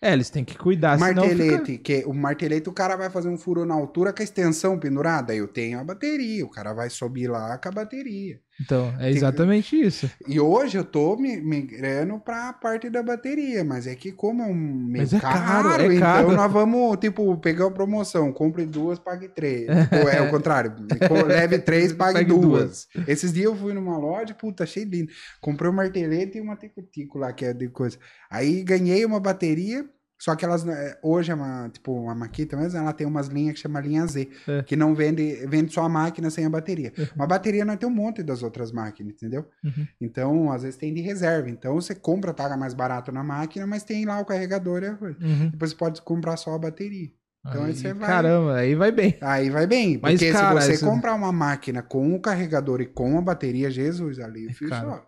É, 0.00 0.12
eles 0.12 0.30
têm 0.30 0.44
que 0.44 0.56
cuidar, 0.56 0.96
martelete, 0.96 1.72
fica... 1.72 1.82
que 1.82 2.04
o 2.06 2.14
martelete 2.14 2.68
o 2.68 2.72
cara 2.72 2.96
vai 2.96 3.10
fazer 3.10 3.28
um 3.28 3.36
furo 3.36 3.66
na 3.66 3.74
altura 3.74 4.12
com 4.12 4.22
a 4.22 4.24
extensão 4.24 4.78
pendurada, 4.78 5.34
eu 5.34 5.48
tenho 5.48 5.80
a 5.80 5.84
bateria, 5.84 6.44
o 6.44 6.50
cara 6.50 6.72
vai 6.72 6.88
subir 6.88 7.28
lá 7.28 7.58
com 7.58 7.68
a 7.68 7.72
bateria. 7.72 8.40
Então, 8.60 8.92
é 8.98 9.10
exatamente 9.10 9.80
isso. 9.80 10.10
E 10.26 10.40
hoje 10.40 10.76
eu 10.76 10.84
tô 10.84 11.16
mi- 11.16 11.40
migrando 11.40 12.18
pra 12.18 12.52
parte 12.52 12.90
da 12.90 13.02
bateria, 13.02 13.62
mas 13.62 13.86
é 13.86 13.94
que 13.94 14.10
como 14.10 14.42
é 14.42 14.46
um 14.46 14.54
meio 14.54 15.04
Mas 15.04 15.14
é 15.14 15.20
caro, 15.20 15.68
caro, 15.68 15.82
é 15.82 15.86
então 15.94 16.00
caro. 16.00 16.32
nós 16.32 16.52
vamos, 16.52 16.96
tipo, 16.98 17.36
pegar 17.38 17.66
a 17.66 17.70
promoção, 17.70 18.32
compre 18.32 18.66
duas, 18.66 18.98
pague 18.98 19.28
três. 19.28 19.66
Tipo, 19.88 20.08
é 20.08 20.20
o 20.22 20.30
contrário, 20.30 20.72
co- 21.08 21.22
leve 21.26 21.58
três, 21.60 21.92
pague, 21.92 22.14
Pague 22.18 22.32
duas. 22.40 22.88
Esses 23.06 23.32
dias 23.32 23.46
eu 23.46 23.56
fui 23.56 23.72
numa 23.72 23.96
loja, 23.96 24.34
puta, 24.34 24.64
achei 24.64 24.84
lindo. 24.84 25.12
Comprei 25.40 25.70
um 25.70 25.74
martelete 25.74 26.38
e 26.38 26.40
uma 26.40 26.56
tico-tico 26.56 27.16
lá, 27.18 27.32
que 27.32 27.44
é 27.44 27.52
de 27.52 27.68
coisa. 27.68 27.96
Aí 28.28 28.62
ganhei 28.64 29.04
uma 29.04 29.20
bateria, 29.20 29.88
só 30.18 30.34
que 30.34 30.44
elas, 30.44 30.66
eh, 30.66 30.98
hoje 31.02 31.30
é 31.30 31.34
uma, 31.34 31.68
tipo, 31.68 31.92
uma 31.92 32.14
Makita 32.14 32.56
mesmo, 32.56 32.78
ela 32.78 32.92
tem 32.92 33.06
umas 33.06 33.28
linhas 33.28 33.54
que 33.54 33.60
chama 33.60 33.80
linha 33.80 34.04
Z, 34.06 34.28
É. 34.48 34.62
que 34.64 34.74
não 34.76 34.94
vende, 34.94 35.46
vende 35.46 35.72
só 35.72 35.82
a 35.84 35.88
máquina 35.88 36.28
sem 36.30 36.44
a 36.44 36.50
bateria. 36.50 36.92
Uma 37.14 37.26
bateria 37.26 37.64
não 37.64 37.76
tem 37.76 37.88
um 37.88 37.92
monte 37.92 38.22
das 38.22 38.42
outras 38.42 38.72
máquinas, 38.72 39.14
entendeu? 39.14 39.46
Uhum. 39.62 39.86
Então, 40.00 40.50
às 40.52 40.62
vezes 40.62 40.76
tem 40.76 40.92
de 40.92 41.00
reserva. 41.00 41.48
Então, 41.48 41.74
você 41.74 41.94
compra, 41.94 42.34
paga 42.34 42.56
mais 42.56 42.74
barato 42.74 43.12
na 43.12 43.22
máquina, 43.22 43.66
mas 43.66 43.84
tem 43.84 44.04
lá 44.04 44.18
o 44.20 44.24
carregador 44.24 44.82
e 44.82 44.86
a. 44.86 44.92
Uhum. 45.00 45.50
Depois 45.50 45.70
você 45.70 45.76
pode 45.76 46.02
comprar 46.02 46.36
só 46.36 46.54
a 46.54 46.58
bateria. 46.58 47.08
Então, 47.46 47.62
aí 47.62 47.68
Aí, 47.70 47.74
você 47.76 47.94
vai- 47.94 48.08
Caramba, 48.08 48.56
aí 48.56 48.74
vai 48.74 48.90
bem. 48.90 49.16
Aí 49.20 49.48
vai 49.48 49.66
bem. 49.66 49.98
Mas, 50.02 50.14
Porque 50.18 50.32
cara, 50.32 50.60
se 50.60 50.66
você 50.66 50.72
essa- 50.72 50.86
comprar 50.86 51.14
uma 51.14 51.30
máquina 51.32 51.80
com 51.80 52.12
o 52.14 52.20
carregador 52.20 52.80
e 52.80 52.86
com 52.86 53.16
a 53.16 53.22
bateria, 53.22 53.70
Jesus, 53.70 54.18
ali 54.18 54.48
É 54.48 54.50
é 54.50 54.52
fio 54.52 54.68
só. 54.68 55.06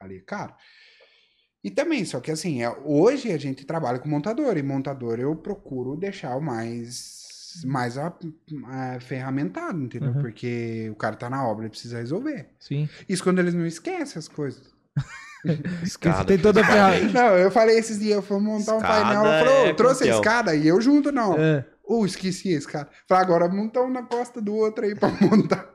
Ali 0.00 0.16
é 0.16 0.20
caro. 0.20 0.54
E 1.66 1.70
também, 1.70 2.04
só 2.04 2.20
que 2.20 2.30
assim, 2.30 2.62
é- 2.62 2.76
hoje 2.84 3.32
a 3.32 3.36
gente 3.38 3.66
trabalha 3.66 3.98
com 3.98 4.08
montador, 4.08 4.56
e 4.56 4.62
montador 4.62 5.18
eu 5.18 5.34
procuro 5.34 5.96
deixar 5.96 6.36
o 6.36 6.40
mais, 6.40 7.60
mais 7.64 7.98
a, 7.98 8.06
a- 8.68 9.00
ferramentado, 9.00 9.82
entendeu? 9.82 10.10
Uhum. 10.12 10.20
Porque 10.20 10.88
o 10.92 10.94
cara 10.94 11.16
tá 11.16 11.28
na 11.28 11.44
obra, 11.44 11.64
ele 11.64 11.70
precisa 11.70 11.98
resolver. 11.98 12.50
Sim. 12.60 12.88
Isso 13.08 13.20
quando 13.24 13.40
eles 13.40 13.52
não 13.52 13.66
esquecem 13.66 14.16
as 14.16 14.28
coisas. 14.28 14.62
Escada, 15.82 16.24
Tem 16.24 16.38
toda 16.38 16.60
a 16.60 16.62
escada. 16.62 16.92
ferramenta. 16.94 17.20
Não, 17.22 17.36
eu 17.36 17.50
falei 17.50 17.78
esses 17.78 17.98
dias, 17.98 18.14
eu 18.16 18.22
fui 18.22 18.38
montar 18.40 18.74
um 18.74 18.76
Escada 18.78 19.04
painel, 19.04 19.24
eu 19.24 19.66
é 19.66 19.74
trouxe 19.74 20.04
a 20.08 20.14
escada, 20.14 20.54
e 20.54 20.68
eu 20.68 20.80
junto 20.80 21.10
não. 21.10 21.34
É. 21.36 21.64
Uh, 21.88 22.06
esqueci 22.06 22.54
a 22.54 22.58
escada. 22.58 22.88
Falei, 23.08 23.24
agora 23.24 23.48
monta 23.48 23.80
um 23.80 23.90
na 23.90 24.02
costa 24.04 24.40
do 24.40 24.54
outro 24.54 24.84
aí 24.84 24.94
pra 24.94 25.08
montar. 25.20 25.68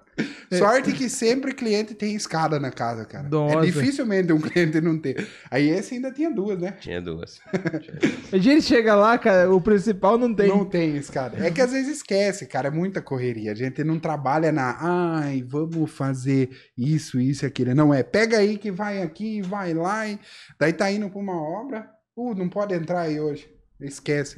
É. 0.52 0.58
Sorte 0.58 0.92
que 0.92 1.10
sempre 1.10 1.54
cliente 1.54 1.96
tem 1.96 2.14
escada 2.14 2.60
na 2.60 2.72
casa, 2.72 3.06
cara. 3.06 3.28
Nossa. 3.30 3.60
É 3.60 3.62
dificilmente 3.62 4.34
um 4.34 4.40
cliente 4.42 4.82
não 4.82 5.00
ter. 5.00 5.28
Aí 5.50 5.70
esse 5.70 5.96
ainda 5.96 6.12
tinha 6.12 6.30
duas, 6.30 6.60
né? 6.60 6.74
Tinha 6.80 7.02
duas. 7.02 7.40
A 8.32 8.38
gente 8.38 8.64
chega 8.64 8.96
lá, 8.96 9.18
cara, 9.18 9.54
o 9.54 9.62
principal 9.62 10.18
não 10.18 10.34
tem. 10.34 10.50
Não 10.50 10.66
tem 10.66 10.98
escada. 10.98 11.38
É 11.46 11.50
que 11.50 11.62
às 11.62 11.72
vezes 11.72 11.98
esquece, 11.98 12.46
cara. 12.46 12.68
É 12.68 12.72
muita 12.72 13.02
correria. 13.02 13.52
A 13.52 13.56
gente 13.56 13.84
não 13.84 14.00
trabalha 14.00 14.52
na. 14.52 14.78
Ai, 14.80 15.44
vamos 15.48 15.90
fazer 15.92 16.50
isso, 16.78 17.20
isso 17.20 17.46
e 17.46 17.48
aquilo. 17.48 17.74
Não 17.74 17.94
é. 17.94 18.04
Pega 18.04 18.38
aí 18.38 18.58
que 18.58 18.72
vai 18.72 19.02
aqui, 19.02 19.42
vai 19.42 19.74
lá. 19.74 20.08
E... 20.08 20.20
Daí 20.60 20.74
tá 20.74 20.92
indo 20.92 21.10
pra 21.10 21.20
uma 21.20 21.42
obra. 21.42 21.90
Uh, 22.16 22.36
não 22.36 22.50
pode 22.50 22.74
entrar 22.74 23.02
aí 23.02 23.20
hoje. 23.20 23.50
Esquece. 23.80 24.36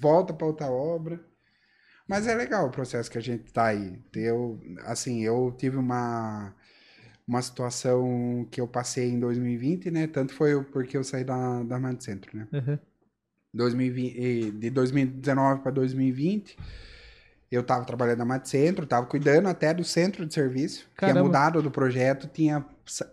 Volta 0.00 0.32
pra 0.32 0.46
outra 0.46 0.66
obra. 0.66 1.20
Mas 2.06 2.26
é 2.26 2.34
legal 2.34 2.66
o 2.66 2.70
processo 2.70 3.10
que 3.10 3.18
a 3.18 3.22
gente 3.22 3.52
tá 3.52 3.66
aí. 3.66 3.98
Eu, 4.14 4.60
assim, 4.84 5.22
eu 5.22 5.54
tive 5.56 5.76
uma. 5.76 6.54
Uma 7.28 7.42
situação 7.42 8.46
que 8.52 8.60
eu 8.60 8.68
passei 8.68 9.10
em 9.10 9.18
2020, 9.18 9.90
né? 9.90 10.06
Tanto 10.06 10.32
foi 10.32 10.62
porque 10.62 10.96
eu 10.96 11.02
saí 11.02 11.24
da, 11.24 11.64
da 11.64 11.76
Mad 11.76 12.00
Centro, 12.00 12.38
né? 12.38 12.46
Uhum. 12.52 12.78
2020, 13.56 14.16
e 14.16 14.50
de 14.52 14.70
2019 14.70 15.62
para 15.62 15.72
2020, 15.72 16.56
eu 17.50 17.62
estava 17.62 17.84
trabalhando 17.84 18.18
na 18.18 18.24
Mate 18.24 18.48
Centro, 18.48 18.84
estava 18.84 19.06
cuidando 19.06 19.48
até 19.48 19.72
do 19.72 19.82
centro 19.84 20.26
de 20.26 20.34
serviço. 20.34 20.80
Tinha 20.98 21.12
Caramba. 21.12 21.24
mudado 21.24 21.62
do 21.62 21.70
projeto, 21.70 22.28
tinha, 22.28 22.64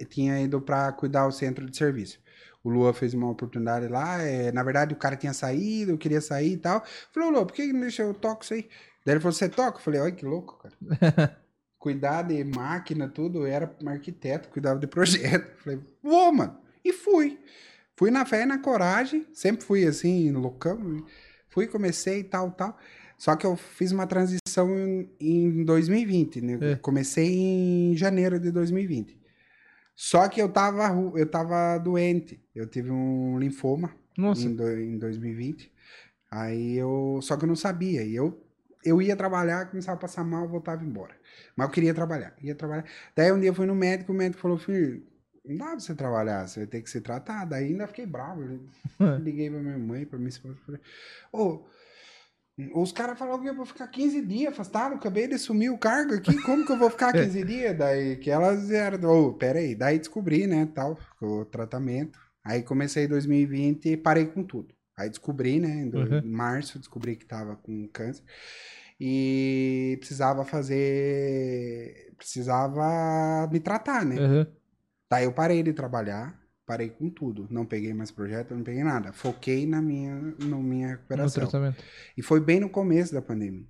tinha 0.09 0.41
ido 0.41 0.59
para 0.59 0.91
cuidar 0.91 1.27
do 1.27 1.33
centro 1.33 1.69
de 1.69 1.77
serviço. 1.77 2.19
O 2.63 2.69
Lua 2.69 2.93
fez 2.93 3.13
uma 3.13 3.29
oportunidade 3.29 3.87
lá, 3.87 4.21
é, 4.21 4.51
na 4.51 4.63
verdade 4.63 4.93
o 4.93 4.97
cara 4.97 5.17
tinha 5.17 5.33
saído, 5.33 5.91
eu 5.91 5.97
queria 5.97 6.21
sair 6.21 6.53
e 6.53 6.57
tal. 6.57 6.83
Falei, 7.11 7.29
ô 7.29 7.31
Lua, 7.31 7.45
por 7.45 7.53
que 7.53 7.73
não 7.73 7.81
deixa 7.81 8.03
eu 8.03 8.13
toco 8.13 8.43
isso 8.43 8.53
aí? 8.53 8.69
Daí 9.05 9.15
ele 9.15 9.19
falou, 9.19 9.33
você 9.33 9.49
toca? 9.49 9.77
Eu 9.77 9.81
falei, 9.81 9.99
olha 9.99 10.11
que 10.11 10.25
louco, 10.25 10.57
cara. 10.57 11.37
Cuidar 11.77 12.21
de 12.21 12.41
máquina, 12.45 13.09
tudo, 13.09 13.39
eu 13.39 13.45
era 13.45 13.75
um 13.83 13.89
arquiteto, 13.89 14.47
cuidava 14.47 14.79
de 14.79 14.87
projeto. 14.87 15.51
Falei, 15.61 15.81
vou, 16.01 16.31
mano. 16.31 16.57
E 16.81 16.93
fui. 16.93 17.37
Fui 17.97 18.09
na 18.09 18.25
fé 18.25 18.43
e 18.43 18.45
na 18.45 18.57
coragem, 18.57 19.27
sempre 19.33 19.65
fui 19.65 19.85
assim, 19.85 20.31
loucão. 20.31 21.05
Fui, 21.49 21.67
comecei 21.67 22.19
e 22.19 22.23
tal, 22.23 22.51
tal. 22.51 22.79
Só 23.17 23.35
que 23.35 23.45
eu 23.45 23.57
fiz 23.57 23.91
uma 23.91 24.07
transição 24.07 24.69
em, 24.77 25.09
em 25.19 25.63
2020, 25.65 26.41
né? 26.41 26.59
É. 26.61 26.75
Comecei 26.75 27.33
em 27.33 27.97
janeiro 27.97 28.39
de 28.39 28.49
2020. 28.49 29.17
Só 29.95 30.27
que 30.27 30.41
eu 30.41 30.49
tava, 30.49 30.87
eu 31.17 31.29
tava 31.29 31.77
doente. 31.77 32.41
Eu 32.55 32.67
tive 32.67 32.91
um 32.91 33.37
linfoma 33.39 33.93
Nossa. 34.17 34.43
em, 34.45 34.55
do- 34.55 34.79
em 34.79 34.97
2020. 34.97 35.71
Aí 36.31 36.75
eu. 36.75 37.19
Só 37.21 37.37
que 37.37 37.43
eu 37.43 37.47
não 37.47 37.55
sabia. 37.55 38.03
E 38.03 38.15
eu, 38.15 38.43
eu 38.83 39.01
ia 39.01 39.15
trabalhar, 39.15 39.69
começava 39.69 39.97
a 39.97 40.01
passar 40.01 40.23
mal, 40.23 40.47
voltava 40.47 40.83
embora. 40.83 41.15
Mas 41.55 41.67
eu 41.67 41.71
queria 41.73 41.93
trabalhar. 41.93 42.35
Ia 42.41 42.55
trabalhar. 42.55 42.85
Daí 43.15 43.31
um 43.31 43.39
dia 43.39 43.49
eu 43.49 43.53
fui 43.53 43.65
no 43.67 43.75
médico, 43.75 44.11
o 44.11 44.15
médico 44.15 44.41
falou, 44.41 44.57
filho, 44.57 45.03
não 45.45 45.57
dá 45.57 45.65
pra 45.67 45.79
você 45.79 45.93
trabalhar, 45.93 46.47
você 46.47 46.61
vai 46.61 46.67
ter 46.67 46.81
que 46.81 46.89
se 46.89 47.01
tratar. 47.01 47.45
Daí 47.45 47.65
ainda 47.67 47.87
fiquei 47.87 48.05
bravo. 48.05 48.41
É. 48.99 49.17
Liguei 49.19 49.49
pra 49.49 49.59
minha 49.59 49.77
mãe, 49.77 50.05
pra 50.05 50.17
minha 50.17 50.29
esposa. 50.29 50.55
Falei, 50.65 50.79
ô. 51.31 51.65
Os 52.75 52.91
caras 52.91 53.17
falaram 53.17 53.41
que 53.41 53.49
eu 53.49 53.55
vou 53.55 53.65
ficar 53.65 53.87
15 53.87 54.21
dias 54.21 54.53
afastado, 54.53 54.95
acabei 54.95 55.27
de 55.27 55.37
sumir 55.39 55.71
o 55.71 55.77
cargo 55.77 56.13
aqui, 56.13 56.33
como 56.43 56.65
que 56.65 56.71
eu 56.71 56.77
vou 56.77 56.89
ficar 56.89 57.11
15 57.13 57.43
dias? 57.43 57.77
Daí 57.77 58.17
que 58.17 58.29
elas 58.29 58.69
eram, 58.69 59.09
ô, 59.09 59.33
pera 59.33 59.59
aí, 59.59 59.73
daí 59.75 59.97
descobri, 59.97 60.45
né, 60.47 60.67
tal, 60.73 60.97
o 61.21 61.45
tratamento. 61.45 62.19
Aí 62.45 62.61
comecei 62.61 63.05
em 63.05 63.07
2020 63.07 63.89
e 63.89 63.97
parei 63.97 64.25
com 64.27 64.43
tudo. 64.43 64.73
Aí 64.97 65.09
descobri, 65.09 65.59
né, 65.59 65.69
em 65.69 65.89
Uhum. 65.95 66.21
março, 66.31 66.77
descobri 66.77 67.15
que 67.15 67.25
tava 67.25 67.55
com 67.55 67.87
câncer. 67.91 68.23
E 68.99 69.95
precisava 69.99 70.45
fazer, 70.45 72.13
precisava 72.17 73.49
me 73.51 73.59
tratar, 73.59 74.05
né? 74.05 74.15
Uhum. 74.19 74.45
Daí 75.09 75.25
eu 75.25 75.33
parei 75.33 75.63
de 75.63 75.73
trabalhar, 75.73 76.39
parei 76.65 76.89
com 76.89 77.09
tudo. 77.09 77.47
Não 77.49 77.65
peguei 77.65 77.93
mais 77.93 78.11
projeto, 78.11 78.55
não 78.55 78.63
peguei 78.63 78.83
nada. 78.83 79.11
Foquei 79.13 79.65
na 79.65 79.81
minha, 79.81 80.15
na 80.39 80.57
minha 80.57 80.87
No 80.87 80.93
recuperação. 80.93 81.43
tratamento. 81.43 81.83
E 82.17 82.21
foi 82.21 82.39
bem 82.39 82.59
no 82.59 82.69
começo 82.69 83.13
da 83.13 83.21
pandemia. 83.21 83.65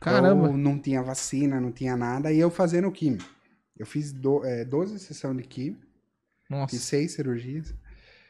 Caramba. 0.00 0.46
Eu 0.48 0.56
não 0.56 0.78
tinha 0.78 1.02
vacina, 1.02 1.60
não 1.60 1.72
tinha 1.72 1.96
nada, 1.96 2.32
e 2.32 2.38
eu 2.38 2.50
fazendo 2.50 2.90
químio. 2.92 3.24
Eu 3.76 3.84
fiz 3.86 4.12
do, 4.12 4.44
é, 4.44 4.64
12 4.64 4.98
sessões 4.98 5.36
de 5.36 5.42
químio, 5.44 5.78
Nossa. 6.48 6.70
fiz 6.70 6.82
seis 6.82 7.12
cirurgias. 7.12 7.74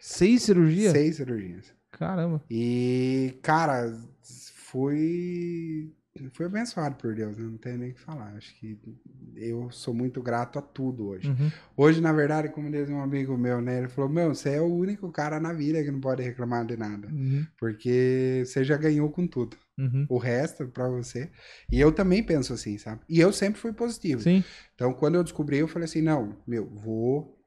Seis 0.01 0.43
cirurgias? 0.43 0.93
Seis 0.93 1.17
cirurgias. 1.17 1.75
Caramba. 1.91 2.43
E, 2.51 3.39
cara, 3.43 3.93
fui. 4.55 5.93
Fui 6.33 6.47
abençoado 6.47 6.97
por 6.97 7.15
Deus, 7.15 7.37
né? 7.37 7.45
não 7.45 7.59
tenho 7.59 7.79
nem 7.79 7.91
o 7.91 7.95
que 7.95 8.01
falar. 8.01 8.35
Acho 8.37 8.55
que 8.57 8.79
eu 9.37 9.71
sou 9.71 9.95
muito 9.95 10.23
grato 10.23 10.59
a 10.59 10.63
tudo 10.63 11.09
hoje. 11.09 11.29
Uhum. 11.29 11.51
Hoje, 11.77 12.01
na 12.01 12.13
verdade, 12.13 12.49
como 12.49 12.71
diz 12.71 12.89
um 12.89 13.01
amigo 13.01 13.37
meu, 13.37 13.61
né? 13.61 13.79
Ele 13.79 13.89
falou: 13.89 14.11
Meu, 14.11 14.35
você 14.35 14.51
é 14.51 14.61
o 14.61 14.67
único 14.67 15.11
cara 15.11 15.39
na 15.41 15.53
vida 15.53 15.83
que 15.83 15.91
não 15.91 16.01
pode 16.01 16.23
reclamar 16.23 16.67
de 16.67 16.77
nada. 16.77 17.09
Uhum. 17.09 17.47
Porque 17.59 18.43
você 18.45 18.65
já 18.65 18.77
ganhou 18.77 19.11
com 19.11 19.27
tudo. 19.27 19.57
Uhum. 19.79 20.07
O 20.09 20.19
resto 20.19 20.65
é 20.65 20.67
pra 20.67 20.89
você. 20.89 21.31
E 21.71 21.81
eu 21.81 21.93
também 21.93 22.23
penso 22.23 22.53
assim, 22.53 22.79
sabe? 22.79 23.03
E 23.09 23.21
eu 23.21 23.33
sempre 23.33 23.61
fui 23.61 23.73
positivo. 23.73 24.23
Sim. 24.23 24.43
Então, 24.75 24.93
quando 24.93 25.15
eu 25.15 25.23
descobri, 25.25 25.59
eu 25.59 25.69
falei 25.69 25.85
assim: 25.85 26.03
Não, 26.03 26.37
meu, 26.47 26.67
vou 26.67 27.39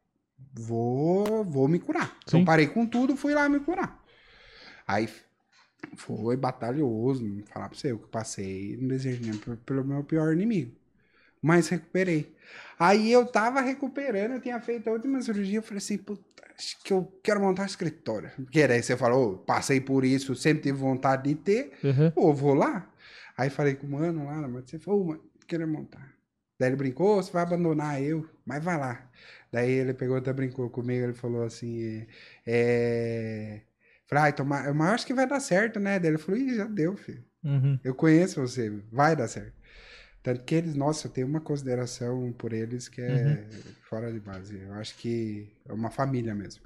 vou, 0.54 1.44
vou 1.44 1.68
me 1.68 1.80
curar. 1.80 2.08
Sim. 2.08 2.16
Então 2.28 2.46
parei 2.46 2.68
com 2.68 2.86
tudo, 2.86 3.16
fui 3.16 3.34
lá 3.34 3.48
me 3.48 3.60
curar. 3.60 4.02
Aí 4.88 5.08
foi 5.96 6.36
batalhoso, 6.38 7.24
não 7.24 7.44
falar 7.46 7.70
pra 7.70 7.78
você, 7.78 7.92
o 7.94 8.00
que 8.00 8.08
passei, 8.08 8.78
não 8.78 8.88
desejo 8.88 9.22
nem 9.24 9.34
pelo 9.58 9.84
meu 9.86 10.04
pior 10.04 10.34
inimigo. 10.34 10.72
Mas 11.42 11.70
recuperei. 11.70 12.36
Aí 12.80 13.12
eu 13.12 13.26
tava 13.26 13.62
recuperando, 13.62 14.34
eu 14.34 14.42
tinha 14.42 14.60
feito 14.62 14.88
a 14.90 14.94
última 14.94 15.22
cirurgia, 15.22 15.58
eu 15.60 15.64
falei 15.64 15.78
assim, 15.80 15.98
puta, 15.98 16.24
acho 16.58 16.82
que 16.84 16.94
eu 16.94 17.12
quero 17.24 17.40
montar 17.42 17.64
um 17.64 17.66
escritório. 17.66 18.30
Porque 18.36 18.68
daí 18.68 18.82
você 18.84 18.96
falou, 18.96 19.34
"Ô, 19.34 19.38
passei 19.38 19.82
por 19.82 20.06
isso, 20.06 20.36
sempre 20.36 20.64
tive 20.64 20.78
vontade 20.78 21.30
de 21.30 21.36
ter, 21.36 21.72
Uhum. 21.84 22.12
pô, 22.12 22.34
vou 22.34 22.54
lá. 22.54 22.88
Aí 23.38 23.50
falei 23.50 23.76
com 23.76 23.88
o 23.88 23.92
mano 23.92 24.26
lá, 24.26 24.48
mas 24.48 24.70
você 24.70 24.78
falou, 24.80 25.02
"Ô, 25.02 25.06
mano, 25.06 25.24
quero 25.48 25.68
montar. 25.68 26.14
Daí 26.60 26.70
ele 26.70 26.76
brincou, 26.76 27.18
"Ô, 27.18 27.24
você 27.24 27.32
vai 27.32 27.42
abandonar 27.44 28.02
eu, 28.02 28.28
mas 28.46 28.64
vai 28.64 28.78
lá. 28.78 29.10
Daí 29.52 29.72
ele 29.72 29.94
pegou 29.94 30.18
até 30.18 30.32
brincou 30.32 30.70
comigo, 30.70 31.04
ele 31.06 31.14
falou 31.14 31.44
assim, 31.44 32.06
é... 32.46 33.62
Falei, 34.12 34.30
ah, 34.30 34.34
toma... 34.34 34.64
eu 34.66 34.82
acho 34.84 35.08
que 35.08 35.14
vai 35.14 35.26
dar 35.26 35.40
certo, 35.40 35.80
né? 35.80 35.98
Daí 35.98 36.12
ele 36.12 36.18
falou, 36.18 36.40
ih, 36.40 36.54
já 36.54 36.66
deu, 36.66 36.98
filho. 36.98 37.24
Uhum. 37.44 37.80
Eu 37.82 37.96
conheço 37.96 38.42
você, 38.42 38.70
vai 38.92 39.16
dar 39.16 39.28
certo. 39.30 39.54
Tanto 40.22 40.44
que 40.44 40.54
eles, 40.54 40.76
nossa, 40.76 41.08
eu 41.08 41.12
tenho 41.12 41.28
uma 41.28 41.40
consideração 41.40 42.32
por 42.38 42.52
eles 42.52 42.90
que 42.90 43.02
é 43.02 43.48
fora 43.90 44.12
de 44.12 44.20
base. 44.20 44.60
Eu 44.60 44.74
acho 44.74 44.96
que 44.98 45.50
é 45.68 45.74
uma 45.74 45.90
família 45.90 46.36
mesmo. 46.36 46.62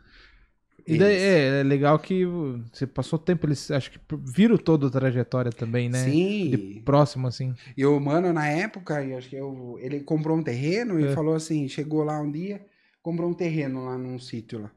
E 0.88 0.98
daí, 0.98 1.16
é, 1.16 1.60
é 1.60 1.64
legal 1.64 1.98
que 1.98 2.26
você 2.26 2.86
passou 2.86 3.18
tempo, 3.18 3.48
eles 3.48 3.72
acho 3.72 3.92
que 3.92 4.00
viram 4.12 4.58
toda 4.58 4.88
a 4.88 4.90
trajetória 4.90 5.52
também, 5.52 5.88
né? 5.88 6.04
Sim. 6.04 6.50
De 6.50 6.82
próximo, 6.84 7.28
assim. 7.28 7.56
E 7.78 7.86
o 7.86 8.00
mano, 8.00 8.34
na 8.34 8.48
época, 8.48 8.98
acho 9.18 9.30
que 9.30 9.36
eu, 9.36 9.78
ele 9.80 10.02
comprou 10.02 10.38
um 10.38 10.44
terreno 10.44 11.00
e 11.00 11.06
É. 11.06 11.14
falou 11.14 11.36
assim: 11.36 11.68
chegou 11.68 12.04
lá 12.04 12.20
um 12.20 12.30
dia, 12.30 12.66
comprou 13.02 13.30
um 13.30 13.34
terreno 13.34 13.86
lá 13.86 13.98
num 13.98 14.20
sítio 14.20 14.60
lá. 14.64 14.72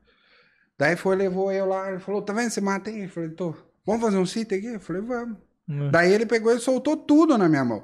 Daí 0.79 0.97
foi, 0.97 1.17
levou 1.17 1.51
eu 1.53 1.67
lá, 1.67 1.91
ele 1.91 1.99
falou: 1.99 2.23
tá 2.23 2.33
vendo, 2.33 2.51
você 2.51 2.61
mata 2.61 2.89
aí? 2.91 3.03
Eu 3.03 3.09
falei: 3.09 3.31
tô. 3.31 3.55
Vamos 3.85 4.03
fazer 4.03 4.19
um 4.19 4.27
sítio 4.27 4.57
aqui? 4.57 4.67
Eu 4.67 4.81
falei: 4.81 5.03
vamos. 5.03 5.39
Uhum. 5.69 5.91
Daí 5.91 6.13
ele 6.13 6.25
pegou 6.25 6.55
e 6.55 6.61
soltou 6.61 6.97
tudo 6.97 7.37
na 7.37 7.49
minha 7.49 7.65
mão. 7.65 7.83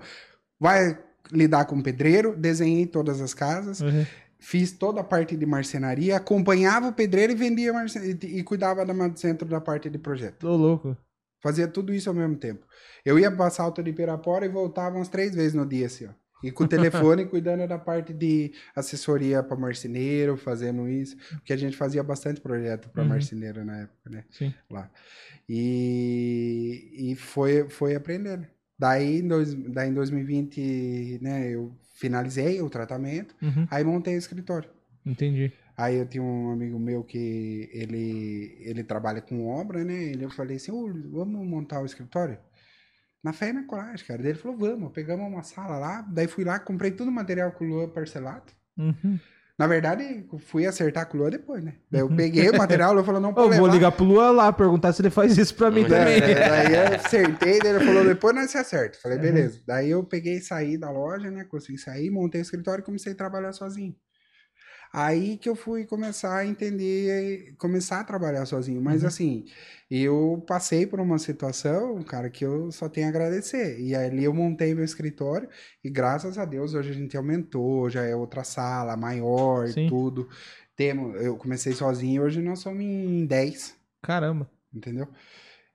Vai 0.58 0.98
lidar 1.32 1.64
com 1.64 1.82
pedreiro, 1.82 2.36
desenhei 2.36 2.86
todas 2.86 3.20
as 3.20 3.34
casas, 3.34 3.80
Uhum. 3.80 4.06
fiz 4.38 4.72
toda 4.72 5.00
a 5.00 5.04
parte 5.04 5.36
de 5.36 5.44
marcenaria, 5.46 6.16
acompanhava 6.16 6.88
o 6.88 6.92
pedreiro 6.92 7.32
e 7.32 7.36
vendia 7.36 7.72
e, 8.22 8.38
e 8.38 8.42
cuidava 8.42 8.84
da, 8.84 8.94
centro 9.16 9.48
da 9.48 9.60
parte 9.60 9.90
de 9.90 9.98
projeto. 9.98 10.38
Tô 10.38 10.56
louco. 10.56 10.96
Fazia 11.42 11.68
tudo 11.68 11.92
isso 11.92 12.08
ao 12.08 12.14
mesmo 12.14 12.36
tempo. 12.36 12.66
Eu 13.04 13.18
ia 13.18 13.30
pra 13.30 13.50
Salto 13.50 13.82
de 13.82 13.92
Pirapora 13.92 14.46
e 14.46 14.48
voltava 14.48 14.96
umas 14.96 15.08
três 15.08 15.34
vezes 15.34 15.52
no 15.52 15.66
dia, 15.66 15.86
assim, 15.86 16.06
ó. 16.06 16.10
E 16.42 16.50
com 16.52 16.64
o 16.64 16.68
telefone 16.68 17.24
cuidando 17.26 17.66
da 17.66 17.78
parte 17.78 18.12
de 18.12 18.52
assessoria 18.76 19.42
para 19.42 19.56
marceneiro, 19.56 20.36
fazendo 20.36 20.88
isso. 20.88 21.16
Porque 21.30 21.52
a 21.52 21.56
gente 21.56 21.76
fazia 21.76 22.02
bastante 22.02 22.40
projeto 22.40 22.88
para 22.90 23.02
Uhum. 23.02 23.08
marceneiro 23.08 23.64
na 23.64 23.78
época, 23.82 24.10
né? 24.10 24.24
Sim. 24.30 24.52
Lá. 24.70 24.90
E, 25.48 27.10
e 27.12 27.14
foi, 27.16 27.68
foi 27.70 27.94
aprendendo. 27.94 28.46
Daí, 28.78 29.20
em 29.20 29.28
dois, 29.28 29.54
daí, 29.54 29.88
em 29.88 29.94
2020, 29.94 31.18
né, 31.22 31.48
eu 31.50 31.72
finalizei 31.94 32.60
o 32.60 32.68
tratamento, 32.68 33.34
Uhum. 33.40 33.66
aí 33.70 33.84
montei 33.84 34.14
o 34.16 34.18
escritório. 34.18 34.68
Entendi. 35.06 35.52
Aí 35.76 35.96
eu 35.96 36.06
tinha 36.06 36.22
um 36.22 36.50
amigo 36.52 36.78
meu 36.78 37.02
que 37.02 37.68
ele, 37.72 38.56
ele 38.60 38.84
trabalha 38.84 39.20
com 39.20 39.46
obra, 39.46 39.82
né? 39.84 39.94
Ele 40.04 40.24
eu 40.24 40.30
falei 40.30 40.56
assim, 40.56 40.70
"Ô, 40.70 40.86
vamos 41.10 41.46
montar 41.46 41.80
o 41.80 41.86
escritório? 41.86 42.38
Na 43.24 43.32
fé 43.32 43.48
e 43.48 43.52
na 43.54 43.64
coragem, 43.64 44.06
cara. 44.06 44.22
Daí 44.22 44.32
ele 44.32 44.38
falou, 44.38 44.56
vamos. 44.56 44.92
Pegamos 44.92 45.26
uma 45.26 45.42
sala 45.42 45.78
lá, 45.78 46.06
daí 46.12 46.28
fui 46.28 46.44
lá, 46.44 46.58
comprei 46.58 46.90
todo 46.90 47.08
o 47.08 47.12
material 47.12 47.50
com 47.52 47.64
o 47.64 47.68
Lua 47.68 47.88
parcelado. 47.88 48.52
Uhum. 48.78 49.18
Na 49.56 49.68
verdade, 49.68 50.26
fui 50.40 50.66
acertar 50.66 51.06
com 51.06 51.16
o 51.16 51.20
Lua 51.20 51.30
depois, 51.30 51.62
né? 51.64 51.74
Daí 51.90 52.00
eu 52.02 52.08
peguei 52.14 52.50
o 52.50 52.58
material, 52.58 52.90
o 52.90 52.94
Lua 52.94 53.04
falou, 53.04 53.20
não 53.20 53.28
Eu 53.30 53.34
pode 53.34 53.56
vou 53.56 53.62
levar. 53.66 53.72
ligar 53.74 53.92
pro 53.92 54.04
Luan 54.04 54.32
lá, 54.32 54.52
perguntar 54.52 54.92
se 54.92 55.00
ele 55.00 55.10
faz 55.10 55.38
isso 55.38 55.54
pra 55.54 55.70
mim 55.70 55.84
É, 55.84 55.88
também. 55.88 56.16
É, 56.16 56.34
daí 56.48 56.74
eu 56.74 56.96
acertei, 56.96 57.58
daí 57.60 57.70
ele 57.76 57.84
falou, 57.84 58.04
depois 58.04 58.34
nós 58.34 58.50
se 58.50 58.58
acerta. 58.58 58.98
Falei, 59.00 59.16
Uhum. 59.16 59.22
beleza. 59.22 59.60
Daí 59.66 59.88
eu 59.90 60.02
peguei 60.04 60.34
e 60.38 60.40
saí 60.42 60.76
da 60.76 60.90
loja, 60.90 61.30
né? 61.30 61.44
Consegui 61.44 61.78
sair, 61.78 62.10
montei 62.10 62.40
o 62.40 62.42
escritório 62.42 62.82
e 62.82 62.84
comecei 62.84 63.12
a 63.12 63.16
trabalhar 63.16 63.52
sozinho. 63.52 63.94
Aí 64.96 65.36
que 65.36 65.48
eu 65.48 65.56
fui 65.56 65.84
começar 65.84 66.36
a 66.36 66.46
entender, 66.46 67.54
começar 67.58 67.98
a 68.00 68.04
trabalhar 68.04 68.46
sozinho. 68.46 68.80
Mas 68.80 69.02
Uhum. 69.02 69.08
assim, 69.08 69.44
eu 69.90 70.44
passei 70.46 70.86
por 70.86 71.00
uma 71.00 71.18
situação, 71.18 72.00
cara, 72.04 72.30
que 72.30 72.44
eu 72.44 72.70
só 72.70 72.88
tenho 72.88 73.06
a 73.06 73.10
agradecer. 73.10 73.80
E 73.80 73.92
ali 73.94 74.22
eu 74.22 74.32
montei 74.32 74.72
meu 74.72 74.84
escritório 74.84 75.48
e 75.82 75.90
graças 75.90 76.38
a 76.38 76.44
Deus 76.44 76.74
hoje 76.74 76.90
a 76.90 76.94
gente 76.94 77.16
aumentou, 77.16 77.90
já 77.90 78.04
é 78.04 78.14
outra 78.14 78.44
sala, 78.44 78.96
maior 78.96 79.66
e 79.68 79.88
tudo. 79.88 80.28
Temos, 80.76 81.20
eu 81.22 81.36
comecei 81.36 81.72
sozinho, 81.72 82.22
hoje 82.22 82.40
nós 82.40 82.60
somos 82.60 82.80
em 82.82 83.26
10 83.26 83.74
Caramba. 84.00 84.48
entendeu? 84.72 85.08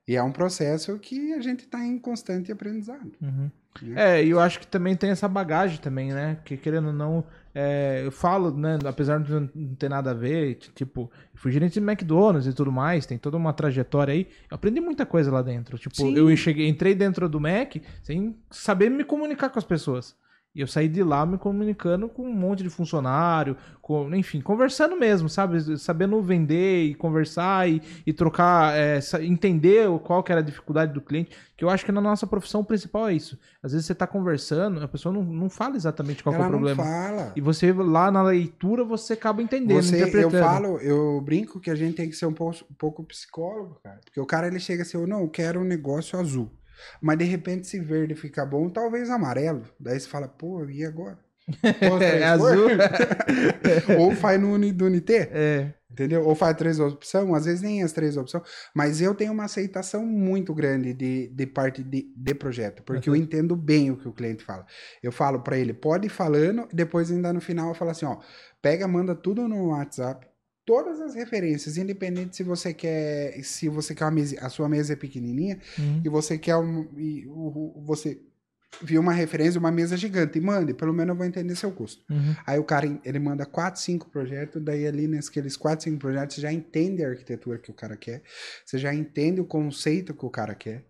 E 0.08 0.16
é 0.16 0.22
um 0.22 0.32
processo 0.32 0.98
que 0.98 1.34
a 1.34 1.40
gente 1.40 1.64
está 1.66 1.84
em 1.84 1.98
constante 1.98 2.50
aprendizado. 2.50 3.12
Uhum. 3.20 3.50
Né? 3.82 4.18
É, 4.18 4.24
e 4.24 4.30
eu 4.30 4.40
acho 4.40 4.58
que 4.60 4.66
também 4.66 4.96
tem 4.96 5.10
essa 5.10 5.28
bagagem 5.28 5.78
também, 5.78 6.12
né? 6.12 6.38
Que 6.44 6.56
querendo 6.56 6.88
ou 6.88 6.92
não, 6.92 7.24
é, 7.54 8.02
eu 8.04 8.12
falo, 8.12 8.50
né? 8.50 8.78
Apesar 8.84 9.20
de 9.20 9.32
não 9.32 9.74
ter 9.74 9.88
nada 9.88 10.10
a 10.10 10.14
ver, 10.14 10.56
tipo, 10.74 11.10
fui 11.34 11.50
gerente 11.50 11.74
de 11.74 11.80
McDonald's 11.80 12.46
e 12.46 12.52
tudo 12.52 12.70
mais, 12.70 13.06
tem 13.06 13.18
toda 13.18 13.36
uma 13.36 13.52
trajetória 13.52 14.12
aí. 14.12 14.26
Eu 14.50 14.54
aprendi 14.54 14.80
muita 14.80 15.06
coisa 15.06 15.30
lá 15.30 15.42
dentro. 15.42 15.78
Tipo, 15.78 15.96
Sim. 15.96 16.14
eu 16.16 16.34
cheguei, 16.36 16.68
entrei 16.68 16.94
dentro 16.94 17.28
do 17.28 17.40
Mac 17.40 17.76
sem 18.02 18.36
saber 18.50 18.90
me 18.90 19.04
comunicar 19.04 19.50
com 19.50 19.58
as 19.58 19.64
pessoas. 19.64 20.16
E 20.52 20.60
eu 20.60 20.66
saí 20.66 20.88
de 20.88 21.00
lá 21.04 21.24
me 21.24 21.38
comunicando 21.38 22.08
com 22.08 22.24
um 22.24 22.34
monte 22.34 22.64
de 22.64 22.68
funcionário, 22.68 23.56
com, 23.80 24.12
enfim, 24.16 24.40
conversando 24.40 24.96
mesmo, 24.96 25.28
sabe? 25.28 25.78
Sabendo 25.78 26.20
vender 26.20 26.86
e 26.86 26.94
conversar 26.96 27.68
e, 27.70 27.80
e 28.04 28.12
trocar, 28.12 28.76
é, 28.76 28.98
entender 29.20 29.86
qual 30.00 30.24
que 30.24 30.32
era 30.32 30.40
a 30.40 30.44
dificuldade 30.44 30.92
do 30.92 31.00
cliente. 31.00 31.30
Que 31.56 31.62
eu 31.64 31.70
acho 31.70 31.84
que 31.84 31.92
na 31.92 32.00
nossa 32.00 32.26
profissão 32.26 32.64
principal 32.64 33.08
é 33.08 33.14
isso. 33.14 33.38
Às 33.62 33.72
vezes 33.72 33.86
você 33.86 33.94
tá 33.94 34.08
conversando, 34.08 34.82
a 34.82 34.88
pessoa 34.88 35.12
não, 35.14 35.22
não 35.22 35.48
fala 35.48 35.76
exatamente 35.76 36.20
qual 36.20 36.34
que 36.34 36.40
é 36.40 36.44
Ela 36.44 36.48
o 36.48 36.52
não 36.52 36.58
problema. 36.66 36.82
fala. 36.82 37.32
E 37.36 37.40
você 37.40 37.72
lá 37.72 38.10
na 38.10 38.22
leitura 38.22 38.82
você 38.82 39.12
acaba 39.12 39.40
entendendo, 39.42 39.80
Você, 39.82 40.02
eu 40.02 40.08
interpretando. 40.08 40.42
falo, 40.44 40.78
eu 40.78 41.20
brinco 41.20 41.60
que 41.60 41.70
a 41.70 41.76
gente 41.76 41.94
tem 41.94 42.08
que 42.10 42.16
ser 42.16 42.26
um 42.26 42.32
pouco, 42.32 42.56
um 42.68 42.74
pouco 42.74 43.04
psicólogo, 43.04 43.78
cara. 43.84 44.00
Porque 44.04 44.20
o 44.20 44.26
cara 44.26 44.48
ele 44.48 44.58
chega 44.58 44.82
assim, 44.82 44.96
eu 44.98 45.06
não, 45.06 45.20
eu 45.20 45.28
quero 45.28 45.60
um 45.60 45.64
negócio 45.64 46.18
azul. 46.18 46.50
Mas 47.00 47.18
de 47.18 47.24
repente 47.24 47.66
se 47.66 47.80
verde 47.80 48.14
fica 48.14 48.44
bom, 48.44 48.68
talvez 48.70 49.10
amarelo. 49.10 49.64
Daí 49.78 49.98
você 49.98 50.08
fala, 50.08 50.28
pô, 50.28 50.64
e 50.68 50.84
agora? 50.84 51.18
É, 52.00 52.24
azul. 52.24 52.68
Ou 53.98 54.14
faz 54.14 54.40
no 54.40 54.72
do 54.72 54.84
Unité. 54.86 55.28
É, 55.32 55.74
Entendeu? 55.90 56.24
Ou 56.24 56.36
faz 56.36 56.56
três 56.56 56.78
opções, 56.78 57.28
às 57.34 57.44
vezes 57.46 57.62
nem 57.62 57.82
as 57.82 57.92
três 57.92 58.16
opções, 58.16 58.44
mas 58.72 59.00
eu 59.00 59.12
tenho 59.12 59.32
uma 59.32 59.44
aceitação 59.44 60.06
muito 60.06 60.54
grande 60.54 60.94
de, 60.94 61.28
de 61.28 61.46
parte 61.46 61.82
de, 61.82 62.12
de 62.16 62.34
projeto, 62.34 62.82
porque 62.84 63.10
Uhum. 63.10 63.16
eu 63.16 63.22
entendo 63.22 63.56
bem 63.56 63.90
o 63.90 63.96
que 63.96 64.06
o 64.06 64.12
cliente 64.12 64.44
fala. 64.44 64.64
Eu 65.02 65.10
falo 65.10 65.40
para 65.40 65.58
ele, 65.58 65.74
pode 65.74 66.06
ir 66.06 66.10
falando, 66.10 66.68
depois 66.72 67.10
ainda 67.10 67.32
no 67.32 67.40
final 67.40 67.68
eu 67.70 67.74
falo 67.74 67.90
assim, 67.90 68.06
ó, 68.06 68.18
pega, 68.62 68.86
manda 68.86 69.16
tudo 69.16 69.48
no 69.48 69.70
WhatsApp, 69.70 70.28
todas 70.64 71.00
as 71.00 71.14
referências, 71.14 71.76
independente 71.76 72.36
se 72.36 72.42
você 72.42 72.72
quer, 72.72 73.42
se 73.42 73.68
você 73.68 73.94
quer 73.94 74.04
uma 74.04 74.10
mesa, 74.10 74.36
a 74.40 74.48
sua 74.48 74.68
mesa 74.68 74.92
é 74.92 74.96
pequenininha 74.96 75.58
uhum. 75.78 76.02
e 76.04 76.08
você 76.08 76.38
quer 76.38 76.56
um, 76.56 76.88
e 76.96 77.26
o- 77.26 77.82
você 77.84 78.20
viu 78.82 79.00
uma 79.00 79.12
referência, 79.12 79.58
uma 79.58 79.72
mesa 79.72 79.96
gigante, 79.96 80.38
e 80.38 80.40
mande, 80.40 80.72
pelo 80.72 80.92
menos 80.92 81.10
eu 81.10 81.16
vou 81.16 81.26
entender 81.26 81.56
seu 81.56 81.72
custo. 81.72 82.04
Uhum. 82.08 82.36
Aí 82.46 82.58
o 82.58 82.62
cara, 82.64 82.86
ele 83.04 83.18
manda 83.18 83.44
4, 83.44 83.80
5 83.80 84.08
projetos, 84.08 84.62
daí 84.62 84.86
ali 84.86 85.08
nesses 85.08 85.56
4, 85.56 85.84
5 85.84 85.98
projetos 85.98 86.36
você 86.36 86.40
já 86.42 86.52
entende 86.52 87.04
a 87.04 87.08
arquitetura 87.08 87.58
que 87.58 87.70
o 87.70 87.74
cara 87.74 87.96
quer, 87.96 88.22
você 88.64 88.78
já 88.78 88.94
entende 88.94 89.40
o 89.40 89.44
conceito 89.44 90.14
que 90.14 90.24
o 90.24 90.30
cara 90.30 90.54
quer, 90.54 90.84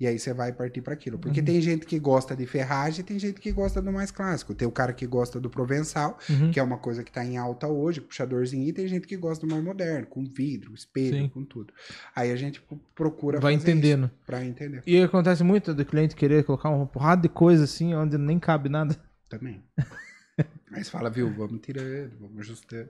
e 0.00 0.06
aí 0.06 0.18
você 0.18 0.32
vai 0.32 0.52
partir 0.52 0.80
para 0.82 0.94
aquilo. 0.94 1.18
Porque 1.18 1.40
Uhum. 1.40 1.46
tem 1.46 1.60
gente 1.60 1.84
que 1.86 1.98
gosta 1.98 2.36
de 2.36 2.46
ferragem, 2.46 3.04
tem 3.04 3.18
gente 3.18 3.40
que 3.40 3.50
gosta 3.52 3.82
do 3.82 3.90
mais 3.92 4.10
clássico. 4.10 4.54
Tem 4.54 4.66
o 4.66 4.70
cara 4.70 4.92
que 4.92 5.06
gosta 5.06 5.40
do 5.40 5.50
provençal, 5.50 6.18
Uhum. 6.30 6.50
que 6.50 6.60
é 6.60 6.62
uma 6.62 6.78
coisa 6.78 7.02
que 7.02 7.10
tá 7.10 7.24
em 7.24 7.36
alta 7.36 7.66
hoje, 7.68 8.00
puxadorzinho, 8.00 8.68
e 8.68 8.72
tem 8.72 8.86
gente 8.86 9.06
que 9.06 9.16
gosta 9.16 9.46
do 9.46 9.50
mais 9.50 9.64
moderno, 9.64 10.06
com 10.06 10.24
vidro, 10.24 10.74
espelho, 10.74 11.16
Sim. 11.24 11.28
com 11.28 11.44
tudo. 11.44 11.72
Aí 12.14 12.30
a 12.30 12.36
gente 12.36 12.60
pro- 12.60 12.80
procura 12.94 13.40
Vai 13.40 13.54
fazer 13.58 13.70
entendendo. 13.72 14.10
pra 14.26 14.44
entender 14.44 14.82
E 14.86 15.00
acontece 15.02 15.42
muito 15.42 15.74
do 15.74 15.84
cliente 15.84 16.14
querer 16.14 16.44
colocar 16.44 16.70
uma 16.70 16.86
porrada 16.86 17.22
de 17.22 17.28
coisa 17.28 17.64
assim, 17.64 17.94
onde 17.94 18.16
nem 18.18 18.38
cabe 18.38 18.68
nada. 18.68 18.96
também. 19.28 19.62
Aí 20.72 20.84
você 20.84 20.90
fala, 20.90 21.10
viu, 21.10 21.30
vamos 21.34 21.60
tirando, 21.60 22.12
vamos 22.20 22.38
ajustando. 22.40 22.88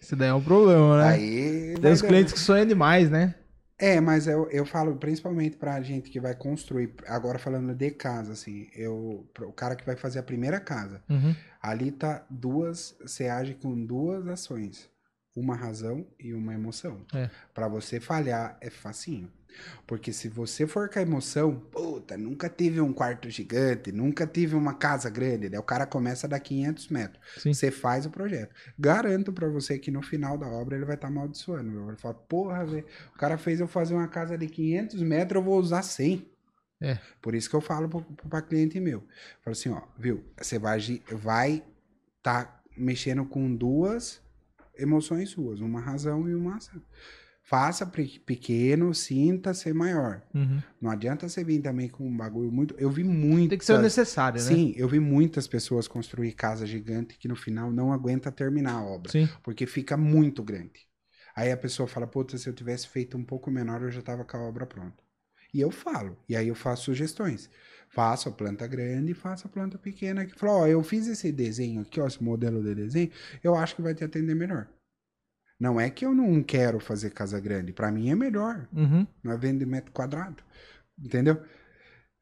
Isso 0.00 0.16
daí 0.16 0.28
é 0.28 0.34
um 0.34 0.42
problema, 0.42 0.98
né? 0.98 1.08
Aí 1.10 1.74
Tem 1.80 1.92
os 1.92 2.02
clientes 2.02 2.32
que 2.32 2.38
sonham 2.40 2.66
demais, 2.66 3.08
né? 3.08 3.34
É, 3.84 4.00
mas 4.00 4.28
eu, 4.28 4.48
eu 4.50 4.64
falo 4.64 4.94
principalmente 4.94 5.56
pra 5.56 5.80
gente 5.82 6.08
que 6.08 6.20
vai 6.20 6.36
construir, 6.36 6.94
agora 7.04 7.36
falando 7.36 7.74
de 7.74 7.90
casa, 7.90 8.32
assim, 8.32 8.68
eu, 8.76 9.26
o 9.40 9.52
cara 9.52 9.74
que 9.74 9.84
vai 9.84 9.96
fazer 9.96 10.20
a 10.20 10.22
primeira 10.22 10.60
casa, 10.60 11.02
Uhum. 11.10 11.34
ali 11.60 11.90
tá 11.90 12.24
duas, 12.30 12.94
você 13.00 13.26
age 13.28 13.54
com 13.54 13.84
duas 13.84 14.28
ações. 14.28 14.88
Uma 15.34 15.56
razão 15.56 16.06
e 16.18 16.34
uma 16.34 16.54
emoção. 16.54 17.00
É. 17.14 17.30
Pra 17.54 17.68
você 17.68 17.98
falhar 17.98 18.56
é 18.60 18.70
facinho. 18.70 19.30
Porque 19.86 20.12
se 20.12 20.28
você 20.28 20.66
for 20.66 20.88
com 20.88 20.98
a 20.98 21.02
emoção, 21.02 21.54
puta, 21.54 22.16
nunca 22.16 22.48
tive 22.48 22.80
um 22.80 22.92
quarto 22.92 23.28
gigante, 23.28 23.92
nunca 23.92 24.26
tive 24.26 24.54
uma 24.54 24.74
casa 24.74 25.10
grande, 25.10 25.48
daí 25.48 25.58
o 25.58 25.62
cara 25.62 25.86
começa 25.86 26.26
a 26.26 26.30
dar 26.30 26.40
500 26.40 26.88
metros. 26.88 27.22
Sim. 27.38 27.52
Você 27.52 27.70
faz 27.70 28.06
o 28.06 28.10
projeto. 28.10 28.54
Garanto 28.78 29.32
pra 29.32 29.48
você 29.48 29.78
que 29.78 29.90
no 29.90 30.02
final 30.02 30.38
da 30.38 30.46
obra 30.46 30.76
ele 30.76 30.84
vai 30.84 30.94
estar 30.94 31.08
amaldiçoando. 31.08 31.70
Ele 31.70 31.84
vai 31.84 31.96
falar, 31.96 32.14
porra, 32.14 32.64
velho, 32.64 32.86
o 33.14 33.18
cara 33.18 33.36
fez 33.36 33.60
eu 33.60 33.68
fazer 33.68 33.94
uma 33.94 34.08
casa 34.08 34.38
de 34.38 34.46
500 34.46 35.02
metros, 35.02 35.40
eu 35.40 35.44
vou 35.44 35.58
usar 35.58 35.82
100. 35.82 36.26
É. 36.80 36.98
Por 37.20 37.34
isso 37.34 37.48
que 37.48 37.54
eu 37.54 37.60
falo 37.60 37.88
pra 38.28 38.42
cliente 38.42 38.80
meu. 38.80 39.04
Falo 39.42 39.52
assim, 39.52 39.68
ó, 39.68 39.82
viu, 39.98 40.24
você 40.36 40.58
vai 40.58 40.80
vai 41.12 41.62
tá 42.22 42.62
mexendo 42.76 43.24
com 43.24 43.54
duas 43.54 44.21
emoções 44.82 45.30
suas, 45.30 45.60
uma 45.60 45.80
razão 45.80 46.28
e 46.28 46.34
uma 46.34 46.56
ação. 46.56 46.80
Faça 47.44 47.84
pe- 47.84 48.20
pequeno, 48.24 48.94
sinta 48.94 49.52
ser 49.52 49.74
maior. 49.74 50.22
Uhum. 50.32 50.62
Não 50.80 50.90
adianta 50.90 51.28
você 51.28 51.42
vir 51.42 51.60
também 51.60 51.88
com 51.88 52.06
um 52.06 52.16
bagulho 52.16 52.52
muito. 52.52 52.74
Eu 52.78 52.88
vi 52.88 53.02
muito. 53.02 53.50
Tem 53.50 53.58
que 53.58 53.64
ser 53.64 53.78
necessário, 53.80 54.40
né? 54.40 54.46
Sim, 54.46 54.72
eu 54.76 54.88
vi 54.88 55.00
muitas 55.00 55.48
pessoas 55.48 55.88
construir 55.88 56.32
casa 56.32 56.64
gigante 56.66 57.18
que 57.18 57.26
no 57.26 57.34
final 57.34 57.70
não 57.72 57.92
aguenta 57.92 58.30
terminar 58.30 58.74
a 58.74 58.84
obra, 58.84 59.10
Sim. 59.10 59.28
porque 59.42 59.66
fica 59.66 59.96
muito 59.96 60.42
grande. 60.42 60.86
Aí 61.34 61.50
a 61.50 61.56
pessoa 61.56 61.88
fala, 61.88 62.06
puta, 62.06 62.38
se 62.38 62.48
eu 62.48 62.52
tivesse 62.52 62.88
feito 62.88 63.16
um 63.16 63.24
pouco 63.24 63.50
menor, 63.50 63.82
eu 63.82 63.90
já 63.90 64.02
tava 64.02 64.24
com 64.24 64.36
a 64.36 64.40
obra 64.48 64.64
pronta. 64.66 65.02
E 65.52 65.60
eu 65.60 65.70
falo, 65.70 66.16
e 66.28 66.36
aí 66.36 66.48
eu 66.48 66.54
faço 66.54 66.84
sugestões. 66.84 67.50
Faço 67.94 68.28
a 68.28 68.32
planta 68.32 68.66
grande 68.66 69.12
e 69.12 69.14
faço 69.14 69.46
a 69.46 69.50
planta 69.50 69.76
pequena. 69.76 70.24
Que 70.24 70.38
fala, 70.38 70.52
ó, 70.52 70.66
eu 70.66 70.82
fiz 70.82 71.06
esse 71.06 71.30
desenho 71.30 71.82
aqui, 71.82 72.00
ó, 72.00 72.06
esse 72.06 72.22
modelo 72.22 72.62
de 72.62 72.74
desenho, 72.74 73.10
eu 73.44 73.54
acho 73.54 73.76
que 73.76 73.82
vai 73.82 73.94
te 73.94 74.02
atender 74.02 74.34
melhor. 74.34 74.66
Não 75.60 75.80
é 75.80 75.88
que 75.90 76.04
eu 76.04 76.14
não 76.14 76.42
quero 76.42 76.80
fazer 76.80 77.10
casa 77.10 77.38
grande, 77.38 77.72
para 77.72 77.92
mim 77.92 78.10
é 78.10 78.14
melhor. 78.14 78.66
Uhum. 78.72 79.06
Não 79.22 79.32
é 79.32 79.36
vender 79.36 79.66
metro 79.66 79.92
quadrado. 79.92 80.42
Entendeu? 80.98 81.40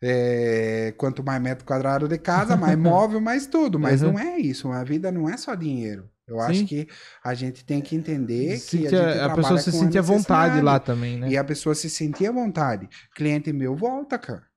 É, 0.02 0.92
quanto 0.96 1.22
mais 1.22 1.40
metro 1.40 1.64
quadrado 1.64 2.08
de 2.08 2.18
casa, 2.18 2.56
mais 2.56 2.76
móvel, 2.78 3.20
mais 3.20 3.46
tudo. 3.46 3.78
Mas 3.78 4.02
Uhum. 4.02 4.12
não 4.12 4.18
é 4.18 4.38
isso. 4.38 4.68
A 4.72 4.82
vida 4.82 5.12
não 5.12 5.28
é 5.28 5.36
só 5.36 5.54
dinheiro. 5.54 6.10
Eu 6.26 6.36
Sim. 6.36 6.42
acho 6.42 6.66
que 6.66 6.88
a 7.24 7.34
gente 7.34 7.64
tem 7.64 7.80
que 7.80 7.96
entender 7.96 8.54
que 8.54 8.58
Sentir 8.58 8.94
a, 8.94 9.12
gente 9.12 9.20
a, 9.20 9.34
pessoa 9.34 9.58
se 9.58 9.98
à 9.98 10.02
vontade 10.02 10.60
lá 10.60 10.78
também, 10.78 11.18
né? 11.18 11.28
E 11.28 11.36
a 11.36 11.42
pessoa 11.44 11.74
se 11.74 11.90
sentir 11.90 12.26
à 12.26 12.32
vontade. 12.32 12.88
Cliente 13.14 13.52
meu 13.52 13.74
volta, 13.74 14.18
cara. 14.18 14.49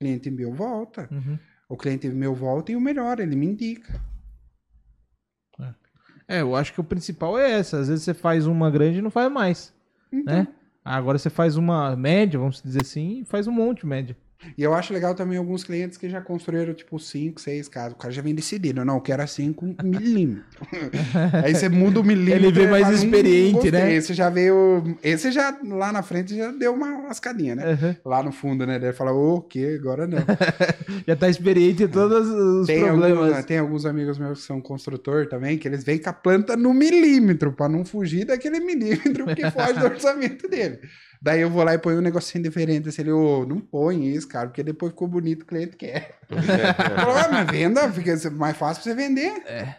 Cliente 0.00 0.30
meu 0.30 0.52
volta. 0.52 1.08
Uhum. 1.12 1.38
O 1.68 1.76
cliente 1.76 2.08
meu 2.08 2.34
volta 2.34 2.72
e 2.72 2.76
o 2.76 2.80
melhor, 2.80 3.20
ele 3.20 3.36
me 3.36 3.46
indica. 3.46 4.00
É, 6.30 6.42
eu 6.42 6.54
acho 6.54 6.72
que 6.72 6.80
o 6.80 6.84
principal 6.84 7.36
é 7.36 7.50
essa. 7.50 7.80
Às 7.80 7.88
vezes 7.88 8.04
você 8.04 8.14
faz 8.14 8.46
uma 8.46 8.70
grande 8.70 9.00
e 9.00 9.02
não 9.02 9.10
faz 9.10 9.30
mais, 9.32 9.74
Então, 10.12 10.32
né? 10.32 10.48
Agora 10.84 11.18
você 11.18 11.28
faz 11.28 11.56
uma 11.56 11.96
média, 11.96 12.38
vamos 12.38 12.62
dizer 12.62 12.82
assim, 12.82 13.20
e 13.20 13.24
faz 13.24 13.48
um 13.48 13.52
monte 13.52 13.80
de 13.80 13.86
média. 13.86 14.16
E 14.56 14.62
eu 14.62 14.74
acho 14.74 14.92
legal 14.92 15.14
também 15.14 15.36
alguns 15.38 15.64
clientes 15.64 15.98
que 15.98 16.08
já 16.08 16.20
construíram, 16.20 16.72
tipo, 16.74 16.98
5, 16.98 17.40
6 17.40 17.68
casas. 17.68 17.92
O 17.92 17.96
cara 17.96 18.12
já 18.12 18.22
vem 18.22 18.34
decidido. 18.34 18.84
Não, 18.84 18.94
eu 18.94 19.00
quero 19.00 19.22
assim 19.22 19.52
com 19.52 19.74
milímetro. 19.82 20.44
Aí 21.44 21.54
você 21.54 21.68
muda 21.68 22.00
o 22.00 22.04
milímetro. 22.04 22.46
Ele 22.46 22.52
vem 22.52 22.68
mais 22.68 22.84
fala, 22.84 22.94
"Hum, 22.94 22.98
experiente, 22.98 23.52
gostei." 23.52 23.72
né? 23.72 23.94
Esse 23.94 24.14
já 24.14 24.30
veio... 24.30 24.96
Esse 25.02 25.30
já, 25.30 25.58
lá 25.64 25.92
na 25.92 26.02
frente, 26.02 26.36
já 26.36 26.50
deu 26.50 26.72
uma 26.72 27.06
lascadinha, 27.06 27.54
né? 27.54 27.72
Uhum. 27.72 27.96
Lá 28.04 28.22
no 28.22 28.32
fundo, 28.32 28.66
né? 28.66 28.76
Ele 28.76 28.92
fala, 28.92 29.12
o 29.12 29.42
quê? 29.42 29.78
Agora 29.78 30.06
não. 30.06 30.18
Já 31.06 31.16
tá 31.16 31.28
experiente 31.28 31.84
em 31.84 31.88
todos 31.88 32.28
os 32.28 32.66
tem, 32.66 32.84
problemas. 32.84 33.28
alguns, 33.28 33.44
tem 33.44 33.58
alguns 33.58 33.86
amigos 33.86 34.18
meus 34.18 34.40
que 34.40 34.46
são 34.46 34.60
construtor 34.60 35.26
também, 35.26 35.58
que 35.58 35.66
eles 35.66 35.84
vêm 35.84 35.98
com 35.98 36.10
a 36.10 36.12
planta 36.12 36.56
no 36.56 36.72
milímetro, 36.74 37.52
pra 37.52 37.68
não 37.68 37.84
fugir 37.84 38.24
daquele 38.24 38.60
milímetro 38.60 39.26
que 39.34 39.50
foge 39.50 39.74
do 39.74 39.84
orçamento 39.86 40.48
dele. 40.48 40.80
Daí 41.22 41.40
eu 41.42 41.50
vou 41.50 41.62
lá 41.62 41.74
e 41.74 41.78
ponho 41.78 41.98
um 41.98 42.02
negocinho 42.02 42.42
diferente. 42.42 42.88
Assim, 42.88 43.02
ele, 43.02 43.12
ô, 43.12 43.44
não 43.44 43.60
põe 43.60 44.06
isso, 44.06 44.26
cara, 44.26 44.48
porque 44.48 44.62
depois 44.62 44.92
ficou 44.92 45.06
bonito, 45.06 45.42
o 45.42 45.46
cliente 45.46 45.76
quer. 45.76 46.18
Eu 46.30 46.38
falo, 46.42 47.12
"Ah, 47.18 47.28
mas 47.30 47.50
venda, 47.50 47.92
fica 47.92 48.30
mais 48.30 48.56
fácil 48.56 48.82
pra 48.82 48.92
você 48.92 48.96
vender. 48.96 49.42
É. 49.46 49.76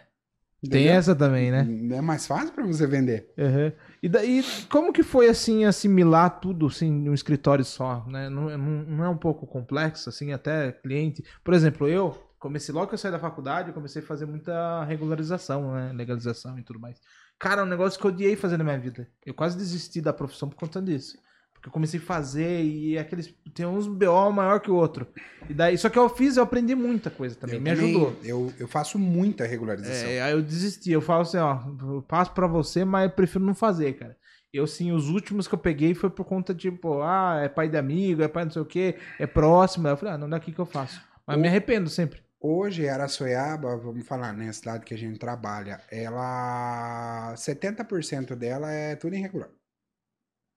Tem 0.70 0.82
Entendeu? 0.82 0.92
essa 0.94 1.16
também, 1.16 1.50
né? 1.50 1.66
É 1.96 2.00
mais 2.00 2.24
fácil 2.24 2.52
pra 2.52 2.64
você 2.64 2.86
vender. 2.86 3.28
Uhum. 3.36 3.72
E 4.00 4.08
daí, 4.08 4.44
como 4.70 4.92
que 4.92 5.02
foi 5.02 5.28
assim 5.28 5.64
assimilar 5.64 6.38
tudo 6.38 6.68
assim 6.68 6.88
num 6.88 7.12
escritório 7.12 7.64
só, 7.64 8.06
né? 8.06 8.28
Não, 8.30 8.56
não, 8.56 8.58
não 8.84 9.04
é 9.04 9.08
um 9.08 9.16
pouco 9.16 9.44
complexo 9.44 10.08
assim, 10.08 10.32
até 10.32 10.70
cliente. 10.70 11.24
Por 11.42 11.52
exemplo, 11.52 11.88
eu 11.88 12.16
comecei 12.38 12.72
logo 12.72 12.86
que 12.86 12.94
eu 12.94 12.98
saí 12.98 13.10
da 13.10 13.18
faculdade, 13.18 13.68
eu 13.68 13.74
comecei 13.74 14.00
a 14.00 14.04
fazer 14.04 14.24
muita 14.26 14.84
regularização, 14.84 15.74
né? 15.74 15.92
Legalização 15.92 16.56
e 16.56 16.62
tudo 16.62 16.78
mais. 16.78 17.00
Cara, 17.40 17.62
é 17.62 17.64
um 17.64 17.68
negócio 17.68 17.98
que 17.98 18.06
eu 18.06 18.12
odiei 18.12 18.36
fazer 18.36 18.56
na 18.56 18.62
minha 18.62 18.78
vida. 18.78 19.08
Eu 19.26 19.34
quase 19.34 19.58
desisti 19.58 20.00
da 20.00 20.12
profissão 20.12 20.48
por 20.48 20.54
conta 20.54 20.80
disso. 20.80 21.18
Porque 21.62 21.68
eu 21.68 21.72
comecei 21.74 22.00
a 22.00 22.02
fazer 22.02 22.64
e 22.64 22.98
aqueles 22.98 23.32
tem 23.54 23.64
uns 23.64 23.86
BO 23.86 24.32
maior 24.32 24.58
que 24.58 24.68
o 24.68 24.74
outro. 24.74 25.06
E 25.48 25.54
daí, 25.54 25.78
só 25.78 25.88
que 25.88 25.96
eu 25.96 26.08
fiz, 26.08 26.36
eu 26.36 26.42
aprendi 26.42 26.74
muita 26.74 27.08
coisa 27.08 27.36
também, 27.36 27.54
Eu 27.54 27.62
me 27.62 27.70
também- 27.70 27.90
ajudou. 27.90 28.16
Eu, 28.24 28.52
eu 28.58 28.66
faço 28.66 28.98
muita 28.98 29.46
regularização. 29.46 30.08
É, 30.08 30.20
aí 30.22 30.32
eu 30.32 30.42
desisti. 30.42 30.90
Eu 30.90 31.00
falo 31.00 31.22
assim, 31.22 31.36
ó, 31.36 31.60
eu 31.80 32.02
passo 32.02 32.32
pra 32.32 32.48
você, 32.48 32.84
mas 32.84 33.04
eu 33.04 33.10
prefiro 33.10 33.44
não 33.44 33.54
fazer, 33.54 33.92
cara. 33.92 34.16
Eu, 34.52 34.66
sim, 34.66 34.90
os 34.90 35.08
últimos 35.08 35.46
que 35.46 35.54
eu 35.54 35.58
peguei 35.58 35.94
foi 35.94 36.10
por 36.10 36.24
conta, 36.24 36.52
tipo, 36.52 37.00
ah, 37.00 37.40
é 37.44 37.48
pai 37.48 37.68
de 37.68 37.76
amigo, 37.78 38.22
é 38.24 38.28
pai 38.28 38.44
não 38.44 38.50
sei 38.50 38.62
o 38.62 38.66
quê, 38.66 38.96
é 39.16 39.26
próximo. 39.26 39.86
Aí 39.86 39.92
eu 39.92 39.96
falei, 39.96 40.14
ah, 40.14 40.18
não 40.18 40.28
daqui 40.28 40.50
que 40.50 40.58
eu 40.58 40.66
faço. 40.66 41.00
Mas 41.24 41.38
me 41.38 41.46
arrependo 41.46 41.88
sempre. 41.88 42.20
Hoje, 42.40 42.88
Araçoiaba, 42.88 43.76
vamos 43.76 44.04
falar, 44.04 44.32
né? 44.32 44.48
A 44.48 44.52
cidade 44.52 44.84
que 44.84 44.92
a 44.92 44.98
gente 44.98 45.16
trabalha, 45.16 45.80
ela. 45.88 47.34
70% 47.36 48.34
dela 48.34 48.68
é 48.72 48.96
tudo 48.96 49.14
irregular. 49.14 49.48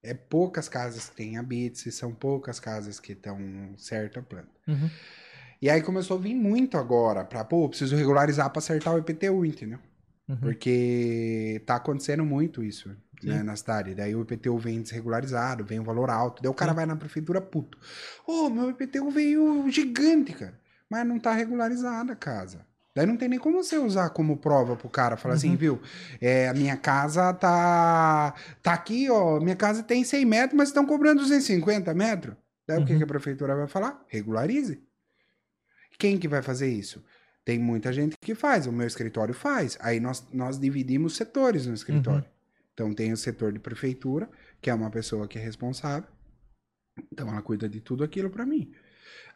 É 0.06 0.14
poucas 0.14 0.70
casas 0.70 1.10
que 1.10 1.16
tem 1.16 1.38
habits, 1.38 1.86
e 1.86 1.92
são 1.92 2.14
poucas 2.14 2.60
casas 2.60 3.00
que 3.00 3.14
estão 3.14 3.38
certo 3.78 4.20
a 4.20 4.22
planta. 4.22 4.50
Uhum. 4.68 4.90
E 5.62 5.70
aí 5.70 5.82
começou 5.82 6.18
a 6.18 6.22
vir 6.22 6.36
muito 6.36 6.78
agora, 6.78 7.24
pra, 7.26 7.44
pô, 7.44 7.68
preciso 7.68 7.96
regularizar 7.96 8.50
pra 8.50 8.60
acertar 8.60 8.94
o 8.94 9.00
IPTU, 9.00 9.46
entendeu? 9.46 9.80
Uhum. 10.28 10.38
Porque 10.38 11.62
tá 11.66 11.76
acontecendo 11.76 12.26
muito 12.26 12.64
isso 12.64 12.96
né, 13.24 13.44
na 13.44 13.56
cidade. 13.56 13.96
Daí 13.96 14.16
o 14.16 14.22
IPTU 14.22 14.58
vem 14.58 14.82
desregularizado, 14.82 15.64
vem 15.66 15.80
um 15.80 15.84
valor 15.84 16.10
alto. 16.10 16.42
Daí 16.42 16.50
o 16.50 16.54
cara 16.54 16.72
Sim. 16.72 16.76
vai 16.76 16.86
na 16.86 16.96
prefeitura 16.96 17.42
puto. 17.42 17.78
Ô, 18.28 18.50
meu 18.50 18.70
IPTU 18.70 19.10
veio 19.10 19.70
gigante, 19.70 20.34
cara. 20.34 20.60
Mas 20.90 21.06
não 21.06 21.20
tá 21.20 21.34
regularizada 21.34 22.14
a 22.14 22.16
casa. 22.16 22.66
Daí 22.96 23.06
não 23.06 23.18
tem 23.18 23.28
nem 23.28 23.38
como 23.38 23.62
você 23.62 23.78
usar 23.78 24.10
como 24.12 24.38
prova 24.38 24.76
pro 24.76 24.88
cara. 24.88 25.18
Falar 25.18 25.36
assim, 25.36 25.50
Uhum. 25.50 25.58
viu? 25.58 25.82
É, 26.22 26.48
a 26.48 26.54
minha 26.54 26.78
casa 26.78 27.34
tá, 27.34 28.34
tá 28.64 28.74
aqui, 28.74 29.10
ó. 29.10 29.40
Minha 29.42 29.56
casa 29.56 29.84
tem 29.84 30.04
100 30.04 30.24
metros, 30.26 30.58
mas 30.58 30.70
estão 30.70 30.86
cobrando 30.86 31.20
250 31.22 31.94
metros. 31.94 32.36
Daí 32.68 32.82
o 32.82 32.86
que, 32.86 32.94
Uhum. 32.94 32.98
que 33.00 33.04
a 33.04 33.08
prefeitura 33.08 33.56
vai 33.56 33.68
falar? 33.68 34.02
Regularize. 34.08 34.82
Quem 36.00 36.18
que 36.18 36.28
vai 36.28 36.42
fazer 36.42 36.70
isso? 36.70 37.04
Tem 37.44 37.60
muita 37.60 37.92
gente 37.94 38.16
que 38.20 38.34
faz, 38.34 38.66
o 38.66 38.72
meu 38.72 38.88
escritório 38.88 39.34
faz. 39.34 39.78
Aí 39.82 40.00
nós, 40.00 40.26
nós 40.34 40.58
dividimos 40.60 41.16
setores 41.16 41.68
no 41.68 41.74
escritório. 41.74 42.22
Uhum. 42.24 42.30
Então 42.74 42.94
tem 42.94 43.12
o 43.14 43.18
setor 43.18 43.52
de 43.54 43.60
prefeitura, 43.60 44.30
que 44.62 44.70
é 44.70 44.74
uma 44.74 44.90
pessoa 44.90 45.28
que 45.28 45.38
é 45.38 45.42
responsável. 45.42 46.10
Então 47.12 47.28
ela 47.30 47.42
cuida 47.42 47.68
de 47.70 47.82
tudo 47.82 48.04
aquilo 48.04 48.30
para 48.30 48.46
mim. 48.46 48.72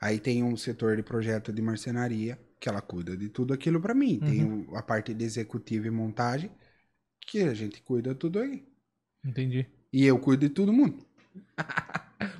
Aí 0.02 0.18
tem 0.19 0.44
um 0.44 0.56
setor 0.57 0.95
de 0.95 1.03
projeto 1.03 1.52
de 1.53 1.61
marcenaria, 1.61 2.40
que 2.60 2.69
ela 2.69 2.81
cuida 2.81 3.15
de 3.18 3.30
tudo 3.30 3.53
aquilo 3.53 3.81
para 3.81 3.94
mim. 3.94 4.19
Tem 4.19 4.44
Uhum. 4.44 4.65
o- 4.69 4.76
a 4.77 4.81
parte 4.84 5.14
de 5.14 5.23
executiva 5.26 5.88
e 5.88 5.91
montagem, 5.91 6.52
que 7.22 7.41
a 7.44 7.53
gente 7.53 7.81
cuida 7.84 8.15
tudo 8.15 8.40
aí. 8.40 8.65
Entendi. 9.23 9.65
E 9.94 10.03
eu 10.06 10.18
cuido 10.19 10.48
de 10.48 10.53
todo 10.53 10.73
mundo. 10.73 11.06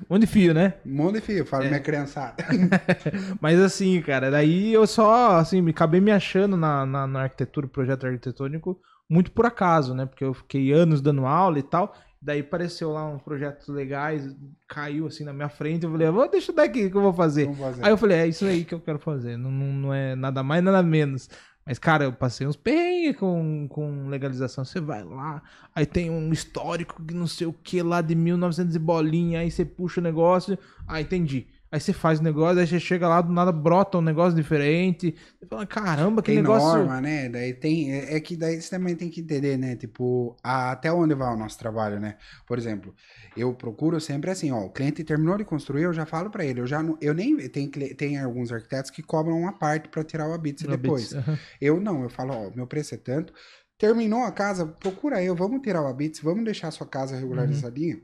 Onde 0.08 0.26
fio, 0.26 0.52
né? 0.52 0.74
Monte 0.84 1.14
de 1.16 1.20
filho, 1.20 1.38
eu 1.40 1.46
falo 1.46 1.64
É. 1.64 1.68
minha 1.68 1.80
criançada. 1.80 2.44
Mas 3.40 3.58
assim, 3.60 4.00
cara, 4.02 4.30
daí 4.30 4.72
eu 4.72 4.86
só, 4.86 5.36
assim, 5.36 5.60
me 5.62 5.70
acabei 5.70 6.00
me 6.00 6.10
achando 6.10 6.56
na, 6.56 6.84
na, 6.86 7.06
na 7.06 7.22
arquitetura, 7.22 7.68
projeto 7.68 8.06
arquitetônico, 8.06 8.80
muito 9.08 9.30
por 9.32 9.46
acaso, 9.46 9.94
né? 9.94 10.06
Porque 10.06 10.24
eu 10.24 10.34
fiquei 10.34 10.72
anos 10.72 11.00
dando 11.00 11.26
aula 11.26 11.58
e 11.58 11.62
tal. 11.62 11.94
Daí 12.22 12.40
apareceu 12.40 12.92
lá 12.92 13.06
um 13.06 13.18
projeto 13.18 13.72
legais, 13.72 14.36
caiu 14.68 15.06
assim 15.06 15.24
na 15.24 15.32
minha 15.32 15.48
frente. 15.48 15.84
Eu 15.84 15.90
falei, 15.90 16.10
vou 16.10 16.30
deixa 16.30 16.52
daqui 16.52 16.90
que 16.90 16.96
eu 16.96 17.00
vou 17.00 17.14
fazer. 17.14 17.50
Fazer. 17.54 17.84
Aí 17.84 17.90
eu 17.90 17.96
falei, 17.96 18.18
é 18.18 18.26
isso 18.26 18.44
aí 18.44 18.62
que 18.62 18.74
eu 18.74 18.80
quero 18.80 18.98
fazer. 18.98 19.38
Não, 19.38 19.50
não, 19.50 19.72
não 19.72 19.94
é 19.94 20.14
nada 20.14 20.42
mais, 20.42 20.62
nada 20.62 20.82
menos. 20.82 21.30
Mas, 21.64 21.78
cara, 21.78 22.04
eu 22.04 22.12
passei 22.12 22.46
uns 22.46 22.56
perrengues 22.56 23.16
com, 23.16 23.66
com 23.68 24.08
legalização. 24.08 24.64
Você 24.64 24.80
vai 24.80 25.02
lá, 25.02 25.42
aí 25.74 25.86
tem 25.86 26.10
um 26.10 26.30
histórico 26.32 27.02
que 27.02 27.14
não 27.14 27.26
sei 27.26 27.46
o 27.46 27.52
que 27.52 27.82
lá 27.82 28.02
de 28.02 28.14
1900 28.14 28.74
e 28.74 28.78
bolinha, 28.78 29.40
aí 29.40 29.50
você 29.50 29.64
puxa 29.64 30.00
o 30.00 30.04
negócio. 30.04 30.58
Ah, 30.86 31.00
entendi. 31.00 31.46
Aí 31.72 31.80
você 31.80 31.92
faz 31.92 32.18
o 32.18 32.22
negócio, 32.22 32.58
aí 32.58 32.66
você 32.66 32.80
chega 32.80 33.08
lá, 33.08 33.20
do 33.20 33.32
nada 33.32 33.52
brota 33.52 33.98
um 33.98 34.02
negócio 34.02 34.34
diferente. 34.34 35.14
Você 35.38 35.46
fala, 35.46 35.66
caramba, 35.66 36.20
que 36.20 36.26
tem 36.32 36.36
negócio. 36.42 36.78
norma, 36.78 37.00
né? 37.00 37.28
Daí 37.28 37.54
tem. 37.54 37.92
É 37.92 38.16
é 38.16 38.20
que 38.20 38.36
daí 38.36 38.60
você 38.60 38.70
também 38.70 38.96
tem 38.96 39.08
que 39.08 39.20
entender, 39.20 39.56
né? 39.56 39.76
Tipo, 39.76 40.36
a- 40.42 40.72
até 40.72 40.92
onde 40.92 41.14
vai 41.14 41.32
o 41.32 41.36
nosso 41.36 41.58
trabalho, 41.58 42.00
né? 42.00 42.16
Por 42.46 42.58
exemplo, 42.58 42.94
eu 43.36 43.54
procuro 43.54 44.00
sempre 44.00 44.30
assim, 44.30 44.50
ó, 44.50 44.58
o 44.64 44.70
cliente 44.70 45.04
terminou 45.04 45.36
de 45.38 45.44
construir, 45.44 45.84
eu 45.84 45.92
já 45.92 46.04
falo 46.04 46.28
pra 46.30 46.44
ele, 46.44 46.60
eu 46.60 46.66
já 46.66 46.82
não, 46.82 46.98
eu 47.00 47.14
nem 47.14 47.36
tem 47.48 47.70
tem 47.70 48.18
alguns 48.18 48.52
arquitetos 48.52 48.90
que 48.90 49.02
cobram 49.02 49.38
uma 49.38 49.52
parte 49.52 49.88
pra 49.88 50.02
tirar 50.04 50.28
o 50.28 50.34
habite 50.34 50.66
depois. 50.66 51.14
Aham. 51.14 51.38
Eu 51.60 51.80
não, 51.80 52.02
eu 52.02 52.10
falo, 52.10 52.34
ó, 52.34 52.50
meu 52.54 52.66
preço 52.66 52.94
é 52.94 52.98
tanto, 52.98 53.32
Terminou 53.78 54.22
a 54.24 54.30
casa, 54.30 54.66
procura 54.66 55.22
eu, 55.24 55.34
vamos 55.34 55.62
tirar 55.62 55.80
o 55.82 55.86
Abits, 55.86 56.20
vamos 56.20 56.44
deixar 56.44 56.68
a 56.68 56.70
sua 56.70 56.86
casa 56.86 57.16
regularizadinha. 57.16 57.98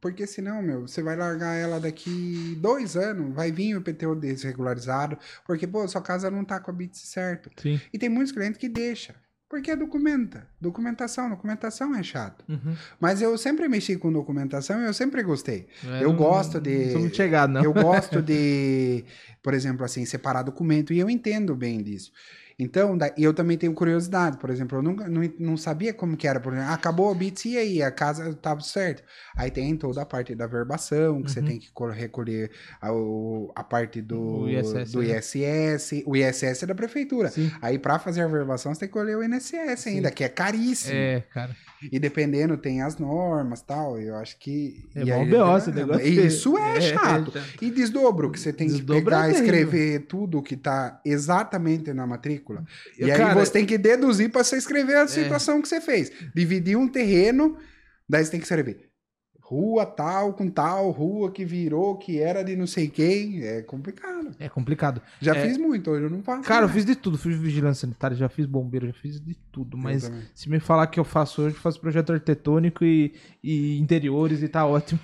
Porque 0.00 0.26
senão, 0.26 0.62
meu, 0.62 0.82
você 0.86 1.02
vai 1.02 1.16
largar 1.16 1.54
ela 1.54 1.80
daqui 1.80 2.56
dois 2.60 2.96
anos, 2.96 3.34
vai 3.34 3.50
vir 3.50 3.74
o 3.76 3.80
IPTU 3.80 4.14
desregularizado, 4.14 5.18
porque, 5.46 5.66
pô, 5.66 5.86
sua 5.88 6.00
casa 6.02 6.30
não 6.30 6.44
tá 6.44 6.60
com 6.60 6.70
a 6.70 6.74
Bits 6.74 7.00
certo. 7.00 7.50
Sim. 7.60 7.80
E 7.92 7.98
tem 7.98 8.08
muitos 8.08 8.32
clientes 8.32 8.58
que 8.58 8.68
deixa. 8.68 9.14
Porque 9.50 9.70
é 9.70 9.76
documenta. 9.76 10.46
Documentação, 10.60 11.30
documentação 11.30 11.94
é 11.94 12.02
chato. 12.02 12.44
Uhum. 12.46 12.76
Mas 13.00 13.22
eu 13.22 13.36
sempre 13.38 13.66
mexi 13.66 13.96
com 13.96 14.12
documentação 14.12 14.78
e 14.82 14.84
eu 14.84 14.92
sempre 14.92 15.22
gostei. 15.22 15.66
É, 15.86 16.04
Eu 16.04 16.10
não- 16.10 16.16
gosto 16.16 16.60
de- 16.60 16.84
Não 16.84 16.90
sou 16.92 17.00
muito 17.00 17.16
chegado, 17.16 17.50
não. 17.54 17.64
Eu 17.64 17.72
gosto 17.72 18.20
de, 18.22 19.04
por 19.42 19.54
exemplo, 19.54 19.86
assim, 19.86 20.04
separar 20.04 20.42
documento 20.42 20.92
e 20.92 20.98
eu 20.98 21.08
entendo 21.08 21.56
bem 21.56 21.82
disso. 21.82 22.12
Então, 22.58 22.98
da- 22.98 23.12
eu 23.16 23.32
também 23.32 23.56
tenho 23.56 23.72
curiosidade, 23.72 24.36
por 24.38 24.50
exemplo, 24.50 24.78
eu 24.78 24.82
nunca, 24.82 25.08
não, 25.08 25.22
não 25.38 25.56
sabia 25.56 25.94
como 25.94 26.16
que 26.16 26.26
era, 26.26 26.40
por 26.40 26.52
exemplo, 26.52 26.72
acabou 26.72 27.08
o 27.10 27.14
Bits 27.14 27.44
e 27.44 27.56
aí, 27.56 27.82
a 27.82 27.90
casa 27.90 28.30
estava 28.30 28.60
certo. 28.62 29.02
Aí 29.36 29.48
tem 29.50 29.76
toda 29.76 30.02
a 30.02 30.06
parte 30.06 30.34
da 30.34 30.46
verbação, 30.46 31.22
que 31.22 31.30
você 31.30 31.38
Uhum. 31.38 31.46
tem 31.46 31.58
que 31.60 31.70
co- 31.70 31.88
recolher 31.88 32.50
a, 32.82 32.88
a 33.54 33.62
parte 33.62 34.02
do, 34.02 34.40
O 34.42 34.48
ISS, 34.48 34.90
do 34.92 35.02
né? 35.02 35.16
ISS, 35.18 36.02
o 36.04 36.16
ISS 36.16 36.62
é 36.64 36.66
da 36.66 36.74
prefeitura. 36.74 37.30
Sim. 37.30 37.48
Aí, 37.62 37.78
para 37.78 37.98
fazer 38.00 38.22
a 38.22 38.26
verbação, 38.26 38.74
você 38.74 38.80
tem 38.80 38.88
que 38.88 38.92
colher 38.94 39.16
o 39.16 39.22
INSS 39.22 39.86
ainda, 39.86 40.10
que 40.10 40.24
é 40.24 40.28
caríssimo. 40.28 40.94
É, 40.96 41.20
cara. 41.32 41.54
E 41.92 41.96
dependendo, 42.00 42.56
tem 42.56 42.82
as 42.82 42.98
normas 42.98 43.62
tal. 43.62 44.00
Eu 44.00 44.16
acho 44.16 44.36
que. 44.40 44.84
É 44.96 45.02
e 45.02 45.04
bom 45.04 45.20
aí- 45.22 45.30
B.O. 45.30 45.56
esse 45.58 45.70
negócio. 45.70 46.04
Isso 46.08 46.58
é, 46.58 46.76
É, 46.78 46.80
chato. 46.80 47.30
é 47.36 47.40
chato. 47.40 47.64
E 47.64 47.70
desdobro, 47.70 48.32
que 48.32 48.40
você 48.40 48.52
tem 48.52 48.66
que 48.68 48.82
pegar 48.82 49.28
é 49.28 49.30
e 49.30 49.34
escrever 49.34 50.00
tudo 50.08 50.42
que 50.42 50.56
tá 50.56 51.00
exatamente 51.04 51.92
na 51.92 52.04
matrícula. 52.04 52.47
E 52.98 53.02
Eu, 53.02 53.06
aí 53.12 53.16
cara, 53.18 53.32
É. 53.32 53.34
você 53.44 53.52
tem 53.52 53.66
que 53.66 53.76
deduzir 53.78 54.30
para 54.30 54.42
você 54.44 54.56
escrever 54.56 54.96
a 54.96 55.08
situação 55.08 55.60
que 55.62 55.68
você 55.68 55.80
fez. 55.80 56.10
Dividir 56.34 56.76
um 56.76 56.88
terreno, 56.88 57.56
daí 58.08 58.24
você 58.24 58.30
tem 58.30 58.40
que 58.40 58.44
escrever. 58.46 58.86
Rua 59.40 59.86
tal, 59.86 60.34
com 60.34 60.50
tal, 60.50 60.90
rua 60.90 61.32
que 61.32 61.42
virou, 61.42 61.96
que 61.96 62.18
era 62.18 62.42
de 62.42 62.54
não 62.54 62.66
sei 62.66 62.86
quem. 62.86 63.42
É 63.42 63.62
complicado. 63.62 64.32
É 64.38 64.46
complicado. 64.46 65.00
Já 65.22 65.34
É. 65.34 65.46
fiz 65.46 65.56
muito, 65.56 65.90
hoje 65.90 66.04
eu 66.04 66.10
não 66.10 66.22
faço. 66.22 66.42
Cara, 66.42 66.64
eu 66.64 66.68
mais. 66.68 66.74
fiz 66.74 66.84
de 66.84 66.94
tudo. 66.94 67.16
Fiz 67.16 67.34
vigilância 67.38 67.80
sanitária, 67.80 68.14
já 68.14 68.28
fiz 68.28 68.44
bombeiro, 68.44 68.86
já 68.88 68.92
fiz 68.92 69.18
de 69.18 69.34
tudo. 69.50 69.78
Eu 69.78 69.82
Mas 69.82 70.12
se 70.34 70.50
me 70.50 70.60
falar 70.60 70.86
que 70.88 71.00
eu 71.00 71.04
faço 71.04 71.40
hoje, 71.40 71.54
eu 71.56 71.60
faço 71.62 71.80
projeto 71.80 72.12
arquitetônico 72.12 72.84
e, 72.84 73.14
e 73.42 73.78
interiores 73.78 74.42
e 74.42 74.48
tá 74.48 74.66
ótimo. 74.66 75.00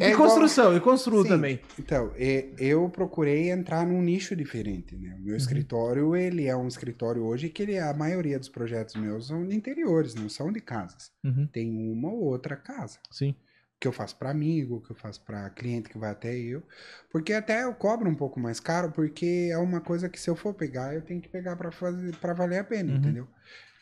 É 0.00 0.08
e 0.08 0.12
igual- 0.12 0.28
construção, 0.28 0.76
e 0.76 0.80
construo 0.80 1.22
Sim. 1.22 1.28
também. 1.28 1.60
Então, 1.78 2.12
eu 2.58 2.88
procurei 2.88 3.50
entrar 3.50 3.86
num 3.86 4.00
nicho 4.02 4.34
diferente, 4.34 4.96
né? 4.96 5.10
O 5.14 5.18
Uhum. 5.18 5.24
meu 5.24 5.36
escritório, 5.36 6.16
ele 6.16 6.46
é 6.46 6.56
um 6.56 6.66
escritório 6.66 7.22
hoje 7.24 7.48
que 7.48 7.62
ele, 7.62 7.78
a 7.78 7.92
maioria 7.94 8.38
dos 8.38 8.48
projetos 8.48 8.94
meus 8.94 9.26
são 9.28 9.46
de 9.46 9.54
interiores, 9.54 10.14
não 10.14 10.28
são 10.28 10.52
de 10.52 10.60
casas. 10.60 11.12
Uhum, 11.22 11.46
Tem 11.52 11.70
uma 11.70 12.08
ou 12.10 12.22
outra 12.24 12.56
casa. 12.56 12.98
sim. 13.10 13.34
Que 13.80 13.88
eu 13.88 13.92
faço 13.92 14.16
para 14.16 14.30
amigo, 14.30 14.80
que 14.80 14.92
eu 14.92 14.96
faço 14.96 15.20
para 15.24 15.50
cliente 15.50 15.90
que 15.90 15.98
vai 15.98 16.10
até 16.10 16.34
eu. 16.34 16.62
Porque 17.10 17.34
até 17.34 17.64
eu 17.64 17.74
cobro 17.74 18.08
um 18.08 18.14
pouco 18.14 18.40
mais 18.40 18.58
caro, 18.58 18.90
porque 18.92 19.50
é 19.50 19.58
uma 19.58 19.80
coisa 19.80 20.08
que 20.08 20.18
se 20.18 20.30
eu 20.30 20.34
for 20.36 20.54
pegar, 20.54 20.94
eu 20.94 21.02
tenho 21.02 21.20
que 21.20 21.28
pegar 21.28 21.54
para 21.56 21.70
fazer 21.70 22.16
para 22.16 22.32
valer 22.32 22.60
a 22.60 22.64
pena, 22.64 22.92
Uhum. 22.92 22.98
entendeu? 22.98 23.28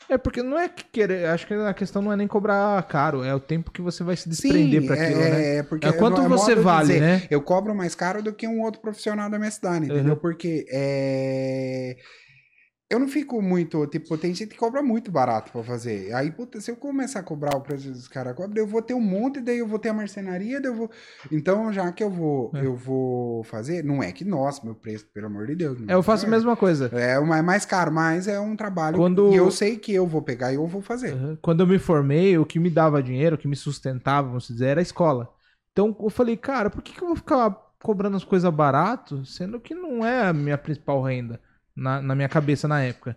É 0.09 0.19
porque 0.19 0.43
não 0.43 0.59
é 0.59 0.69
que 0.69 0.85
querer. 0.85 1.27
Acho 1.27 1.47
que 1.47 1.55
a 1.55 1.75
questão 1.75 2.03
não 2.03 2.13
é 2.13 2.17
nem 2.17 2.27
cobrar 2.27 2.83
caro, 2.85 3.25
é 3.25 3.35
o 3.35 3.41
tempo 3.41 3.71
que 3.71 3.81
você 3.81 4.03
vai 4.03 4.17
se 4.17 4.29
desprender 4.29 4.85
pra 4.87 4.95
aquilo, 4.95 5.21
é, 5.21 5.31
né? 5.31 5.57
é 5.57 5.63
porque 5.63 5.87
É 5.87 5.93
quanto 5.93 6.21
é 6.21 6.29
você 6.29 6.55
vale, 6.55 6.89
dizer, 6.89 7.01
né? 7.01 7.23
Eu 7.31 7.41
cobro 7.43 7.75
mais 7.75 7.95
caro 7.95 8.23
do 8.23 8.33
que 8.33 8.47
um 8.47 8.61
outro 8.63 8.81
profissional 8.81 9.31
da 9.31 9.39
minha 9.39 9.51
cidade, 9.51 9.87
entendeu? 9.87 10.15
Uhum. 10.15 10.21
Porque 10.21 10.67
é... 10.71 11.97
eu 12.93 12.99
não 12.99 13.09
fico 13.09 13.41
muito, 13.41 13.87
tipo, 13.87 14.17
tem 14.19 14.35
gente 14.35 14.51
que 14.51 14.57
cobra 14.59 14.83
muito 14.83 15.11
barato 15.11 15.51
pra 15.51 15.63
fazer. 15.63 16.13
Aí, 16.15 16.31
puta, 16.31 16.61
se 16.61 16.71
eu 16.71 16.77
começar 16.77 17.21
a 17.21 17.23
cobrar 17.23 17.57
o 17.57 17.61
preço 17.61 17.91
dos 17.91 18.07
caras 18.07 18.35
cobram, 18.37 18.63
eu 18.63 18.67
vou 18.67 18.83
ter 18.83 18.93
um 18.95 19.01
monte, 19.01 19.41
daí 19.41 19.59
eu 19.59 19.67
vou 19.67 19.79
ter 19.79 19.89
a 19.89 19.95
marcenaria, 19.95 20.61
daí 20.61 20.71
eu 20.71 20.75
vou. 20.77 20.91
Então, 21.31 21.73
já 21.73 21.91
que 21.91 22.03
eu 22.05 22.11
vou, 22.11 22.51
É. 22.55 22.65
eu 22.67 22.77
vou 22.77 23.43
fazer, 23.45 23.83
não 23.83 24.03
é 24.03 24.13
que, 24.13 24.25
nossa, 24.25 24.65
meu 24.65 24.75
preço, 24.75 25.07
pelo 25.13 25.27
amor 25.27 25.47
de 25.47 25.55
Deus. 25.55 25.79
É, 25.89 25.95
eu 25.95 26.03
faço 26.03 26.27
a 26.27 26.29
é. 26.29 26.31
mesma 26.31 26.55
coisa. 26.57 26.87
É 26.93 27.19
o 27.19 27.27
mais- 27.27 27.45
mais 27.45 27.65
caro, 27.65 27.91
mas 27.91 28.29
é 28.29 28.39
um 28.39 28.55
trabalho 28.55 28.97
Quando- 28.97 29.33
e 29.33 29.37
eu 29.37 29.51
sei 29.51 29.77
que 29.79 29.93
eu 29.95 30.07
vou 30.07 30.21
pegar 30.23 30.53
e 30.53 30.57
eu 30.57 30.67
vou 30.67 30.83
fazer. 30.83 31.15
Uhum. 31.15 31.39
Quando 31.41 31.61
eu 31.61 31.67
me 31.67 31.79
formei, 31.79 32.37
o 32.37 32.45
que 32.45 32.59
me 32.59 32.69
dava 32.71 33.03
dinheiro, 33.03 33.37
o 33.37 33.39
que 33.39 33.49
me 33.49 33.57
sustentava, 33.57 34.29
vamos 34.29 34.47
dizer, 34.49 34.67
era 34.67 34.81
a 34.81 34.83
escola. 34.83 35.29
Então 35.73 35.97
eu 35.99 36.11
falei, 36.11 36.37
cara, 36.37 36.69
por 36.69 36.83
que, 36.83 36.93
que 36.93 37.03
eu 37.03 37.07
vou 37.09 37.17
ficar 37.17 37.51
cobrando 37.83 38.17
as 38.17 38.25
coisas 38.25 38.53
barato, 38.53 39.25
sendo 39.25 39.59
que 39.59 39.75
não 39.75 40.05
é 40.05 40.27
a 40.29 40.33
minha 40.33 40.59
principal 40.59 41.03
renda 41.03 41.41
na, 41.75 42.01
na 42.01 42.15
minha 42.15 42.29
cabeça 42.29 42.67
na 42.69 42.83
época? 42.83 43.17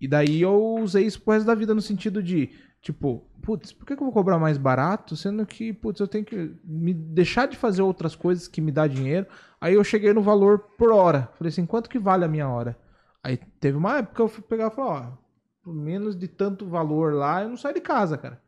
E 0.00 0.08
daí 0.08 0.42
eu 0.42 0.76
usei 0.80 1.06
isso 1.06 1.20
pro 1.20 1.32
resto 1.32 1.46
da 1.46 1.54
vida 1.54 1.74
no 1.74 1.80
sentido 1.80 2.22
de, 2.22 2.50
tipo, 2.80 3.26
putz, 3.42 3.72
por 3.72 3.86
que, 3.86 3.96
que 3.96 4.02
eu 4.02 4.06
vou 4.06 4.12
cobrar 4.12 4.38
mais 4.38 4.58
barato, 4.58 5.16
sendo 5.16 5.46
que, 5.46 5.72
putz, 5.72 6.00
eu 6.00 6.08
tenho 6.08 6.24
que 6.24 6.54
me 6.64 6.92
deixar 6.92 7.46
de 7.46 7.56
fazer 7.56 7.82
outras 7.82 8.14
coisas 8.14 8.48
que 8.48 8.60
me 8.60 8.72
dá 8.72 8.86
dinheiro. 8.86 9.26
Aí 9.60 9.74
eu 9.74 9.84
cheguei 9.84 10.12
no 10.12 10.22
valor 10.22 10.58
por 10.76 10.92
hora. 10.92 11.30
Falei 11.38 11.48
assim, 11.48 11.64
quanto 11.64 11.88
que 11.88 11.98
vale 11.98 12.24
a 12.24 12.28
minha 12.28 12.48
hora? 12.48 12.76
Aí 13.22 13.38
teve 13.58 13.78
uma 13.78 13.98
época 13.98 14.16
que 14.16 14.22
eu 14.22 14.28
fui 14.28 14.42
pegar 14.42 14.66
e 14.66 14.74
falar, 14.74 14.90
ó, 14.90 15.24
por 15.62 15.74
menos 15.74 16.14
de 16.14 16.28
tanto 16.28 16.68
valor 16.68 17.14
lá, 17.14 17.42
eu 17.42 17.48
não 17.48 17.56
saio 17.56 17.74
de 17.74 17.80
casa, 17.80 18.18
cara. 18.18 18.42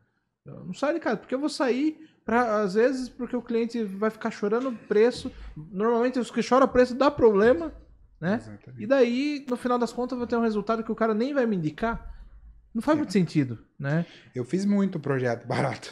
Eu 0.45 0.65
não 0.65 0.73
saio 0.73 0.93
de 0.93 0.99
casa, 0.99 1.17
porque 1.17 1.33
eu 1.33 1.39
vou 1.39 1.49
sair 1.49 2.07
para 2.23 2.61
às 2.61 2.73
vezes 2.73 3.09
porque 3.09 3.35
o 3.35 3.41
cliente 3.41 3.83
vai 3.83 4.09
ficar 4.09 4.29
chorando 4.29 4.69
o 4.69 4.75
preço. 4.75 5.31
Normalmente 5.55 6.19
os 6.19 6.29
que 6.29 6.43
choram 6.43 6.67
preço 6.67 6.93
dá 6.93 7.09
problema, 7.09 7.73
né? 8.19 8.35
Exatamente. 8.35 8.83
E 8.83 8.87
daí, 8.87 9.45
no 9.49 9.55
final 9.57 9.77
das 9.77 9.93
contas, 9.93 10.13
eu 10.13 10.17
vou 10.19 10.27
ter 10.27 10.35
um 10.35 10.41
resultado 10.41 10.83
que 10.83 10.91
o 10.91 10.95
cara 10.95 11.13
nem 11.13 11.33
vai 11.33 11.45
me 11.45 11.55
indicar. 11.55 12.15
Não 12.73 12.81
faz 12.81 12.97
muito 12.97 13.13
sentido, 13.13 13.57
né? 13.79 14.05
Eu 14.35 14.43
fiz 14.45 14.65
muito 14.65 14.99
projeto 14.99 15.45
barato. 15.47 15.91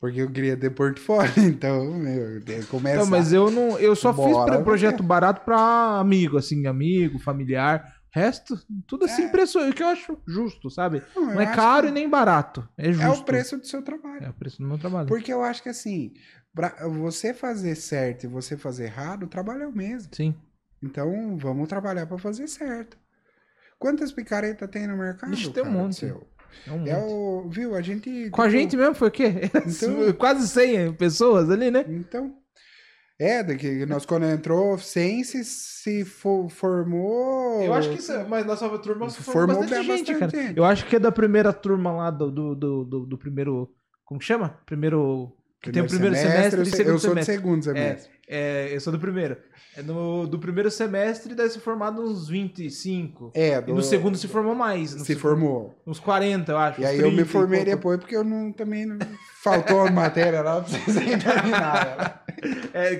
Porque 0.00 0.20
eu 0.22 0.30
queria 0.30 0.56
ter 0.56 0.70
portfólio, 0.70 1.30
então, 1.44 1.92
meu, 1.92 2.40
começar. 2.70 2.98
Não, 3.00 3.06
mas 3.06 3.32
eu 3.34 3.50
não, 3.50 3.78
eu 3.78 3.94
só 3.94 4.14
fiz 4.14 4.24
Bora, 4.32 4.54
pro- 4.56 4.64
projeto 4.64 5.02
barato 5.02 5.42
para 5.44 5.98
amigo, 6.00 6.38
assim, 6.38 6.66
amigo, 6.66 7.18
familiar. 7.18 7.96
Resto, 8.12 8.58
tudo 8.88 9.04
assim, 9.04 9.24
É. 9.24 9.28
preço 9.28 9.58
que 9.72 9.82
eu 9.82 9.86
acho 9.86 10.18
justo, 10.26 10.68
sabe? 10.68 11.00
Não, 11.14 11.26
Não 11.34 11.40
é 11.40 11.54
caro 11.54 11.86
e 11.86 11.90
nem 11.92 12.08
barato. 12.08 12.66
É 12.76 12.90
justo. 12.90 13.06
É 13.06 13.08
o 13.10 13.22
preço 13.24 13.56
do 13.56 13.64
seu 13.66 13.82
trabalho. 13.82 14.24
É 14.24 14.30
o 14.30 14.32
preço 14.34 14.58
do 14.60 14.66
meu 14.66 14.78
trabalho. 14.78 15.06
Porque 15.06 15.32
eu 15.32 15.44
acho 15.44 15.62
que 15.62 15.68
assim, 15.68 16.12
pra 16.52 16.74
você 16.88 17.32
fazer 17.32 17.76
certo 17.76 18.24
e 18.24 18.26
você 18.26 18.56
fazer 18.56 18.84
errado, 18.86 19.24
o 19.24 19.28
trabalho 19.28 19.62
é 19.62 19.66
o 19.68 19.72
mesmo. 19.72 20.08
Sim. 20.12 20.34
Então, 20.82 21.36
vamos 21.38 21.68
trabalhar 21.68 22.06
pra 22.06 22.18
fazer 22.18 22.46
certo. 22.48 22.96
Quantas 23.78 24.12
picaretas 24.12 24.68
tem 24.70 24.86
no 24.86 24.96
mercado? 24.96 25.32
Ixi, 25.32 25.50
tem 25.52 25.62
um 25.64 25.70
monte. 25.70 25.96
seu? 25.96 26.26
É 26.66 26.72
um 26.72 26.86
É 26.86 26.96
o, 26.98 27.48
viu, 27.48 27.74
a 27.74 27.80
gente... 27.80 28.28
Com 28.30 28.42
a 28.42 28.46
tipo, 28.46 28.58
gente 28.58 28.76
mesmo 28.76 28.94
foi 28.94 29.08
o 29.08 29.10
quê? 29.10 29.32
Então- 29.66 30.12
Quase 30.14 30.48
100 30.48 30.94
pessoas 30.94 31.48
ali, 31.50 31.70
né? 31.70 31.84
Então, 31.88 32.34
é, 33.18 33.42
daqui, 33.42 33.86
nós 33.86 34.04
quando 34.04 34.24
entrou, 34.26 34.76
100 34.78 35.24
se, 35.24 35.44
se 35.44 36.04
fo- 36.04 36.48
formou... 36.48 37.62
Eu 37.62 37.72
acho 37.74 37.90
que 37.90 37.98
isso, 37.98 38.12
é- 38.12 38.24
mas 38.24 38.44
nossa 38.46 38.68
turma 38.78 39.06
Isso 39.06 39.22
formou 39.22 39.56
formou 39.56 39.62
bastante 39.62 39.86
gente, 39.86 40.12
bastante 40.12 40.18
cara. 40.32 40.46
gente. 40.48 40.58
Eu 40.58 40.64
acho 40.64 40.86
que 40.86 40.96
é 40.96 40.98
da 40.98 41.12
primeira 41.12 41.52
turma 41.52 41.92
lá 41.92 42.10
do, 42.10 42.30
do, 42.30 42.54
do, 42.54 42.84
do- 42.84 43.06
do 43.06 43.18
primeiro. 43.18 43.70
Como 44.04 44.18
que 44.18 44.26
chama? 44.26 44.58
Primeiro. 44.66 45.32
Que 45.62 45.70
tem 45.70 45.82
o 45.82 45.86
primeiro 45.86 46.16
semestre, 46.16 46.60
eu, 46.60 46.62
e 46.62 46.66
sei- 46.66 46.76
segundo 46.78 46.94
eu 46.94 46.98
sou 46.98 47.10
semestre. 47.10 47.34
do 47.36 47.40
segundo 47.40 47.62
semestre. 47.64 48.12
É, 48.12 48.19
eu 48.72 48.80
sou 48.80 48.92
do 48.92 48.98
primeiro. 48.98 49.36
É 49.76 49.82
no, 49.82 50.26
do 50.26 50.38
primeiro 50.38 50.70
semestre 50.70 51.34
deve 51.34 51.50
ser 51.50 51.60
formado 51.60 52.02
uns 52.02 52.28
25. 52.28 53.30
É, 53.34 53.56
E 53.58 53.60
do- 53.62 53.74
no 53.74 53.82
segundo 53.82 54.16
se 54.16 54.26
formou 54.28 54.54
mais. 54.54 54.90
se 54.90 54.98
segundo- 55.04 55.20
formou. 55.20 55.82
Uns 55.86 55.98
40, 56.00 56.52
eu 56.52 56.58
acho. 56.58 56.80
E 56.80 56.84
aí 56.86 56.98
eu 56.98 57.08
me 57.10 57.16
30 57.16 57.22
e 57.22 57.32
formei 57.32 57.64
depois 57.64 57.98
porque 57.98 58.16
eu 58.16 58.24
não, 58.24 58.52
também 58.52 58.84
não... 58.86 58.98
faltou 59.42 59.80
a 59.86 59.90
matéria 59.90 60.42
lá, 60.42 60.60
pra 60.60 60.68
vocês 60.78 61.22
terminar. 61.22 62.16
É, 62.72 62.96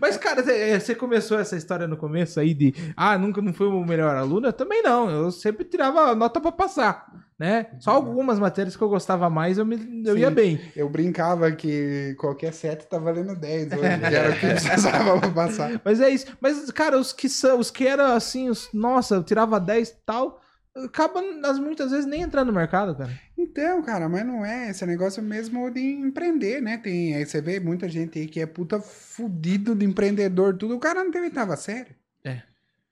Mas, 0.00 0.16
cara, 0.16 0.40
você- 0.42 0.78
você 0.78 0.94
começou 0.94 1.38
essa 1.40 1.56
história 1.56 1.88
no 1.88 1.96
começo 1.96 2.38
aí 2.38 2.54
de 2.54 2.72
ah, 2.96 3.18
nunca 3.18 3.42
não 3.42 3.52
fui 3.52 3.66
o 3.66 3.84
melhor 3.84 4.14
aluno? 4.14 4.46
Eu 4.46 4.52
também 4.52 4.80
não. 4.82 5.10
Eu 5.10 5.30
sempre 5.32 5.64
tirava 5.64 6.14
nota 6.14 6.40
pra 6.40 6.52
passar, 6.52 7.06
né? 7.38 7.66
Só 7.80 7.92
algumas 7.92 8.38
matérias 8.38 8.76
que 8.76 8.82
eu 8.82 8.88
gostava 8.88 9.28
mais, 9.28 9.58
eu, 9.58 9.66
me, 9.66 9.76
eu 10.06 10.14
Sim. 10.14 10.20
ia 10.20 10.30
bem. 10.30 10.60
Eu 10.76 10.88
brincava 10.88 11.50
que 11.52 12.14
qualquer 12.18 12.52
sete 12.52 12.86
tá 12.86 12.98
valendo 12.98 13.34
10 13.34 13.72
hoje, 13.72 13.84
era 14.14 14.30
o 14.30 14.38
que 14.38 14.46
precisava 14.46 15.20
pra 15.20 15.30
passar. 15.30 15.80
Mas 15.84 16.00
é 16.00 16.10
isso. 16.10 16.26
Mas, 16.40 16.70
cara, 16.70 16.98
os 16.98 17.12
que 17.12 17.28
são, 17.28 17.58
os 17.58 17.70
que 17.70 17.86
eram 17.86 18.06
assim, 18.06 18.48
os, 18.48 18.68
nossa, 18.72 19.16
eu 19.16 19.24
tirava 19.24 19.58
10 19.58 19.88
e 19.88 19.94
tal, 20.06 20.40
acaba 20.76 21.20
as, 21.44 21.58
muitas 21.58 21.90
vezes 21.90 22.06
nem 22.06 22.22
entrando 22.22 22.48
no 22.48 22.54
mercado, 22.54 22.96
cara. 22.96 23.10
Então, 23.36 23.82
cara, 23.82 24.08
mas 24.08 24.24
não 24.24 24.44
é 24.44 24.70
esse 24.70 24.86
negócio 24.86 25.22
mesmo 25.22 25.70
de 25.70 25.80
empreender, 25.80 26.60
né? 26.62 26.78
Tem, 26.78 27.16
aí 27.16 27.26
você 27.26 27.40
vê 27.40 27.58
muita 27.58 27.88
gente 27.88 28.18
aí 28.18 28.26
que 28.26 28.40
é 28.40 28.46
puta 28.46 28.80
fudido 28.80 29.74
de 29.74 29.84
empreendedor, 29.84 30.56
tudo. 30.56 30.76
O 30.76 30.80
cara 30.80 31.02
não 31.02 31.10
teve 31.10 31.30
tava 31.30 31.56
sério. 31.56 31.94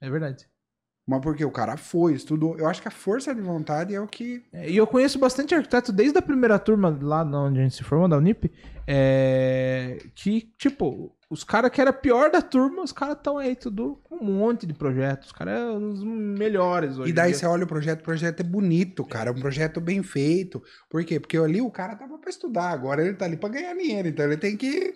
É 0.00 0.10
verdade. 0.10 0.51
Mas 1.06 1.20
porque 1.20 1.44
o 1.44 1.50
cara 1.50 1.76
foi, 1.76 2.14
estudou. 2.14 2.56
Eu 2.56 2.68
acho 2.68 2.80
que 2.80 2.86
a 2.86 2.92
força 2.92 3.34
de 3.34 3.40
vontade 3.40 3.92
é 3.94 4.00
o 4.00 4.06
que. 4.06 4.44
É, 4.52 4.70
E 4.70 4.76
eu 4.76 4.86
conheço 4.86 5.18
bastante 5.18 5.54
arquiteto 5.54 5.92
desde 5.92 6.16
a 6.16 6.22
primeira 6.22 6.58
turma 6.58 6.96
lá 7.00 7.22
onde 7.24 7.58
a 7.58 7.62
gente 7.62 7.74
se 7.74 7.82
formou, 7.82 8.08
da 8.08 8.16
Unip, 8.16 8.50
é, 8.86 9.98
que, 10.14 10.52
tipo, 10.56 11.12
os 11.28 11.42
caras 11.42 11.70
que 11.72 11.80
era 11.80 11.92
pior 11.92 12.30
da 12.30 12.40
turma, 12.40 12.82
os 12.82 12.92
caras 12.92 13.16
estão 13.16 13.36
aí 13.36 13.56
tudo 13.56 14.00
com 14.04 14.16
um 14.16 14.32
monte 14.32 14.64
de 14.64 14.74
projetos. 14.74 15.26
Os 15.28 15.32
caras 15.32 15.58
é 15.58 15.64
um 15.72 15.92
dos 15.92 16.04
melhores 16.04 16.98
hoje. 16.98 17.10
E 17.10 17.12
daí 17.12 17.34
você 17.34 17.46
olha 17.46 17.64
o 17.64 17.66
projeto, 17.66 18.00
o 18.00 18.04
projeto 18.04 18.40
é 18.40 18.44
bonito, 18.44 19.04
cara. 19.04 19.30
É 19.30 19.32
um 19.32 19.40
projeto 19.40 19.80
bem 19.80 20.04
feito. 20.04 20.62
Por 20.88 21.04
quê? 21.04 21.18
Porque 21.18 21.36
ali 21.36 21.60
o 21.60 21.70
cara 21.70 21.96
tava 21.96 22.16
pra 22.16 22.30
estudar, 22.30 22.70
agora 22.70 23.04
ele 23.04 23.14
tá 23.14 23.24
ali 23.24 23.36
pra 23.36 23.48
ganhar 23.48 23.74
dinheiro. 23.74 24.06
Então 24.06 24.24
ele 24.24 24.36
tem 24.36 24.56
que, 24.56 24.94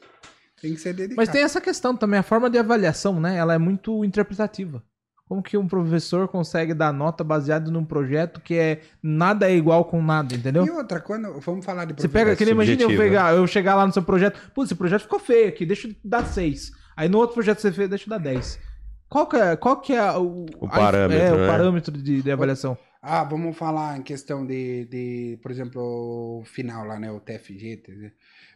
tem 0.61 0.75
que 0.75 0.81
ser 0.81 0.93
dedicado. 0.93 1.17
Mas 1.17 1.29
tem 1.29 1.43
essa 1.43 1.61
questão 1.61 1.97
também, 1.97 2.21
a 2.21 2.23
forma 2.23 2.49
de 2.49 2.59
avaliação, 2.59 3.19
né? 3.19 3.37
Ela 3.37 3.55
é 3.55 3.59
muito 3.59 4.05
interpretativa. 4.05 4.85
Como 5.29 5.43
que 5.43 5.57
um 5.57 5.67
professor 5.67 6.29
consegue 6.29 6.73
dar 6.73 6.93
nota 6.93 7.25
baseado 7.25 7.69
num 7.71 7.85
projeto 7.85 8.41
que 8.41 8.55
é 8.55 8.81
nada 9.03 9.51
é 9.51 9.57
igual 9.57 9.85
com 9.85 10.01
nada, 10.01 10.35
entendeu? 10.35 10.65
E 10.65 10.71
outra, 10.71 11.01
quando 11.01 11.41
vamos 11.41 11.65
falar 11.67 11.85
de 11.85 12.01
Você 12.01 12.09
pega, 12.09 12.37
que 12.37 12.45
nem 12.45 12.55
imagina 12.55 12.83
eu, 12.83 12.97
pegar, 12.97 13.35
eu 13.35 13.45
chegar 13.47 13.75
lá 13.75 13.85
no 13.85 13.93
seu 13.93 14.05
projeto, 14.05 14.39
putz, 14.55 14.69
esse 14.71 14.77
projeto 14.77 15.03
ficou 15.03 15.19
feio 15.19 15.49
aqui, 15.49 15.67
deixa 15.67 15.89
eu 15.89 15.95
dar 16.05 16.25
6. 16.25 16.71
Aí 16.97 17.09
no 17.09 17.19
outro 17.19 17.35
projeto 17.35 17.57
que 17.57 17.63
você 17.63 17.73
fez, 17.73 17.89
deixa 17.89 18.05
eu 18.05 18.11
dar 18.11 18.19
10. 18.19 18.61
Qual 19.09 19.27
que 19.27 19.37
é, 19.37 19.57
qual 19.57 19.81
que 19.81 19.93
é 19.95 20.13
o, 20.13 20.47
O 20.61 20.67
a- 20.67 20.69
parâmetro, 20.71 21.25
é, 21.25 21.33
o 21.33 21.37
né? 21.39 21.47
parâmetro 21.49 21.93
de, 21.97 22.23
de 22.23 22.31
avaliação? 22.31 22.79
Ah, 23.03 23.25
vamos 23.25 23.57
falar 23.57 23.99
em 23.99 24.03
questão 24.03 24.47
de, 24.47 24.85
de, 24.87 25.39
por 25.43 25.51
exemplo, 25.51 26.41
o 26.41 26.45
final 26.45 26.85
lá, 26.85 26.99
né? 26.99 27.11
O 27.11 27.21
TFG. 27.21 27.83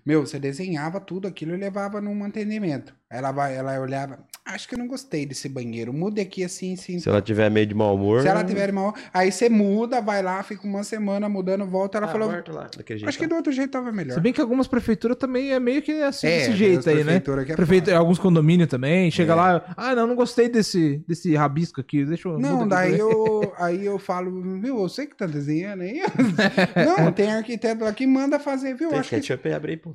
Meu, 0.07 0.25
você 0.27 0.39
desenhava 0.39 1.01
tudo 1.01 1.27
aquilo 1.29 1.53
e 1.53 1.57
levava 1.57 2.01
no 2.01 2.13
mantenimento. 2.15 2.95
Ela 3.13 3.33
vai, 3.33 3.57
ela 3.57 3.77
olhava, 3.81 4.21
acho 4.45 4.69
que 4.69 4.75
eu 4.77 4.79
não 4.79 4.87
gostei 4.87 5.27
desse 5.27 5.49
banheiro. 5.49 5.93
Mude 5.93 6.21
aqui 6.21 6.45
assim, 6.45 6.75
assim. 6.75 7.01
Se 7.01 7.09
ela 7.09 7.21
tiver 7.21 7.51
meio 7.51 7.67
de 7.67 7.75
mau 7.75 7.97
humor. 7.97 8.23
Se 8.23 8.29
ela 8.29 8.45
tiver 8.45 8.71
mal, 8.73 8.95
aí 9.13 9.33
você 9.33 9.49
muda, 9.49 10.01
vai 10.01 10.23
lá, 10.23 10.41
fica 10.45 10.65
uma 10.65 10.85
semana 10.85 11.29
mudando, 11.29 11.67
volta. 11.67 11.99
Ela 11.99 12.07
ah, 12.07 12.11
falou, 12.11 12.31
lá, 12.31 12.71
acho 13.07 13.19
que 13.19 13.27
do 13.27 13.35
outro 13.35 13.51
jeito 13.51 13.71
tava 13.71 13.91
melhor. 13.91 14.15
Se 14.15 14.21
bem 14.21 14.33
que 14.33 14.41
algumas 14.41 14.69
prefeituras 14.69 15.17
também 15.17 15.51
é 15.51 15.59
meio 15.59 15.83
que 15.83 15.91
assim, 16.03 16.29
É, 16.29 16.39
desse 16.39 16.53
jeito 16.53 16.89
aí, 16.89 16.99
né? 16.99 17.03
prefeitura 17.03 17.45
que 17.45 17.51
é 17.53 17.57
Prefeito, 17.57 17.91
alguns 17.91 18.21
condomínios 18.21 18.69
também, 18.69 19.11
chega 19.11 19.33
É. 19.33 19.35
lá, 19.35 19.75
ah, 19.77 19.93
não, 19.97 20.07
não 20.07 20.15
gostei 20.15 20.49
desse, 20.49 21.03
desse 21.09 21.35
rabisco 21.35 21.81
aqui, 21.81 22.05
deixa 22.05 22.29
eu... 22.29 22.39
Não, 22.39 22.59
muda 22.59 22.79
aqui 22.79 22.91
daí 22.91 22.99
também." 22.99 23.17
eu, 23.17 23.53
aí 23.59 23.87
eu 23.87 23.99
falo, 23.99 24.61
viu, 24.61 24.77
você 24.77 25.05
que 25.05 25.17
tá 25.17 25.27
desenhando 25.27 25.83
aí? 25.83 26.01
Não, 26.87 27.11
tem 27.11 27.31
arquiteto 27.31 27.93
que 27.93 28.07
manda 28.07 28.39
fazer, 28.39 28.75
viu? 28.75 28.91
Tem 28.91 28.99
Acho 29.01 29.21
que 29.21 29.49
e 29.49 29.53
abre 29.53 29.73
aí, 29.73 29.77
pô. 29.77 29.93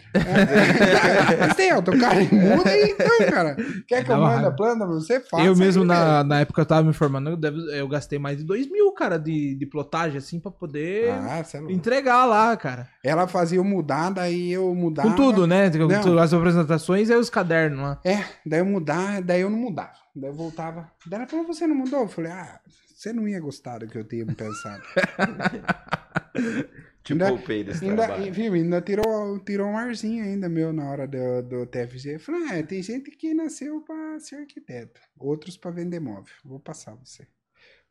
Mas 1.40 1.56
tem 1.56 1.72
AutoCAD, 1.72 2.30
muda 2.34 2.70
aí 2.70 2.94
então, 3.06 3.32
cara. 3.32 3.56
Quer 3.88 4.04
que 4.04 4.12
eu 4.12 4.18
mande 4.18 4.46
a 4.46 4.52
planta 4.52 4.78
pra 4.86 4.88
você? 4.88 5.20
Faça 5.20 5.44
eu 5.44 5.56
mesmo, 5.56 5.84
aí, 5.84 5.88
na, 5.88 6.24
na 6.24 6.40
época 6.42 6.62
eu 6.62 6.66
tava 6.66 6.88
me 6.88 6.94
formando, 6.94 7.30
eu, 7.32 7.38
deve- 7.38 7.80
eu 7.80 7.88
gastei 7.88 8.20
mais 8.20 8.38
de 8.38 8.44
2 8.44 8.70
mil, 8.70 8.92
cara, 8.94 9.18
de, 9.18 9.56
de 9.56 9.66
plotagem, 9.66 10.18
assim, 10.18 10.40
pra 10.40 10.52
poder 10.52 11.10
Ah, 11.12 11.40
é 11.40 11.72
entregar 11.72 12.26
lá, 12.26 12.56
cara. 12.58 12.88
Ela 13.04 13.28
fazia 13.28 13.60
eu 13.60 13.64
mudar, 13.64 14.10
daí 14.12 14.52
eu 14.52 14.74
mudava. 14.74 15.10
Com 15.10 15.16
tudo, 15.16 15.48
né? 15.48 15.70
Não. 15.70 16.20
As 16.20 16.34
apresentações 16.34 17.10
e 17.10 17.16
os 17.16 17.30
cadernos 17.30 17.80
lá. 17.80 18.00
É, 18.04 18.24
daí 18.46 18.60
eu 18.60 18.66
mudar, 18.66 19.22
daí 19.22 19.42
eu 19.42 19.50
não 19.50 19.58
mudava. 19.58 19.92
Daí 20.16 20.30
eu 20.30 20.34
voltava. 20.34 20.90
Daí 21.06 21.20
ela 21.20 21.30
falou, 21.30 21.46
você 21.46 21.68
não 21.68 21.76
mudou? 21.76 22.02
Eu 22.02 22.08
falei, 22.08 22.32
ah, 22.32 22.60
você 22.96 23.12
não 23.12 23.28
ia 23.28 23.40
gostar 23.40 23.80
do 23.80 23.88
que 23.88 23.98
eu 23.98 24.04
tinha 24.04 24.26
pensado. 24.26 24.82
Te 27.06 27.14
Ainda- 27.14 27.28
poupei 27.28 27.64
desse 27.64 27.86
ainda, 27.86 28.08
trabalho. 28.08 28.34
viu, 28.34 28.54
ainda 28.54 28.82
tirou, 28.82 29.40
tirou 29.40 29.68
um 29.68 29.78
arzinho 29.78 30.24
ainda 30.26 30.50
meu 30.50 30.74
na 30.74 30.90
hora 30.90 31.08
do, 31.08 31.44
do 31.44 31.66
TFG. 31.68 32.16
Eu 32.16 32.20
falei, 32.20 32.42
é, 32.60 32.64
tem 32.64 32.82
gente 32.82 33.12
que 33.12 33.32
nasceu 33.34 33.80
pra 33.82 34.20
ser 34.20 34.38
arquiteto, 34.38 35.00
outros 35.16 35.56
pra 35.56 35.70
vender 35.70 36.00
móvel. 36.00 36.34
Vou 36.44 36.60
passar 36.60 36.96
você. 36.96 37.28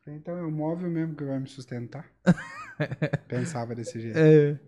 Falei, 0.05 0.19
então 0.19 0.37
é 0.37 0.43
o 0.43 0.51
móvel 0.51 0.91
mesmo 0.91 1.15
que 1.15 1.23
vai 1.25 1.39
me 1.39 1.47
sustentar. 1.49 2.11
Pensava 3.29 3.75
desse 3.75 4.01
jeito. 4.01 4.19
É, 4.19 4.59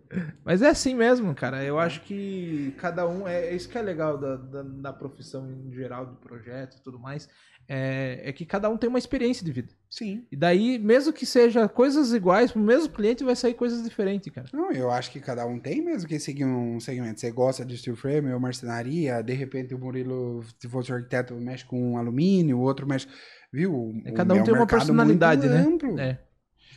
mas 0.45 0.63
é 0.63 0.69
assim 0.69 0.95
mesmo, 0.95 1.35
cara. 1.35 1.65
Eu 1.65 1.79
acho 1.79 2.03
que 2.03 2.73
cada 2.79 3.07
um. 3.09 3.27
É, 3.27 3.47
é 3.49 3.55
isso 3.55 3.69
que 3.69 3.77
é 3.77 3.83
legal 3.83 4.17
da, 4.17 4.37
da, 4.37 4.63
da 4.63 4.93
profissão 4.93 5.51
em 5.51 5.73
geral, 5.73 6.07
do 6.07 6.17
projeto 6.17 6.77
e 6.77 6.83
tudo 6.83 6.99
mais. 7.01 7.29
É, 7.69 8.21
é 8.23 8.33
que 8.33 8.47
cada 8.47 8.71
um 8.71 8.77
tem 8.79 8.89
uma 8.89 8.99
experiência 8.99 9.45
de 9.45 9.51
vida. 9.51 9.75
Sim. 9.91 10.27
E 10.31 10.37
daí, 10.37 10.79
mesmo 10.79 11.13
que 11.13 11.25
seja 11.25 11.69
coisas 11.69 12.13
iguais, 12.13 12.53
pro 12.53 12.61
mesmo 12.61 12.89
cliente 12.89 13.25
vai 13.25 13.37
sair 13.37 13.55
coisas 13.55 13.83
diferentes, 13.83 14.33
cara. 14.33 14.49
Não, 14.53 14.73
eu 14.73 14.91
acho 14.91 15.11
que 15.11 15.21
cada 15.21 15.47
um 15.47 15.59
tem 15.59 15.83
mesmo 15.83 16.09
que 16.09 16.19
seguir 16.19 16.45
um 16.45 16.79
segmento. 16.81 17.21
Você 17.21 17.31
gosta 17.31 17.65
de 17.65 17.77
steel 17.79 17.97
frame 17.97 18.33
ou 18.33 18.41
marcenaria, 18.41 19.23
de 19.23 19.33
repente 19.33 19.75
o 19.75 19.79
Murilo, 19.79 20.45
se 20.59 20.69
fosse 20.69 20.93
arquiteto, 20.93 21.35
mexe 21.35 21.65
com 21.65 21.97
alumínio, 21.97 22.59
o 22.59 22.63
outro 22.63 22.87
mexe. 22.87 23.07
Viu? 23.53 23.95
É, 24.05 24.13
cada 24.13 24.35
um 24.35 24.39
meu 24.39 24.45
tem 24.45 24.55
uma 24.55 24.67
personalidade, 24.67 25.49
né? 25.49 25.59
amplo. 25.59 25.99
É. 25.99 26.19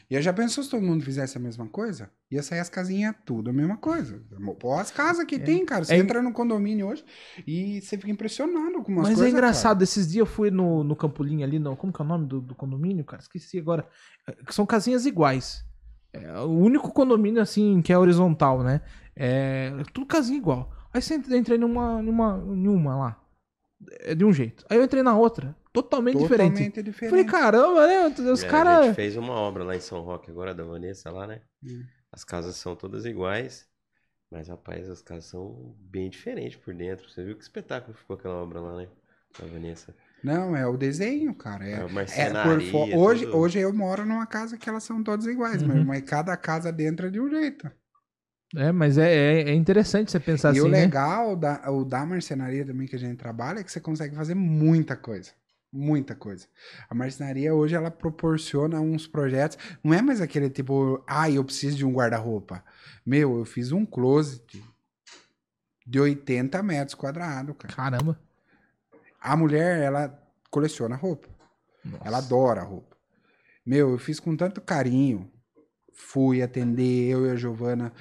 E 0.09 0.15
eu 0.15 0.21
já 0.21 0.33
pensou 0.33 0.63
se 0.63 0.69
todo 0.69 0.81
mundo 0.83 1.03
fizesse 1.03 1.37
a 1.37 1.41
mesma 1.41 1.67
coisa? 1.67 2.09
Ia 2.31 2.41
sair 2.41 2.59
as 2.59 2.69
casinhas 2.69 3.15
tudo 3.25 3.49
a 3.49 3.53
mesma 3.53 3.77
coisa. 3.77 4.21
Pô, 4.59 4.73
as 4.73 4.89
casas 4.91 5.25
que 5.25 5.37
tem, 5.39 5.65
cara. 5.65 5.85
Você 5.85 5.93
É. 5.93 5.97
entra 5.97 6.21
no 6.21 6.31
condomínio 6.33 6.87
hoje 6.87 7.03
e 7.45 7.79
você 7.81 7.97
fica 7.97 8.09
impressionado 8.11 8.81
com 8.83 8.91
umas 8.91 9.07
Mas 9.09 9.15
coisas. 9.17 9.25
é 9.25 9.29
engraçado, 9.29 9.83
esses 9.83 10.07
dias 10.07 10.19
eu 10.21 10.25
fui 10.25 10.49
no, 10.51 10.83
no 10.83 10.95
Campolim 10.95 11.43
ali, 11.43 11.59
no, 11.59 11.75
como 11.75 11.93
que 11.93 12.01
é 12.01 12.05
o 12.05 12.07
nome 12.07 12.25
do, 12.27 12.41
do 12.41 12.55
condomínio, 12.55 13.03
cara? 13.05 13.21
Esqueci 13.21 13.59
agora. 13.59 13.87
É, 14.27 14.35
são 14.51 14.65
casinhas 14.65 15.05
iguais. 15.05 15.63
É 16.11 16.39
o 16.39 16.49
único 16.49 16.91
condomínio, 16.91 17.41
assim, 17.41 17.81
que 17.83 17.93
é 17.93 17.97
horizontal, 17.97 18.63
né? 18.63 18.81
É 19.15 19.71
tudo 19.93 20.07
casinha 20.07 20.37
igual. 20.39 20.73
Aí 20.91 21.01
você 21.01 21.13
entra, 21.13 21.37
entrei 21.37 21.57
numa, 21.57 22.01
numa, 22.01 22.37
numa 22.37 22.97
lá. 22.97 23.23
É 24.01 24.15
de 24.15 24.25
um 24.25 24.33
jeito. 24.33 24.65
Aí 24.69 24.77
eu 24.77 24.83
entrei 24.83 25.03
na 25.03 25.15
outra, 25.15 25.55
totalmente, 25.73 26.17
diferente. 26.17 26.49
Totalmente 26.49 26.83
diferente. 26.83 27.09
Falei, 27.11 27.25
caramba, 27.25 27.87
né? 27.87 28.07
Os 28.31 28.43
É, 28.43 28.47
A 28.47 28.49
caras. 28.49 28.85
gente 28.87 28.95
fez 28.95 29.15
uma 29.17 29.33
obra 29.33 29.63
lá 29.63 29.75
em 29.75 29.79
São 29.79 30.01
Roque 30.01 30.29
agora, 30.31 30.53
da 30.53 30.63
Vanessa 30.63 31.11
lá, 31.11 31.27
né? 31.27 31.41
Hum. 31.63 31.83
As 32.11 32.23
casas 32.23 32.55
são 32.55 32.75
todas 32.75 33.05
iguais. 33.05 33.67
Mas, 34.31 34.47
rapaz, 34.47 34.87
as 34.87 35.01
casas 35.01 35.25
são 35.25 35.75
bem 35.79 36.07
diferentes 36.09 36.57
por 36.59 36.73
dentro. 36.73 37.09
Você 37.09 37.23
viu 37.23 37.35
que 37.35 37.41
espetáculo 37.43 37.97
ficou 37.97 38.15
aquela 38.15 38.35
obra 38.35 38.59
lá, 38.59 38.77
né? 38.77 38.87
Da 39.39 39.45
Vanessa. 39.47 39.95
Não, 40.23 40.55
é 40.55 40.67
o 40.67 40.77
desenho, 40.77 41.33
cara. 41.33 41.65
É, 41.67 41.73
É, 41.73 42.21
é 42.27 42.43
por 42.43 42.61
fo- 42.61 42.95
hoje, 42.97 43.25
tudo. 43.25 43.37
hoje 43.37 43.59
eu 43.59 43.73
moro 43.73 44.05
numa 44.05 44.27
casa 44.27 44.57
que 44.57 44.69
elas 44.69 44.83
são 44.83 45.01
todas 45.03 45.25
iguais, 45.25 45.63
mas- 45.63 45.77
Uhum. 45.77 45.85
mas 45.85 46.01
cada 46.03 46.35
casa 46.37 46.71
dentro 46.71 47.07
é 47.07 47.09
de 47.09 47.19
um 47.19 47.29
jeito. 47.29 47.71
É, 48.55 48.71
mas 48.71 48.97
é, 48.97 49.09
é, 49.11 49.49
é 49.49 49.53
interessante 49.53 50.11
você 50.11 50.19
pensar 50.19 50.49
e 50.49 50.59
assim, 50.59 50.67
o 50.67 50.67
né? 50.67 50.81
legal 50.81 51.35
da, 51.35 51.71
o 51.71 51.85
da 51.85 52.05
marcenaria 52.05 52.65
também 52.65 52.87
que 52.87 52.95
a 52.95 52.99
gente 52.99 53.15
trabalha 53.17 53.59
é 53.59 53.63
que 53.63 53.71
você 53.71 53.79
consegue 53.79 54.15
fazer 54.15 54.33
muita 54.35 54.95
coisa. 54.97 55.31
Muita 55.71 56.15
coisa. 56.15 56.47
A 56.89 56.95
marcenaria 56.95 57.53
hoje 57.53 57.75
ela 57.75 57.91
proporciona 57.91 58.79
uns 58.81 59.05
projetos. 59.05 59.57
Não 59.83 59.93
é 59.93 60.01
mais 60.01 60.19
aquele 60.19 60.49
tipo, 60.49 61.03
ah, 61.07 61.29
eu 61.29 61.43
preciso 61.43 61.77
de 61.77 61.85
um 61.85 61.93
guarda-roupa. 61.93 62.63
Meu, 63.05 63.37
eu 63.37 63.45
fiz 63.45 63.71
um 63.71 63.85
closet 63.85 64.63
de 65.85 65.99
80 65.99 66.61
metros 66.63 66.95
quadrados, 66.95 67.55
cara. 67.57 67.73
Caramba. 67.73 68.19
A 69.21 69.35
mulher, 69.37 69.79
ela 69.83 70.19
coleciona 70.49 70.95
roupa. 70.95 71.27
Nossa. 71.85 72.03
Ela 72.07 72.17
adora 72.17 72.63
roupa. 72.63 72.97
Meu, 73.65 73.91
eu 73.91 73.97
fiz 73.99 74.19
com 74.19 74.35
tanto 74.35 74.61
carinho. 74.61 75.31
Fui 75.93 76.41
atender, 76.41 77.09
eu 77.09 77.27
e 77.27 77.29
a 77.29 77.35
Giovana 77.35 77.93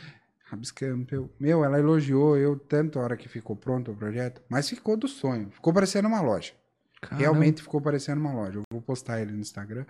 rabiscando. 0.44 1.06
eu- 1.14 1.30
Meu, 1.38 1.62
ela 1.64 1.78
elogiou 1.78 2.36
eu 2.38 2.58
tanto 2.58 2.98
a 2.98 3.02
hora 3.02 3.16
que 3.16 3.28
ficou 3.28 3.54
pronto 3.54 3.90
o 3.92 3.96
projeto, 3.96 4.40
mas 4.48 4.68
ficou 4.68 4.96
do 4.96 5.06
sonho. 5.08 5.50
Ficou 5.50 5.72
parecendo 5.74 6.08
uma 6.08 6.22
loja. 6.22 6.54
Caramba. 7.00 7.20
Realmente 7.20 7.62
ficou 7.62 7.80
parecendo 7.80 8.20
uma 8.20 8.32
loja. 8.32 8.58
Eu 8.58 8.62
vou 8.72 8.82
postar 8.82 9.20
ele 9.20 9.32
no 9.32 9.40
Instagram 9.40 9.84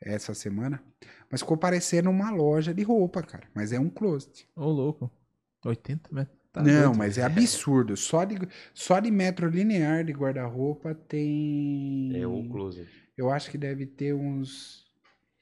essa 0.00 0.34
semana. 0.34 0.82
Mas 1.30 1.40
ficou 1.40 1.56
parecendo 1.56 2.10
uma 2.10 2.30
loja 2.30 2.74
de 2.74 2.82
roupa, 2.82 3.22
cara. 3.22 3.48
Mas 3.54 3.72
é 3.72 3.78
um 3.80 3.88
closet. 3.88 4.48
Ô, 4.54 4.66
louco. 4.66 5.10
80 5.64 6.10
metros. 6.12 6.38
Tá 6.52 6.62
Não, 6.62 6.84
doido. 6.92 6.98
mas 6.98 7.18
é 7.18 7.22
absurdo. 7.22 7.96
Só 7.96 8.24
de, 8.24 8.36
só 8.72 9.00
de 9.00 9.10
metro 9.10 9.48
linear 9.48 10.04
de 10.04 10.12
guarda-roupa 10.12 10.94
tem. 10.94 12.12
É 12.14 12.26
um 12.26 12.48
closet. 12.48 12.88
Eu 13.16 13.30
acho 13.30 13.50
que 13.50 13.58
deve 13.58 13.86
ter 13.86 14.14
uns 14.14 14.83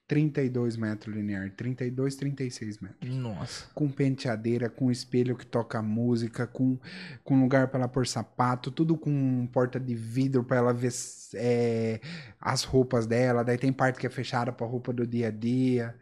32 0.06 0.76
metros 0.76 1.14
linear, 1.14 1.50
32, 1.56 2.16
36 2.16 2.78
metros. 2.80 3.14
Nossa. 3.16 3.66
Com 3.74 3.90
penteadeira, 3.90 4.68
com 4.68 4.90
espelho 4.90 5.36
que 5.36 5.46
toca 5.46 5.80
música, 5.82 6.46
com, 6.46 6.78
com 7.24 7.40
lugar 7.40 7.68
para 7.68 7.80
ela 7.80 7.88
pôr 7.88 8.06
sapato, 8.06 8.70
tudo 8.70 8.96
com 8.98 9.46
porta 9.52 9.80
de 9.80 9.94
vidro 9.94 10.44
para 10.44 10.58
ela 10.58 10.72
ver 10.74 10.92
é, 11.34 12.00
as 12.40 12.64
roupas 12.64 13.06
dela. 13.06 13.42
Daí 13.42 13.56
tem 13.56 13.72
parte 13.72 13.98
que 13.98 14.06
é 14.06 14.10
fechada 14.10 14.52
para 14.52 14.66
roupa 14.66 14.92
do 14.92 15.06
dia 15.06 15.28
a 15.28 15.30
dia. 15.30 15.94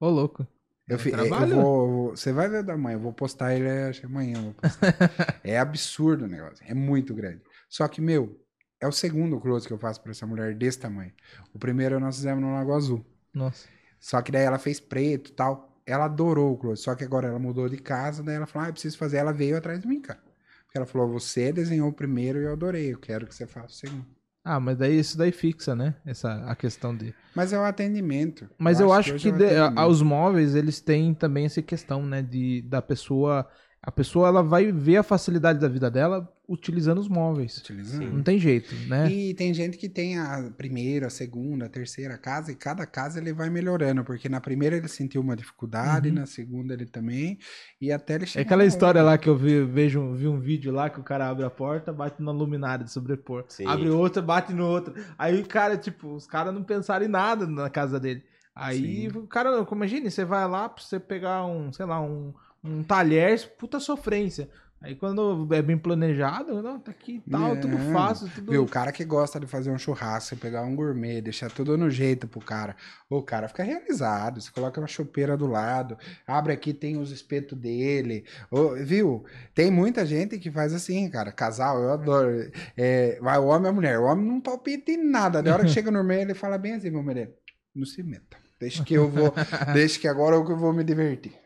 Ô, 0.00 0.08
louco. 0.08 0.46
Eu, 0.88 0.96
É 0.96 0.98
fi- 0.98 1.10
eu 1.10 1.18
eu 1.18 1.48
vou- 1.48 2.10
você 2.10 2.32
vai 2.32 2.48
ver 2.48 2.62
da 2.64 2.76
manhã, 2.76 2.96
eu 2.96 3.00
vou 3.00 3.12
postar 3.12 3.54
ele 3.54 3.68
amanhã. 4.04 4.38
eu 4.38 4.42
vou 4.42 4.54
postar. 4.54 4.96
é 5.44 5.58
absurdo 5.58 6.24
o 6.24 6.28
negócio, 6.28 6.64
é 6.68 6.74
muito 6.74 7.14
grande. 7.14 7.42
Só 7.68 7.86
que, 7.88 8.00
meu, 8.00 8.41
é 8.82 8.86
o 8.88 8.92
segundo 8.92 9.40
close 9.40 9.66
que 9.66 9.72
eu 9.72 9.78
faço 9.78 10.00
pra 10.02 10.10
essa 10.10 10.26
mulher 10.26 10.54
desse 10.54 10.78
tamanho. 10.80 11.12
O 11.54 11.58
primeiro 11.58 11.98
nós 12.00 12.16
fizemos 12.16 12.42
no 12.42 12.52
Lago 12.52 12.74
Azul. 12.74 13.06
Nossa. 13.32 13.68
Só 14.00 14.20
que 14.20 14.32
daí 14.32 14.42
ela 14.42 14.58
fez 14.58 14.80
preto 14.80 15.30
e 15.30 15.32
tal. 15.32 15.80
Ela 15.86 16.06
adorou 16.06 16.52
o 16.52 16.56
close. 16.58 16.82
Só 16.82 16.94
que 16.94 17.04
agora 17.04 17.28
ela 17.28 17.38
mudou 17.38 17.68
de 17.68 17.76
casa, 17.78 18.22
daí 18.22 18.34
ela 18.34 18.46
falou: 18.46 18.66
Ah, 18.66 18.68
eu 18.68 18.72
preciso 18.72 18.98
fazer. 18.98 19.18
Ela 19.18 19.32
veio 19.32 19.56
atrás 19.56 19.80
de 19.80 19.86
mim, 19.86 20.00
cara. 20.00 20.20
Porque 20.64 20.76
ela 20.76 20.86
falou: 20.86 21.08
Você 21.12 21.52
desenhou 21.52 21.88
o 21.88 21.92
primeiro 21.92 22.40
e 22.40 22.44
eu 22.44 22.52
adorei. 22.52 22.92
Eu 22.92 22.98
quero 22.98 23.26
que 23.26 23.34
você 23.34 23.46
faça 23.46 23.68
o 23.68 23.70
segundo. 23.70 24.06
Ah, 24.44 24.58
mas 24.58 24.76
daí 24.76 24.98
isso 24.98 25.16
daí 25.16 25.30
fixa, 25.30 25.74
né? 25.76 25.94
Essa 26.04 26.44
a 26.46 26.56
questão 26.56 26.96
de. 26.96 27.14
Mas 27.34 27.52
é 27.52 27.58
o 27.58 27.62
atendimento. 27.62 28.50
Mas 28.58 28.80
eu, 28.80 28.92
acho 28.92 29.14
hoje 29.14 29.30
que, 29.32 29.42
é 29.44 29.70
de- 29.70 29.80
os 29.80 30.02
móveis 30.02 30.56
eles 30.56 30.80
têm 30.80 31.14
também 31.14 31.44
essa 31.44 31.62
questão, 31.62 32.04
né, 32.04 32.22
de 32.22 32.60
da 32.62 32.82
pessoa 32.82 33.48
A 33.84 33.90
pessoa 33.90 34.28
ela 34.28 34.44
vai 34.44 34.70
ver 34.70 34.98
a 34.98 35.02
facilidade 35.02 35.58
da 35.58 35.66
vida 35.66 35.90
dela 35.90 36.32
utilizando 36.48 36.98
os 36.98 37.08
móveis. 37.08 37.58
Utilizando. 37.58 38.12
Não 38.12 38.22
tem 38.22 38.38
jeito, 38.38 38.72
né? 38.86 39.10
E 39.10 39.34
tem 39.34 39.52
gente 39.52 39.76
que 39.76 39.88
tem 39.88 40.16
a 40.18 40.52
primeira, 40.56 41.08
a 41.08 41.10
segunda, 41.10 41.64
a 41.66 41.68
terceira 41.68 42.16
casa, 42.16 42.52
e 42.52 42.54
cada 42.54 42.86
casa 42.86 43.18
ele 43.18 43.32
vai 43.32 43.50
melhorando, 43.50 44.04
porque 44.04 44.28
na 44.28 44.40
primeira 44.40 44.76
ele 44.76 44.86
sentiu 44.86 45.20
uma 45.20 45.34
dificuldade, 45.34 46.10
Uhum. 46.10 46.14
na 46.14 46.26
segunda 46.26 46.74
ele 46.74 46.86
também, 46.86 47.38
e 47.80 47.90
até 47.90 48.14
ele 48.14 48.24
É 48.24 48.26
chegar 48.28 48.42
aquela 48.44 48.64
história 48.64 49.02
lá 49.02 49.18
que 49.18 49.28
eu 49.28 49.36
vi, 49.36 49.64
vejo, 49.64 50.12
vi 50.14 50.28
um 50.28 50.38
vídeo 50.38 50.72
lá 50.72 50.88
que 50.88 51.00
o 51.00 51.02
cara 51.02 51.28
abre 51.28 51.44
a 51.44 51.50
porta, 51.50 51.92
bate 51.92 52.22
na 52.22 52.30
luminária 52.30 52.84
de 52.84 52.92
sobrepor. 52.92 53.44
Sim. 53.48 53.66
Abre 53.66 53.88
outra, 53.90 54.22
bate 54.22 54.52
no 54.52 54.64
outro. 54.64 54.94
Aí 55.18 55.40
o 55.40 55.44
cara, 55.46 55.76
tipo, 55.76 56.14
os 56.14 56.26
caras 56.26 56.54
não 56.54 56.62
pensaram 56.62 57.04
em 57.04 57.08
nada 57.08 57.48
na 57.48 57.68
casa 57.68 57.98
dele. 57.98 58.22
Aí 58.54 59.10
Sim. 59.10 59.18
o 59.18 59.26
cara, 59.26 59.66
imagine, 59.72 60.08
você 60.08 60.24
vai 60.24 60.46
lá 60.46 60.68
pra 60.68 60.84
você 60.84 61.00
pegar 61.00 61.44
um, 61.46 61.72
sei 61.72 61.86
lá, 61.86 62.00
um, 62.00 62.32
um 62.64 62.82
talher, 62.82 63.56
puta 63.56 63.80
sofrência. 63.80 64.48
Aí 64.82 64.96
quando 64.96 65.46
é 65.54 65.62
bem 65.62 65.78
planejado, 65.78 66.60
não, 66.60 66.78
tá 66.80 66.90
aqui 66.90 67.22
e 67.24 67.30
tal, 67.30 67.56
tudo 67.56 67.78
Não. 67.78 67.92
fácil, 67.92 68.28
tudo. 68.34 68.50
Viu, 68.50 68.64
o 68.64 68.68
cara 68.68 68.90
que 68.90 69.04
gosta 69.04 69.38
de 69.38 69.46
fazer 69.46 69.70
um 69.70 69.78
churrasco, 69.78 70.36
pegar 70.36 70.62
um 70.62 70.74
gourmet, 70.74 71.20
deixar 71.20 71.52
tudo 71.52 71.78
no 71.78 71.88
jeito 71.88 72.26
pro 72.26 72.40
cara. 72.40 72.74
O 73.08 73.22
cara 73.22 73.46
fica 73.46 73.62
realizado. 73.62 74.40
Você 74.40 74.50
coloca 74.50 74.80
uma 74.80 74.88
chopeira 74.88 75.36
do 75.36 75.46
lado, 75.46 75.96
abre 76.26 76.52
aqui, 76.52 76.74
tem 76.74 76.96
os 76.96 77.12
espetos 77.12 77.56
dele. 77.56 78.24
Ô, 78.50 78.74
viu? 78.74 79.24
Tem 79.54 79.70
muita 79.70 80.04
gente 80.04 80.36
que 80.40 80.50
faz 80.50 80.74
assim, 80.74 81.08
cara. 81.08 81.30
Casal, 81.30 81.80
eu 81.80 81.92
adoro. 81.92 82.50
É, 82.76 83.20
vai 83.20 83.38
o 83.38 83.46
homem 83.46 83.66
e 83.66 83.68
a 83.68 83.72
mulher. 83.72 83.98
O 84.00 84.04
homem 84.04 84.26
não 84.26 84.40
palpita 84.40 84.90
em 84.90 85.08
nada. 85.08 85.40
Da 85.40 85.54
hora 85.54 85.62
que 85.62 85.70
chega 85.70 85.92
no 85.92 86.02
meio, 86.02 86.22
ele 86.22 86.34
fala 86.34 86.58
bem 86.58 86.74
assim, 86.74 86.90
meu 86.90 87.04
mulher, 87.04 87.30
não 87.72 87.86
se 87.86 88.02
meta. 88.02 88.36
Deixa 88.58 88.82
que 88.82 88.94
eu 88.94 89.08
vou. 89.08 89.32
deixa 89.72 90.00
que 90.00 90.08
agora 90.08 90.34
eu 90.34 90.56
vou 90.56 90.72
me 90.72 90.82
divertir. 90.82 91.41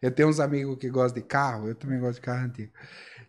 Eu 0.00 0.10
tenho 0.10 0.28
uns 0.28 0.40
amigos 0.40 0.76
que 0.78 0.88
gostam 0.88 1.20
de 1.20 1.28
carro, 1.28 1.68
eu 1.68 1.74
também 1.74 2.00
gosto 2.00 2.14
de 2.14 2.20
carro 2.22 2.44
antigo. 2.44 2.72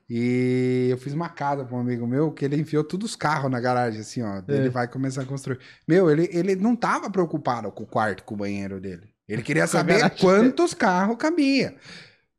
E 0.10 0.88
eu 0.90 0.98
fiz 0.98 1.14
uma 1.14 1.30
casa 1.30 1.64
para 1.64 1.76
um 1.76 1.80
amigo 1.80 2.06
meu 2.06 2.32
que 2.32 2.44
ele 2.44 2.58
enfiou 2.58 2.84
todos 2.84 3.12
os 3.12 3.16
carros 3.16 3.50
na 3.50 3.62
garagem, 3.62 4.02
assim, 4.02 4.22
ó. 4.22 4.40
É. 4.40 4.44
Ele 4.50 4.70
vai 4.70 4.86
começar 4.88 5.22
a 5.22 5.26
construir. 5.26 5.60
Meu, 5.88 6.10
ele, 6.12 6.30
ele 6.34 6.54
não 6.56 6.76
tava 6.76 7.10
preocupado 7.10 7.72
com 7.72 7.84
o 7.84 7.88
quarto, 7.88 8.24
com 8.24 8.34
o 8.34 8.38
banheiro 8.38 8.82
dele. 8.82 9.10
Ele 9.28 9.42
queria 9.42 9.66
saber 9.68 10.10
quantos 10.20 10.74
carros 10.74 11.16
cabia. 11.18 11.76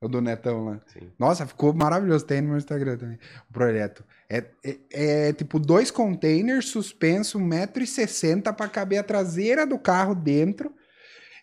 O 0.02 0.08
do 0.08 0.20
Netão 0.20 0.64
lá. 0.64 0.80
Sim. 0.86 1.10
Nossa, 1.18 1.46
ficou 1.46 1.72
maravilhoso. 1.72 2.26
Tem 2.26 2.42
no 2.42 2.48
meu 2.48 2.58
Instagram 2.58 2.98
também. 2.98 3.18
O 3.48 3.52
projeto. 3.54 4.04
É, 4.28 4.44
é, 4.62 4.78
é 5.28 5.32
tipo 5.32 5.58
dois 5.58 5.90
containers 5.90 6.68
suspensos, 6.68 7.40
1,60m 7.40 8.52
para 8.52 8.68
caber 8.68 8.98
a 8.98 9.02
traseira 9.02 9.64
do 9.64 9.78
carro 9.78 10.14
dentro. 10.14 10.74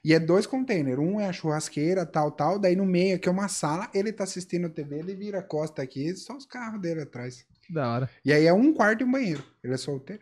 E 0.03 0.13
é 0.13 0.19
dois 0.19 0.45
containers. 0.47 0.97
Um 0.99 1.19
é 1.19 1.27
a 1.27 1.33
churrasqueira, 1.33 2.05
tal, 2.05 2.31
tal. 2.31 2.57
Daí 2.57 2.75
no 2.75 2.85
meio 2.85 3.15
aqui 3.17 3.27
é 3.27 3.31
uma 3.31 3.47
sala. 3.47 3.89
Ele 3.93 4.11
tá 4.13 4.23
assistindo 4.23 4.69
TV, 4.69 4.99
ele 4.99 5.13
vira 5.13 5.39
a 5.39 5.43
costa 5.43 5.81
aqui, 5.81 6.15
só 6.15 6.35
os 6.37 6.45
carros 6.45 6.79
dele 6.81 7.01
atrás. 7.01 7.45
Que 7.61 7.73
da 7.73 7.87
hora. 7.93 8.09
E 8.23 8.31
aí 8.31 8.45
é 8.45 8.53
um 8.53 8.73
quarto 8.73 9.01
e 9.01 9.03
um 9.03 9.11
banheiro. 9.11 9.43
Ele 9.63 9.73
é 9.73 9.77
solteiro. 9.77 10.21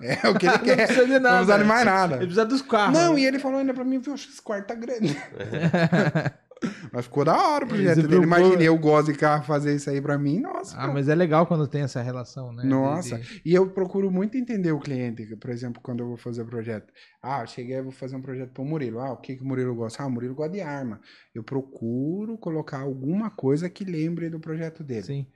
É 0.00 0.28
o 0.28 0.38
que 0.38 0.46
ele 0.46 0.56
Não 0.58 0.64
quer. 0.64 0.76
precisa 0.76 1.04
de 1.06 1.12
Não 1.12 1.20
nada. 1.20 1.36
precisa 1.36 1.58
de 1.58 1.64
mais 1.64 1.84
nada. 1.86 2.14
Ele 2.16 2.24
precisa 2.26 2.44
dos 2.44 2.62
carros. 2.62 2.98
Não, 2.98 3.14
né? 3.14 3.20
e 3.20 3.26
ele 3.26 3.38
falou 3.38 3.58
ainda 3.60 3.72
pra 3.72 3.84
mim, 3.84 3.98
viu, 3.98 4.14
esse 4.14 4.42
quarto 4.42 4.66
tá 4.66 4.74
grande. 4.74 5.16
Mas 6.92 7.04
ficou 7.06 7.24
da 7.24 7.36
hora 7.36 7.64
o 7.64 7.68
projeto 7.68 7.96
dele. 7.96 8.08
preocupou. 8.08 8.38
Imaginei 8.38 8.68
eu 8.68 8.78
gosto 8.78 9.12
de 9.12 9.18
carro 9.18 9.44
fazer 9.44 9.74
isso 9.74 9.90
aí 9.90 10.00
pra 10.00 10.16
mim. 10.16 10.40
Nossa, 10.40 10.74
Ah, 10.76 10.80
cara. 10.80 10.92
mas 10.92 11.08
é 11.08 11.14
legal 11.14 11.46
quando 11.46 11.66
tem 11.66 11.82
essa 11.82 12.00
relação, 12.00 12.52
né? 12.52 12.62
Nossa, 12.64 13.18
de- 13.18 13.42
e 13.44 13.54
eu 13.54 13.68
procuro 13.70 14.10
muito 14.10 14.36
entender 14.36 14.72
o 14.72 14.78
cliente, 14.80 15.24
por 15.36 15.50
exemplo, 15.50 15.82
quando 15.82 16.00
eu 16.00 16.06
vou 16.08 16.16
fazer 16.16 16.42
o 16.42 16.46
projeto. 16.46 16.92
Ah, 17.22 17.42
eu 17.42 17.46
cheguei, 17.46 17.78
eu 17.78 17.82
vou 17.84 17.92
fazer 17.92 18.16
um 18.16 18.22
projeto 18.22 18.50
para 18.52 18.62
o 18.62 18.66
Murilo. 18.66 19.00
Ah, 19.00 19.12
o 19.12 19.16
que, 19.16 19.36
que 19.36 19.42
o 19.42 19.46
Murilo 19.46 19.74
gosta? 19.74 20.02
Ah, 20.02 20.06
o 20.06 20.10
Murilo 20.10 20.34
gosta 20.34 20.52
de 20.52 20.60
arma. 20.60 21.00
Eu 21.34 21.42
procuro 21.42 22.38
colocar 22.38 22.80
alguma 22.80 23.30
coisa 23.30 23.68
que 23.68 23.84
lembre 23.84 24.30
do 24.30 24.38
projeto 24.40 24.82
dele. 24.84 25.02
Sim. 25.02 25.26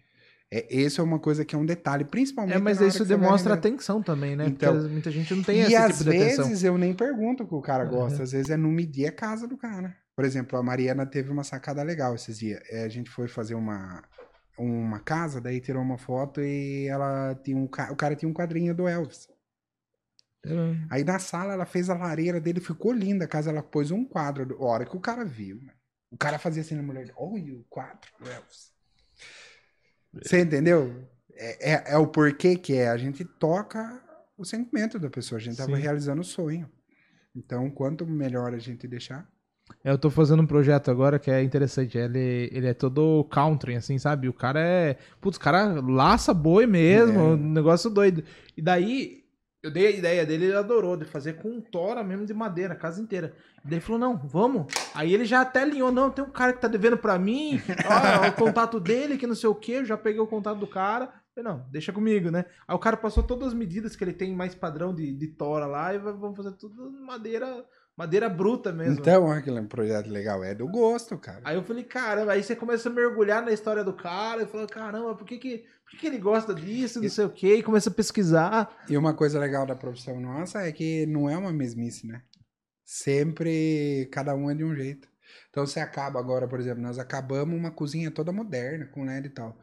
É, 0.50 0.66
esse 0.74 0.98
é 0.98 1.02
uma 1.02 1.18
coisa 1.18 1.44
que 1.44 1.54
é 1.54 1.58
um 1.58 1.66
detalhe, 1.66 2.04
principalmente. 2.06 2.56
É, 2.56 2.58
mas 2.58 2.80
isso 2.80 3.04
demonstra 3.04 3.52
atenção 3.52 4.02
também, 4.02 4.34
né? 4.34 4.46
Então, 4.46 4.74
Porque 4.74 4.88
muita 4.90 5.10
gente 5.10 5.34
não 5.34 5.42
tem 5.42 5.58
E 5.58 5.60
esse 5.60 5.76
às 5.76 5.98
tipo 5.98 6.10
de 6.10 6.16
atenção. 6.16 6.44
vezes 6.46 6.64
eu 6.64 6.78
nem 6.78 6.94
pergunto 6.94 7.42
o 7.42 7.46
que 7.46 7.54
o 7.54 7.60
cara 7.60 7.84
gosta, 7.84 8.18
Uhum. 8.18 8.22
às 8.22 8.32
vezes 8.32 8.48
é 8.48 8.56
não 8.56 8.70
medir 8.70 9.04
a 9.06 9.12
casa 9.12 9.46
do 9.46 9.58
cara. 9.58 9.94
Por 10.18 10.24
exemplo, 10.24 10.58
a 10.58 10.62
Mariana 10.64 11.06
teve 11.06 11.30
uma 11.30 11.44
sacada 11.44 11.80
legal 11.80 12.12
esses 12.12 12.40
dias. 12.40 12.60
É, 12.70 12.82
a 12.82 12.88
gente 12.88 13.08
foi 13.08 13.28
fazer 13.28 13.54
uma, 13.54 14.02
uma 14.58 14.98
casa, 14.98 15.40
daí 15.40 15.60
tirou 15.60 15.80
uma 15.80 15.96
foto 15.96 16.40
e 16.40 16.88
ela 16.88 17.36
tinha 17.36 17.56
um, 17.56 17.66
o 17.66 17.94
cara 17.94 18.16
tinha 18.16 18.28
um 18.28 18.34
quadrinho 18.34 18.74
do 18.74 18.88
Elvis. 18.88 19.28
Hum. 20.44 20.88
Aí 20.90 21.04
na 21.04 21.20
sala 21.20 21.52
ela 21.52 21.64
fez 21.64 21.88
a 21.88 21.94
lareira 21.94 22.40
dele, 22.40 22.58
ficou 22.58 22.92
linda 22.92 23.26
a 23.26 23.28
casa, 23.28 23.50
ela 23.50 23.62
pôs 23.62 23.92
um 23.92 24.04
quadro. 24.04 24.60
A 24.60 24.66
hora 24.66 24.84
que 24.84 24.96
o 24.96 25.00
cara 25.00 25.24
viu, 25.24 25.62
né? 25.62 25.72
o 26.10 26.16
cara 26.16 26.36
fazia 26.36 26.62
assim 26.62 26.74
na 26.74 26.82
mulher, 26.82 27.12
olha 27.16 27.54
o 27.54 27.62
quadro 27.70 28.10
do 28.18 28.28
Elvis. 28.28 28.72
Você 30.14 30.40
entendeu? 30.40 31.08
É, 31.34 31.74
é, 31.74 31.92
é 31.92 31.96
o 31.96 32.08
porquê 32.08 32.56
que 32.56 32.74
é. 32.74 32.88
A 32.88 32.96
gente 32.96 33.24
toca 33.24 34.02
o 34.36 34.44
sentimento 34.44 34.98
da 34.98 35.08
pessoa, 35.08 35.38
a 35.38 35.40
gente 35.40 35.58
tava 35.58 35.76
Sim. 35.76 35.82
realizando 35.82 36.22
o 36.22 36.24
sonho. 36.24 36.68
Então, 37.36 37.70
quanto 37.70 38.04
melhor 38.04 38.52
a 38.52 38.58
gente 38.58 38.88
deixar. 38.88 39.30
É, 39.84 39.90
Eu 39.90 39.98
tô 39.98 40.10
fazendo 40.10 40.42
um 40.42 40.46
projeto 40.46 40.90
agora 40.90 41.18
que 41.18 41.30
é 41.30 41.42
interessante. 41.42 41.96
Ele, 41.98 42.48
ele 42.52 42.66
é 42.66 42.74
todo 42.74 43.24
country, 43.30 43.76
assim, 43.76 43.98
sabe? 43.98 44.28
O 44.28 44.32
cara 44.32 44.60
é. 44.60 44.96
Putz, 45.20 45.36
o 45.36 45.40
cara 45.40 45.80
laça 45.80 46.32
boi 46.34 46.66
mesmo, 46.66 47.18
É. 47.18 47.22
um 47.22 47.36
negócio 47.36 47.88
doido. 47.90 48.22
E 48.56 48.62
daí, 48.62 49.24
eu 49.62 49.70
dei 49.70 49.86
a 49.86 49.90
ideia 49.90 50.26
dele, 50.26 50.46
ele 50.46 50.54
adorou, 50.56 50.96
de 50.96 51.04
fazer 51.04 51.34
com 51.34 51.60
tora 51.60 52.02
mesmo 52.04 52.24
de 52.26 52.34
madeira, 52.34 52.74
a 52.74 52.76
casa 52.76 53.00
inteira. 53.00 53.34
E 53.64 53.68
daí 53.68 53.74
ele 53.74 53.80
falou: 53.80 53.98
não, 54.00 54.16
vamos. 54.16 54.66
Aí 54.94 55.12
ele 55.12 55.24
já 55.24 55.40
até 55.40 55.62
alinhou: 55.62 55.90
não, 55.92 56.10
tem 56.10 56.24
um 56.24 56.30
cara 56.30 56.52
que 56.52 56.60
tá 56.60 56.68
devendo 56.68 56.96
pra 56.96 57.18
mim, 57.18 57.60
ó, 58.24 58.28
o 58.28 58.32
contato 58.32 58.78
dele, 58.80 59.16
que 59.16 59.26
não 59.26 59.34
sei 59.34 59.48
o 59.48 59.54
quê. 59.54 59.72
Eu 59.72 59.84
já 59.84 59.96
peguei 59.96 60.20
o 60.20 60.26
contato 60.26 60.58
do 60.58 60.66
cara. 60.66 61.12
Falei, 61.34 61.52
não, 61.52 61.64
deixa 61.70 61.92
comigo, 61.92 62.30
né? 62.32 62.46
Aí 62.66 62.74
o 62.74 62.78
cara 62.80 62.96
passou 62.96 63.22
todas 63.22 63.48
as 63.48 63.54
medidas 63.54 63.94
que 63.94 64.02
ele 64.02 64.12
tem 64.12 64.34
mais 64.34 64.56
padrão 64.56 64.92
de, 64.92 65.12
de 65.14 65.26
tora 65.28 65.66
lá 65.66 65.94
e 65.94 65.98
vamos 65.98 66.36
fazer 66.36 66.50
tudo 66.52 66.90
madeira, 67.06 67.64
madeira 67.98 68.28
bruta 68.28 68.72
mesmo. 68.72 69.00
Então, 69.00 69.24
olha 69.24 69.42
que 69.42 69.62
projeto 69.62 70.08
legal. 70.08 70.44
É 70.44 70.54
do 70.54 70.68
gosto, 70.68 71.18
cara. 71.18 71.40
Aí 71.42 71.56
eu 71.56 71.64
falei, 71.64 71.82
caramba, 71.82 72.32
aí 72.32 72.44
você 72.44 72.54
começa 72.54 72.88
a 72.88 72.92
mergulhar 72.92 73.42
na 73.42 73.50
história 73.50 73.82
do 73.82 73.92
cara 73.92 74.44
e 74.44 74.46
fala, 74.46 74.68
caramba, 74.68 75.16
por 75.16 75.26
que, 75.26 75.36
que, 75.36 75.58
por 75.58 75.90
que, 75.90 75.96
que 75.96 76.06
ele 76.06 76.18
gosta 76.18 76.54
disso, 76.54 77.02
não 77.02 77.08
sei 77.08 77.24
o 77.24 77.30
quê, 77.30 77.56
e 77.56 77.62
começa 77.62 77.90
a 77.90 77.92
pesquisar. 77.92 78.84
E 78.88 78.96
uma 78.96 79.14
coisa 79.14 79.40
legal 79.40 79.66
da 79.66 79.74
profissão 79.74 80.20
nossa 80.20 80.62
é 80.62 80.70
que 80.70 81.06
não 81.06 81.28
é 81.28 81.36
uma 81.36 81.52
mesmice, 81.52 82.06
né? 82.06 82.22
Sempre 82.84 84.08
cada 84.12 84.32
um 84.32 84.48
é 84.48 84.54
de 84.54 84.62
um 84.62 84.76
jeito. 84.76 85.08
Então 85.50 85.66
você 85.66 85.80
acaba 85.80 86.20
agora, 86.20 86.46
por 86.46 86.60
exemplo, 86.60 86.80
nós 86.80 87.00
acabamos 87.00 87.58
uma 87.58 87.72
cozinha 87.72 88.12
toda 88.12 88.30
moderna, 88.30 88.86
com 88.86 89.04
LED 89.04 89.26
e 89.26 89.30
tal. 89.30 89.58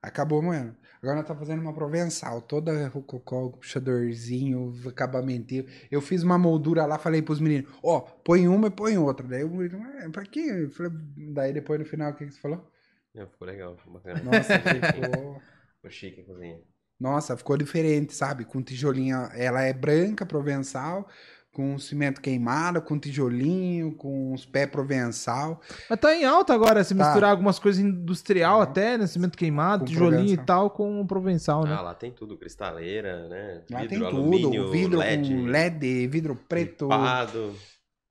Acabou, 0.00 0.40
mano. 0.40 0.76
Agora 1.02 1.18
nós 1.18 1.26
tá 1.26 1.34
fazendo 1.34 1.60
uma 1.60 1.74
provençal, 1.74 2.40
toda 2.40 2.86
rococó, 2.86 3.48
puxadorzinho, 3.48 4.72
acabamentinho. 4.88 5.66
Eu 5.90 6.00
fiz 6.00 6.22
uma 6.22 6.38
moldura 6.38 6.86
lá, 6.86 6.96
falei 6.96 7.20
pros 7.20 7.40
meninos, 7.40 7.68
ó, 7.82 8.00
põe 8.00 8.46
uma 8.46 8.68
e 8.68 8.70
põe 8.70 8.96
outra. 8.96 9.26
Daí 9.26 9.42
o 9.42 9.50
menino, 9.50 9.84
é, 9.98 10.08
pra 10.10 10.24
quê? 10.24 10.38
Eu 10.38 10.70
falei, 10.70 10.92
daí 11.34 11.52
depois 11.52 11.80
no 11.80 11.84
final, 11.84 12.12
o 12.12 12.14
que 12.14 12.26
que 12.26 12.30
você 12.32 12.40
falou? 12.40 12.64
Não, 13.12 13.26
ficou 13.26 13.48
legal, 13.48 13.76
ficou 13.76 13.94
bacana. 13.94 14.22
Nossa, 14.22 14.58
ficou... 14.62 15.42
Ficou 15.82 15.90
chique 15.90 16.20
a 16.20 16.24
cozinha. 16.24 16.60
Nossa, 17.00 17.36
ficou 17.36 17.56
diferente, 17.56 18.14
sabe? 18.14 18.44
Com 18.44 18.62
tijolinho, 18.62 19.16
ela 19.34 19.62
é 19.62 19.72
branca, 19.72 20.24
provençal, 20.24 21.08
com 21.52 21.78
cimento 21.78 22.20
queimado, 22.20 22.80
com 22.80 22.98
tijolinho, 22.98 23.92
com 23.94 24.32
os 24.32 24.46
pés 24.46 24.70
provençal. 24.70 25.60
Mas 25.90 26.00
tá 26.00 26.14
em 26.16 26.24
alta 26.24 26.54
agora, 26.54 26.82
se 26.82 26.94
Tá. 26.94 27.04
misturar 27.04 27.30
algumas 27.30 27.58
coisas 27.58 27.82
industrial 27.84 28.62
até, 28.62 28.96
né, 28.96 29.06
cimento 29.06 29.36
queimado, 29.36 29.80
Com 29.80 29.86
tijolinho 29.90 30.16
provençal. 30.20 30.42
e 30.42 30.46
tal, 30.46 30.70
com 30.70 31.00
o 31.00 31.06
provençal, 31.06 31.64
né? 31.64 31.74
Ah, 31.76 31.82
lá 31.82 31.94
tem 31.94 32.10
tudo, 32.10 32.38
cristaleira, 32.38 33.28
né? 33.28 33.62
Lá 33.70 33.80
vidro, 33.82 33.98
tem 33.98 34.06
alumínio, 34.06 34.50
tudo, 34.62 34.72
vidro 34.72 34.98
LED, 34.98 35.28
com 35.34 35.44
LED, 35.46 36.06
vidro 36.08 36.34
preto. 36.48 36.84
ripado, 36.88 37.54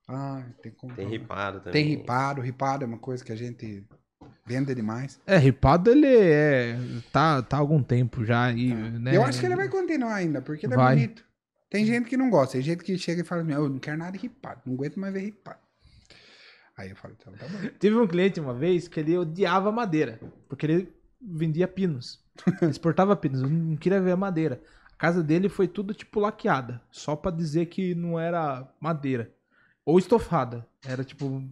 Ah, 0.07 0.43
tem, 0.61 0.71
como... 0.73 0.93
tem 0.93 1.07
ripado 1.07 1.59
também. 1.61 1.71
Tem 1.71 1.85
ripado, 1.97 2.41
ripado 2.41 2.83
é 2.83 2.87
uma 2.87 2.97
coisa 2.99 3.23
que 3.25 3.31
a 3.31 3.35
gente 3.35 3.83
vende 4.45 4.75
demais. 4.75 5.19
É, 5.25 5.37
ripado 5.37 5.89
ele 5.89 6.05
é. 6.05 6.77
Tá, 7.11 7.41
tá 7.41 7.57
há 7.57 7.59
algum 7.59 7.81
tempo 7.81 8.23
já. 8.25 8.51
E, 8.51 8.73
né, 8.73 9.15
Eu 9.15 9.23
acho 9.23 9.39
que 9.39 9.45
ele 9.45 9.55
vai 9.55 9.69
continuar 9.69 10.13
ainda, 10.15 10.41
porque 10.41 10.65
ele 10.67 10.75
Vai. 10.75 10.93
é 10.93 10.95
bonito. 10.95 11.30
Tem 11.71 11.85
gente 11.85 12.09
que 12.09 12.17
não 12.17 12.29
gosta, 12.29 12.51
tem 12.51 12.61
gente 12.61 12.83
que 12.83 12.97
chega 12.97 13.21
e 13.21 13.23
fala 13.23 13.43
assim, 13.43 13.53
eu 13.53 13.69
não 13.69 13.79
quero 13.79 13.97
nada 13.97 14.17
ripado, 14.17 14.61
não 14.65 14.73
aguento 14.73 14.99
mais 14.99 15.13
ver 15.13 15.21
ripado. 15.21 15.59
Aí 16.77 16.89
eu 16.89 16.97
falo, 16.97 17.15
então 17.17 17.31
tá 17.31 17.47
bom. 17.47 17.69
Teve 17.79 17.95
um 17.95 18.05
cliente 18.05 18.41
uma 18.41 18.53
vez 18.53 18.89
que 18.89 18.99
ele 18.99 19.17
odiava 19.17 19.71
madeira, 19.71 20.19
porque 20.49 20.65
ele 20.65 20.93
vendia 21.21 21.69
pinos. 21.69 22.19
Ele 22.61 22.71
exportava 22.71 23.15
pinos, 23.15 23.41
não 23.41 23.75
queria 23.75 24.01
ver 24.01 24.11
a 24.11 24.17
madeira. 24.17 24.61
A 24.93 24.95
casa 24.95 25.21
dele 25.21 25.47
foi 25.47 25.67
tudo 25.67 25.93
tipo 25.93 26.19
laqueada, 26.19 26.81
só 26.89 27.15
pra 27.15 27.29
dizer 27.29 27.67
que 27.67 27.93
não 27.93 28.19
era 28.19 28.67
madeira. 28.79 29.31
Ou 29.85 29.99
estofada. 29.99 30.67
Era 30.83 31.03
tipo 31.03 31.43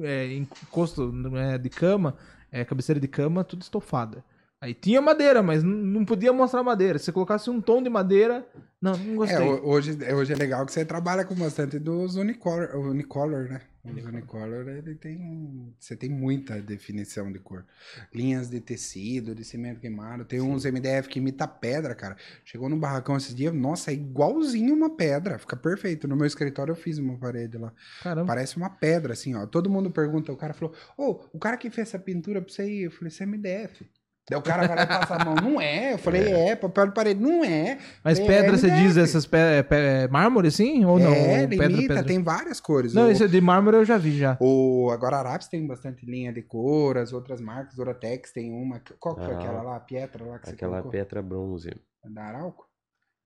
é, 0.00 0.32
encosto 0.34 1.10
né, 1.12 1.58
de 1.58 1.68
cama, 1.68 2.16
é, 2.52 2.64
cabeceira 2.64 3.00
de 3.00 3.08
cama, 3.08 3.42
tudo 3.42 3.62
estofada. 3.62 4.24
Aí 4.60 4.72
tinha 4.72 5.02
madeira, 5.02 5.42
mas 5.42 5.62
não 5.62 6.04
podia 6.04 6.32
mostrar 6.32 6.62
madeira. 6.62 6.98
Se 6.98 7.04
você 7.06 7.12
colocasse 7.12 7.50
um 7.50 7.60
tom 7.60 7.82
de 7.82 7.90
madeira, 7.90 8.46
Não, 8.80 8.96
não 8.96 9.16
gostei. 9.16 9.36
É, 9.38 9.40
ho- 9.50 9.60
hoje, 9.68 9.98
hoje 10.14 10.32
é 10.32 10.36
legal 10.36 10.64
que 10.64 10.72
você 10.72 10.84
trabalha 10.84 11.24
com 11.24 11.34
bastante 11.34 11.78
dos 11.78 12.16
unicolor, 12.16 12.74
unicolor 12.74 13.48
né? 13.50 13.60
Os 13.84 14.04
unicolor, 14.04 14.66
ele 14.68 14.94
tem. 14.96 15.72
Você 15.78 15.94
tem 15.94 16.08
muita 16.10 16.60
definição 16.60 17.30
de 17.30 17.38
cor. 17.38 17.64
Linhas 18.12 18.48
de 18.50 18.58
tecido, 18.60 19.32
de 19.34 19.44
cimento 19.44 19.78
queimado. 19.78 20.24
Tem 20.24 20.40
uns 20.40 20.64
MDF 20.64 21.08
que 21.08 21.20
imita 21.20 21.46
pedra, 21.46 21.94
cara. 21.94 22.16
Chegou 22.44 22.68
no 22.68 22.76
barracão 22.76 23.16
esses 23.16 23.32
dias, 23.34 23.54
nossa, 23.54 23.92
é 23.92 23.94
igualzinho 23.94 24.74
uma 24.74 24.96
pedra. 24.96 25.38
Fica 25.38 25.54
perfeito. 25.56 26.08
No 26.08 26.16
meu 26.16 26.26
escritório 26.26 26.72
eu 26.72 26.76
fiz 26.76 26.98
uma 26.98 27.16
parede 27.16 27.56
lá. 27.58 27.72
Caramba. 28.02 28.26
Parece 28.26 28.56
uma 28.56 28.70
pedra, 28.70 29.12
assim, 29.12 29.34
ó. 29.36 29.46
Todo 29.46 29.70
mundo 29.70 29.88
pergunta, 29.90 30.32
o 30.32 30.36
cara 30.36 30.52
falou, 30.52 30.74
ô, 30.98 31.20
o 31.32 31.38
cara 31.38 31.56
que 31.56 31.70
fez 31.70 31.88
essa 31.88 31.98
pintura 31.98 32.40
pra 32.42 32.52
você 32.52 32.62
aí, 32.62 32.82
eu 32.82 32.90
falei, 32.90 33.08
isso 33.08 33.22
é 33.22 33.26
MDF. 33.26 33.86
Daí 34.28 34.36
o 34.36 34.42
cara 34.42 34.66
vai 34.66 34.76
lá 34.76 34.82
e 34.82 34.86
passa 34.86 35.14
a 35.14 35.24
mão, 35.24 35.36
não 35.36 35.60
é? 35.60 35.92
Eu 35.92 35.98
falei, 35.98 36.32
é, 36.32 36.56
papel 36.56 36.88
de 36.88 36.94
parede, 36.94 37.20
não 37.20 37.44
é. 37.44 37.78
Mas 38.02 38.18
É 38.18 38.26
pedra, 38.26 38.58
você 38.58 38.68
diz 38.70 38.96
essas 38.96 39.24
pe 39.24 39.36
pe 39.68 40.08
mármore, 40.10 40.48
assim? 40.48 40.84
Ou 40.84 40.98
não? 40.98 41.12
é, 41.12 41.46
pedra, 41.46 41.66
limita, 41.68 41.94
pedra? 41.94 42.04
tem 42.04 42.20
várias 42.20 42.58
cores. 42.60 42.92
Não, 42.92 43.06
o, 43.06 43.10
esse 43.10 43.28
de 43.28 43.40
mármore 43.40 43.76
eu 43.76 43.84
já 43.84 43.96
vi 43.96 44.18
já. 44.18 44.36
o, 44.40 44.90
agora 44.92 45.16
a 45.16 45.20
Araps 45.20 45.46
tem 45.46 45.64
bastante 45.64 46.04
linha 46.04 46.32
de 46.32 46.42
cor, 46.42 46.98
as 46.98 47.12
outras 47.12 47.40
marcas, 47.40 47.78
Oratex 47.78 48.32
tem 48.32 48.50
uma, 48.50 48.80
qual 48.98 49.14
que 49.14 49.24
foi 49.24 49.34
Ah, 49.34 49.38
aquela 49.38 49.62
lá, 49.62 49.76
a 49.76 49.80
Pietra 49.80 50.24
lá 50.24 50.38
que 50.40 50.48
você 50.48 50.54
Aquela? 50.54 50.82
Petra 50.82 51.22
bronze. 51.22 51.70
Da 52.04 52.24
Arauco? 52.24 52.68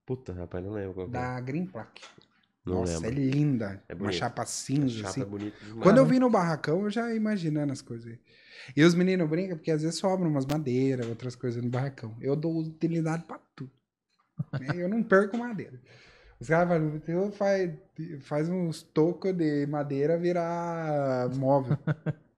Puta, 0.04 0.32
rapaz, 0.34 0.62
não 0.64 0.72
lembro 0.72 0.92
qual 0.94 1.08
que 1.08 1.16
é. 1.16 1.20
Da 1.20 1.40
Green 1.40 1.64
Plaque. 1.64 2.02
Não 2.66 2.80
Nossa, 2.80 2.98
lembro. 2.98 3.08
é 3.08 3.12
linda. 3.12 3.82
É 3.88 3.94
uma 3.94 4.12
chapa 4.12 4.44
cinza, 4.44 4.98
Chapa 4.98 5.08
assim. 5.08 5.24
bonita 5.24 5.56
demais. 5.64 5.82
Quando 5.82 5.96
eu 5.96 6.04
vi 6.04 6.18
no 6.18 6.28
barracão, 6.28 6.82
eu 6.82 6.90
já 6.90 7.08
ia 7.08 7.16
imaginando 7.16 7.72
as 7.72 7.80
coisas 7.80 8.06
aí. 8.06 8.18
E 8.76 8.82
os 8.84 8.94
meninos 8.94 9.28
brincam 9.28 9.56
porque 9.56 9.70
às 9.70 9.82
vezes 9.82 9.98
sobram 9.98 10.30
umas 10.30 10.46
madeiras, 10.46 11.06
outras 11.06 11.34
coisas 11.34 11.62
no 11.62 11.70
barracão. 11.70 12.16
Eu 12.20 12.36
dou 12.36 12.58
utilidade 12.58 13.24
pra 13.24 13.38
tudo. 13.54 13.70
né? 14.58 14.68
Eu 14.74 14.88
não 14.88 15.02
perco 15.02 15.36
madeira. 15.36 15.80
Os 16.40 16.48
caras 16.48 16.68
falam, 16.68 16.96
o 16.96 17.00
teu 17.00 17.30
faz, 17.32 17.70
faz 18.20 18.48
uns 18.48 18.82
tocos 18.82 19.32
de 19.34 19.66
madeira 19.66 20.18
virar 20.18 21.28
móvel. 21.36 21.76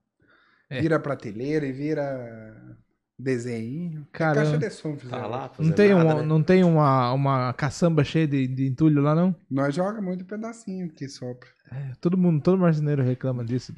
É. 0.70 0.80
Vira 0.80 0.98
prateleira 0.98 1.66
e 1.66 1.72
vira 1.72 2.78
desenho. 3.18 4.06
Caramba. 4.10 4.46
Caixa 4.52 4.59
de 4.59 4.70
som. 4.70 4.96
Tá 4.96 5.26
lá 5.26 5.52
Não 5.59 5.70
tem, 5.72 5.94
nada, 5.94 6.14
um, 6.14 6.18
né? 6.20 6.22
não 6.24 6.42
tem 6.42 6.64
uma, 6.64 7.12
uma 7.12 7.52
caçamba 7.52 8.02
cheia 8.02 8.26
de, 8.26 8.46
de 8.48 8.68
entulho 8.68 9.02
lá, 9.02 9.14
não? 9.14 9.36
Nós 9.50 9.74
joga 9.74 10.00
muito 10.00 10.24
pedacinho 10.24 10.88
que 10.90 11.06
sopra. 11.09 11.46
É, 11.70 11.92
todo 12.00 12.16
mundo, 12.16 12.42
todo 12.42 12.56
marceneiro 12.59 13.02
reclama 13.02 13.44
disso 13.44 13.70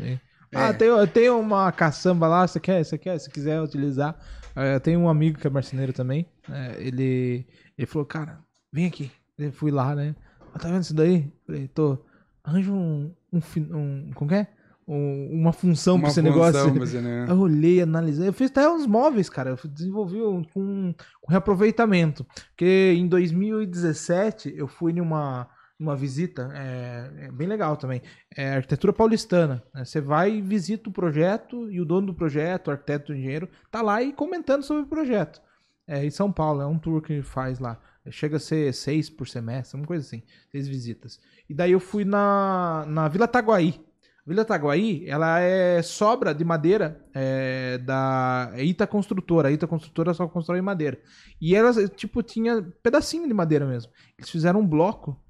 Ah, 0.55 0.68
É. 0.68 0.72
tem, 0.72 0.89
tem 1.12 1.31
uma 1.31 1.70
caçamba 1.72 2.26
lá, 2.28 2.47
você 2.47 2.59
quer, 2.60 2.85
você 2.85 2.97
quer, 2.98 3.18
se 3.18 3.28
quiser 3.31 3.60
utilizar. 3.60 4.16
É, 4.56 4.78
tem 4.78 4.97
um 4.97 5.09
amigo 5.09 5.39
que 5.39 5.47
é 5.47 5.51
marceneiro 5.51 5.93
também. 5.93 6.26
é, 6.51 6.76
ele, 6.78 7.47
ele 7.76 7.86
falou, 7.86 8.06
cara, 8.06 8.39
vem 8.72 8.86
aqui. 8.86 9.10
Eu 9.36 9.52
fui 9.52 9.70
lá, 9.70 9.94
né? 9.94 10.14
Ah, 10.55 10.59
tá 10.59 10.68
vendo 10.68 10.82
isso 10.82 10.94
daí? 10.94 11.31
Falei, 11.47 11.66
tô. 11.68 11.98
Arranja 12.44 12.70
um. 12.72 13.12
um, 13.32 13.40
um 13.76 14.10
como 14.14 14.28
que 14.28 14.36
é? 14.36 14.47
Um- 14.86 15.31
uma 15.32 15.52
função 15.52 15.98
pra 15.98 16.10
esse 16.10 16.20
negócio. 16.22 16.70
pra 16.72 16.85
você, 16.86 17.01
né? 17.01 17.24
Eu 17.28 17.39
olhei, 17.40 17.81
analisei. 17.82 18.28
Eu 18.28 18.32
fiz 18.35 18.51
até 18.51 18.68
uns 18.68 18.86
móveis, 18.86 19.28
cara. 19.31 19.51
Eu 19.51 19.68
desenvolvi 19.68 20.20
um- 20.22 20.44
com, 20.44 20.94
com 21.22 21.31
reaproveitamento. 21.32 22.24
Porque 22.51 22.94
em 22.97 23.09
2017 23.09 24.55
eu 24.56 24.68
fui 24.68 24.93
numa, 24.93 25.48
numa 25.78 25.96
visita, 25.96 26.51
é, 26.55 27.26
é 27.26 27.32
bem 27.32 27.46
legal 27.48 27.76
também. 27.76 28.02
É 28.36 28.55
arquitetura 28.55 28.92
paulistana. 28.92 29.62
né? 29.74 29.84
Você 29.84 30.01
vai 30.01 30.40
visita 30.40 30.88
o 30.88 30.92
projeto 30.92 31.70
e 31.70 31.80
o 31.80 31.84
dono 31.84 32.09
do 32.09 32.14
projeto, 32.14 32.68
o 32.68 32.70
arquiteto, 32.70 33.12
o 33.12 33.14
engenheiro, 33.14 33.48
tá 33.70 33.82
lá 33.82 34.02
e 34.02 34.12
comentando 34.12 34.62
sobre 34.62 34.84
o 34.84 34.88
projeto. 34.88 35.40
É 35.86 36.05
em 36.05 36.10
São 36.10 36.32
Paulo, 36.32 36.62
é 36.62 36.66
um 36.66 36.78
tour 36.78 37.02
que 37.02 37.22
faz 37.22 37.59
lá. 37.59 37.80
Chega 38.10 38.36
a 38.36 38.40
ser 38.40 38.72
seis 38.74 39.09
por 39.09 39.26
semestre, 39.26 39.78
uma 39.78 39.86
coisa 39.86 40.06
assim, 40.06 40.22
seis 40.51 40.68
visitas. 40.68 41.18
E 41.48 41.55
daí 41.55 41.72
eu 41.72 41.80
fui 41.80 42.05
na, 42.05 42.84
na 42.86 43.09
Vila 43.09 43.26
Taguaí. 43.26 43.80
Vila 44.26 44.44
Taguaí, 44.44 45.05
ela 45.06 45.38
é 45.40 45.82
sobra 45.82 46.34
de 46.34 46.44
madeira 46.44 47.02
é, 47.14 47.76
da 47.78 48.52
Ita 48.56 48.86
Construtora. 48.86 49.48
A 49.48 49.52
Ita 49.52 49.66
Construtora 49.66 50.14
só 50.14 50.26
constrói 50.26 50.62
madeira. 50.62 50.98
E 51.40 51.55
ela, 51.55 51.72
tipo, 51.88 52.22
tinha 52.22 52.62
pedacinho 52.82 53.28
de 53.28 53.34
madeira 53.34 53.66
mesmo. 53.66 53.92
Eles 54.18 54.30
fizeram 54.30 54.60
um 54.60 54.66
bloco, 54.66 55.22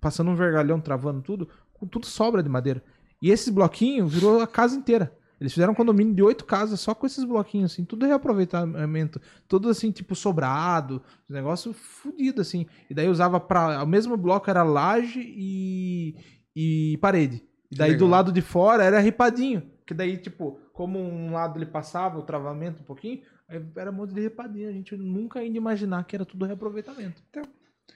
passando 0.00 0.30
um 0.30 0.34
vergalhão, 0.34 0.80
travando 0.80 1.22
tudo, 1.22 1.48
com 1.72 1.86
tudo 1.86 2.06
sobra 2.06 2.42
de 2.42 2.48
madeira. 2.48 2.82
E 3.20 3.30
esses 3.30 3.48
bloquinhos 3.48 4.12
virou 4.12 4.40
a 4.40 4.46
casa 4.46 4.76
inteira. 4.76 5.16
Eles 5.40 5.52
fizeram 5.52 5.72
um 5.72 5.76
condomínio 5.76 6.14
de 6.14 6.22
oito 6.22 6.44
casas 6.46 6.80
só 6.80 6.94
com 6.94 7.06
esses 7.06 7.22
bloquinhos, 7.22 7.72
assim, 7.72 7.84
tudo 7.84 8.06
reaproveitamento, 8.06 9.20
tudo 9.46 9.68
assim, 9.68 9.90
tipo, 9.90 10.14
sobrado, 10.14 11.02
um 11.28 11.34
negócio 11.34 11.74
fudido, 11.74 12.40
assim. 12.40 12.66
E 12.88 12.94
daí 12.94 13.08
usava 13.08 13.38
pra. 13.38 13.82
O 13.82 13.86
mesmo 13.86 14.16
bloco 14.16 14.48
era 14.48 14.62
laje 14.62 15.20
e, 15.20 16.16
e 16.54 16.96
parede. 16.98 17.44
E 17.70 17.76
daí 17.76 17.96
do 17.96 18.06
lado 18.06 18.32
de 18.32 18.40
fora 18.40 18.82
era 18.82 18.98
ripadinho. 18.98 19.70
Que 19.86 19.92
daí, 19.92 20.16
tipo, 20.16 20.58
como 20.72 20.98
um 20.98 21.32
lado 21.32 21.58
ele 21.58 21.66
passava 21.66 22.18
o 22.18 22.22
travamento 22.22 22.82
um 22.82 22.86
pouquinho, 22.86 23.20
aí 23.48 23.62
era 23.76 23.90
um 23.90 23.94
monte 23.94 24.14
de 24.14 24.22
ripadinho. 24.22 24.70
A 24.70 24.72
gente 24.72 24.96
nunca 24.96 25.42
ia 25.42 25.54
imaginar 25.54 26.04
que 26.04 26.16
era 26.16 26.24
tudo 26.24 26.46
reaproveitamento. 26.46 27.22
Então. 27.28 27.42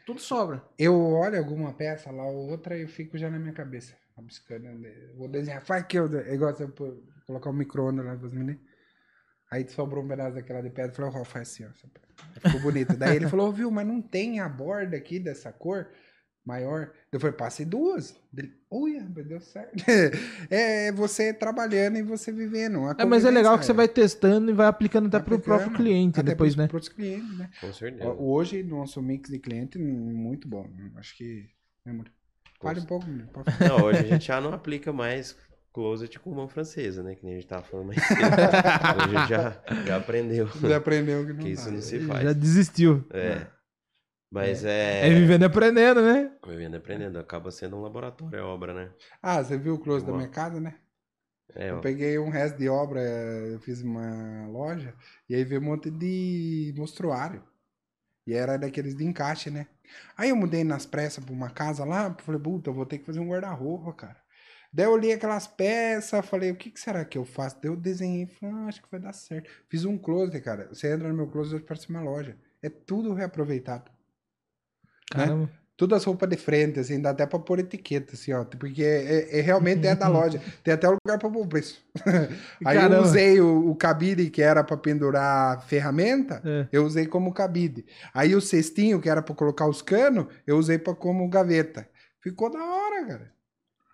Tudo 0.07 0.21
sobra. 0.21 0.63
Eu 0.79 0.95
olho 0.99 1.39
alguma 1.39 1.73
peça 1.73 2.11
lá 2.11 2.25
ou 2.25 2.51
outra 2.51 2.77
e 2.77 2.83
eu 2.83 2.89
fico 2.89 3.17
já 3.19 3.31
na 3.31 3.39
minha 3.39 3.53
cabeça. 3.53 3.95
Rabiscando. 4.17 4.65
né? 4.79 4.91
Vou 5.17 5.29
desenhar. 5.29 5.63
Faz 5.63 5.85
que 5.87 5.99
eu. 5.99 6.07
Igual 6.33 6.55
você 6.55 6.67
pô- 6.67 7.03
colocar 7.27 7.51
um 7.51 7.55
micro-ondas 7.55 8.05
lá 8.05 8.17
pros 8.17 8.33
meninos. 8.33 8.61
Aí 9.51 9.69
sobrou 9.69 10.05
um 10.05 10.09
pedaço 10.09 10.35
daquela 10.35 10.61
de 10.63 10.71
pedra. 10.71 10.91
Eu 10.91 10.95
falei, 10.95 11.21
ó, 11.21 11.25
faz 11.25 11.49
assim, 11.51 11.65
ó. 11.65 11.71
Ficou 12.41 12.61
bonito. 12.61 12.97
Daí 12.97 13.17
ele 13.17 13.29
falou, 13.29 13.51
viu, 13.53 13.71
mas 13.71 13.87
não 13.87 14.01
tem 14.01 14.41
a 14.41 14.49
borda 14.49 14.97
aqui 14.97 15.19
dessa 15.19 15.53
cor 15.53 15.89
maior. 16.45 16.93
Eu 17.13 17.21
falei, 17.21 17.37
passe 17.37 17.65
duas. 17.65 18.15
Dele, 18.33 18.53
Ui, 18.71 19.01
mas 19.15 19.27
deu 19.27 19.41
certo. 19.41 19.73
É 20.51 20.93
você 20.93 21.33
trabalhando 21.33 21.99
e 21.99 22.03
você 22.03 22.33
vivendo. 22.33 22.89
É, 22.99 23.05
mas 23.05 23.25
é 23.25 23.31
legal 23.31 23.59
que 23.59 23.65
você 23.65 23.73
convivência, 23.73 23.75
vai 23.75 23.89
testando 23.89 24.51
e 24.51 24.55
vai 24.55 24.67
aplicando 24.67 25.07
até 25.09 25.19
Vai 25.19 25.27
pro 25.27 25.39
próprio 25.41 25.73
cliente 25.73 26.23
depois, 26.23 26.57
né? 26.57 26.69
pros 26.69 26.89
clientes, 26.89 27.37
né? 27.39 27.51
Com 27.61 27.73
certeza. 27.73 28.11
Hoje, 28.11 28.63
nosso 28.63 29.03
mix 29.03 29.31
de 29.31 29.39
cliente 29.39 29.79
muito 29.79 30.49
bom. 30.49 30.69
Acho 30.97 31.17
que. 31.17 31.49
Né, 31.85 31.93
amor? 31.93 32.07
Fale 32.61 32.81
um 32.81 32.85
pouco. 32.85 33.07
Não, 33.07 33.85
hoje 33.87 34.01
a 34.01 34.03
gente 34.07 34.27
já 34.27 34.41
não 34.41 34.53
aplica 34.53 34.93
mais 34.93 35.35
closet 35.73 36.19
com 36.19 36.35
mão 36.35 36.47
francesa, 36.49 37.03
né? 37.03 37.15
Que 37.15 37.25
nem 37.25 37.35
a 37.35 37.39
gente 37.39 37.49
tava 37.49 37.63
falando 37.63 37.87
mais 37.87 38.03
cedo. 38.07 38.21
hoje 38.21 39.17
a 39.17 39.21
gente 39.21 39.29
já, 39.29 39.63
já 39.87 39.97
aprendeu 39.97 40.49
Já 40.49 40.77
aprendeu 40.77 41.25
que 41.27 41.33
não 41.33 41.39
que 41.39 41.45
dá. 41.45 41.49
isso 41.51 41.71
não 41.71 41.81
se 41.81 42.01
faz. 42.01 42.23
Já 42.23 42.33
desistiu. 42.33 43.05
É. 43.13 43.47
Mas 44.31 44.65
é. 44.65 45.09
É, 45.09 45.15
vivendo 45.15 45.43
e 45.43 45.45
aprendendo, 45.47 46.03
né? 46.03 46.33
Vivendo 46.47 46.75
e 46.75 46.77
aprendendo. 46.77 47.19
Acaba 47.19 47.51
sendo 47.51 47.77
um 47.77 47.83
laboratório 47.83 48.41
a 48.41 48.47
obra, 48.47 48.73
né? 48.73 48.91
Ah, 49.21 49.43
você 49.43 49.59
viu 49.59 49.75
o 49.75 49.79
close 49.79 50.07
da 50.07 50.13
minha 50.13 50.29
casa, 50.29 50.61
né? 50.61 50.77
É, 51.55 51.71
Eu 51.71 51.79
ó. 51.79 51.81
peguei 51.81 52.19
um 52.19 52.31
resto 52.31 52.57
de 52.57 52.69
obra, 52.69 53.01
eu 53.01 53.59
fiz 53.59 53.83
uma 53.83 54.47
loja, 54.47 54.95
e 55.29 55.35
aí 55.35 55.43
veio 55.45 55.61
um 55.61 55.65
monte 55.65 55.91
de 55.91 56.73
mostruário. 56.77 57.43
E 58.27 58.33
era 58.33 58.57
daqueles 58.57 58.95
de 58.95 59.05
encaixe, 59.05 59.51
né? 59.51 59.67
Aí 60.17 60.29
eu 60.29 60.37
mudei 60.37 60.63
nas 60.63 60.87
pressas 60.87 61.25
pra 61.25 61.35
uma 61.35 61.51
casa 61.51 61.85
lá, 61.85 62.15
falei, 62.21 62.41
puta, 62.41 62.71
eu 62.71 62.75
vou 62.75 62.87
ter 62.87 62.99
que 62.99 63.07
fazer 63.07 63.19
um 63.19 63.29
guarda-roupa, 63.29 63.93
cara. 63.95 64.17
Daí 64.73 64.87
eu 64.87 64.93
olhei 64.93 65.13
aquelas 65.13 65.49
peças, 65.49 66.25
falei, 66.27 66.53
o 66.53 66.57
que, 66.57 66.71
que 66.71 66.79
será 66.79 67.05
que 67.05 67.19
eu 67.19 67.25
faço? 67.25 67.57
Daí 67.61 67.71
eu 67.73 67.77
desenhei, 67.77 68.27
falei, 68.29 68.55
ah, 68.55 68.67
acho 68.69 68.81
que 68.81 68.91
vai 68.91 69.01
dar 69.01 69.13
certo. 69.13 69.51
Fiz 69.69 69.85
um 69.85 69.99
closet, 69.99 70.41
cara. 70.41 70.69
Você 70.69 70.93
entra 70.93 71.09
no 71.09 71.15
meu 71.15 71.27
closet, 71.27 71.65
parece 71.65 71.91
uma 71.91 72.01
loja. 72.01 72.39
É 72.63 72.69
tudo 72.71 73.13
reaproveitado. 73.13 73.91
Né? 75.15 75.25
Caramba. 75.27 75.51
Todas 75.77 75.97
as 76.01 76.05
roupas 76.05 76.29
de 76.29 76.37
frente, 76.37 76.79
assim, 76.79 77.01
dá 77.01 77.09
até 77.09 77.25
pra 77.25 77.39
pôr 77.39 77.59
etiqueta, 77.59 78.13
assim, 78.13 78.35
ó. 78.35 78.45
Porque 78.45 78.83
é, 78.85 79.39
é- 79.39 79.41
realmente 79.41 79.87
é 79.87 79.95
da 79.95 80.09
loja. 80.09 80.39
Tem 80.63 80.75
até 80.75 80.87
um 80.87 80.97
lugar 81.03 81.19
pra 81.19 81.31
pôr 81.31 81.43
o 81.43 81.49
preço. 81.49 81.83
Aí 82.67 82.77
eu 82.77 82.83
Caramba. 82.83 83.01
usei 83.01 83.41
o, 83.41 83.71
o 83.71 83.75
cabide 83.75 84.29
que 84.29 84.43
era 84.43 84.63
pra 84.63 84.77
pendurar 84.77 85.63
ferramenta, 85.67 86.43
É. 86.45 86.69
eu 86.71 86.85
usei 86.85 87.07
como 87.07 87.33
cabide. 87.33 87.87
Aí 88.13 88.35
o 88.35 88.43
cestinho 88.43 89.01
que 89.01 89.09
era 89.09 89.23
pra 89.23 89.35
colocar 89.35 89.67
os 89.67 89.81
canos, 89.81 90.27
eu 90.47 90.59
usei 90.59 90.77
pra 90.79 90.95
como 90.95 91.27
gaveta. 91.31 91.89
Ficou 92.21 92.51
da 92.51 92.63
hora, 92.63 93.07
cara. 93.07 93.33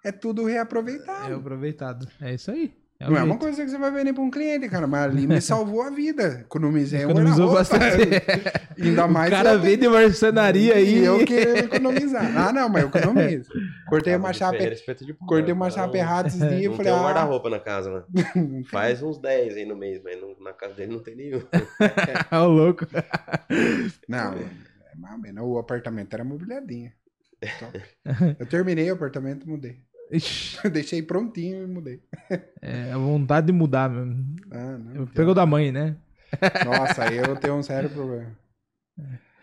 É 0.04 0.10
tudo 0.10 0.44
reaproveitado. 0.44 1.32
É 1.32 1.36
aproveitado. 1.36 2.08
É 2.20 2.34
isso 2.34 2.50
aí. 2.50 2.74
É 2.98 3.06
o 3.06 3.10
Não 3.10 3.18
é 3.18 3.22
uma 3.24 3.36
coisa 3.36 3.62
que 3.62 3.70
você 3.70 3.76
vai 3.76 3.90
vender 3.90 4.14
pra 4.14 4.22
um 4.22 4.30
cliente, 4.30 4.68
cara, 4.70 4.86
mas 4.86 5.04
ali 5.04 5.26
me 5.26 5.38
salvou 5.42 5.82
a 5.82 5.90
vida. 5.90 6.40
Economizei 6.46 7.04
um 7.04 7.10
Economizou 7.10 7.52
bastante. 7.52 8.08
Ainda 8.80 9.06
mais 9.06 9.28
o 9.28 9.36
cara 9.36 9.52
eu- 9.52 9.60
vem 9.60 9.76
de 9.76 9.86
marcenaria 9.86 10.74
aí. 10.76 11.00
E 11.00 11.04
eu 11.04 11.22
querendo 11.26 11.58
economizar. 11.58 12.24
Ah, 12.36 12.52
não, 12.54 12.68
mas 12.70 12.82
eu 12.82 12.88
economizo. 12.88 13.50
Cortei 13.88 14.14
uma 14.16 14.30
Acaba 14.30 14.56
de 14.58 14.76
chapa, 14.76 14.96
cortei 15.26 15.52
uma 15.52 15.70
chapa 15.70 15.96
errada 15.96 16.28
esses 16.28 16.40
dias 16.48 16.72
e 16.72 16.76
falei, 16.76 16.84
tem 16.84 16.92
um 16.92 16.96
ah, 16.96 17.02
guarda-roupa 17.02 17.50
na 17.50 17.60
casa, 17.60 17.90
né? 18.14 18.62
Faz 18.70 19.02
uns 19.02 19.18
10 19.18 19.56
aí 19.58 19.66
no 19.66 19.76
mês, 19.76 20.00
mas 20.02 20.18
não- 20.20 20.34
na 20.40 20.54
casa 20.54 20.72
dele 20.74 20.92
não 20.94 21.02
tem 21.02 21.14
nenhum. 21.16 21.42
Ô, 22.32 22.46
louco. 22.46 22.86
não, 24.08 24.32
é 24.34 24.96
mais 24.96 25.14
ou 25.14 25.20
menos. 25.20 25.44
O 25.44 25.58
apartamento 25.58 26.14
era 26.14 26.24
mobiliadinho. 26.24 26.90
Top. 27.60 27.82
Eu 28.40 28.46
terminei 28.46 28.90
o 28.90 28.94
apartamento 28.94 29.44
e 29.46 29.48
mudei. 29.50 29.76
Deixei 30.72 31.02
prontinho 31.02 31.64
e 31.64 31.66
mudei. 31.66 32.00
é 32.62 32.92
a 32.92 32.98
vontade 32.98 33.46
de 33.48 33.52
mudar 33.52 33.90
mesmo. 33.90 34.36
Ah, 34.50 34.78
não. 34.78 35.06
Pegou 35.06 35.34
da 35.34 35.46
mãe, 35.46 35.72
né? 35.72 35.96
Nossa, 36.64 37.04
aí 37.04 37.16
eu 37.16 37.36
tenho 37.36 37.54
um 37.54 37.62
sério 37.62 37.90
problema. 37.90 38.36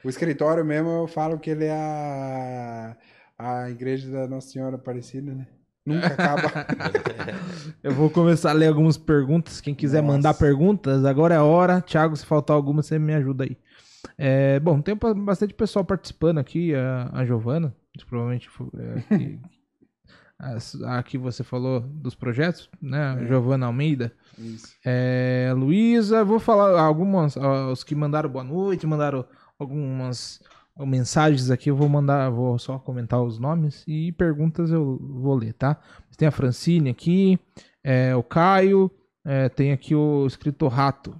O 0.03 0.10
escritório 0.10 0.65
mesmo, 0.65 0.90
eu 0.90 1.07
falo 1.07 1.40
que 1.40 1.49
ele 1.49 1.65
é 1.65 1.72
a, 1.72 2.98
a 3.38 3.69
igreja 3.69 4.11
da 4.11 4.27
Nossa 4.27 4.49
Senhora 4.49 4.76
Aparecida, 4.76 5.34
né? 5.34 5.48
Nunca 5.85 6.07
acaba. 6.07 6.49
Eu 7.84 7.91
vou 7.91 8.10
começar 8.10 8.52
a 8.52 8.53
ler 8.53 8.68
algumas 8.68 8.98
perguntas. 8.98 9.60
Quem 9.60 9.76
quiser 9.76 10.02
Nossa. 10.02 10.14
mandar 10.14 10.34
perguntas, 10.34 11.03
agora 11.03 11.35
é 11.35 11.38
a 11.38 11.44
hora. 11.44 11.81
Thiago, 11.81 12.15
se 12.15 12.26
faltar 12.26 12.56
alguma, 12.56 12.81
você 12.81 12.98
me 12.98 13.14
ajuda 13.14 13.44
aí. 13.44 13.57
É, 14.18 14.60
bom, 14.61 14.81
tem 14.81 14.95
bastante 14.95 15.53
pessoal 15.53 15.84
participando 15.84 16.38
aqui. 16.38 16.73
A, 16.73 17.10
a 17.11 17.26
Giovana, 17.26 17.76
provavelmente 18.07 18.49
é, 18.77 19.18
que, 19.18 19.40
as- 20.56 20.82
a 20.84 21.02
que 21.03 21.18
você 21.18 21.44
falou 21.44 21.80
dos 21.82 22.15
projetos, 22.15 22.70
né? 22.82 22.99
A 23.14 23.26
Giovana 23.26 23.65
Almeida. 23.68 24.11
Isso. 24.38 24.76
É, 24.86 25.53
Luísa, 25.56 26.24
vou 26.24 26.40
falar 26.40 26.80
algumas, 26.82 27.36
os 27.72 27.84
que 27.84 27.95
mandaram 27.95 28.30
boa 28.30 28.44
noite, 28.44 28.86
mandaram 28.88 29.26
algumas 29.60 30.41
mensagens 30.80 31.52
aqui, 31.52 31.70
eu 31.70 31.76
vou 31.76 31.88
mandar, 31.88 32.30
vou 32.32 32.57
só 32.57 32.80
comentar 32.80 33.22
os 33.22 33.38
nomes 33.38 33.84
e 33.88 34.11
perguntas 34.14 34.72
eu 34.72 34.98
vou 34.99 35.36
ler, 35.36 35.53
tá? 35.53 35.80
Tem 36.18 36.28
a 36.28 36.32
Francine 36.32 36.90
aqui, 36.90 37.40
é, 37.84 38.15
o 38.15 38.24
Caio, 38.24 38.90
é, 39.24 39.49
tem 39.49 39.72
aqui 39.72 39.94
o 39.95 40.26
escritor 40.26 40.72
Rato. 40.72 41.15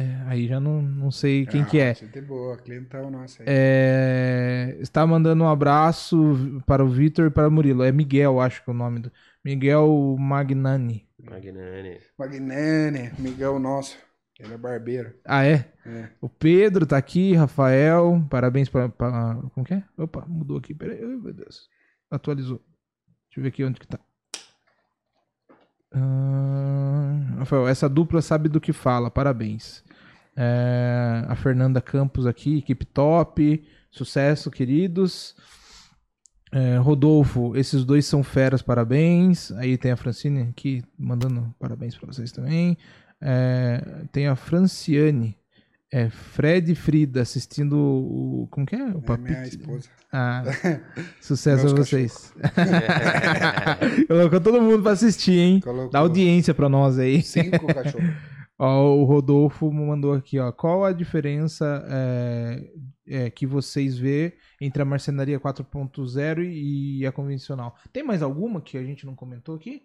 É, 0.00 0.22
aí 0.26 0.46
já 0.46 0.60
não, 0.60 0.80
não 0.80 1.10
sei 1.10 1.44
quem 1.44 1.64
que 1.64 1.78
é. 1.80 1.90
Ah, 1.90 1.94
gente 1.94 2.20
boa, 2.20 2.56
clientão 2.56 3.10
nosso 3.10 3.42
aí. 3.42 3.46
É, 3.48 4.76
está 4.80 5.04
mandando 5.04 5.42
um 5.42 5.48
abraço 5.48 6.62
para 6.66 6.84
o 6.84 6.88
Vitor 6.88 7.26
e 7.26 7.30
para 7.30 7.48
o 7.48 7.50
Murilo. 7.50 7.82
É 7.82 7.90
Miguel, 7.90 8.40
acho 8.40 8.62
que 8.62 8.70
é 8.70 8.72
o 8.72 8.76
nome 8.76 9.00
do. 9.00 9.12
Miguel 9.44 10.16
Magnani. 10.18 11.08
Magnani. 11.20 11.98
Magnani, 12.16 13.10
amigão 13.18 13.58
nosso. 13.58 13.98
Ele 14.38 14.54
é 14.54 14.56
barbeiro. 14.56 15.14
Ah, 15.24 15.44
é? 15.44 15.68
É. 15.84 16.08
O 16.20 16.28
Pedro 16.28 16.86
tá 16.86 16.96
aqui, 16.96 17.34
Rafael, 17.34 18.24
parabéns 18.30 18.68
pra, 18.68 18.88
pra- 18.88 19.34
Como 19.52 19.66
que 19.66 19.74
é? 19.74 19.82
Opa, 19.96 20.24
mudou 20.28 20.58
aqui, 20.58 20.72
peraí, 20.72 21.04
meu 21.04 21.32
Deus. 21.34 21.68
Atualizou. 22.08 22.58
Deixa 23.28 23.38
eu 23.38 23.42
ver 23.42 23.48
aqui 23.48 23.64
onde 23.64 23.80
que 23.80 23.86
tá. 23.88 23.98
Ah, 25.92 27.36
Rafael, 27.38 27.66
essa 27.66 27.88
dupla 27.88 28.22
sabe 28.22 28.48
do 28.48 28.60
que 28.60 28.72
fala, 28.72 29.10
parabéns. 29.10 29.82
É, 30.40 31.24
a 31.26 31.34
Fernanda 31.34 31.80
Campos 31.80 32.24
aqui, 32.24 32.58
equipe 32.58 32.84
top, 32.84 33.60
sucesso, 33.90 34.52
queridos. 34.52 35.34
É, 36.52 36.76
Rodolfo, 36.76 37.56
esses 37.56 37.84
dois 37.84 38.06
são 38.06 38.22
feras, 38.22 38.62
parabéns. 38.62 39.50
Aí 39.52 39.76
tem 39.76 39.90
a 39.90 39.96
Francine 39.96 40.42
aqui 40.42 40.80
mandando 40.96 41.52
parabéns 41.58 41.96
pra 41.96 42.06
vocês 42.06 42.30
também. 42.30 42.78
É, 43.20 43.82
tem 44.12 44.28
a 44.28 44.36
Franciane. 44.36 45.36
É, 45.90 46.08
Fred 46.10 46.70
e 46.70 46.74
Frida 46.74 47.22
assistindo 47.22 47.74
o. 47.76 48.46
Como 48.50 48.64
que 48.66 48.76
é? 48.76 48.78
O 48.78 48.82
É 48.82 48.90
minha 48.90 49.00
papite. 49.02 49.48
esposa. 49.56 49.88
Ah, 50.12 50.44
sucesso 51.20 51.64
Meus 51.64 51.72
a 51.72 51.76
vocês. 51.76 52.34
Colocou 54.06 54.40
todo 54.40 54.60
mundo 54.60 54.82
pra 54.82 54.92
assistir, 54.92 55.38
hein? 55.38 55.60
Colocou 55.60 55.90
Dá 55.90 55.98
audiência 56.00 56.54
pra 56.54 56.68
nós 56.68 56.98
aí. 56.98 57.22
cinco 57.22 57.66
cachorros. 57.66 58.06
Ó, 58.58 58.96
o 58.96 59.04
Rodolfo 59.04 59.70
mandou 59.70 60.12
aqui, 60.12 60.38
ó. 60.38 60.50
Qual 60.50 60.84
a 60.84 60.92
diferença 60.92 61.84
é, 61.88 62.70
é, 63.26 63.30
que 63.30 63.46
vocês 63.46 63.96
vê 63.96 64.36
entre 64.60 64.82
a 64.82 64.84
marcenaria 64.84 65.38
4.0 65.38 66.42
e 66.42 67.06
a 67.06 67.12
convencional? 67.12 67.76
Tem 67.92 68.02
mais 68.02 68.22
alguma 68.22 68.60
que 68.60 68.76
a 68.76 68.82
gente 68.82 69.06
não 69.06 69.14
comentou 69.14 69.54
aqui? 69.54 69.82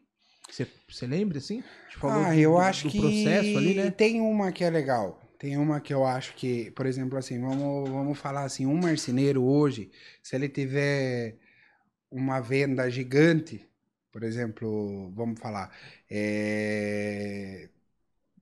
Você, 0.88 1.08
lembra, 1.08 1.38
assim? 1.38 1.64
Ah, 2.04 2.36
eu 2.36 2.52
do- 2.54 2.58
acho 2.60 2.84
do 2.88 2.92
que 2.92 3.00
processo 3.00 3.58
ali, 3.58 3.76
né? 3.76 3.92
tem 3.92 4.22
uma 4.22 4.52
que 4.52 4.64
é 4.64 4.70
legal. 4.70 5.22
Tem 5.38 5.58
uma 5.58 5.80
que 5.80 5.94
eu 5.94 6.06
acho 6.06 6.34
que, 6.36 6.72
por 6.72 6.86
exemplo, 6.86 7.18
assim, 7.18 7.40
vamos, 7.40 7.90
vamos 7.90 8.18
falar 8.18 8.44
assim, 8.44 8.66
um 8.66 8.78
marceneiro 8.78 9.44
hoje, 9.44 9.92
se 10.22 10.36
ele 10.36 10.48
tiver 10.50 11.38
uma 12.12 12.40
venda 12.40 12.90
gigante, 12.90 13.68
por 14.12 14.24
exemplo, 14.24 15.12
vamos 15.16 15.40
falar, 15.40 15.72
é, 16.10 17.70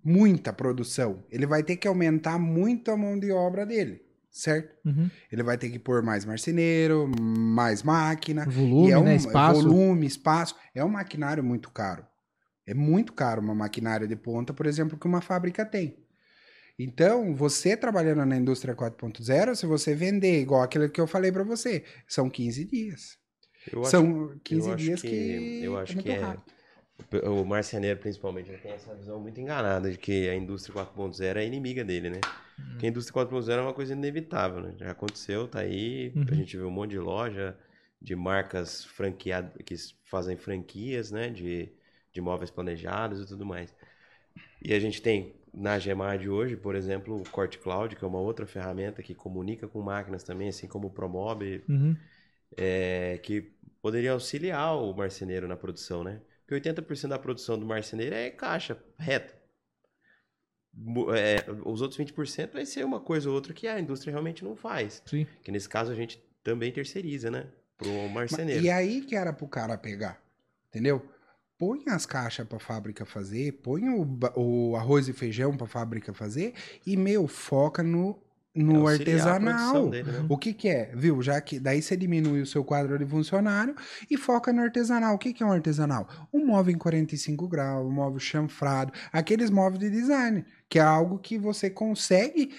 muita 0.03 0.51
produção, 0.51 1.23
ele 1.29 1.45
vai 1.45 1.63
ter 1.63 1.75
que 1.77 1.87
aumentar 1.87 2.39
muito 2.39 2.91
a 2.91 2.97
mão 2.97 3.19
de 3.19 3.31
obra 3.31 3.65
dele, 3.65 4.01
certo? 4.29 4.75
Uhum. 4.85 5.09
Ele 5.31 5.43
vai 5.43 5.57
ter 5.57 5.69
que 5.69 5.79
pôr 5.79 6.01
mais 6.01 6.25
marceneiro, 6.25 7.09
mais 7.19 7.83
máquina, 7.83 8.45
Volume, 8.45 8.89
e 8.89 8.91
é 8.91 8.97
um, 8.97 9.03
né? 9.03 9.15
Espaço. 9.15 9.61
Volume, 9.61 10.07
espaço. 10.07 10.55
É 10.73 10.83
um 10.83 10.89
maquinário 10.89 11.43
muito 11.43 11.69
caro. 11.69 12.05
É 12.65 12.73
muito 12.73 13.13
caro 13.13 13.41
uma 13.41 13.55
maquinária 13.55 14.07
de 14.07 14.15
ponta, 14.15 14.53
por 14.53 14.65
exemplo, 14.65 14.97
que 14.97 15.07
uma 15.07 15.21
fábrica 15.21 15.65
tem. 15.65 15.97
Então, 16.77 17.35
você 17.35 17.77
trabalhando 17.77 18.25
na 18.25 18.37
indústria 18.37 18.75
4.0, 18.75 19.55
se 19.55 19.65
você 19.65 19.93
vender 19.93 20.41
igual 20.41 20.63
aquilo 20.63 20.89
que 20.89 20.99
eu 20.99 21.05
falei 21.05 21.31
para 21.31 21.43
você, 21.43 21.83
são 22.07 22.29
15 22.29 22.65
dias. 22.65 23.17
Eu 23.71 23.81
acho, 23.81 23.91
são 23.91 24.39
15 24.43 24.67
eu 24.67 24.73
acho 24.73 24.95
que, 24.95 25.01
que, 25.01 25.61
eu 25.63 25.77
acho 25.77 25.93
muito 25.93 26.05
que 26.05 26.11
é, 26.11 26.19
rápido. 26.19 26.53
O 27.23 27.43
marceneiro 27.43 27.99
principalmente 27.99 28.51
tem 28.57 28.71
essa 28.71 28.95
visão 28.95 29.19
muito 29.19 29.39
enganada 29.39 29.91
de 29.91 29.97
que 29.97 30.29
a 30.29 30.35
indústria 30.35 30.73
4.0 30.73 31.37
é 31.37 31.45
inimiga 31.45 31.83
dele, 31.83 32.09
né? 32.09 32.19
Porque 32.71 32.85
a 32.85 32.89
indústria 32.89 33.13
4.0 33.25 33.49
é 33.59 33.61
uma 33.61 33.73
coisa 33.73 33.93
inevitável, 33.93 34.61
né? 34.61 34.73
Já 34.77 34.91
aconteceu, 34.91 35.47
tá 35.47 35.59
aí, 35.59 36.11
Uhum. 36.15 36.25
a 36.31 36.35
gente 36.35 36.55
vê 36.57 36.63
um 36.63 36.71
monte 36.71 36.91
de 36.91 36.99
loja 36.99 37.57
de 38.01 38.15
marcas 38.15 38.83
franqueadas 38.85 39.51
que 39.65 39.75
fazem 40.05 40.35
franquias, 40.37 41.11
né, 41.11 41.29
de, 41.29 41.69
de 42.11 42.19
móveis 42.21 42.49
planejados 42.49 43.21
e 43.21 43.25
tudo 43.27 43.45
mais. 43.45 43.73
E 44.63 44.73
a 44.73 44.79
gente 44.79 45.01
tem 45.01 45.35
na 45.53 45.77
Gemad 45.77 46.27
hoje, 46.27 46.55
por 46.55 46.75
exemplo, 46.75 47.19
o 47.21 47.29
Corte 47.29 47.57
Cloud, 47.59 47.95
que 47.95 48.03
é 48.03 48.07
uma 48.07 48.19
outra 48.19 48.47
ferramenta 48.47 49.03
que 49.03 49.13
comunica 49.13 49.67
com 49.67 49.81
máquinas 49.81 50.23
também, 50.23 50.49
assim 50.49 50.67
como 50.67 50.87
o 50.87 50.91
Promob, 50.91 51.61
Uhum. 51.69 51.95
é, 52.57 53.19
que 53.21 53.51
poderia 53.81 54.11
auxiliar 54.13 54.75
o 54.77 54.93
marceneiro 54.93 55.47
na 55.47 55.55
produção, 55.57 56.03
né? 56.03 56.19
Porque 56.51 56.69
80% 56.69 57.07
da 57.07 57.17
produção 57.17 57.57
do 57.57 57.65
marceneiro 57.65 58.13
é 58.13 58.29
caixa, 58.29 58.77
reta. 58.99 59.33
É, 61.15 61.49
os 61.65 61.81
outros 61.81 61.97
20% 61.97 62.51
vai 62.51 62.65
ser 62.65 62.83
uma 62.83 62.99
coisa 62.99 63.29
ou 63.29 63.35
outra 63.35 63.53
que 63.53 63.67
a 63.67 63.79
indústria 63.79 64.11
realmente 64.11 64.43
não 64.43 64.53
faz. 64.53 65.01
Sim. 65.05 65.25
Que 65.41 65.49
nesse 65.49 65.69
caso 65.69 65.93
a 65.93 65.95
gente 65.95 66.21
também 66.43 66.69
terceiriza, 66.69 67.31
né? 67.31 67.47
Pro 67.77 68.09
marceneiro. 68.09 68.61
E 68.61 68.69
aí 68.69 69.01
que 69.01 69.15
era 69.15 69.31
pro 69.31 69.47
cara 69.47 69.77
pegar, 69.77 70.21
entendeu? 70.67 71.09
Põe 71.57 71.85
as 71.87 72.05
caixas 72.05 72.45
pra 72.45 72.59
fábrica 72.59 73.05
fazer, 73.05 73.53
põe 73.61 73.87
o, 73.87 74.19
o 74.35 74.75
arroz 74.75 75.07
e 75.07 75.13
feijão 75.13 75.55
pra 75.55 75.67
fábrica 75.67 76.13
fazer 76.13 76.53
e, 76.85 76.97
meu, 76.97 77.29
foca 77.29 77.81
no, 77.81 78.21
no 78.53 78.89
É 78.89 78.95
a 78.95 78.99
produção 78.99 79.31
artesanal. 79.31 79.89
dele, 79.89 80.11
né? 80.11 80.25
O 80.27 80.37
que 80.37 80.53
que 80.53 80.67
é? 80.69 80.91
Viu? 80.93 81.21
Já 81.21 81.39
que 81.39 81.59
daí 81.59 81.81
você 81.81 81.95
diminui 81.95 82.41
o 82.41 82.45
seu 82.45 82.63
quadro 82.63 82.97
de 82.97 83.05
funcionário 83.05 83.75
e 84.09 84.17
foca 84.17 84.51
no 84.51 84.61
artesanal. 84.61 85.15
O 85.15 85.17
que 85.17 85.33
que 85.33 85.41
é 85.41 85.45
um 85.45 85.51
artesanal? 85.51 86.07
Um 86.33 86.45
móvel 86.45 86.73
em 86.73 86.77
45 86.77 87.47
graus, 87.47 87.85
um 87.85 87.91
móvel 87.91 88.19
chanfrado, 88.19 88.91
aqueles 89.11 89.49
móveis 89.49 89.79
de 89.79 89.89
design, 89.89 90.45
que 90.69 90.79
é 90.79 90.81
algo 90.81 91.17
que 91.17 91.37
você 91.37 91.69
consegue 91.69 92.51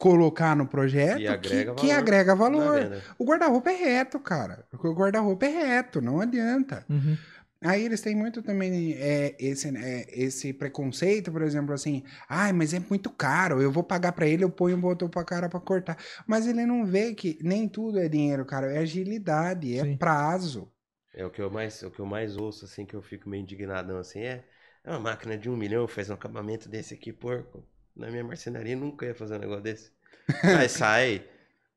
colocar 0.00 0.56
no 0.56 0.66
projeto 0.66 1.18
que, 1.18 1.26
agrega 1.26 1.74
que 1.74 1.86
valor 1.88 1.98
agrega 1.98 2.34
valor. 2.34 3.02
O 3.18 3.24
guarda-roupa 3.24 3.70
é 3.70 3.76
reto, 3.76 4.18
cara. 4.18 4.64
O 4.72 4.94
guarda-roupa 4.94 5.44
é 5.44 5.48
reto, 5.50 6.00
não 6.00 6.20
adianta. 6.20 6.84
Uhum. 6.88 7.18
Aí 7.62 7.84
eles 7.84 8.00
têm 8.00 8.16
muito 8.16 8.42
também 8.42 8.94
é, 8.94 9.36
esse, 9.38 9.68
é, 9.76 10.06
esse 10.10 10.52
preconceito, 10.52 11.30
por 11.30 11.42
exemplo, 11.42 11.74
assim, 11.74 12.02
ai, 12.28 12.52
mas 12.52 12.72
é 12.72 12.80
muito 12.80 13.10
caro, 13.10 13.60
eu 13.60 13.70
vou 13.70 13.82
pagar 13.84 14.12
pra 14.12 14.26
ele, 14.26 14.42
eu 14.44 14.50
ponho 14.50 14.76
um 14.76 14.80
botão 14.80 15.08
pra 15.10 15.24
cara 15.24 15.48
pra 15.48 15.60
cortar. 15.60 15.98
Mas 16.26 16.46
ele 16.46 16.64
não 16.64 16.86
vê 16.86 17.14
que 17.14 17.38
nem 17.42 17.68
tudo 17.68 17.98
é 17.98 18.08
dinheiro, 18.08 18.46
cara, 18.46 18.72
é 18.72 18.78
agilidade, 18.78 19.76
é 19.78 19.84
Sim. 19.84 19.96
prazo. 19.98 20.72
É 21.12 21.24
o 21.24 21.30
que 21.30 21.40
eu 21.42 21.50
mais, 21.50 21.82
o 21.82 21.90
que 21.90 22.00
eu 22.00 22.06
mais 22.06 22.36
ouço, 22.36 22.64
assim, 22.64 22.84
que 22.86 22.94
eu 22.94 23.02
fico 23.02 23.28
meio 23.28 23.42
indignadão, 23.42 23.98
assim, 23.98 24.20
é 24.20 24.44
"É 24.84 24.90
uma 24.90 24.98
máquina 25.00 25.36
de 25.36 25.48
um 25.50 25.56
milhão 25.56 25.86
faz 25.86 26.08
um 26.10 26.14
acabamento 26.14 26.68
desse 26.68 26.94
aqui, 26.94 27.12
porco. 27.12 27.64
Na 27.94 28.10
minha 28.10 28.24
marcenaria 28.24 28.74
nunca 28.76 29.06
ia 29.06 29.14
fazer 29.14 29.34
um 29.36 29.38
negócio 29.38 29.62
desse. 29.62 29.92
Aí 30.50 30.68
sai, 30.68 31.24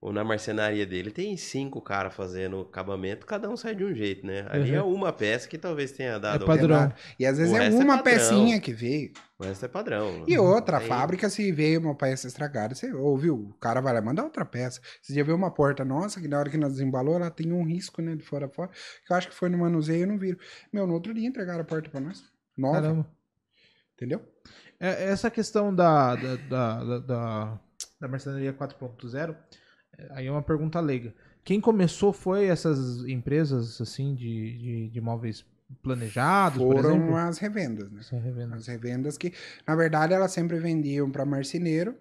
ou 0.05 0.11
na 0.11 0.21
marcenaria 0.21 0.85
dele 0.85 1.09
tem 1.11 1.37
cinco 1.37 1.79
caras 1.81 2.13
fazendo 2.13 2.59
acabamento, 2.59 3.25
cada 3.25 3.49
um 3.49 3.55
sai 3.55 3.73
de 3.73 3.85
um 3.85 3.93
jeito, 3.95 4.27
né? 4.27 4.45
Ali 4.49 4.75
é 4.75 4.81
Uhum. 4.83 4.93
uma 4.93 5.13
peça 5.13 5.47
que 5.47 5.57
talvez 5.57 5.93
tenha 5.93 6.19
dado. 6.19 6.43
É 6.43 6.45
padrão. 6.45 6.91
E 7.17 7.25
às 7.25 7.37
vezes 7.37 7.53
O 7.53 7.55
é 7.57 7.67
é 7.67 7.69
uma 7.69 7.97
padrão. 7.99 8.03
pecinha 8.03 8.59
que 8.59 8.73
veio. 8.73 9.13
O 9.39 9.45
resto 9.45 9.63
é 9.63 9.69
padrão. 9.69 10.25
E 10.27 10.37
outra, 10.37 10.75
a 10.75 10.79
Tem- 10.81 10.89
fábrica, 10.89 11.29
se 11.29 11.49
veio 11.53 11.79
uma 11.79 11.95
peça 11.95 12.27
estragada, 12.27 12.75
você 12.75 12.91
ouviu, 12.93 13.35
o 13.35 13.53
cara 13.59 13.79
vai 13.79 13.93
lá 13.93 14.01
manda 14.01 14.21
outra 14.21 14.43
peça. 14.43 14.81
Você 15.01 15.13
já 15.13 15.23
viu 15.23 15.35
uma 15.35 15.51
porta 15.51 15.85
nossa, 15.85 16.19
que 16.19 16.27
na 16.27 16.37
hora 16.37 16.49
que 16.49 16.57
nós 16.57 16.73
desembalou, 16.73 17.15
ela 17.15 17.31
tem 17.31 17.53
um 17.53 17.63
risco, 17.63 18.01
né, 18.01 18.13
de 18.13 18.23
fora 18.25 18.47
a 18.47 18.49
fora, 18.49 18.69
que 19.07 19.13
eu 19.13 19.15
acho 19.15 19.29
que 19.29 19.35
foi 19.35 19.47
no 19.47 19.57
manuseio 19.57 20.03
e 20.03 20.05
não 20.05 20.17
viram. 20.17 20.37
Meu, 20.73 20.85
no 20.85 20.93
outro 20.95 21.13
dia 21.13 21.25
entregaram 21.27 21.61
a 21.61 21.65
porta 21.65 21.89
pra 21.89 22.01
nós. 22.01 22.21
Nova, 22.57 22.81
Caramba. 22.81 23.07
entendeu? 23.95 24.21
É, 24.81 25.05
essa 25.05 25.31
questão 25.31 25.73
da, 25.73 26.13
da, 26.15 26.35
da, 26.35 26.83
da, 26.83 26.99
da, 26.99 27.59
da 28.01 28.07
marcenaria 28.09 28.51
4.0, 28.53 29.31
é, 29.31 29.62
aí 30.11 30.27
é 30.27 30.31
uma 30.31 30.41
pergunta 30.41 30.79
leiga. 30.79 31.13
Quem 31.43 31.59
começou 31.59 32.13
foi 32.13 32.45
essas 32.45 33.05
empresas, 33.07 33.79
assim, 33.81 34.15
de, 34.15 34.57
de, 34.57 34.89
de 34.89 35.01
móveis 35.01 35.45
planejados, 35.81 36.57
por 36.57 36.75
Foram 36.75 36.95
exemplo? 36.95 37.15
as 37.17 37.37
revendas, 37.37 37.91
né? 37.91 37.99
Essa 37.99 38.17
revenda. 38.17 38.55
As 38.55 38.67
revendas 38.67 39.17
que, 39.17 39.33
na 39.67 39.75
verdade, 39.75 40.13
elas 40.13 40.31
sempre 40.31 40.57
vendiam 40.59 41.09
para 41.09 41.25
marceneiro 41.25 41.95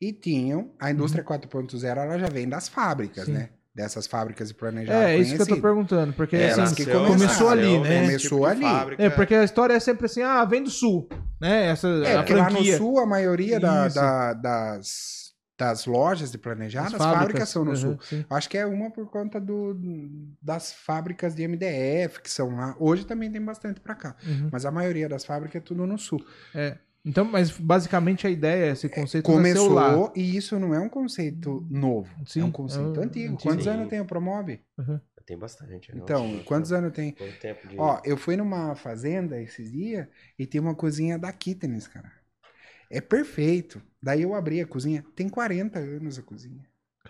E 0.00 0.12
tinham, 0.12 0.70
a 0.80 0.90
indústria 0.90 1.22
4.0 1.22 1.84
ela 1.84 2.18
já 2.18 2.26
vem 2.28 2.48
das 2.48 2.68
fábricas, 2.68 3.26
Sim. 3.26 3.34
né? 3.34 3.50
Dessas 3.74 4.06
fábricas 4.06 4.48
de 4.48 4.54
planejamento. 4.54 5.00
É, 5.06 5.16
isso 5.16 5.36
que 5.36 5.42
eu 5.42 5.46
tô 5.46 5.62
perguntando, 5.62 6.12
porque 6.12 6.34
É, 6.36 6.50
assim, 6.50 6.74
que 6.74 6.84
começou, 6.84 7.06
começaram, 7.06 7.48
ali, 7.50 7.78
né? 7.78 8.00
Começou 8.06 8.40
de 8.40 8.46
ali. 8.46 8.62
fábrica. 8.62 9.02
É, 9.02 9.08
porque 9.10 9.34
a 9.34 9.44
história 9.44 9.74
é 9.74 9.80
sempre 9.80 10.06
assim, 10.06 10.20
ah, 10.22 10.44
vem 10.44 10.62
do 10.64 10.70
sul, 10.70 11.08
né? 11.40 11.66
Essa 11.68 11.86
É, 11.88 12.16
a 12.16 12.18
porque 12.18 12.34
lá 12.34 12.44
no 12.46 12.56
franquia. 12.56 12.76
sul 12.76 12.98
a 12.98 13.06
maioria 13.06 13.60
da- 13.60 13.86
da- 13.88 14.32
das, 14.34 15.21
das 15.58 15.86
lojas 15.86 16.32
de 16.32 16.38
planejadas, 16.38 16.94
as 16.94 16.98
fábricas, 16.98 17.48
são 17.48 17.64
no 17.64 17.70
aham, 17.70 17.80
sul. 17.80 17.98
sim. 18.02 18.24
Acho 18.28 18.48
que 18.48 18.58
é 18.58 18.66
uma 18.66 18.90
por 18.90 19.06
conta 19.08 19.40
do, 19.40 19.78
das 20.40 20.72
fábricas 20.72 21.34
de 21.34 21.46
MDF 21.46 22.20
que 22.20 22.30
são 22.30 22.56
lá. 22.56 22.74
Hoje 22.78 23.04
também 23.04 23.30
tem 23.30 23.40
bastante 23.40 23.80
pra 23.80 23.94
cá. 23.94 24.16
Uhum. 24.26 24.48
Mas 24.50 24.64
a 24.64 24.70
maioria 24.70 25.08
das 25.08 25.24
fábricas 25.24 25.62
é 25.62 25.64
tudo 25.64 25.86
no 25.86 25.98
sul. 25.98 26.24
Então, 27.04 27.24
mas 27.24 27.50
basicamente 27.50 28.26
a 28.26 28.30
ideia, 28.30 28.72
esse 28.72 28.88
conceito 28.88 29.30
nasceu 29.32 29.72
lá. 29.72 29.92
Começou, 29.94 30.12
e 30.14 30.36
isso 30.36 30.58
não 30.58 30.72
é 30.72 30.78
um 30.78 30.88
conceito 30.88 31.66
novo. 31.68 32.08
Sim, 32.26 32.40
é 32.40 32.44
um 32.44 32.52
conceito 32.52 33.00
é 33.00 33.04
antigo. 33.04 33.34
antigo. 33.34 33.42
Quantos 33.42 33.64
Sim. 33.64 33.70
anos 33.70 33.88
tem 33.88 34.00
o 34.00 34.04
Promove? 34.04 34.60
Tem 35.26 35.38
bastante. 35.38 35.92
Então, 35.94 36.28
nossa, 36.28 36.44
quantos 36.44 36.72
anos 36.72 36.92
tem? 36.92 37.12
De... 37.12 37.76
Ó, 37.78 38.00
eu 38.04 38.16
fui 38.16 38.36
numa 38.36 38.74
fazenda 38.74 39.40
esses 39.40 39.70
dias 39.70 40.06
e 40.38 40.46
tem 40.46 40.60
uma 40.60 40.74
cozinha 40.74 41.18
da 41.18 41.32
Kittens, 41.32 41.86
cara. 41.86 42.10
É 42.92 43.00
perfeito. 43.00 43.80
Daí 44.02 44.22
eu 44.22 44.34
abri 44.34 44.60
a 44.60 44.66
cozinha. 44.66 45.02
Tem 45.16 45.28
40 45.28 45.78
anos 45.78 46.18
a 46.18 46.22
cozinha. 46.22 46.62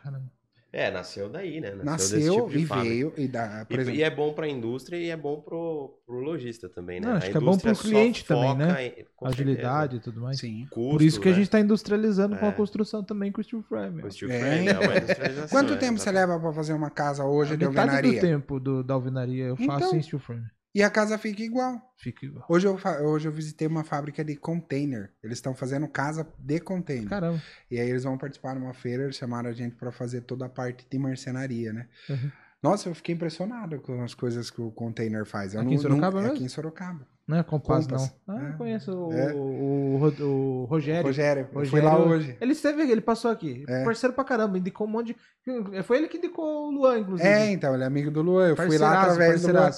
Caramba. 0.02 0.30
É, 0.74 0.90
nasceu 0.90 1.28
daí, 1.28 1.60
né? 1.60 1.72
desse 1.72 1.84
Nasceu 1.84 2.34
tipo 2.34 2.48
de 2.50 2.59
e 2.60 2.66
fábrica. 2.66 2.88
veio. 2.88 3.12
E, 3.18 3.28
dá, 3.28 3.66
por 3.68 3.76
E, 3.78 3.82
exemplo, 3.82 4.00
e 4.00 4.02
é 4.02 4.09
bom 4.09 4.32
pra 4.32 4.48
indústria 4.48 4.96
e 4.96 5.10
é 5.10 5.16
bom 5.16 5.38
pro, 5.42 6.00
pro 6.06 6.18
lojista 6.20 6.66
também, 6.66 6.98
né? 6.98 7.09
Não, 7.09 7.16
acho 7.16 7.26
A 7.26 7.30
que 7.30 7.36
é 7.36 7.40
bom 7.40 7.46
indústria 7.50 7.74
pro 7.74 7.82
cliente 7.82 8.24
também, 8.24 8.56
né? 8.56 8.86
em- 8.86 9.04
com 9.14 9.26
Agilidade 9.26 9.96
e 9.96 10.00
tudo 10.00 10.22
mais. 10.22 10.38
sim. 10.38 10.60
certeza, 10.60 10.70
Por 10.90 11.02
isso 11.02 11.20
que 11.20 11.28
a 11.28 11.30
custo, 11.32 11.36
gente 11.36 11.44
está 11.48 11.60
industrializando 11.60 12.38
com 12.38 12.46
a 12.46 12.48
É. 12.48 12.52
construção 12.52 13.04
também 13.04 13.30
com 13.30 13.42
o 13.42 13.44
steel 13.44 13.62
frame. 13.64 13.96
né? 13.96 14.02
ó. 14.04 14.06
O 14.06 14.10
steel 14.10 14.30
É. 14.30 14.40
frame 14.40 14.68
é 14.68 14.78
uma 14.78 14.96
industrialização. 14.96 15.48
Quanto 15.50 15.72
é, 15.74 15.76
tempo 15.76 15.98
você 15.98 16.09
exatamente. 16.09 16.28
leva 16.30 16.40
pra 16.40 16.52
fazer 16.54 16.72
uma 16.72 16.90
casa 16.90 17.22
hoje 17.24 17.52
A 17.52 17.56
de 17.56 17.66
metade 17.68 17.90
do 17.90 17.96
alvenaria? 17.96 18.20
tempo 18.22 18.59
do, 18.59 18.82
da 18.82 18.94
alvenaria 18.94 19.44
eu 19.44 19.56
faço 19.56 19.86
Então. 19.88 19.98
em 19.98 20.02
steel 20.02 20.20
frame. 20.20 20.46
E 20.74 20.82
a 20.82 20.89
casa 20.89 21.19
fica 21.19 21.43
igual. 21.43 21.81
Fica 21.99 22.24
igual. 22.24 22.47
Hoje 22.49 22.66
eu, 22.66 22.78
hoje 23.05 23.28
eu 23.28 23.32
visitei 23.32 23.69
uma 23.69 23.85
fábrica 23.85 24.24
de 24.24 24.35
container. 24.36 25.11
Eles 25.23 25.36
estão 25.39 25.55
fazendo 25.55 25.86
casa 25.86 26.27
de 26.39 26.61
container. 26.61 27.09
Caramba. 27.09 27.43
E 27.70 27.78
aí 27.78 27.90
eles 27.90 28.05
vão 28.05 28.16
participar 28.16 28.55
de 28.55 28.61
uma 28.61 28.73
feira, 28.73 29.03
eles 29.05 29.16
chamaram 29.16 29.51
a 29.51 29.53
gente 29.53 29.77
pra 29.77 29.93
fazer 29.93 30.23
toda 30.23 30.47
a 30.47 30.49
parte 30.49 30.86
de 30.90 30.99
marcenaria, 30.99 31.73
né? 31.74 31.89
Uhum. 32.09 32.31
Nossa, 32.62 32.89
eu 32.89 32.94
fiquei 32.94 33.15
impressionado 33.15 33.81
com 33.81 34.03
as 34.03 34.15
coisas 34.15 34.49
que 34.51 34.61
o 34.62 34.70
container 34.70 35.27
faz. 35.27 35.53
Eu 35.53 35.61
Aqui 35.61 35.69
não- 35.70 35.74
em 35.74 35.78
Sorocaba 35.78 36.15
não, 36.16 36.23
mesmo? 36.23 36.36
Aqui 36.36 36.44
em 36.44 36.49
Sorocaba. 36.49 37.07
Não 37.27 37.36
é 37.39 37.43
Compass, 37.43 37.86
Compass. 37.86 38.15
não. 38.27 38.36
Ah, 38.36 38.47
É. 38.47 38.49
eu 38.53 38.57
conheço 38.57 38.93
o, 38.93 39.12
É. 39.12 39.35
o, 39.35 39.97
Ro- 39.99 40.24
o 40.27 40.65
Rogério. 40.65 41.03
Rogério, 41.05 41.49
Rogério- 41.53 41.85
lá 41.89 41.99
hoje. 41.99 42.36
Ele 42.40 42.53
esteve 42.53 42.82
aqui, 42.82 42.93
ele 42.93 43.01
passou 43.01 43.31
aqui. 43.31 43.65
É. 43.69 43.85
Parceiro 43.85 44.15
pra 44.15 44.24
caramba, 44.24 44.57
indicou 44.59 44.86
um 44.86 44.90
monte 44.90 45.09
de. 45.44 45.82
Foi 45.82 45.99
ele 45.99 46.09
que 46.09 46.19
indicou 46.19 46.69
o 46.69 46.70
Luan, 46.70 46.99
inclusive. 47.01 47.28
É, 47.28 47.51
então, 47.51 47.74
ele 47.74 47.82
é 47.82 47.86
amigo 47.86 48.11
do 48.11 48.23
Luan. 48.23 48.49
Eu 48.51 48.57
fui 48.57 48.65
lá 48.78 49.05
Parceiraço, 49.05 49.11
através 49.11 49.43
do 49.43 49.53
Luan. 49.53 49.70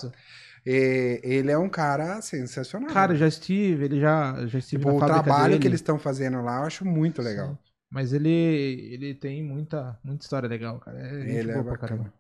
E 0.67 1.21
ele 1.23 1.51
é 1.51 1.59
um 1.59 1.69
cara 1.69 2.21
sensacional. 2.23 2.89
Cara, 2.91 3.15
já 3.15 3.27
estive, 3.27 3.85
ele 3.85 4.01
já, 4.01 4.47
já 4.47 4.59
estive 4.59 4.83
tipo, 4.85 4.97
o 4.97 4.99
trabalho 4.99 5.51
dele. 5.51 5.61
que 5.61 5.69
eles 5.69 5.81
estão 5.81 5.99
fazendo 5.99 6.41
lá, 6.43 6.59
eu 6.61 6.65
acho 6.65 6.85
muito 6.85 7.21
legal. 7.21 7.51
Sim. 7.51 7.59
Mas 7.91 8.13
ele, 8.13 8.29
ele 8.31 9.15
tem 9.15 9.43
muita, 9.43 9.99
muita 10.03 10.25
história 10.25 10.49
legal, 10.49 10.81
cara. 10.81 10.99
É 11.01 11.21
Ele 11.39 11.51
é 11.53 11.63
bacana. 11.63 11.77
caramba. 11.79 12.15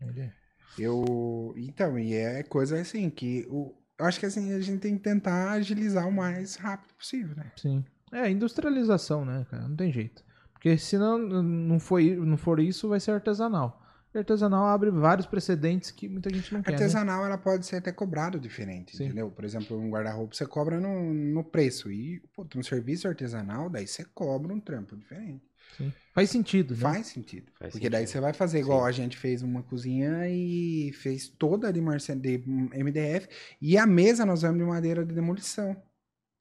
Ele 0.00 0.20
é- 0.20 0.32
Eu, 0.78 1.54
então, 1.56 1.98
e 1.98 2.14
é 2.14 2.42
coisa 2.42 2.78
assim 2.78 3.08
que 3.08 3.46
o, 3.48 3.74
eu 3.98 4.04
acho 4.04 4.20
que 4.20 4.26
assim 4.26 4.52
a 4.52 4.60
gente 4.60 4.78
tem 4.80 4.96
que 4.96 5.02
tentar 5.02 5.52
agilizar 5.52 6.06
o 6.06 6.12
mais 6.12 6.56
rápido 6.56 6.92
possível, 6.94 7.34
né? 7.34 7.50
Sim. 7.56 7.84
É, 8.12 8.30
industrialização, 8.30 9.24
né, 9.24 9.46
cara? 9.50 9.66
Não 9.66 9.74
tem 9.74 9.90
jeito. 9.90 10.22
Porque 10.52 10.76
se 10.76 10.98
não, 10.98 11.18
não, 11.18 11.80
foi, 11.80 12.14
não 12.14 12.36
for 12.36 12.60
isso, 12.60 12.88
vai 12.88 13.00
ser 13.00 13.12
artesanal. 13.12 13.82
E 14.16 14.20
artesanal 14.20 14.64
abre 14.66 14.90
vários 14.90 15.26
precedentes 15.26 15.90
que 15.90 16.08
muita 16.08 16.28
gente 16.34 16.52
não 16.52 16.62
quer, 16.62 16.70
né? 16.70 16.76
Artesanal 16.76 17.24
ela 17.24 17.38
pode 17.38 17.66
ser 17.66 17.76
até 17.76 17.92
cobrado 17.92 18.38
diferente, 18.40 18.96
Sim. 18.96 19.04
entendeu? 19.06 19.30
Por 19.30 19.44
exemplo, 19.44 19.78
um 19.78 19.90
guarda-roupa 19.90 20.34
você 20.34 20.46
cobra 20.46 20.80
no, 20.80 21.12
no 21.12 21.44
preço 21.44 21.90
e 21.92 22.20
pô, 22.34 22.46
um 22.56 22.62
serviço 22.62 23.06
artesanal, 23.08 23.68
daí 23.70 23.86
você 23.86 24.04
cobra 24.04 24.52
um 24.52 24.60
trampo 24.60 24.96
diferente. 24.96 25.44
Sim. 25.76 25.92
Faz 26.14 26.30
sentido, 26.30 26.74
né? 26.74 26.80
Faz 26.80 27.08
sentido. 27.08 27.52
Faz 27.58 27.72
Porque 27.72 27.90
daí 27.90 28.00
sentido. 28.06 28.12
você 28.14 28.20
vai 28.20 28.32
fazer 28.32 28.60
igual 28.60 28.80
Sim. 28.82 28.88
a 28.88 28.92
gente 28.92 29.16
fez 29.18 29.42
uma 29.42 29.62
cozinha 29.62 30.26
e 30.28 30.90
fez 30.94 31.28
toda 31.28 31.70
de, 31.72 31.80
marce- 31.80 32.14
de 32.14 32.38
MDF 32.72 33.28
e 33.60 33.76
a 33.76 33.86
mesa 33.86 34.24
nós 34.24 34.42
vamos 34.42 34.58
de 34.58 34.64
madeira 34.64 35.04
de 35.04 35.14
demolição. 35.14 35.76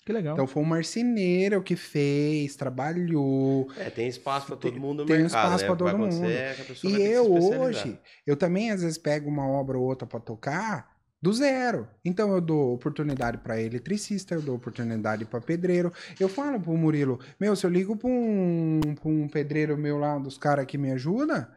Que 0.06 0.14
legal. 0.14 0.34
Então 0.36 0.45
foi 0.45 0.61
um 0.61 0.65
marceneiro 0.68 1.64
que 1.64 1.76
fez, 1.76 2.56
trabalhou. 2.56 3.68
É, 3.76 3.90
tem 3.90 4.07
espaço 4.07 4.45
pra 4.45 4.56
todo 4.56 4.80
mundo 4.80 4.99
no 5.02 5.06
tem 5.07 5.18
mercado, 5.18 5.27
espaço 5.45 5.64
né? 5.64 5.68
vai 5.68 5.77
todo 5.77 5.98
mundo. 5.98 6.26
é 6.26 6.56
E 6.84 7.02
eu 7.02 7.26
hoje, 7.61 7.99
eu 8.27 8.38
também 8.38 8.69
às 8.69 8.84
vezes 8.84 8.99
pego 8.99 9.27
uma 9.27 9.48
obra 9.48 9.77
ou 9.80 9.84
outra 9.84 10.07
pra 10.07 10.19
tocar 10.19 10.94
do 11.19 11.34
zero. 11.34 11.88
Então 12.06 12.32
eu 12.32 12.40
dou 12.40 12.76
oportunidade 12.76 13.40
pra 13.40 13.60
eletricista, 13.60 14.36
eu 14.36 14.44
dou 14.44 14.56
oportunidade 14.57 15.26
pra 15.26 15.41
pedreiro. 15.41 15.91
Eu 16.19 16.30
falo 16.30 16.60
pro 16.60 16.77
Murilo, 16.77 17.19
meu, 17.40 17.56
se 17.56 17.65
eu 17.65 17.72
ligo 17.72 17.95
pra 17.98 18.07
um, 18.07 18.80
pra 19.02 19.10
um 19.10 19.27
pedreiro 19.27 19.76
meu 19.76 19.98
lá, 19.98 20.18
um 20.18 20.22
dos 20.22 20.38
caras 20.38 20.68
que 20.68 20.77
me 20.77 20.91
ajuda, 20.91 21.49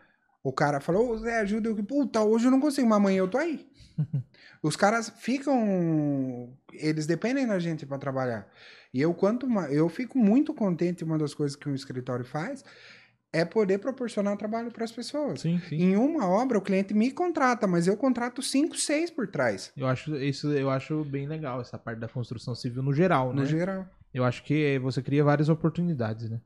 o 0.42 0.50
cara 0.54 0.80
falou, 0.80 1.10
ô 1.10 1.18
Zé, 1.18 1.40
ajuda 1.40 1.68
eu. 1.68 1.76
que- 1.76 1.82
Puta, 1.82 2.22
hoje 2.22 2.46
eu 2.46 2.50
não 2.50 2.60
consigo, 2.60 2.88
mas 2.88 2.96
amanhã 2.96 3.18
eu 3.18 3.28
tô 3.28 3.36
aí. 3.36 3.66
Os 4.62 4.76
caras 4.76 5.10
ficam. 5.18 6.56
Eles 6.72 7.06
dependem 7.06 7.46
da 7.46 7.58
gente 7.58 7.86
pra 7.86 7.98
trabalhar. 7.98 8.48
E 8.92 9.00
eu, 9.00 9.12
quanto 9.14 9.48
mais. 9.48 9.72
Eu 9.72 9.88
fico 9.88 10.18
muito 10.18 10.54
contente. 10.54 11.04
Uma 11.04 11.18
das 11.18 11.34
coisas 11.34 11.56
que 11.56 11.68
o 11.68 11.74
escritório 11.74 12.24
faz 12.24 12.64
é 13.32 13.44
poder 13.44 13.78
proporcionar 13.78 14.36
trabalho 14.36 14.70
para 14.70 14.84
as 14.84 14.92
pessoas. 14.92 15.40
Sim, 15.40 15.60
sim. 15.68 15.76
Em 15.76 15.96
uma 15.96 16.26
obra, 16.26 16.58
o 16.58 16.62
cliente 16.62 16.94
me 16.94 17.10
contrata, 17.10 17.66
mas 17.66 17.86
eu 17.86 17.96
contrato 17.96 18.42
cinco, 18.42 18.76
seis 18.76 19.10
por 19.10 19.28
trás. 19.28 19.70
Eu 19.76 19.86
acho 19.86 20.16
isso 20.16 20.48
eu 20.52 20.70
acho 20.70 21.04
bem 21.04 21.26
legal, 21.26 21.60
essa 21.60 21.78
parte 21.78 21.98
da 21.98 22.08
construção 22.08 22.54
civil 22.54 22.82
no 22.82 22.92
geral, 22.92 23.34
né? 23.34 23.42
No 23.42 23.46
geral. 23.46 23.86
Eu 24.12 24.24
acho 24.24 24.42
que 24.42 24.78
você 24.78 25.02
cria 25.02 25.22
várias 25.22 25.48
oportunidades, 25.48 26.30
né? 26.30 26.40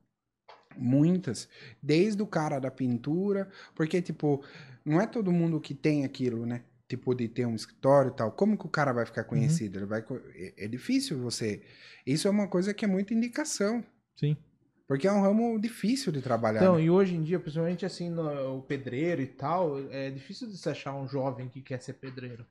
Muitas. 0.76 1.48
Desde 1.80 2.20
o 2.22 2.26
cara 2.26 2.58
da 2.58 2.70
pintura, 2.70 3.48
porque, 3.74 4.02
tipo, 4.02 4.42
não 4.84 5.00
é 5.00 5.06
todo 5.06 5.30
mundo 5.30 5.60
que 5.60 5.74
tem 5.74 6.04
aquilo, 6.04 6.44
né? 6.44 6.62
Tipo, 6.92 7.14
de 7.14 7.26
ter 7.26 7.46
um 7.46 7.54
escritório 7.54 8.10
e 8.10 8.14
tal. 8.14 8.30
Como 8.32 8.54
que 8.58 8.66
o 8.66 8.68
cara 8.68 8.92
vai 8.92 9.04
Uhum. 9.04 9.06
ficar 9.06 9.24
conhecido? 9.24 9.78
Ele 9.78 9.86
vai... 9.86 10.04
é- 10.34 10.64
É 10.64 10.68
difícil 10.68 11.18
você. 11.18 11.62
Isso 12.06 12.28
é 12.28 12.30
uma 12.30 12.46
coisa 12.46 12.74
que 12.74 12.84
é 12.84 12.88
muita 12.88 13.14
indicação. 13.14 13.82
Sim. 14.14 14.36
Porque 14.86 15.08
é 15.08 15.12
um 15.12 15.22
ramo 15.22 15.58
difícil 15.58 16.12
de 16.12 16.20
trabalhar. 16.20 16.60
Então, 16.60 16.76
né? 16.76 16.82
e 16.82 16.90
hoje 16.90 17.14
em 17.14 17.22
dia, 17.22 17.40
principalmente 17.40 17.86
assim, 17.86 18.10
no, 18.10 18.58
o 18.58 18.62
pedreiro 18.62 19.22
e 19.22 19.26
tal, 19.26 19.78
é 19.90 20.10
difícil 20.10 20.46
de 20.48 20.58
se 20.58 20.68
achar 20.68 20.94
um 20.94 21.08
jovem 21.08 21.48
que 21.48 21.62
quer 21.62 21.80
ser 21.80 21.94
pedreiro, 21.94 22.44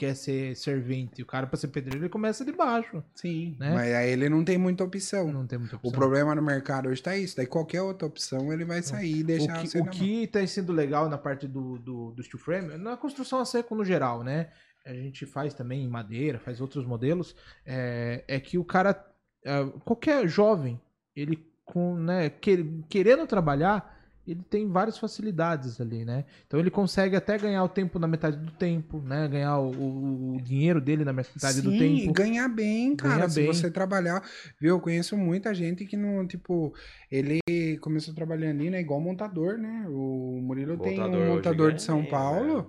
quer 0.00 0.14
ser 0.14 0.56
servente. 0.56 1.22
O 1.22 1.26
cara, 1.26 1.46
pra 1.46 1.58
ser 1.58 1.68
pedreiro, 1.68 2.00
ele 2.02 2.08
começa 2.08 2.44
de 2.44 2.52
baixo. 2.52 3.04
Sim. 3.14 3.54
né? 3.58 3.72
Mas 3.74 3.92
aí 3.94 4.10
ele 4.10 4.28
não 4.28 4.42
tem 4.42 4.56
muita 4.56 4.82
opção. 4.82 5.30
Não 5.30 5.46
tem 5.46 5.58
muita 5.58 5.76
O 5.76 5.78
opção. 5.78 5.92
problema 5.92 6.34
no 6.34 6.40
mercado 6.42 6.88
hoje 6.88 7.02
tá 7.02 7.16
isso. 7.16 7.36
Daí 7.36 7.46
qualquer 7.46 7.82
outra 7.82 8.06
opção 8.08 8.52
ele 8.52 8.64
vai 8.64 8.80
sair 8.82 9.18
e 9.18 9.22
O 9.22 9.26
deixar 9.26 9.60
que, 9.62 9.76
o 9.76 9.80
na 9.80 9.84
mão. 9.84 9.92
que 9.94 10.26
tem 10.26 10.46
sido 10.46 10.72
legal 10.72 11.08
na 11.08 11.18
parte 11.18 11.46
do, 11.46 11.78
do, 11.78 12.10
do 12.12 12.22
steel 12.22 12.38
frame, 12.42 12.78
na 12.78 12.96
construção 12.96 13.38
a 13.40 13.44
seco 13.44 13.74
no 13.74 13.84
geral, 13.84 14.24
né? 14.24 14.48
A 14.86 14.94
gente 14.94 15.26
faz 15.26 15.52
também 15.52 15.84
em 15.84 15.88
madeira, 15.88 16.38
faz 16.38 16.60
outros 16.60 16.86
modelos, 16.86 17.36
é, 17.66 18.24
é 18.26 18.40
que 18.40 18.56
o 18.56 18.64
cara, 18.64 19.04
é, 19.44 19.64
qualquer 19.84 20.26
jovem, 20.26 20.80
ele 21.14 21.46
com, 21.66 21.94
né, 21.96 22.30
que- 22.30 22.82
querendo 22.88 23.26
trabalhar, 23.26 23.99
ele 24.26 24.42
tem 24.48 24.68
várias 24.68 24.98
facilidades 24.98 25.80
ali, 25.80 26.04
né? 26.04 26.24
Então 26.46 26.60
ele 26.60 26.70
consegue 26.70 27.16
até 27.16 27.36
ganhar 27.38 27.64
o 27.64 27.68
tempo 27.68 27.98
na 27.98 28.06
metade 28.06 28.36
do 28.36 28.50
tempo, 28.52 29.00
né? 29.00 29.26
Ganhar 29.28 29.58
o, 29.58 29.70
o- 29.70 30.36
o 30.36 30.40
dinheiro 30.42 30.80
dele 30.80 31.04
na 31.04 31.12
metade 31.12 31.62
do 31.62 31.70
Sim, 31.70 31.78
tempo. 31.78 32.10
e 32.10 32.12
ganhar 32.12 32.48
bem, 32.48 32.94
cara. 32.94 33.14
Ganhar 33.16 33.28
se 33.30 33.40
bem. 33.40 33.46
você 33.46 33.70
trabalhar. 33.70 34.22
Viu, 34.60 34.70
eu 34.76 34.80
conheço 34.80 35.16
muita 35.16 35.54
gente 35.54 35.84
que 35.84 35.96
não, 35.96 36.26
tipo, 36.26 36.72
ele 37.10 37.40
começou 37.80 38.14
trabalhando 38.14 38.60
ali, 38.60 38.70
né? 38.70 38.80
Igual 38.80 39.00
montador, 39.00 39.58
né? 39.58 39.86
O 39.88 40.40
Murilo 40.42 40.78
tem 40.78 40.96
Montador 40.98 41.16
um 41.20 41.22
hoje 41.24 41.36
montador 41.36 41.66
ganha 41.66 41.76
de 41.76 41.82
São 41.82 42.00
bem, 42.02 42.10
Paulo 42.10 42.58
né? 42.62 42.66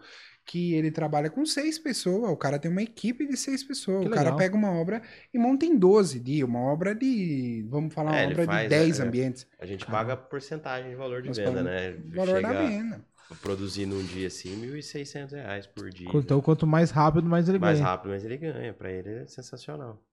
Que 0.52 0.74
ele 0.74 0.92
trabalha 0.92 1.30
com 1.30 1.46
seis 1.46 1.80
pessoas. 1.80 2.30
O 2.30 2.36
cara 2.36 2.60
tem 2.60 2.70
uma 2.70 2.82
equipe 2.82 3.26
de 3.26 3.38
seis 3.38 3.64
pessoas. 3.64 4.02
Que 4.02 4.08
o 4.08 4.12
cara 4.12 4.24
legal. 4.26 4.38
pega 4.38 4.56
uma 4.56 4.72
obra 4.72 5.02
e 5.34 5.38
monta 5.40 5.66
em 5.66 5.78
12 5.78 6.20
dias. 6.20 6.48
Uma 6.48 6.60
obra 6.60 6.94
de, 6.94 7.66
vamos 7.70 7.94
falar, 7.94 8.12
uma 8.12 8.20
É, 8.20 8.24
ele 8.26 8.34
obra 8.34 8.46
faz, 8.46 8.64
de 8.64 8.70
10 8.70 9.00
é, 9.00 9.04
ambientes. 9.04 9.48
A 9.60 9.66
gente 9.66 9.86
paga 9.86 10.18
porcentagem 10.18 10.90
de 10.90 10.96
valor 10.98 11.22
de 11.22 11.30
Nós 11.30 11.38
venda, 11.38 11.52
pagamos 11.64 11.72
né? 11.72 11.92
Valor 12.16 12.42
da 12.42 12.50
Chega 12.50 12.68
venda. 12.68 13.06
a 13.30 13.36
produzir 13.36 13.86
num 13.86 14.04
dia 14.04 14.28
assim, 14.28 14.62
1.600 14.62 15.32
reais 15.32 15.68
por 15.68 15.90
dia. 15.90 16.10
Então 16.14 16.42
quanto 16.42 16.68
mais 16.68 16.92
rápido, 16.92 17.30
mais 17.30 17.48
ele 17.48 17.58
Mais 17.58 17.80
ganha. 17.80 17.90
rápido, 17.90 18.10
mas 18.12 18.26
ele 18.26 18.36
ganha. 18.38 18.74
Pra 18.74 18.92
ele 18.92 19.10
é 19.10 19.26
sensacional. 19.28 20.04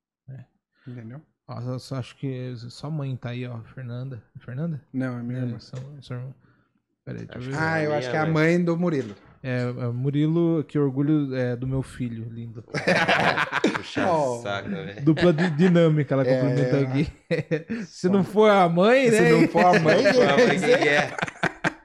Entendeu? 0.87 1.21
Nossa, 1.49 1.69
eu 1.71 1.79
só 1.79 1.97
acho 1.97 2.17
que 2.17 2.55
sua 2.71 2.91
mãe 2.91 3.17
tá 3.17 3.31
aí, 3.31 3.47
ó, 3.47 3.59
Fernanda. 3.75 4.23
Fernanda? 4.39 4.81
Não, 4.93 5.19
é 5.19 5.23
minha 5.23 5.41
É, 5.41 5.43
irmã. 5.43 5.59
sua, 5.59 5.81
sua 6.01 6.17
irmã. 6.17 6.35
Peraí, 7.05 7.27
deixa 7.27 7.39
eu 7.39 7.53
ver. 7.53 7.59
Ah, 7.59 7.83
eu 7.83 7.87
minha 7.89 7.99
acho 7.99 8.11
que 8.11 8.17
é 8.17 8.21
a 8.21 8.27
mãe 8.27 8.63
do 8.63 8.77
Murilo. 8.77 9.15
É, 9.43 9.61
é, 9.63 9.87
Murilo, 9.93 10.65
que 10.67 10.79
orgulho 10.79 11.35
é, 11.35 11.55
do 11.55 11.67
meu 11.67 11.83
filho, 11.83 12.27
lindo. 12.31 12.65
Puxa 13.77 14.11
Oh. 14.11 14.41
saco, 14.43 14.69
né, 14.69 14.83
velho? 14.85 15.05
Dupla 15.05 15.33
di- 15.33 15.51
dinâmica, 15.51 16.15
ela 16.15 16.27
É. 16.27 16.41
complementou 16.41 16.81
aqui. 16.81 17.09
Se 17.87 18.09
não 18.09 18.25
for 18.25 18.51
a 18.51 18.69
mãe, 18.69 19.11
né? 19.11 19.17
Se 19.29 19.33
não 19.33 19.49
for 19.49 19.65
a 19.65 19.79
mãe, 19.79 20.05
é. 20.07 21.11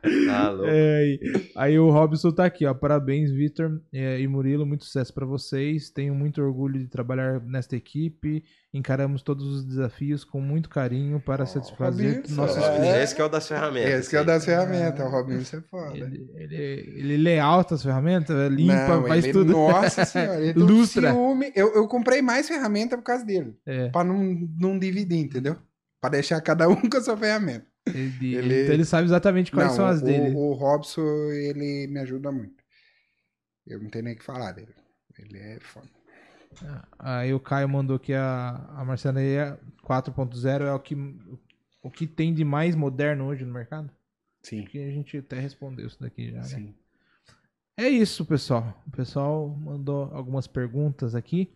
Tá. 0.03 0.53
É, 0.65 0.97
aí, 0.97 1.19
aí 1.55 1.79
o 1.79 1.89
Robson 1.89 2.31
tá 2.31 2.45
aqui, 2.45 2.65
ó. 2.65 2.73
Parabéns, 2.73 3.31
Vitor 3.31 3.81
é, 3.93 4.19
e 4.19 4.27
Murilo. 4.27 4.65
Muito 4.65 4.83
sucesso 4.85 5.13
pra 5.13 5.25
vocês. 5.25 5.89
Tenho 5.89 6.13
muito 6.13 6.41
orgulho 6.41 6.79
de 6.79 6.87
trabalhar 6.87 7.39
nesta 7.41 7.75
equipe. 7.75 8.43
Encaramos 8.73 9.21
todos 9.21 9.45
os 9.45 9.63
desafios 9.65 10.23
com 10.23 10.41
muito 10.41 10.67
carinho 10.69 11.19
para 11.19 11.45
satisfazer 11.45 12.15
Robinson, 12.17 12.35
nossos 12.35 12.57
é. 12.63 12.75
clientes. 12.75 12.97
Esse 13.03 13.15
que 13.15 13.21
é 13.21 13.25
o 13.25 13.29
das 13.29 13.47
ferramentas. 13.47 13.93
esse 13.93 14.09
que 14.09 14.15
é 14.15 14.21
o 14.21 14.25
das 14.25 14.45
ferramentas. 14.45 15.05
O 15.05 15.09
Robinho, 15.09 15.45
você 15.45 15.57
é 15.57 15.61
foda. 15.61 15.95
Ele, 15.97 16.27
ele, 16.35 16.55
ele 16.55 17.17
lê 17.17 17.39
altas 17.39 17.83
ferramentas, 17.83 18.51
limpa, 18.51 18.87
Não, 18.87 19.07
faz 19.07 19.23
ele- 19.23 19.33
tudo. 19.33 19.51
Nossa 19.53 20.03
senhora, 20.05 20.41
ele 20.41 20.53
tem 20.53 20.63
um 20.63 20.65
Lustra. 20.65 21.11
ciúme. 21.11 21.51
Eu, 21.55 21.73
eu 21.75 21.87
comprei 21.87 22.21
mais 22.21 22.47
ferramenta 22.47 22.97
por 22.97 23.03
causa 23.03 23.23
dele. 23.23 23.55
É, 23.65 23.89
Pra 23.89 24.03
não, 24.03 24.21
não 24.59 24.77
dividir, 24.79 25.19
entendeu? 25.19 25.55
Pra 26.01 26.09
deixar 26.09 26.41
cada 26.41 26.67
um 26.67 26.75
com 26.89 26.97
a 26.97 27.01
sua 27.01 27.15
ferramenta. 27.15 27.65
Ele, 27.87 28.35
Ele- 28.35 28.61
então 28.63 28.73
ele 28.73 28.85
sabe 28.85 29.05
exatamente 29.05 29.51
quais 29.51 29.69
Não, 29.69 29.75
são 29.75 29.85
as 29.87 30.01
o, 30.01 30.05
dele. 30.05 30.35
O 30.35 30.53
Robson, 30.53 31.01
ele 31.31 31.87
me 31.87 31.99
ajuda 31.99 32.31
muito. 32.31 32.63
Eu 33.65 33.79
não 33.81 33.89
tenho 33.89 34.05
nem 34.05 34.13
o 34.13 34.17
que 34.17 34.23
falar 34.23 34.51
dele. 34.51 34.73
Ele 35.17 35.37
é 35.37 35.59
foda. 35.59 35.89
Aí 36.99 37.33
o 37.33 37.39
Caio 37.39 37.67
mandou 37.67 37.99
que 37.99 38.13
a, 38.13 38.49
a 38.75 38.85
marcenaria 38.85 39.59
4.0 39.83 40.63
é 40.65 40.71
o 40.73 40.79
que, 40.79 40.95
o 41.81 41.89
que 41.89 42.05
tem 42.07 42.33
de 42.33 42.43
mais 42.43 42.75
moderno 42.75 43.25
hoje 43.25 43.43
no 43.43 43.53
mercado? 43.53 43.89
Sim, 44.43 44.65
Que 44.65 44.79
a 44.79 44.91
gente 44.91 45.17
até 45.17 45.39
respondeu 45.39 45.87
isso 45.87 45.99
daqui 45.99 46.31
já, 46.31 46.41
né? 46.41 46.47
sim. 46.47 46.75
É 47.77 47.87
isso, 47.89 48.25
pessoal. 48.25 48.83
O 48.87 48.91
pessoal 48.91 49.49
mandou 49.49 50.03
algumas 50.13 50.45
perguntas 50.45 51.15
aqui. 51.15 51.51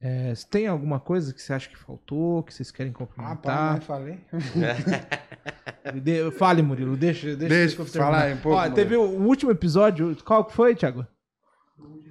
É, 0.00 0.34
se 0.34 0.48
tem 0.48 0.66
alguma 0.66 0.98
coisa 0.98 1.32
que 1.32 1.40
você 1.40 1.52
acha 1.52 1.68
que 1.68 1.76
faltou, 1.76 2.42
que 2.42 2.52
vocês 2.52 2.70
querem 2.72 2.92
Ah, 2.92 2.94
pá, 2.94 3.06
complementar? 3.06 3.74
mas 3.74 3.84
falei. 3.84 4.18
De- 6.02 6.30
Fale, 6.32 6.62
Murilo, 6.62 6.96
deixa, 6.96 7.34
deixa, 7.36 7.54
Deixa 7.54 7.80
eu 7.80 7.84
eu 7.86 7.92
falar 7.92 8.32
um 8.32 8.36
pouco, 8.38 8.58
Ó, 8.58 8.70
teve 8.70 8.96
o 8.96 9.02
último 9.02 9.50
episódio, 9.50 10.16
qual 10.24 10.44
que 10.44 10.52
foi, 10.54 10.74
Thiago? 10.76 11.06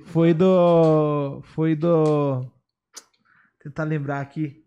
Foi 0.05 0.33
do. 0.33 1.41
Foi 1.53 1.75
do. 1.75 2.45
Tentar 3.63 3.83
lembrar 3.85 4.19
aqui. 4.19 4.61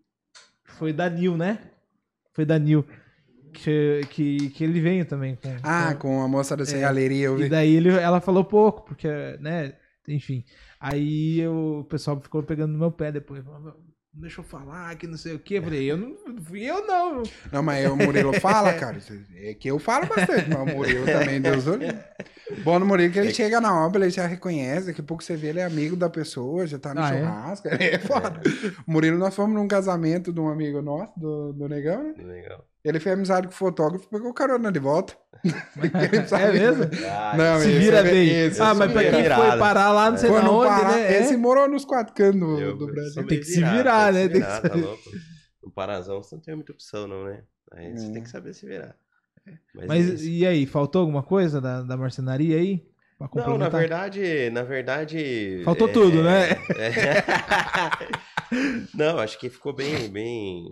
Foi 0.64 0.92
da 0.92 1.08
Nil, 1.10 1.36
né? 1.36 1.58
Foi 2.32 2.44
da 2.44 2.58
Nil. 2.58 2.84
Que, 3.52 4.00
que, 4.10 4.50
que 4.50 4.64
ele 4.64 4.80
veio 4.80 5.04
também 5.04 5.36
com. 5.36 5.48
Ah, 5.62 5.94
com- 5.94 6.08
com 6.08 6.22
a 6.22 6.28
moça 6.28 6.56
da 6.56 6.64
serralheria, 6.64 7.26
eu 7.26 7.38
e 7.38 7.44
vi. 7.44 7.48
daí 7.48 7.74
ele, 7.76 7.90
ela 7.90 8.20
falou 8.20 8.44
pouco, 8.44 8.82
porque, 8.86 9.08
né? 9.40 9.74
Enfim. 10.08 10.44
Aí 10.80 11.38
eu- 11.40 11.80
o 11.80 11.84
pessoal 11.84 12.20
ficou 12.20 12.42
pegando 12.42 12.72
no 12.72 12.78
meu 12.78 12.90
pé 12.90 13.12
depois. 13.12 13.44
Deixa 14.14 14.40
eu 14.40 14.44
falar, 14.44 14.94
que 14.96 15.06
não 15.06 15.16
sei 15.16 15.34
o 15.34 15.38
quê. 15.38 15.58
Eu 15.58 15.62
falei, 15.62 15.90
eu 15.90 15.96
não 15.96 16.16
fui 16.44 16.62
eu, 16.62 16.86
não. 16.86 17.22
Não, 17.52 17.62
mas 17.62 17.86
o 17.90 17.96
Murilo 17.96 18.32
fala, 18.40 18.72
cara. 18.78 18.98
É 19.36 19.54
que 19.54 19.68
eu 19.68 19.78
falo 19.78 20.06
bastante, 20.06 20.48
mas 20.48 20.60
o 20.60 20.76
Murilo 20.76 21.04
também, 21.06 21.40
Deus 21.40 21.66
o 21.66 21.76
livre. 21.76 21.98
Bom 22.62 22.78
no 22.78 22.86
Murilo 22.86 23.12
que 23.12 23.18
ele 23.18 23.34
chega 23.34 23.60
na 23.60 23.84
obra, 23.86 24.02
ele 24.04 24.10
já 24.10 24.26
reconhece, 24.26 24.86
daqui 24.88 25.00
a 25.00 25.04
pouco 25.04 25.22
você 25.24 25.36
vê, 25.36 25.48
ele 25.48 25.60
é 25.60 25.64
amigo 25.64 25.96
da 25.96 26.08
pessoa, 26.10 26.66
já 26.66 26.78
tá 26.78 26.94
no 26.94 27.00
Ah, 27.00 27.14
é? 27.14 27.18
churrasco, 27.18 27.68
ele 27.68 27.84
é 27.90 27.98
foda. 27.98 28.40
O 28.86 28.92
Murilo, 28.92 29.18
nós 29.18 29.34
fomos 29.34 29.54
num 29.54 29.66
casamento 29.68 30.32
de 30.32 30.40
um 30.40 30.48
amigo 30.48 30.80
nosso, 30.82 31.18
do, 31.18 31.52
do 31.52 31.68
Negão, 31.68 32.02
né? 32.02 32.14
Legal. 32.22 32.64
Ele 32.84 33.00
fez 33.00 33.14
amizade 33.14 33.46
com 33.48 33.52
o 33.54 33.56
fotógrafo, 33.56 34.08
pegou 34.10 34.32
carona 34.34 34.70
de 34.70 34.78
volta. 34.78 35.16
É 36.32 36.52
mesmo? 36.52 36.84
Ah, 37.06 37.34
Não, 37.36 37.60
Se 37.60 37.68
esse 37.70 37.78
vira 37.78 37.98
é- 37.98 38.02
bem. 38.02 38.28
esse 38.46 38.62
ah, 38.62 38.70
é 38.70 38.74
mas 38.74 38.92
pra 38.92 39.02
quem 39.02 39.22
virado. 39.22 39.42
foi 39.50 39.58
parar 39.58 39.92
lá, 39.92 40.10
não 40.10 40.16
sei 40.18 40.30
Foi 40.30 40.42
na 40.42 40.50
onde, 40.50 40.68
Pará, 40.68 40.88
né? 40.92 41.18
Esse 41.18 41.34
É. 41.34 41.36
morou 41.36 41.68
nos 41.68 41.84
quatro 41.84 42.14
cantos 42.14 42.40
do, 42.40 42.76
do 42.78 42.86
Brasil. 42.86 43.26
Tem 43.26 43.38
que 43.40 43.44
se 43.44 43.62
virar, 43.62 44.12
né? 44.12 44.28
Tem 44.28 44.40
Tem 44.40 44.40
que 44.40 44.46
se 44.46 44.60
virar, 44.62 44.70
tá 44.70 44.74
louco. 44.76 45.02
No 45.62 45.70
Parazão 45.70 46.22
você 46.22 46.34
não 46.34 46.42
tem 46.42 46.54
muita 46.54 46.72
opção, 46.72 47.06
não, 47.06 47.24
né? 47.24 47.42
Aí 47.72 47.92
você 47.92 48.06
É. 48.06 48.12
tem 48.12 48.22
que 48.22 48.30
saber 48.30 48.54
se 48.54 48.66
virar. 48.66 48.94
Mas, 49.74 49.84
é 49.84 49.86
Mas 49.86 50.24
e 50.24 50.46
aí, 50.46 50.64
faltou 50.66 51.00
alguma 51.02 51.22
coisa 51.22 51.60
da, 51.60 51.82
da 51.82 51.96
marcenaria 51.96 52.56
aí? 52.56 52.82
Pra 53.18 53.28
Não, 53.46 53.58
na 53.58 53.68
verdade, 53.68 54.50
na 54.50 54.62
verdade. 54.62 55.60
Faltou 55.64 55.88
tudo, 55.88 56.22
né? 56.22 56.50
é- 56.78 57.24
Não, 58.94 59.18
acho 59.18 59.38
que 59.38 59.48
ficou 59.50 59.72
bem, 59.74 60.08
bem, 60.08 60.68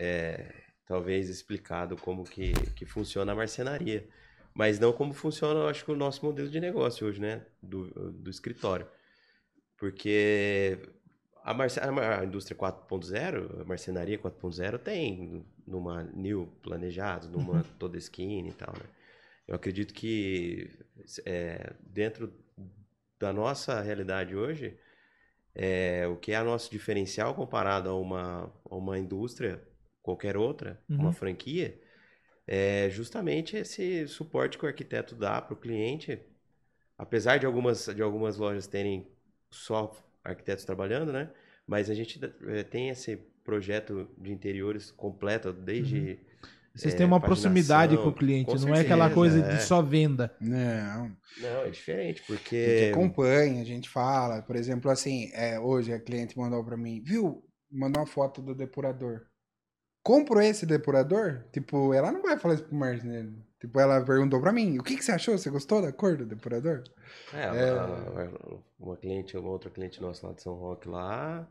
é, 0.00 0.52
talvez 0.88 1.28
explicado 1.28 1.96
como 1.96 2.24
que, 2.24 2.52
que 2.74 2.86
funciona 2.86 3.32
a 3.32 3.36
marcenaria, 3.36 4.08
mas 4.54 4.78
não 4.80 4.92
como 4.92 5.12
funciona, 5.12 5.60
eu 5.60 5.68
acho 5.68 5.84
que 5.84 5.92
o 5.92 5.96
nosso 5.96 6.24
modelo 6.24 6.48
de 6.48 6.58
negócio 6.58 7.06
hoje, 7.06 7.20
né, 7.20 7.44
do, 7.62 8.10
do 8.10 8.30
escritório, 8.30 8.88
porque 9.76 10.78
a, 11.44 11.54
marce... 11.54 11.78
a 11.78 12.24
indústria 12.24 12.56
4.0, 12.56 13.60
a 13.60 13.64
marcenaria 13.64 14.18
4.0 14.18 14.78
tem 14.78 15.46
numa 15.66 16.02
new 16.02 16.46
planejado, 16.62 17.28
numa 17.28 17.62
toda 17.78 17.98
esquina 17.98 18.48
e 18.48 18.52
tal, 18.52 18.74
né? 18.74 18.86
Eu 19.46 19.54
acredito 19.54 19.94
que 19.94 20.70
é, 21.24 21.72
dentro 21.80 22.32
da 23.18 23.32
nossa 23.32 23.80
realidade 23.80 24.36
hoje, 24.36 24.78
é, 25.54 26.06
o 26.06 26.16
que 26.16 26.32
é 26.32 26.40
o 26.40 26.44
nosso 26.44 26.70
diferencial 26.70 27.34
comparado 27.34 27.88
a 27.88 27.98
uma, 27.98 28.52
a 28.70 28.76
uma 28.76 28.98
indústria, 28.98 29.62
qualquer 30.02 30.36
outra, 30.36 30.80
Uhum. 30.88 30.98
uma 30.98 31.12
franquia, 31.12 31.80
é 32.46 32.88
justamente 32.90 33.56
esse 33.56 34.06
suporte 34.08 34.58
que 34.58 34.64
o 34.64 34.68
arquiteto 34.68 35.14
dá 35.14 35.40
para 35.42 35.54
o 35.54 35.56
cliente. 35.56 36.20
Apesar 36.96 37.38
de 37.38 37.46
algumas, 37.46 37.86
de 37.86 38.02
algumas 38.02 38.36
lojas 38.38 38.66
terem 38.66 39.06
só 39.50 39.92
arquitetos 40.24 40.64
trabalhando, 40.64 41.12
né? 41.12 41.30
Mas 41.66 41.90
a 41.90 41.94
gente 41.94 42.18
eh, 42.48 42.64
tem 42.64 42.88
esse 42.88 43.16
projeto 43.44 44.08
de 44.18 44.32
interiores 44.32 44.90
completo, 44.90 45.52
desde 45.52 46.18
Vocês 46.74 46.94
é, 46.94 46.96
têm 46.96 47.06
uma 47.06 47.20
proximidade 47.20 47.96
com 47.96 48.08
o 48.08 48.14
cliente, 48.14 48.46
com 48.46 48.56
não 48.56 48.74
é 48.74 48.80
aquela 48.80 49.08
certeza, 49.08 49.14
coisa 49.14 49.40
é. 49.40 49.56
de 49.56 49.62
só 49.62 49.82
venda. 49.82 50.34
Não, 50.40 51.16
Não, 51.36 51.62
é 51.64 51.70
diferente, 51.70 52.22
A 52.64 52.72
gente 52.72 52.90
porque. 52.90 52.90
acompanha, 52.92 53.60
a 53.62 53.64
gente 53.64 53.88
fala. 53.88 54.42
Por 54.42 54.56
exemplo, 54.56 54.90
assim, 54.90 55.30
é, 55.32 55.58
hoje 55.58 55.92
a 55.92 56.00
cliente 56.00 56.36
mandou 56.38 56.64
pra 56.64 56.76
mim, 56.76 57.02
viu? 57.04 57.44
Mandou 57.70 58.00
uma 58.02 58.06
foto 58.06 58.40
do 58.42 58.54
depurador. 58.54 59.26
Compro 60.08 60.40
esse 60.40 60.64
depurador? 60.64 61.42
Tipo, 61.52 61.92
ela 61.92 62.10
não 62.10 62.22
vai 62.22 62.38
falar 62.38 62.54
isso 62.54 62.64
pro 62.64 62.74
marceneiro. 62.74 63.30
Tipo, 63.60 63.78
ela 63.78 64.00
perguntou 64.02 64.40
pra 64.40 64.52
mim, 64.52 64.78
o 64.78 64.82
que, 64.82 64.96
que 64.96 65.04
você 65.04 65.12
achou? 65.12 65.36
Você 65.36 65.50
gostou 65.50 65.82
da 65.82 65.92
cor 65.92 66.16
do 66.16 66.24
depurador? 66.24 66.82
É, 67.34 67.44
a- 67.44 68.58
uma 68.80 68.96
cliente, 68.96 69.36
uma 69.36 69.50
outra 69.50 69.68
cliente 69.68 70.00
nossa 70.00 70.26
lá 70.26 70.32
de 70.32 70.40
São 70.42 70.54
Roque 70.54 70.88
lá, 70.88 71.46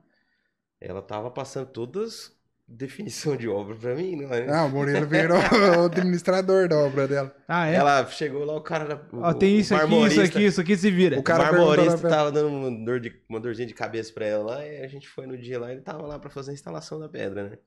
ela 0.81 1.03
tava 1.03 1.29
passando 1.29 1.67
todas 1.67 2.35
definição 2.67 3.37
de 3.37 3.47
obra 3.47 3.75
pra 3.75 3.93
mim, 3.93 4.15
não 4.15 4.33
é? 4.33 4.49
Ah, 4.49 4.65
o 4.65 4.69
Murilo 4.69 5.05
virou 5.05 5.37
o 5.37 5.85
administrador 5.85 6.67
da 6.67 6.77
obra 6.79 7.07
dela. 7.07 7.35
Ah, 7.47 7.67
é? 7.69 7.75
Ela 7.75 8.05
chegou 8.07 8.43
lá, 8.43 8.55
o 8.55 8.61
cara 8.61 9.07
o- 9.13 9.19
Ó, 9.21 9.33
tem 9.35 9.55
o 9.55 9.59
isso 9.59 9.75
aqui, 9.75 9.85
isso 10.07 10.21
aqui, 10.21 10.45
isso 10.45 10.61
aqui 10.61 10.75
se 10.77 10.89
vira. 10.89 11.19
O 11.19 11.23
cara 11.23 11.43
marmorista 11.51 12.09
tava 12.09 12.31
dando 12.31 12.47
uma, 12.49 12.85
dor 12.85 12.99
de, 12.99 13.13
uma 13.29 13.39
dorzinha 13.39 13.67
de 13.67 13.73
cabeça 13.75 14.11
pra 14.13 14.25
ela 14.25 14.43
lá, 14.43 14.65
e 14.65 14.83
a 14.83 14.87
gente 14.87 15.07
foi 15.07 15.27
no 15.27 15.37
dia 15.37 15.59
lá, 15.59 15.71
ele 15.71 15.81
tava 15.81 16.07
lá 16.07 16.17
pra 16.17 16.29
fazer 16.31 16.51
a 16.51 16.53
instalação 16.55 16.99
da 16.99 17.07
pedra, 17.07 17.49
né? 17.51 17.57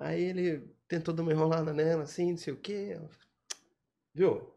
Aí 0.00 0.22
ele 0.22 0.62
tentou 0.86 1.12
dar 1.12 1.22
uma 1.22 1.32
enrolada 1.32 1.72
nela, 1.72 2.04
assim, 2.04 2.30
não 2.30 2.38
sei 2.38 2.52
o 2.52 2.56
quê. 2.56 2.92
Ela, 2.94 3.08
Viu? 4.14 4.52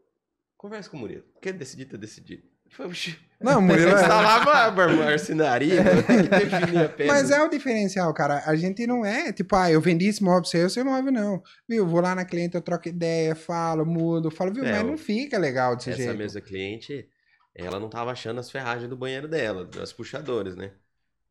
Conversa 0.56 0.88
com 0.88 0.96
o 0.96 1.00
Murilo. 1.00 1.24
Quer 1.40 1.52
decidir, 1.52 1.86
tá 1.86 1.96
decidido. 1.96 2.44
Eu 2.64 2.70
falei, 2.70 2.92
"Oxi, 2.92 3.18
Não, 3.40 3.58
o 3.58 3.62
Murilo 3.62 3.90
é... 3.90 3.94
instalava 3.94 4.50
a 4.52 4.70
mar- 4.70 4.96
marcenaria, 4.96 5.82
mano, 5.82 6.02
tem 6.04 6.22
que 6.22 6.28
definir 6.28 6.84
a 6.84 6.88
pedra. 6.88 7.06
Mas 7.12 7.30
é 7.30 7.42
o 7.42 7.48
diferencial, 7.48 8.14
cara. 8.14 8.42
A 8.46 8.54
gente 8.56 8.86
não 8.86 9.04
é, 9.04 9.32
tipo, 9.32 9.54
ah, 9.56 9.70
eu 9.70 9.80
vendi 9.80 10.06
esse 10.06 10.22
móvel 10.22 10.42
pra 10.48 10.68
você, 10.68 10.84
móvel 10.84 11.12
não. 11.12 11.42
Viu, 11.68 11.86
vou 11.86 12.00
lá 12.00 12.14
na 12.14 12.24
cliente, 12.24 12.54
eu 12.54 12.62
troco 12.62 12.88
ideia, 12.88 13.34
falo, 13.34 13.84
mudo, 13.84 14.30
falo, 14.30 14.52
viu, 14.54 14.64
É, 14.64 14.70
mas 14.72 14.86
não 14.86 14.96
fica 14.96 15.36
legal 15.38 15.74
desse 15.76 15.90
Essa 15.90 16.02
jeito. 16.02 16.16
mesma 16.16 16.40
cliente, 16.40 17.08
ela 17.54 17.78
não 17.80 17.90
tava 17.90 18.12
achando 18.12 18.38
as 18.40 18.50
ferragens 18.50 18.88
do 18.88 18.96
banheiro 18.96 19.26
dela, 19.28 19.64
das 19.64 19.92
puxadoras, 19.92 20.56
né? 20.56 20.72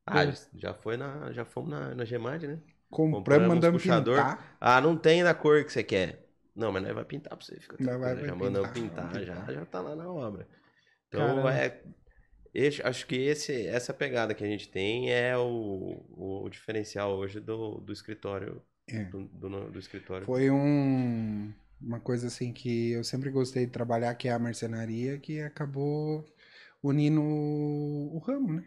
Ah, 0.05 0.23
É. 0.25 0.33
já 0.55 0.73
foi 0.73 0.97
na, 0.97 1.31
já 1.31 1.45
fomos 1.45 1.69
na, 1.71 1.95
na 1.95 2.03
Gemad, 2.05 2.45
né? 2.47 2.59
Compramos, 2.91 3.17
compramos 3.19 3.47
mandamos 3.47 3.81
puxador. 3.81 4.17
pintar. 4.17 4.57
Ah, 4.59 4.79
não 4.81 4.95
tem 4.97 5.23
da 5.23 5.33
cor 5.33 5.63
que 5.63 5.71
você 5.71 5.83
quer. 5.83 6.27
Não, 6.55 6.71
mas 6.71 6.83
nós 6.83 6.93
vai 6.93 7.05
pintar 7.05 7.35
pra 7.37 7.45
você. 7.45 7.59
Fica 7.59 7.77
Nós 7.79 7.99
vai- 7.99 8.11
tranquilo, 8.15 8.27
já 8.27 8.33
vai 8.35 8.43
mandamos 8.49 8.69
pintar, 8.71 9.07
pintar, 9.07 9.23
já, 9.23 9.35
pintar. 9.35 9.55
já 9.55 9.65
tá 9.65 9.81
lá 9.81 9.95
na 9.95 10.11
obra. 10.11 10.47
Então 11.07 11.21
Caramba. 11.25 11.53
é. 11.55 11.81
esse- 12.53 12.81
acho 12.83 13.07
que 13.07 13.15
esse, 13.15 13.65
essa 13.67 13.93
pegada 13.93 14.33
que 14.33 14.43
a 14.43 14.47
gente 14.47 14.69
tem 14.69 15.11
é 15.11 15.35
o, 15.37 16.05
o 16.43 16.49
diferencial 16.49 17.15
hoje 17.17 17.39
do, 17.39 17.79
do 17.79 17.93
escritório. 17.93 18.61
É. 18.89 19.05
Do, 19.05 19.23
do- 19.25 19.71
do 19.71 19.79
escritório. 19.79 20.25
Foi 20.25 20.51
um, 20.51 21.53
uma 21.81 21.99
coisa 22.01 22.27
assim 22.27 22.51
que 22.51 22.91
eu 22.91 23.03
sempre 23.05 23.29
gostei 23.29 23.65
de 23.65 23.71
trabalhar, 23.71 24.13
que 24.15 24.27
é 24.27 24.33
a 24.33 24.39
marcenaria, 24.39 25.17
que 25.17 25.39
acabou 25.39 26.25
unindo 26.83 27.21
o 27.21 28.17
ramo, 28.25 28.53
né? 28.53 28.63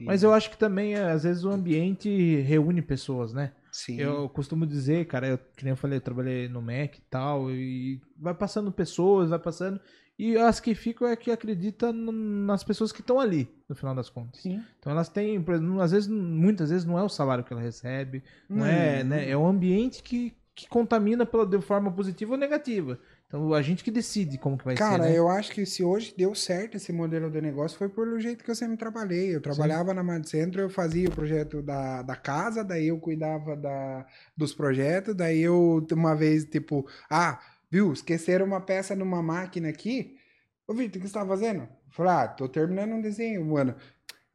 Mas 0.00 0.22
eu 0.22 0.32
acho 0.32 0.50
que 0.50 0.58
também, 0.58 0.94
é, 0.94 1.10
às 1.10 1.24
vezes, 1.24 1.44
o 1.44 1.50
ambiente 1.50 2.40
reúne 2.42 2.80
pessoas, 2.82 3.32
né? 3.32 3.52
Sim. 3.72 4.00
Eu 4.00 4.28
costumo 4.28 4.66
dizer, 4.66 5.06
cara, 5.06 5.26
eu, 5.28 5.38
que 5.38 5.64
nem 5.64 5.70
eu 5.70 5.76
falei, 5.76 5.98
eu 5.98 6.02
trabalhei 6.02 6.48
no 6.48 6.60
Mac 6.60 6.96
e 6.96 7.02
tal, 7.10 7.50
e 7.50 8.00
vai 8.16 8.34
passando 8.34 8.72
pessoas, 8.72 9.30
vai 9.30 9.38
passando, 9.38 9.80
E 10.18 10.36
as 10.36 10.58
que 10.58 10.74
ficam 10.74 11.06
é 11.06 11.14
que 11.14 11.30
acreditam 11.30 11.92
nas 11.92 12.64
pessoas 12.64 12.90
que 12.90 13.00
estão 13.00 13.20
ali, 13.20 13.48
no 13.68 13.76
final 13.76 13.94
das 13.94 14.10
contas. 14.10 14.40
Sim. 14.42 14.62
Então 14.78 14.90
elas 14.90 15.08
têm, 15.08 15.36
exemplo, 15.36 15.80
às 15.80 15.92
vezes, 15.92 16.08
muitas 16.08 16.70
vezes 16.70 16.84
não 16.84 16.98
é 16.98 17.02
o 17.04 17.08
salário 17.08 17.44
que 17.44 17.52
ela 17.52 17.62
recebe, 17.62 18.22
não, 18.48 18.66
é, 18.66 19.02
Não. 19.04 19.10
né? 19.10 19.30
É 19.30 19.36
o 19.36 19.46
ambiente 19.46 20.02
que, 20.02 20.34
que 20.54 20.68
contamina 20.68 21.24
pela, 21.24 21.46
de 21.46 21.60
forma 21.60 21.92
positiva 21.92 22.32
ou 22.32 22.38
negativa. 22.38 22.98
Então 23.28 23.52
a 23.52 23.60
gente 23.60 23.84
que 23.84 23.90
decide 23.90 24.38
como 24.38 24.56
que 24.56 24.64
vai 24.64 24.74
Cara, 24.74 25.04
ser, 25.04 25.10
né? 25.10 25.18
eu 25.18 25.28
acho 25.28 25.52
que 25.52 25.66
se 25.66 25.84
hoje 25.84 26.14
deu 26.16 26.34
certo 26.34 26.78
esse 26.78 26.90
modelo 26.90 27.30
de 27.30 27.42
negócio 27.42 27.76
foi 27.76 27.90
pelo 27.90 28.18
jeito 28.18 28.42
que 28.42 28.50
eu 28.50 28.54
sempre 28.54 28.78
trabalhei. 28.78 29.36
Eu 29.36 29.40
trabalhava 29.40 29.92
na 29.92 30.02
Mad 30.02 30.24
Centro, 30.24 30.62
eu 30.62 30.70
fazia 30.70 31.08
o 31.08 31.12
projeto 31.12 31.60
da, 31.60 32.00
da 32.00 32.16
casa, 32.16 32.64
daí 32.64 32.88
eu 32.88 32.98
cuidava 32.98 33.54
da, 33.54 34.06
dos 34.34 34.54
projetos, 34.54 35.14
daí 35.14 35.40
eu, 35.40 35.86
uma 35.92 36.16
vez, 36.16 36.46
tipo, 36.46 36.88
ah, 37.10 37.38
viu, 37.70 37.92
esqueceram 37.92 38.46
uma 38.46 38.62
peça 38.62 38.96
numa 38.96 39.22
máquina 39.22 39.68
aqui. 39.68 40.16
Ô, 40.66 40.72
Vitor, 40.72 40.98
o 40.98 41.02
que 41.02 41.08
você 41.08 41.14
tá 41.14 41.26
fazendo? 41.26 41.68
Falei, 41.90 42.12
ah, 42.12 42.28
tô 42.28 42.48
terminando 42.48 42.92
um 42.92 43.00
desenho, 43.00 43.44
mano. 43.44 43.74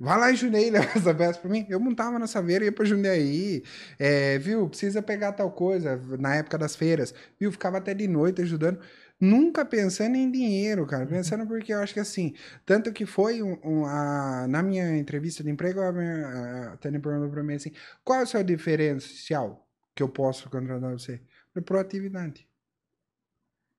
Vai 0.04 0.20
lá 0.20 0.32
em 0.32 0.36
Jundiaí 0.36 0.70
levar 0.70 0.98
essa 0.98 1.16
peça 1.16 1.40
pra 1.40 1.50
mim. 1.50 1.66
Eu 1.70 1.80
montava 1.80 2.20
na 2.20 2.28
Saveira, 2.28 2.66
ia 2.66 2.72
pra 2.74 2.84
Jundiaí. 2.84 3.64
É, 3.98 4.38
viu, 4.38 4.68
precisa 4.68 5.02
pegar 5.02 5.32
tal 5.32 5.50
coisa, 5.50 5.96
na 6.20 6.36
época 6.36 6.58
das 6.58 6.76
feiras. 6.76 7.14
Viu, 7.40 7.52
ficava 7.54 7.78
até 7.78 7.94
de 7.94 8.06
noite 8.06 8.42
ajudando. 8.42 8.80
Nunca 9.18 9.64
pensando 9.64 10.18
em 10.18 10.30
dinheiro, 10.30 10.86
cara. 10.86 11.06
Pensando 11.06 11.48
porque 11.48 11.74
eu 11.74 11.80
acho 11.80 11.94
que 11.94 12.02
assim, 12.02 12.34
tanto 12.66 12.92
que 12.92 13.06
foi 13.06 13.42
um, 13.42 13.58
um- 13.64 13.86
a- 13.86 14.46
na 14.50 14.62
minha 14.62 14.98
entrevista 14.98 15.42
de 15.42 15.50
emprego, 15.50 15.80
a, 15.80 15.94
minha, 15.94 16.74
a 16.74 16.78
Tânia 16.78 17.00
perguntou 17.00 17.30
pra 17.30 17.42
mim 17.42 17.54
assim: 17.54 17.72
qual 18.04 18.20
é 18.20 18.24
o 18.24 18.28
seu 18.28 18.44
diferencial 18.44 19.66
que 19.96 20.04
eu 20.04 20.10
posso 20.10 20.50
contratar 20.50 20.92
você? 20.92 21.22
Eu 21.56 21.62
proatividade. 21.62 22.46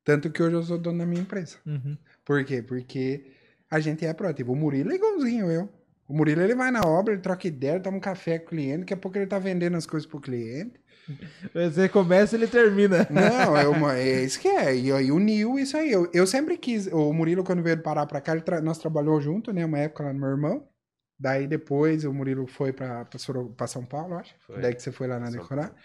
Tanto 0.04 0.30
que 0.30 0.42
hoje 0.42 0.56
eu 0.56 0.62
sou 0.62 0.78
dono 0.78 0.98
da 1.00 1.06
minha 1.06 1.20
empresa. 1.20 1.58
Uhum. 1.66 1.98
Por 2.24 2.42
quê? 2.44 2.62
Porque 2.62 3.32
a 3.70 3.80
gente 3.80 4.06
é 4.06 4.14
proativo. 4.14 4.52
O 4.52 4.56
Murilo 4.56 4.92
é 4.92 4.94
igualzinho 4.94 5.50
eu. 5.50 5.68
O 6.06 6.14
Murilo 6.14 6.42
ele 6.42 6.54
vai 6.54 6.70
na 6.70 6.82
obra, 6.82 7.14
ele 7.14 7.22
troca 7.22 7.48
ideia, 7.48 7.80
toma 7.80 7.96
um 7.96 8.00
café 8.00 8.38
com 8.38 8.46
o 8.46 8.48
cliente, 8.50 8.78
daqui 8.80 8.94
a 8.94 8.96
pouco 8.96 9.16
ele 9.16 9.26
tá 9.26 9.38
vendendo 9.38 9.76
as 9.76 9.86
coisas 9.86 10.06
pro 10.06 10.20
cliente. 10.20 10.78
Você 11.52 11.88
começa 11.88 12.34
ele 12.36 12.46
termina. 12.46 13.06
Não, 13.10 13.56
é, 13.56 13.68
uma, 13.68 13.94
é 13.98 14.22
isso 14.24 14.40
que 14.40 14.48
é. 14.48 14.74
E 14.76 14.90
aí 14.92 15.10
uniu 15.12 15.58
isso 15.58 15.76
aí. 15.76 15.90
Eu, 15.92 16.08
eu 16.14 16.26
sempre 16.26 16.56
quis. 16.56 16.86
O 16.86 17.12
Murilo, 17.12 17.44
quando 17.44 17.62
veio 17.62 17.82
parar 17.82 18.06
pra 18.06 18.20
cá, 18.20 18.32
ele 18.32 18.40
tra- 18.42 18.60
nós 18.60 18.78
trabalhou 18.78 19.20
junto, 19.20 19.52
né? 19.52 19.64
Uma 19.64 19.78
época 19.78 20.04
lá 20.04 20.12
no 20.12 20.20
meu 20.20 20.30
irmão. 20.30 20.66
Daí 21.18 21.46
depois 21.46 22.04
o 22.04 22.12
Murilo 22.12 22.46
foi 22.46 22.72
pra, 22.72 23.04
pra, 23.04 23.18
Soro- 23.18 23.50
pra 23.56 23.66
São 23.66 23.84
Paulo, 23.84 24.14
acho. 24.14 24.34
Foi. 24.46 24.60
Daí 24.60 24.74
que 24.74 24.82
você 24.82 24.90
foi 24.92 25.06
lá 25.06 25.18
na 25.18 25.30
São 25.30 25.40
Decorar. 25.42 25.68
Paulo. 25.68 25.80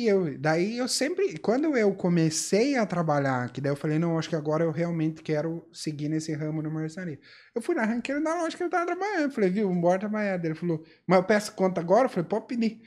E 0.00 0.06
eu, 0.08 0.38
daí 0.38 0.78
eu 0.78 0.88
sempre, 0.88 1.38
quando 1.38 1.76
eu 1.76 1.94
comecei 1.94 2.74
a 2.74 2.86
trabalhar, 2.86 3.52
que 3.52 3.60
daí 3.60 3.70
eu 3.70 3.76
falei, 3.76 3.98
não, 3.98 4.18
acho 4.18 4.30
que 4.30 4.34
agora 4.34 4.64
eu 4.64 4.70
realmente 4.70 5.22
quero 5.22 5.68
seguir 5.70 6.08
nesse 6.08 6.32
ramo 6.32 6.62
no 6.62 6.70
marcenaria. 6.70 7.20
Eu 7.54 7.60
fui 7.60 7.74
na 7.74 7.84
ranqueira 7.84 8.18
da 8.18 8.34
loja 8.34 8.56
que 8.56 8.62
ele 8.62 8.70
tava 8.70 8.86
trabalhando. 8.86 9.24
Eu 9.24 9.30
falei, 9.30 9.50
viu, 9.50 9.68
vambora 9.68 9.98
trabalhar. 9.98 10.38
Daí 10.38 10.46
ele 10.46 10.54
falou, 10.54 10.82
mas 11.06 11.18
eu 11.18 11.24
peço 11.24 11.52
conta 11.54 11.82
agora? 11.82 12.06
Eu 12.06 12.08
falei, 12.08 12.26
pode 12.26 12.46
pedir. 12.46 12.80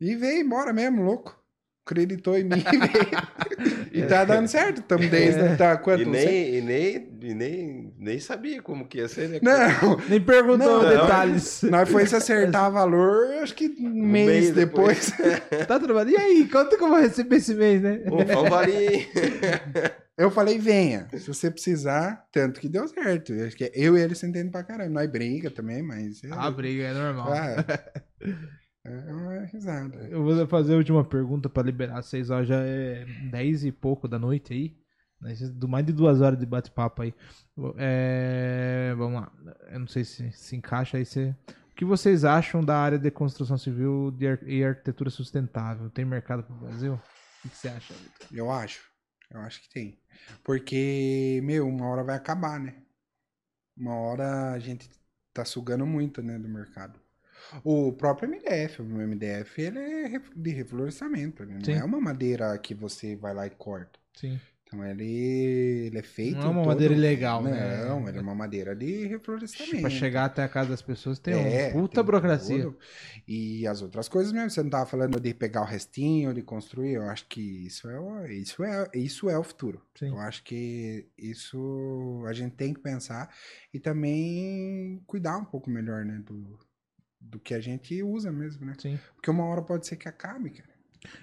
E 0.00 0.16
veio 0.16 0.40
embora 0.40 0.72
mesmo, 0.72 1.02
louco. 1.02 1.38
Acreditou 1.86 2.38
em 2.38 2.44
mim 2.44 2.64
e 3.92 4.02
tá 4.04 4.24
dando 4.24 4.48
certo. 4.48 4.80
Estamos 4.80 5.06
desde, 5.10 5.54
tá, 5.58 5.76
quanto? 5.76 6.00
E 6.00 6.04
Não 6.06 6.12
nem, 6.12 6.54
e 6.56 6.60
nem, 6.62 7.08
e 7.20 7.34
nem, 7.34 7.94
nem 7.98 8.18
sabia 8.18 8.62
como 8.62 8.88
que 8.88 8.98
ia 8.98 9.06
ser, 9.08 9.28
né? 9.28 9.38
Não, 9.42 9.98
Nem 10.08 10.18
perguntou 10.18 10.82
Não, 10.82 10.88
detalhes. 10.88 11.60
nós 11.64 11.86
foi 11.90 12.06
se 12.06 12.16
acertar 12.16 12.70
valor, 12.72 13.26
acho 13.42 13.54
que 13.54 13.66
um 13.78 14.02
mês, 14.02 14.26
mês 14.26 14.50
depois. 14.52 15.10
depois. 15.12 15.42
Tá 15.68 15.78
trabalhando. 15.78 16.12
E 16.12 16.16
aí, 16.16 16.48
quanto 16.50 16.76
que 16.78 16.82
eu 16.84 16.88
vou 16.88 16.98
receber 16.98 17.36
esse 17.36 17.54
mês, 17.54 17.82
né? 17.82 18.00
Vamos 18.06 18.52
ali. 18.52 19.06
Eu 20.16 20.30
falei, 20.30 20.58
venha, 20.58 21.06
se 21.12 21.26
você 21.28 21.50
precisar, 21.50 22.24
tanto 22.32 22.60
que 22.60 22.68
deu 22.68 22.86
certo. 22.88 23.32
Eu 23.34 23.46
acho 23.46 23.56
que 23.56 23.70
eu 23.74 23.98
e 23.98 24.00
ele 24.00 24.14
se 24.14 24.24
entendem 24.26 24.50
pra 24.50 24.62
caramba. 24.62 24.88
Nós 24.90 25.10
briga 25.10 25.50
também, 25.50 25.82
mas... 25.82 26.22
É, 26.24 26.28
A 26.30 26.50
briga 26.50 26.84
é 26.84 26.94
normal. 26.94 27.34
é, 27.34 27.64
é 28.84 29.12
uma 29.12 29.44
risada. 29.46 29.96
Eu 30.08 30.22
vou 30.22 30.46
fazer 30.46 30.74
a 30.74 30.76
última 30.76 31.04
pergunta 31.04 31.48
pra 31.48 31.62
liberar 31.62 32.02
vocês. 32.02 32.30
Ó, 32.30 32.42
já 32.44 32.60
é 32.60 33.04
10 33.30 33.64
e 33.64 33.72
pouco 33.72 34.06
da 34.06 34.18
noite 34.18 34.52
aí. 34.52 34.76
né? 35.20 35.34
Do 35.54 35.66
mais 35.68 35.86
de 35.86 35.92
duas 35.92 36.20
horas 36.20 36.38
de 36.38 36.46
bate-papo 36.46 37.02
aí. 37.02 37.14
É, 37.78 38.94
vamos 38.96 39.20
lá. 39.20 39.32
Eu 39.70 39.80
não 39.80 39.86
sei 39.86 40.04
se 40.04 40.30
se 40.32 40.56
encaixa 40.56 40.98
aí. 40.98 41.04
Se... 41.04 41.34
O 41.70 41.74
que 41.74 41.84
vocês 41.84 42.24
acham 42.24 42.62
da 42.64 42.76
área 42.78 42.98
de 42.98 43.10
construção 43.10 43.58
civil 43.58 44.14
e 44.46 44.62
arquitetura 44.62 45.10
sustentável? 45.10 45.90
Tem 45.90 46.04
mercado 46.04 46.44
pro 46.44 46.54
Brasil? 46.54 46.94
O 47.44 47.48
que 47.48 47.56
você 47.56 47.68
acha, 47.68 47.94
Vitor? 47.94 48.28
Eu 48.32 48.50
acho. 48.50 48.84
Eu 49.30 49.40
acho 49.40 49.60
que 49.62 49.68
tem. 49.70 49.98
Porque, 50.44 51.40
meu, 51.42 51.66
uma 51.68 51.86
hora 51.88 52.04
vai 52.04 52.16
acabar, 52.16 52.60
né? 52.60 52.76
Uma 53.76 53.94
hora 53.96 54.52
a 54.52 54.58
gente 54.60 54.88
tá 55.32 55.44
sugando 55.44 55.84
muito, 55.84 56.22
né, 56.22 56.38
do 56.38 56.48
mercado. 56.48 57.00
O 57.62 57.92
próprio 57.92 58.28
MDF, 58.28 58.82
o 58.82 58.84
MDF, 58.84 59.60
ele 59.62 59.78
é 59.78 60.20
de 60.34 60.50
reflorestamento, 60.50 61.42
ele 61.42 61.54
não 61.54 61.64
Sim. 61.64 61.72
é 61.74 61.84
uma 61.84 62.00
madeira 62.00 62.56
que 62.58 62.74
você 62.74 63.16
vai 63.16 63.34
lá 63.34 63.46
e 63.46 63.50
corta. 63.50 63.98
Sim. 64.14 64.38
Então 64.66 64.84
ele, 64.84 65.04
ele 65.86 65.98
é 65.98 66.02
feito. 66.02 66.38
Não 66.38 66.46
é 66.46 66.48
uma 66.48 66.62
todo- 66.62 66.66
madeira 66.68 66.94
ilegal, 66.94 67.42
né? 67.42 67.84
Não, 67.86 68.08
ele 68.08 68.18
é 68.18 68.20
uma 68.20 68.34
madeira 68.34 68.74
de 68.74 69.06
reflorestamento. 69.06 69.82
Pra 69.82 69.90
chegar 69.90 70.24
até 70.24 70.42
a 70.42 70.48
casa 70.48 70.70
das 70.70 70.82
pessoas 70.82 71.18
tem 71.20 71.34
É, 71.34 71.66
uma 71.68 71.72
puta 71.82 71.96
tem 71.96 72.04
burocracia. 72.04 72.64
tudo. 72.64 72.78
E 73.28 73.66
as 73.68 73.82
outras 73.82 74.08
coisas 74.08 74.32
mesmo, 74.32 74.50
você 74.50 74.62
não 74.64 74.70
tava 74.70 74.86
falando 74.86 75.20
de 75.20 75.32
pegar 75.32 75.60
o 75.62 75.64
restinho, 75.66 76.34
de 76.34 76.42
construir, 76.42 76.94
eu 76.94 77.02
acho 77.04 77.26
que 77.28 77.40
isso 77.66 77.88
é, 77.88 78.00
o- 78.00 78.26
isso 78.26 78.64
é, 78.64 78.88
isso 78.94 79.30
é 79.30 79.38
o 79.38 79.44
futuro. 79.44 79.80
Sim. 79.96 80.08
Eu 80.08 80.18
acho 80.18 80.42
que 80.42 81.06
isso 81.16 82.24
a 82.26 82.32
gente 82.32 82.56
tem 82.56 82.74
que 82.74 82.80
pensar 82.80 83.32
e 83.72 83.78
também 83.78 85.00
cuidar 85.06 85.36
um 85.38 85.44
pouco 85.44 85.70
melhor, 85.70 86.04
né, 86.04 86.20
do, 86.24 86.58
do 87.30 87.38
que 87.38 87.54
a 87.54 87.60
gente 87.60 88.02
usa 88.02 88.30
mesmo, 88.30 88.66
né? 88.66 88.74
Sim. 88.78 88.98
Porque 89.14 89.30
uma 89.30 89.44
hora 89.44 89.62
pode 89.62 89.86
ser 89.86 89.96
que 89.96 90.08
acabe, 90.08 90.50
cara. 90.50 90.74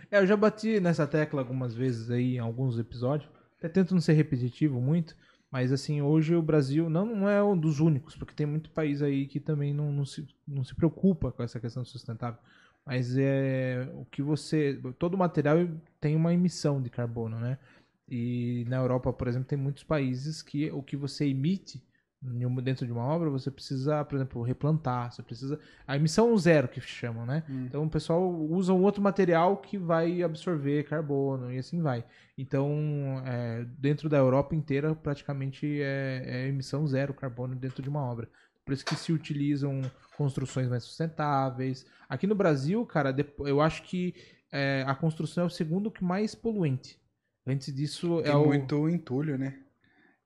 É, 0.09 0.19
eu 0.19 0.27
já 0.27 0.35
bati 0.35 0.79
nessa 0.79 1.07
tecla 1.07 1.41
algumas 1.41 1.73
vezes 1.73 2.09
aí 2.09 2.35
em 2.35 2.39
alguns 2.39 2.77
episódios. 2.77 3.29
Até 3.57 3.69
tento 3.69 3.93
não 3.93 4.01
ser 4.01 4.13
repetitivo 4.13 4.81
muito, 4.81 5.15
mas 5.51 5.71
assim, 5.71 6.01
hoje 6.01 6.35
o 6.35 6.41
Brasil 6.41 6.89
não, 6.89 7.05
não 7.05 7.29
é 7.29 7.43
um 7.43 7.57
dos 7.57 7.79
únicos, 7.79 8.15
porque 8.15 8.33
tem 8.33 8.45
muito 8.45 8.71
país 8.71 9.01
aí 9.01 9.27
que 9.27 9.39
também 9.39 9.73
não, 9.73 9.91
não, 9.91 10.05
se, 10.05 10.27
não 10.47 10.63
se 10.63 10.73
preocupa 10.73 11.31
com 11.31 11.43
essa 11.43 11.59
questão 11.59 11.83
sustentável. 11.85 12.39
Mas 12.85 13.15
é 13.17 13.87
o 13.93 14.05
que 14.05 14.23
você. 14.23 14.79
Todo 14.97 15.17
material 15.17 15.57
tem 15.99 16.15
uma 16.15 16.33
emissão 16.33 16.81
de 16.81 16.89
carbono, 16.89 17.39
né? 17.39 17.59
E 18.09 18.65
na 18.67 18.77
Europa, 18.77 19.13
por 19.13 19.27
exemplo, 19.27 19.47
tem 19.47 19.57
muitos 19.57 19.83
países 19.83 20.41
que 20.41 20.71
o 20.71 20.81
que 20.81 20.97
você 20.97 21.25
emite 21.25 21.81
dentro 22.61 22.85
de 22.85 22.91
uma 22.91 23.03
obra, 23.03 23.30
você 23.30 23.49
precisa, 23.49 24.06
por 24.06 24.15
exemplo, 24.15 24.43
replantar, 24.43 25.11
você 25.11 25.23
precisa. 25.23 25.60
A 25.88 25.95
emissão 25.95 26.38
zero 26.38 26.68
que 26.68 26.80
chamam, 26.80 27.26
né? 27.26 27.43
Hum. 27.49 27.65
Então 27.65 27.84
o 27.84 27.89
pessoal 27.89 28.31
usa 28.31 28.72
um 28.73 28.84
outro 28.84 29.02
material 29.02 29.57
que 29.57 29.77
vai 29.77 30.22
absorver 30.22 30.84
carbono 30.84 31.52
e 31.52 31.57
assim 31.57 31.81
vai. 31.81 32.06
Então, 32.38 33.22
é, 33.26 33.65
dentro 33.77 34.07
da 34.07 34.18
Europa 34.18 34.56
inteira, 34.56 34.93
praticamente 34.93 35.81
é, 35.81 36.23
é 36.26 36.48
emissão 36.48 36.85
zero 36.85 37.14
carbono 37.14 37.56
dentro 37.56 37.81
de 37.81 37.89
uma 37.89 38.02
obra. 38.02 38.30
Por 38.64 38.73
isso 38.73 38.85
que 38.85 38.95
se 38.95 39.11
utilizam 39.11 39.81
construções 40.15 40.69
mais 40.69 40.84
sustentáveis. 40.84 41.85
Aqui 42.07 42.27
no 42.27 42.35
Brasil, 42.35 42.85
cara, 42.85 43.15
eu 43.39 43.60
acho 43.60 43.81
que 43.84 44.14
é, 44.52 44.84
a 44.85 44.93
construção 44.93 45.45
é 45.45 45.48
o 45.48 45.49
segundo 45.49 45.89
que 45.89 46.03
mais 46.03 46.35
poluente. 46.35 46.99
Antes 47.45 47.73
disso 47.73 48.22
Tem 48.22 48.31
é 48.31 48.35
o. 48.35 48.45
muito 48.45 48.88
entulho, 48.88 49.38
né? 49.38 49.60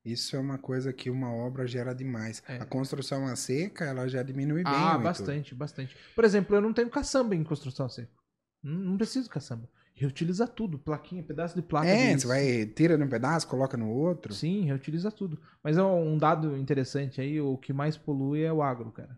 Isso 0.06 0.36
é 0.36 0.40
uma 0.40 0.58
coisa 0.60 0.94
que 0.94 1.10
uma 1.10 1.34
obra 1.34 1.66
gera 1.66 1.94
demais. 1.94 2.44
É. 2.48 2.58
A 2.58 2.66
construção 2.66 3.26
a 3.26 3.36
seca, 3.36 3.86
ela 3.86 4.08
já 4.08 4.22
diminui 4.22 4.64
bem. 4.64 4.72
Ah, 4.74 4.98
bastante, 5.00 5.56
bastante. 5.56 5.96
Por 6.14 6.24
exemplo, 6.24 6.56
eu 6.56 6.62
não 6.62 6.72
tenho 6.74 6.90
caçamba 6.90 7.34
em 7.34 7.44
construção 7.44 7.90
seca. 7.90 8.12
Não, 8.62 8.96
preciso 8.98 9.24
de 9.24 9.30
caçamba. 9.32 9.68
Reutiliza 9.96 10.46
tudo, 10.48 10.78
plaquinha, 10.78 11.24
pedaço 11.24 11.56
de 11.56 11.62
placa. 11.62 11.88
É, 11.88 12.14
de- 12.14 12.22
você 12.22 12.28
vai, 12.28 12.66
tira 12.66 12.98
num 12.98 13.08
pedaço, 13.08 13.48
coloca 13.48 13.78
no 13.78 13.90
outro. 13.90 14.34
Sim, 14.34 14.66
reutiliza 14.66 15.10
tudo. 15.10 15.40
Mas 15.64 15.78
é 15.78 15.84
um 15.84 16.18
dado 16.18 16.56
interessante 16.58 17.20
aí, 17.22 17.40
o 17.42 17.58
que 17.58 17.72
mais 17.74 17.98
polui 17.98 18.44
é 18.44 18.52
o 18.52 18.62
agro, 18.62 18.92
cara. 18.92 19.18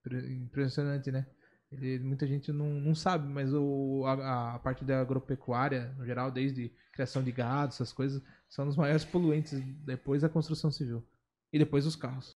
Impre- 0.00 0.32
Impressionante, 0.34 1.10
né? 1.12 1.26
Ele- 1.72 1.98
muita 2.00 2.26
gente 2.26 2.52
não, 2.52 2.68
não 2.80 2.94
sabe, 2.94 3.28
mas 3.28 3.52
o, 3.54 4.04
a, 4.06 4.54
a 4.56 4.58
parte 4.58 4.84
da 4.84 5.00
agropecuária, 5.00 5.94
no 5.98 6.04
geral, 6.04 6.30
desde 6.30 6.72
criação 6.92 7.22
de 7.22 7.30
gado, 7.32 7.72
essas 7.72 7.92
coisas, 7.92 8.22
são 8.48 8.66
os 8.68 8.76
maiores 8.76 9.04
poluentes 9.04 9.60
depois 9.84 10.22
da 10.22 10.28
construção 10.28 10.70
civil. 10.70 11.04
E 11.52 11.58
depois 11.58 11.86
os 11.86 11.96
carros. 11.96 12.36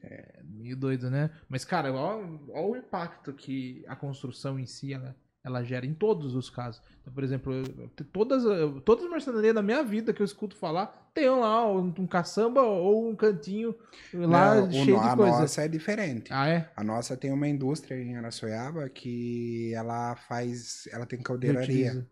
É 0.00 0.42
meio 0.42 0.76
doido, 0.76 1.10
né? 1.10 1.30
Mas, 1.48 1.64
cara, 1.64 1.92
olha 1.92 2.26
o 2.54 2.76
impacto 2.76 3.32
que 3.32 3.84
a 3.86 3.94
construção 3.96 4.58
em 4.58 4.66
si 4.66 4.92
ela, 4.92 5.16
ela 5.44 5.62
gera 5.64 5.84
em 5.84 5.92
todos 5.92 6.34
os 6.34 6.48
casos. 6.48 6.80
Então, 7.00 7.12
por 7.12 7.24
exemplo, 7.24 7.52
eu- 7.52 7.90
todas, 8.12 8.44
todas 8.84 9.04
as 9.04 9.10
marcenarias 9.10 9.54
da 9.54 9.62
minha 9.62 9.82
vida 9.82 10.12
que 10.12 10.22
eu 10.22 10.24
escuto 10.24 10.56
falar, 10.56 11.10
tem 11.12 11.28
lá 11.28 11.68
um, 11.70 11.92
um 11.98 12.06
caçamba 12.06 12.62
ou 12.62 13.08
um 13.10 13.16
cantinho 13.16 13.74
lá 14.14 14.54
Não, 14.54 14.68
o 14.68 14.72
cheio 14.72 14.96
no- 14.96 15.02
de 15.02 15.08
a 15.08 15.16
coisa. 15.16 15.40
nossa 15.40 15.62
é 15.62 15.68
diferente. 15.68 16.32
Ah, 16.32 16.48
é? 16.48 16.70
A 16.76 16.84
nossa 16.84 17.16
tem 17.16 17.32
uma 17.32 17.48
indústria 17.48 17.96
em 18.00 18.16
Araçoiaba 18.16 18.88
que 18.88 19.72
ela 19.74 20.14
faz, 20.14 20.88
ela 20.92 21.04
tem 21.06 21.20
caldeiraria. 21.20 22.06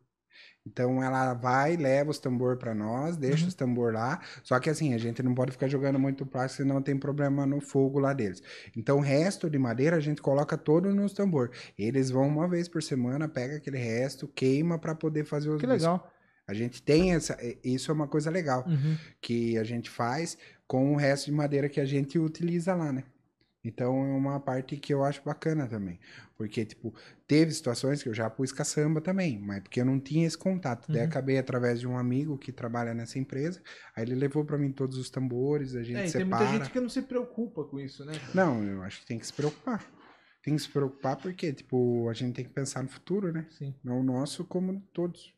Então 0.73 1.03
ela 1.03 1.35
vai, 1.35 1.77
leva 1.77 2.11
os 2.11 2.19
tambor 2.19 2.57
para 2.57 2.75
nós, 2.75 3.17
deixa 3.17 3.43
Uhum. 3.43 3.49
os 3.49 3.55
tambor 3.55 3.93
lá. 3.93 4.21
Só 4.43 4.59
que 4.61 4.71
assim, 4.71 4.95
a 4.95 4.99
gente 4.99 5.23
não 5.23 5.35
pode 5.35 5.51
ficar 5.53 5.67
jogando 5.69 5.99
muito 5.99 6.25
plástico, 6.25 6.63
senão 6.63 6.81
tem 6.81 6.97
problema 6.97 7.45
no 7.45 7.61
fogo 7.61 7.99
lá 7.99 8.13
deles. 8.13 8.41
Então 8.77 8.99
o 8.99 9.01
resto 9.01 9.51
de 9.51 9.59
madeira 9.59 9.97
a 9.97 10.01
gente 10.01 10.23
coloca 10.23 10.57
todo 10.57 10.95
nos 10.95 11.13
tambor. 11.13 11.51
Eles 11.79 12.11
vão 12.11 12.29
uma 12.29 12.47
vez 12.49 12.69
por 12.69 12.83
semana, 12.83 13.29
pega 13.29 13.57
aquele 13.57 13.79
resto, 13.79 14.29
queima 14.29 14.79
para 14.79 14.95
poder 14.95 15.25
fazer 15.25 15.51
os 15.51 15.61
Que 15.61 15.67
legal. 15.67 16.11
A 16.47 16.55
gente 16.55 16.83
tem 16.83 17.15
essa, 17.15 17.37
isso 17.63 17.91
é 17.91 17.95
uma 17.95 18.09
coisa 18.09 18.31
legal 18.31 18.65
Uhum. 18.67 18.97
que 19.21 19.57
a 19.59 19.65
gente 19.65 19.89
faz 19.91 20.37
com 20.67 20.93
o 20.93 20.97
resto 20.97 21.27
de 21.27 21.33
madeira 21.33 21.69
que 21.69 21.81
a 21.81 21.85
gente 21.85 22.19
utiliza 22.19 22.75
lá, 22.75 22.93
né? 22.93 23.05
Então 23.63 23.95
é 24.05 24.17
uma 24.17 24.41
parte 24.41 24.77
que 24.79 24.93
eu 24.95 25.05
acho 25.05 25.23
bacana 25.23 25.67
também. 25.69 26.01
Porque, 26.37 26.65
tipo, 26.65 26.95
teve 27.27 27.53
situações 27.53 28.03
que 28.03 28.09
eu 28.09 28.15
já 28.15 28.31
pus 28.31 28.51
caçamba 28.53 29.01
também, 29.03 29.39
mas 29.39 29.63
porque 29.63 29.81
eu 29.81 29.85
não 29.85 30.01
tinha 30.01 30.27
esse 30.27 30.39
contato. 30.39 30.91
Daí 30.91 31.03
Uhum. 31.03 31.09
acabei 31.09 31.37
através 31.39 31.79
de 31.79 31.87
um 31.87 31.99
amigo 31.99 32.39
que 32.39 32.51
trabalha 32.53 32.95
nessa 32.95 33.19
empresa. 33.19 33.61
Aí 33.95 34.05
ele 34.05 34.15
levou 34.15 34.45
pra 34.45 34.57
mim 34.57 34.73
todos 34.73 34.97
os 34.97 35.11
tambores, 35.11 35.75
a 35.77 35.83
gente 35.83 35.97
É, 35.99 36.01
e 36.09 36.13
tem 36.13 36.25
separa. 36.25 36.45
muita 36.45 36.65
gente 36.65 36.73
que 36.73 36.81
não 36.81 36.89
se 36.89 37.03
preocupa 37.03 37.65
com 37.65 37.79
isso, 37.79 38.03
né? 38.07 38.13
Não, 38.35 38.65
eu 38.65 38.83
acho 38.83 39.01
que 39.01 39.07
tem 39.07 39.19
que 39.19 39.27
se 39.27 39.33
preocupar. 39.35 39.85
Tem 40.43 40.57
que 40.57 40.63
se 40.63 40.69
preocupar 40.71 41.17
porque, 41.17 41.53
tipo, 41.53 42.09
a 42.09 42.15
gente 42.15 42.35
tem 42.37 42.45
que 42.47 42.51
pensar 42.55 42.83
no 42.83 42.89
futuro, 42.89 43.31
né? 43.31 43.47
Sim. 43.51 43.75
Não 43.85 44.01
o 44.01 44.03
nosso 44.03 44.43
como 44.47 44.73
de 44.75 44.87
todos. 44.95 45.35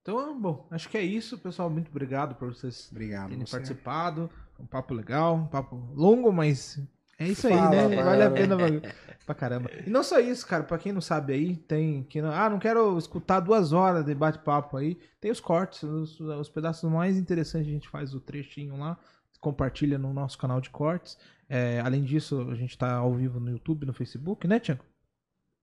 Então, 0.00 0.40
bom, 0.40 0.66
acho 0.70 0.88
que 0.88 0.96
é 0.96 1.02
isso, 1.02 1.36
pessoal. 1.38 1.68
Muito 1.68 1.90
obrigado 1.90 2.34
por 2.36 2.54
vocês 2.54 2.88
Obrigado. 2.90 3.28
terem 3.30 3.44
você. 3.44 3.50
participado. 3.52 4.30
Um 4.58 4.66
papo 4.66 4.92
legal, 4.94 5.34
um 5.36 5.46
papo 5.46 5.76
longo, 5.94 6.32
mas 6.32 6.80
é 7.18 7.28
isso 7.28 7.46
aí, 7.46 7.54
Fala, 7.54 7.88
né? 7.88 7.96
Vale 8.02 8.22
a 8.22 8.30
mano. 8.30 8.34
pena 8.34 8.56
pra, 8.56 8.94
pra 9.26 9.34
caramba. 9.34 9.70
E 9.86 9.90
não 9.90 10.02
só 10.02 10.18
isso, 10.18 10.46
cara. 10.46 10.64
Pra 10.64 10.78
quem 10.78 10.92
não 10.92 11.00
sabe 11.00 11.32
aí, 11.32 11.56
tem 11.56 12.02
que 12.04 12.20
não, 12.20 12.30
ah, 12.32 12.50
não 12.50 12.58
quero 12.58 12.96
escutar 12.98 13.40
duas 13.40 13.72
horas 13.72 14.04
de 14.04 14.14
bate-papo 14.14 14.76
aí. 14.76 14.98
Tem 15.20 15.30
os 15.30 15.40
cortes, 15.40 15.82
os, 15.84 16.18
os 16.20 16.48
pedaços 16.48 16.90
mais 16.90 17.16
interessantes 17.16 17.68
a 17.68 17.72
gente 17.72 17.88
faz 17.88 18.14
o 18.14 18.20
trechinho 18.20 18.76
lá, 18.76 18.98
compartilha 19.40 19.98
no 19.98 20.12
nosso 20.12 20.36
canal 20.38 20.60
de 20.60 20.70
cortes. 20.70 21.16
É, 21.48 21.80
além 21.80 22.02
disso, 22.04 22.48
a 22.50 22.54
gente 22.54 22.76
tá 22.76 22.94
ao 22.96 23.14
vivo 23.14 23.38
no 23.40 23.50
YouTube, 23.50 23.86
no 23.86 23.94
Facebook, 23.94 24.46
né, 24.46 24.58
Tiago? 24.60 24.84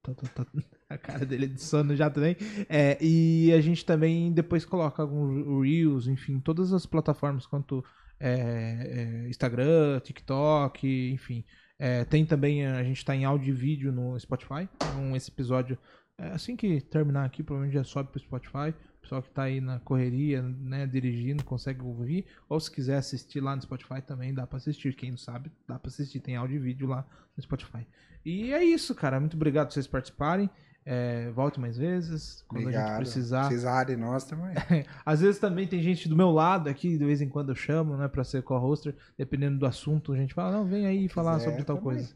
Tá- 0.03 0.13
tá- 0.13 0.45
tá- 0.45 0.45
A 0.89 0.97
cara 0.97 1.26
dele 1.26 1.45
é 1.45 1.47
de 1.49 1.61
sono 1.61 1.95
já 1.95 2.09
também. 2.09 2.38
É, 2.69 2.97
e 3.01 3.51
a 3.53 3.59
gente 3.59 3.84
também 3.85 4.31
depois 4.31 4.63
coloca 4.63 5.01
alguns 5.01 5.63
Reels, 5.63 6.07
enfim, 6.07 6.39
todas 6.39 6.72
as 6.73 6.85
plataformas, 6.85 7.45
quanto 7.45 7.84
é, 8.26 9.26
é, 9.26 9.30
Instagram, 9.30 9.99
TikTok, 9.99 11.11
enfim. 11.11 11.45
É, 11.77 12.03
tem 12.06 12.26
também, 12.26 12.65
a 12.65 12.84
gente 12.84 13.06
tá 13.06 13.15
em 13.15 13.23
áudio 13.23 13.53
e 13.53 13.56
vídeo 13.56 13.91
no 13.91 14.19
Spotify. 14.19 14.68
Então, 14.76 15.15
esse 15.15 15.30
episódio, 15.30 15.77
é, 16.18 16.30
assim 16.30 16.56
que 16.56 16.81
terminar 16.81 17.26
aqui, 17.26 17.43
provavelmente 17.43 17.76
já 17.76 17.84
sobe 17.84 18.10
pro 18.10 18.19
Spotify. 18.19 18.73
O 18.97 19.02
pessoal 19.02 19.22
que 19.22 19.30
tá 19.30 19.43
aí 19.43 19.61
na 19.61 19.80
correria, 19.80 20.41
né, 20.41 20.88
dirigindo, 20.88 21.43
consegue 21.45 21.84
ouvir. 21.84 22.26
Ou 22.49 22.60
se 22.60 22.72
quiser 22.72 22.97
assistir 22.97 23.41
lá 23.41 23.56
no 23.56 23.61
Spotify 23.61 24.02
também, 24.02 24.34
dá 24.34 24.47
pra 24.47 24.57
assistir. 24.57 24.95
Quem 24.95 25.11
não 25.11 25.18
sabe, 25.18 25.52
dá 25.68 25.77
pra 25.77 25.89
assistir. 25.89 26.19
Tem 26.19 26.35
áudio 26.35 26.56
e 26.56 26.60
vídeo 26.60 26.88
lá 26.88 27.06
no 27.38 27.43
Spotify. 27.43 27.85
E 28.26 28.52
é 28.52 28.64
isso, 28.64 28.95
cara. 28.95 29.19
Muito 29.19 29.35
obrigado 29.35 29.68
por 29.68 29.73
vocês 29.73 29.85
participarem. 29.85 30.49
É, 30.86 31.32
volte 31.32 31.60
mais 31.60 31.76
vezes. 31.78 32.44
Quando 32.48 32.68
a 32.68 32.72
gente 32.72 32.76
Obrigado. 32.78 32.98
precisar. 32.99 33.48
Precisar 33.48 33.84
de 33.86 33.95
nós 33.95 34.24
também. 34.26 34.53
Às 35.03 35.22
vezes 35.22 35.40
também 35.40 35.68
tem 35.68 35.82
gente 35.82 36.07
do 36.07 36.16
meu 36.16 36.30
lado 36.30 36.70
aqui, 36.70 36.95
de 36.98 37.03
vez 37.06 37.22
em 37.22 37.28
quando 37.30 37.49
eu 37.49 37.56
chamo, 37.56 37.98
né, 37.98 38.07
pra 38.07 38.24
ser 38.24 38.44
co-hoster. 38.44 38.95
Dependendo 39.18 39.57
do 39.57 39.66
assunto, 39.66 40.14
a 40.14 40.16
gente 40.18 40.34
fala, 40.36 40.52
não, 40.57 40.66
vem 40.66 40.86
aí 40.86 41.10
falar 41.10 41.36
Quiser, 41.40 41.49
sobre 41.49 41.64
tal 41.64 41.78
tamo 41.78 41.90
aí. 41.90 41.95
coisa. 41.98 42.14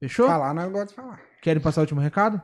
Fechou? 0.00 0.26
Falar 0.26 0.54
não 0.54 0.62
eu 0.62 0.70
gosto 0.70 0.88
de 0.90 0.94
falar. 0.94 1.20
Querem 1.42 1.62
passar 1.62 1.80
o 1.80 1.84
último 1.84 2.00
recado? 2.00 2.40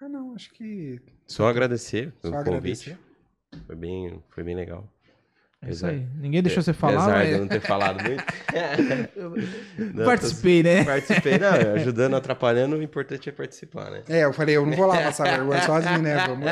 Ah, 0.00 0.08
não, 0.08 0.34
acho 0.34 0.52
que 0.52 1.00
Só 1.26 1.48
agradecer 1.48 2.12
só 2.16 2.28
pelo 2.28 2.36
agradecer. 2.36 2.96
convite. 2.96 3.66
Foi 3.66 3.74
bem, 3.76 4.22
foi 4.30 4.44
bem 4.44 4.54
legal. 4.54 4.86
É 5.62 5.70
isso 5.70 5.86
Apesar- 5.86 5.88
aí. 5.88 6.06
Ninguém 6.20 6.42
deixou 6.42 6.62
você 6.62 6.72
falar, 6.72 7.02
Apesar 7.04 7.24
de 7.24 7.30
eu 7.30 7.38
mas 7.38 7.40
não 7.40 7.48
ter 7.48 7.60
falado 7.60 8.02
muito. 8.04 8.24
Não, 9.94 10.04
participei, 10.04 10.62
né? 10.62 10.80
tô- 10.80 10.84
Participei, 10.90 11.38
não, 11.38 11.74
ajudando, 11.74 12.14
atrapalhando, 12.16 12.76
o 12.76 12.82
importante 12.82 13.28
é 13.28 13.32
participar, 13.32 13.90
né? 13.90 14.02
É, 14.08 14.24
eu 14.24 14.32
falei, 14.32 14.56
eu 14.56 14.64
não 14.66 14.76
vou 14.76 14.86
lá 14.86 14.96
passar 15.02 15.24
vergonha 15.24 15.62
sozinho, 15.62 16.02
né? 16.02 16.26
Vamos... 16.26 16.46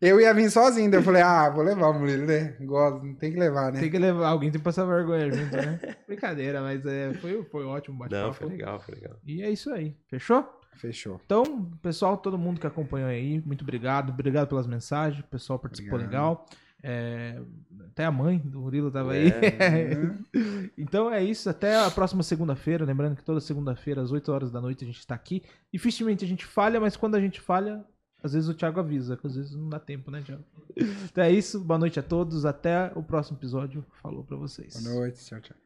Eu 0.00 0.18
ia 0.20 0.32
vir 0.32 0.50
sozinho, 0.50 0.90
daí 0.90 1.00
eu 1.00 1.04
falei, 1.04 1.20
ah, 1.22 1.50
vou 1.50 1.62
levar 1.62 1.88
o 1.88 1.98
Murilo, 1.98 2.26
né? 2.26 2.54
Gosto, 2.60 3.04
não 3.04 3.14
tem 3.14 3.32
que 3.32 3.38
levar, 3.38 3.70
né? 3.72 3.80
Tem 3.80 3.90
que 3.90 3.98
levar, 3.98 4.28
alguém 4.28 4.50
tem 4.50 4.58
que 4.58 4.64
passar 4.64 4.84
vergonha 4.86 5.30
junto, 5.30 5.54
né? 5.56 5.78
Brincadeira, 6.06 6.60
mas 6.62 6.84
é, 6.86 7.12
foi, 7.14 7.42
foi 7.44 7.64
ótimo 7.66 8.02
o 8.02 8.08
Não, 8.08 8.32
foi 8.32 8.48
legal, 8.48 8.80
foi 8.80 8.94
legal. 8.94 9.16
E 9.26 9.42
é 9.42 9.50
isso 9.50 9.70
aí. 9.72 9.94
Fechou? 10.08 10.48
Fechou. 10.76 11.20
Então, 11.24 11.70
pessoal, 11.82 12.16
todo 12.16 12.38
mundo 12.38 12.58
que 12.60 12.66
acompanhou 12.66 13.08
aí, 13.10 13.42
muito 13.44 13.62
obrigado. 13.62 14.10
Obrigado 14.10 14.48
pelas 14.48 14.66
mensagens. 14.66 15.22
O 15.22 15.28
pessoal 15.28 15.58
participou 15.58 15.98
Obrigado. 15.98 16.12
legal. 16.12 16.46
É, 16.82 17.40
até 17.90 18.04
a 18.04 18.10
mãe 18.10 18.38
do 18.38 18.60
Murilo 18.60 18.90
tava 18.90 19.12
aí. 19.12 19.32
então 20.76 21.12
é 21.12 21.22
isso. 21.22 21.48
Até 21.50 21.76
a 21.76 21.90
próxima 21.90 22.22
segunda-feira. 22.22 22.84
Lembrando 22.84 23.16
que 23.16 23.24
toda 23.24 23.40
segunda-feira, 23.40 24.02
às 24.02 24.12
8 24.12 24.32
horas 24.32 24.50
da 24.50 24.60
noite, 24.60 24.84
a 24.84 24.86
gente 24.86 25.06
tá 25.06 25.14
aqui. 25.14 25.42
Dificilmente 25.72 26.24
a 26.24 26.28
gente 26.28 26.46
falha, 26.46 26.80
mas 26.80 26.96
quando 26.96 27.14
a 27.14 27.20
gente 27.20 27.40
falha, 27.40 27.84
às 28.22 28.32
vezes 28.32 28.48
o 28.48 28.54
Thiago 28.54 28.80
avisa, 28.80 29.16
que 29.16 29.26
às 29.26 29.34
vezes 29.34 29.54
não 29.54 29.68
dá 29.68 29.78
tempo, 29.78 30.10
né, 30.10 30.22
Thiago? 30.22 30.44
Então 31.10 31.24
é 31.24 31.32
isso. 31.32 31.60
Boa 31.60 31.78
noite 31.78 31.98
a 31.98 32.02
todos. 32.02 32.46
Até 32.46 32.92
o 32.94 33.02
próximo 33.02 33.36
episódio. 33.36 33.84
Falou 34.00 34.24
pra 34.24 34.36
vocês. 34.36 34.82
Boa 34.82 34.94
noite, 34.94 35.24
tchau, 35.24 35.40
tchau. 35.40 35.56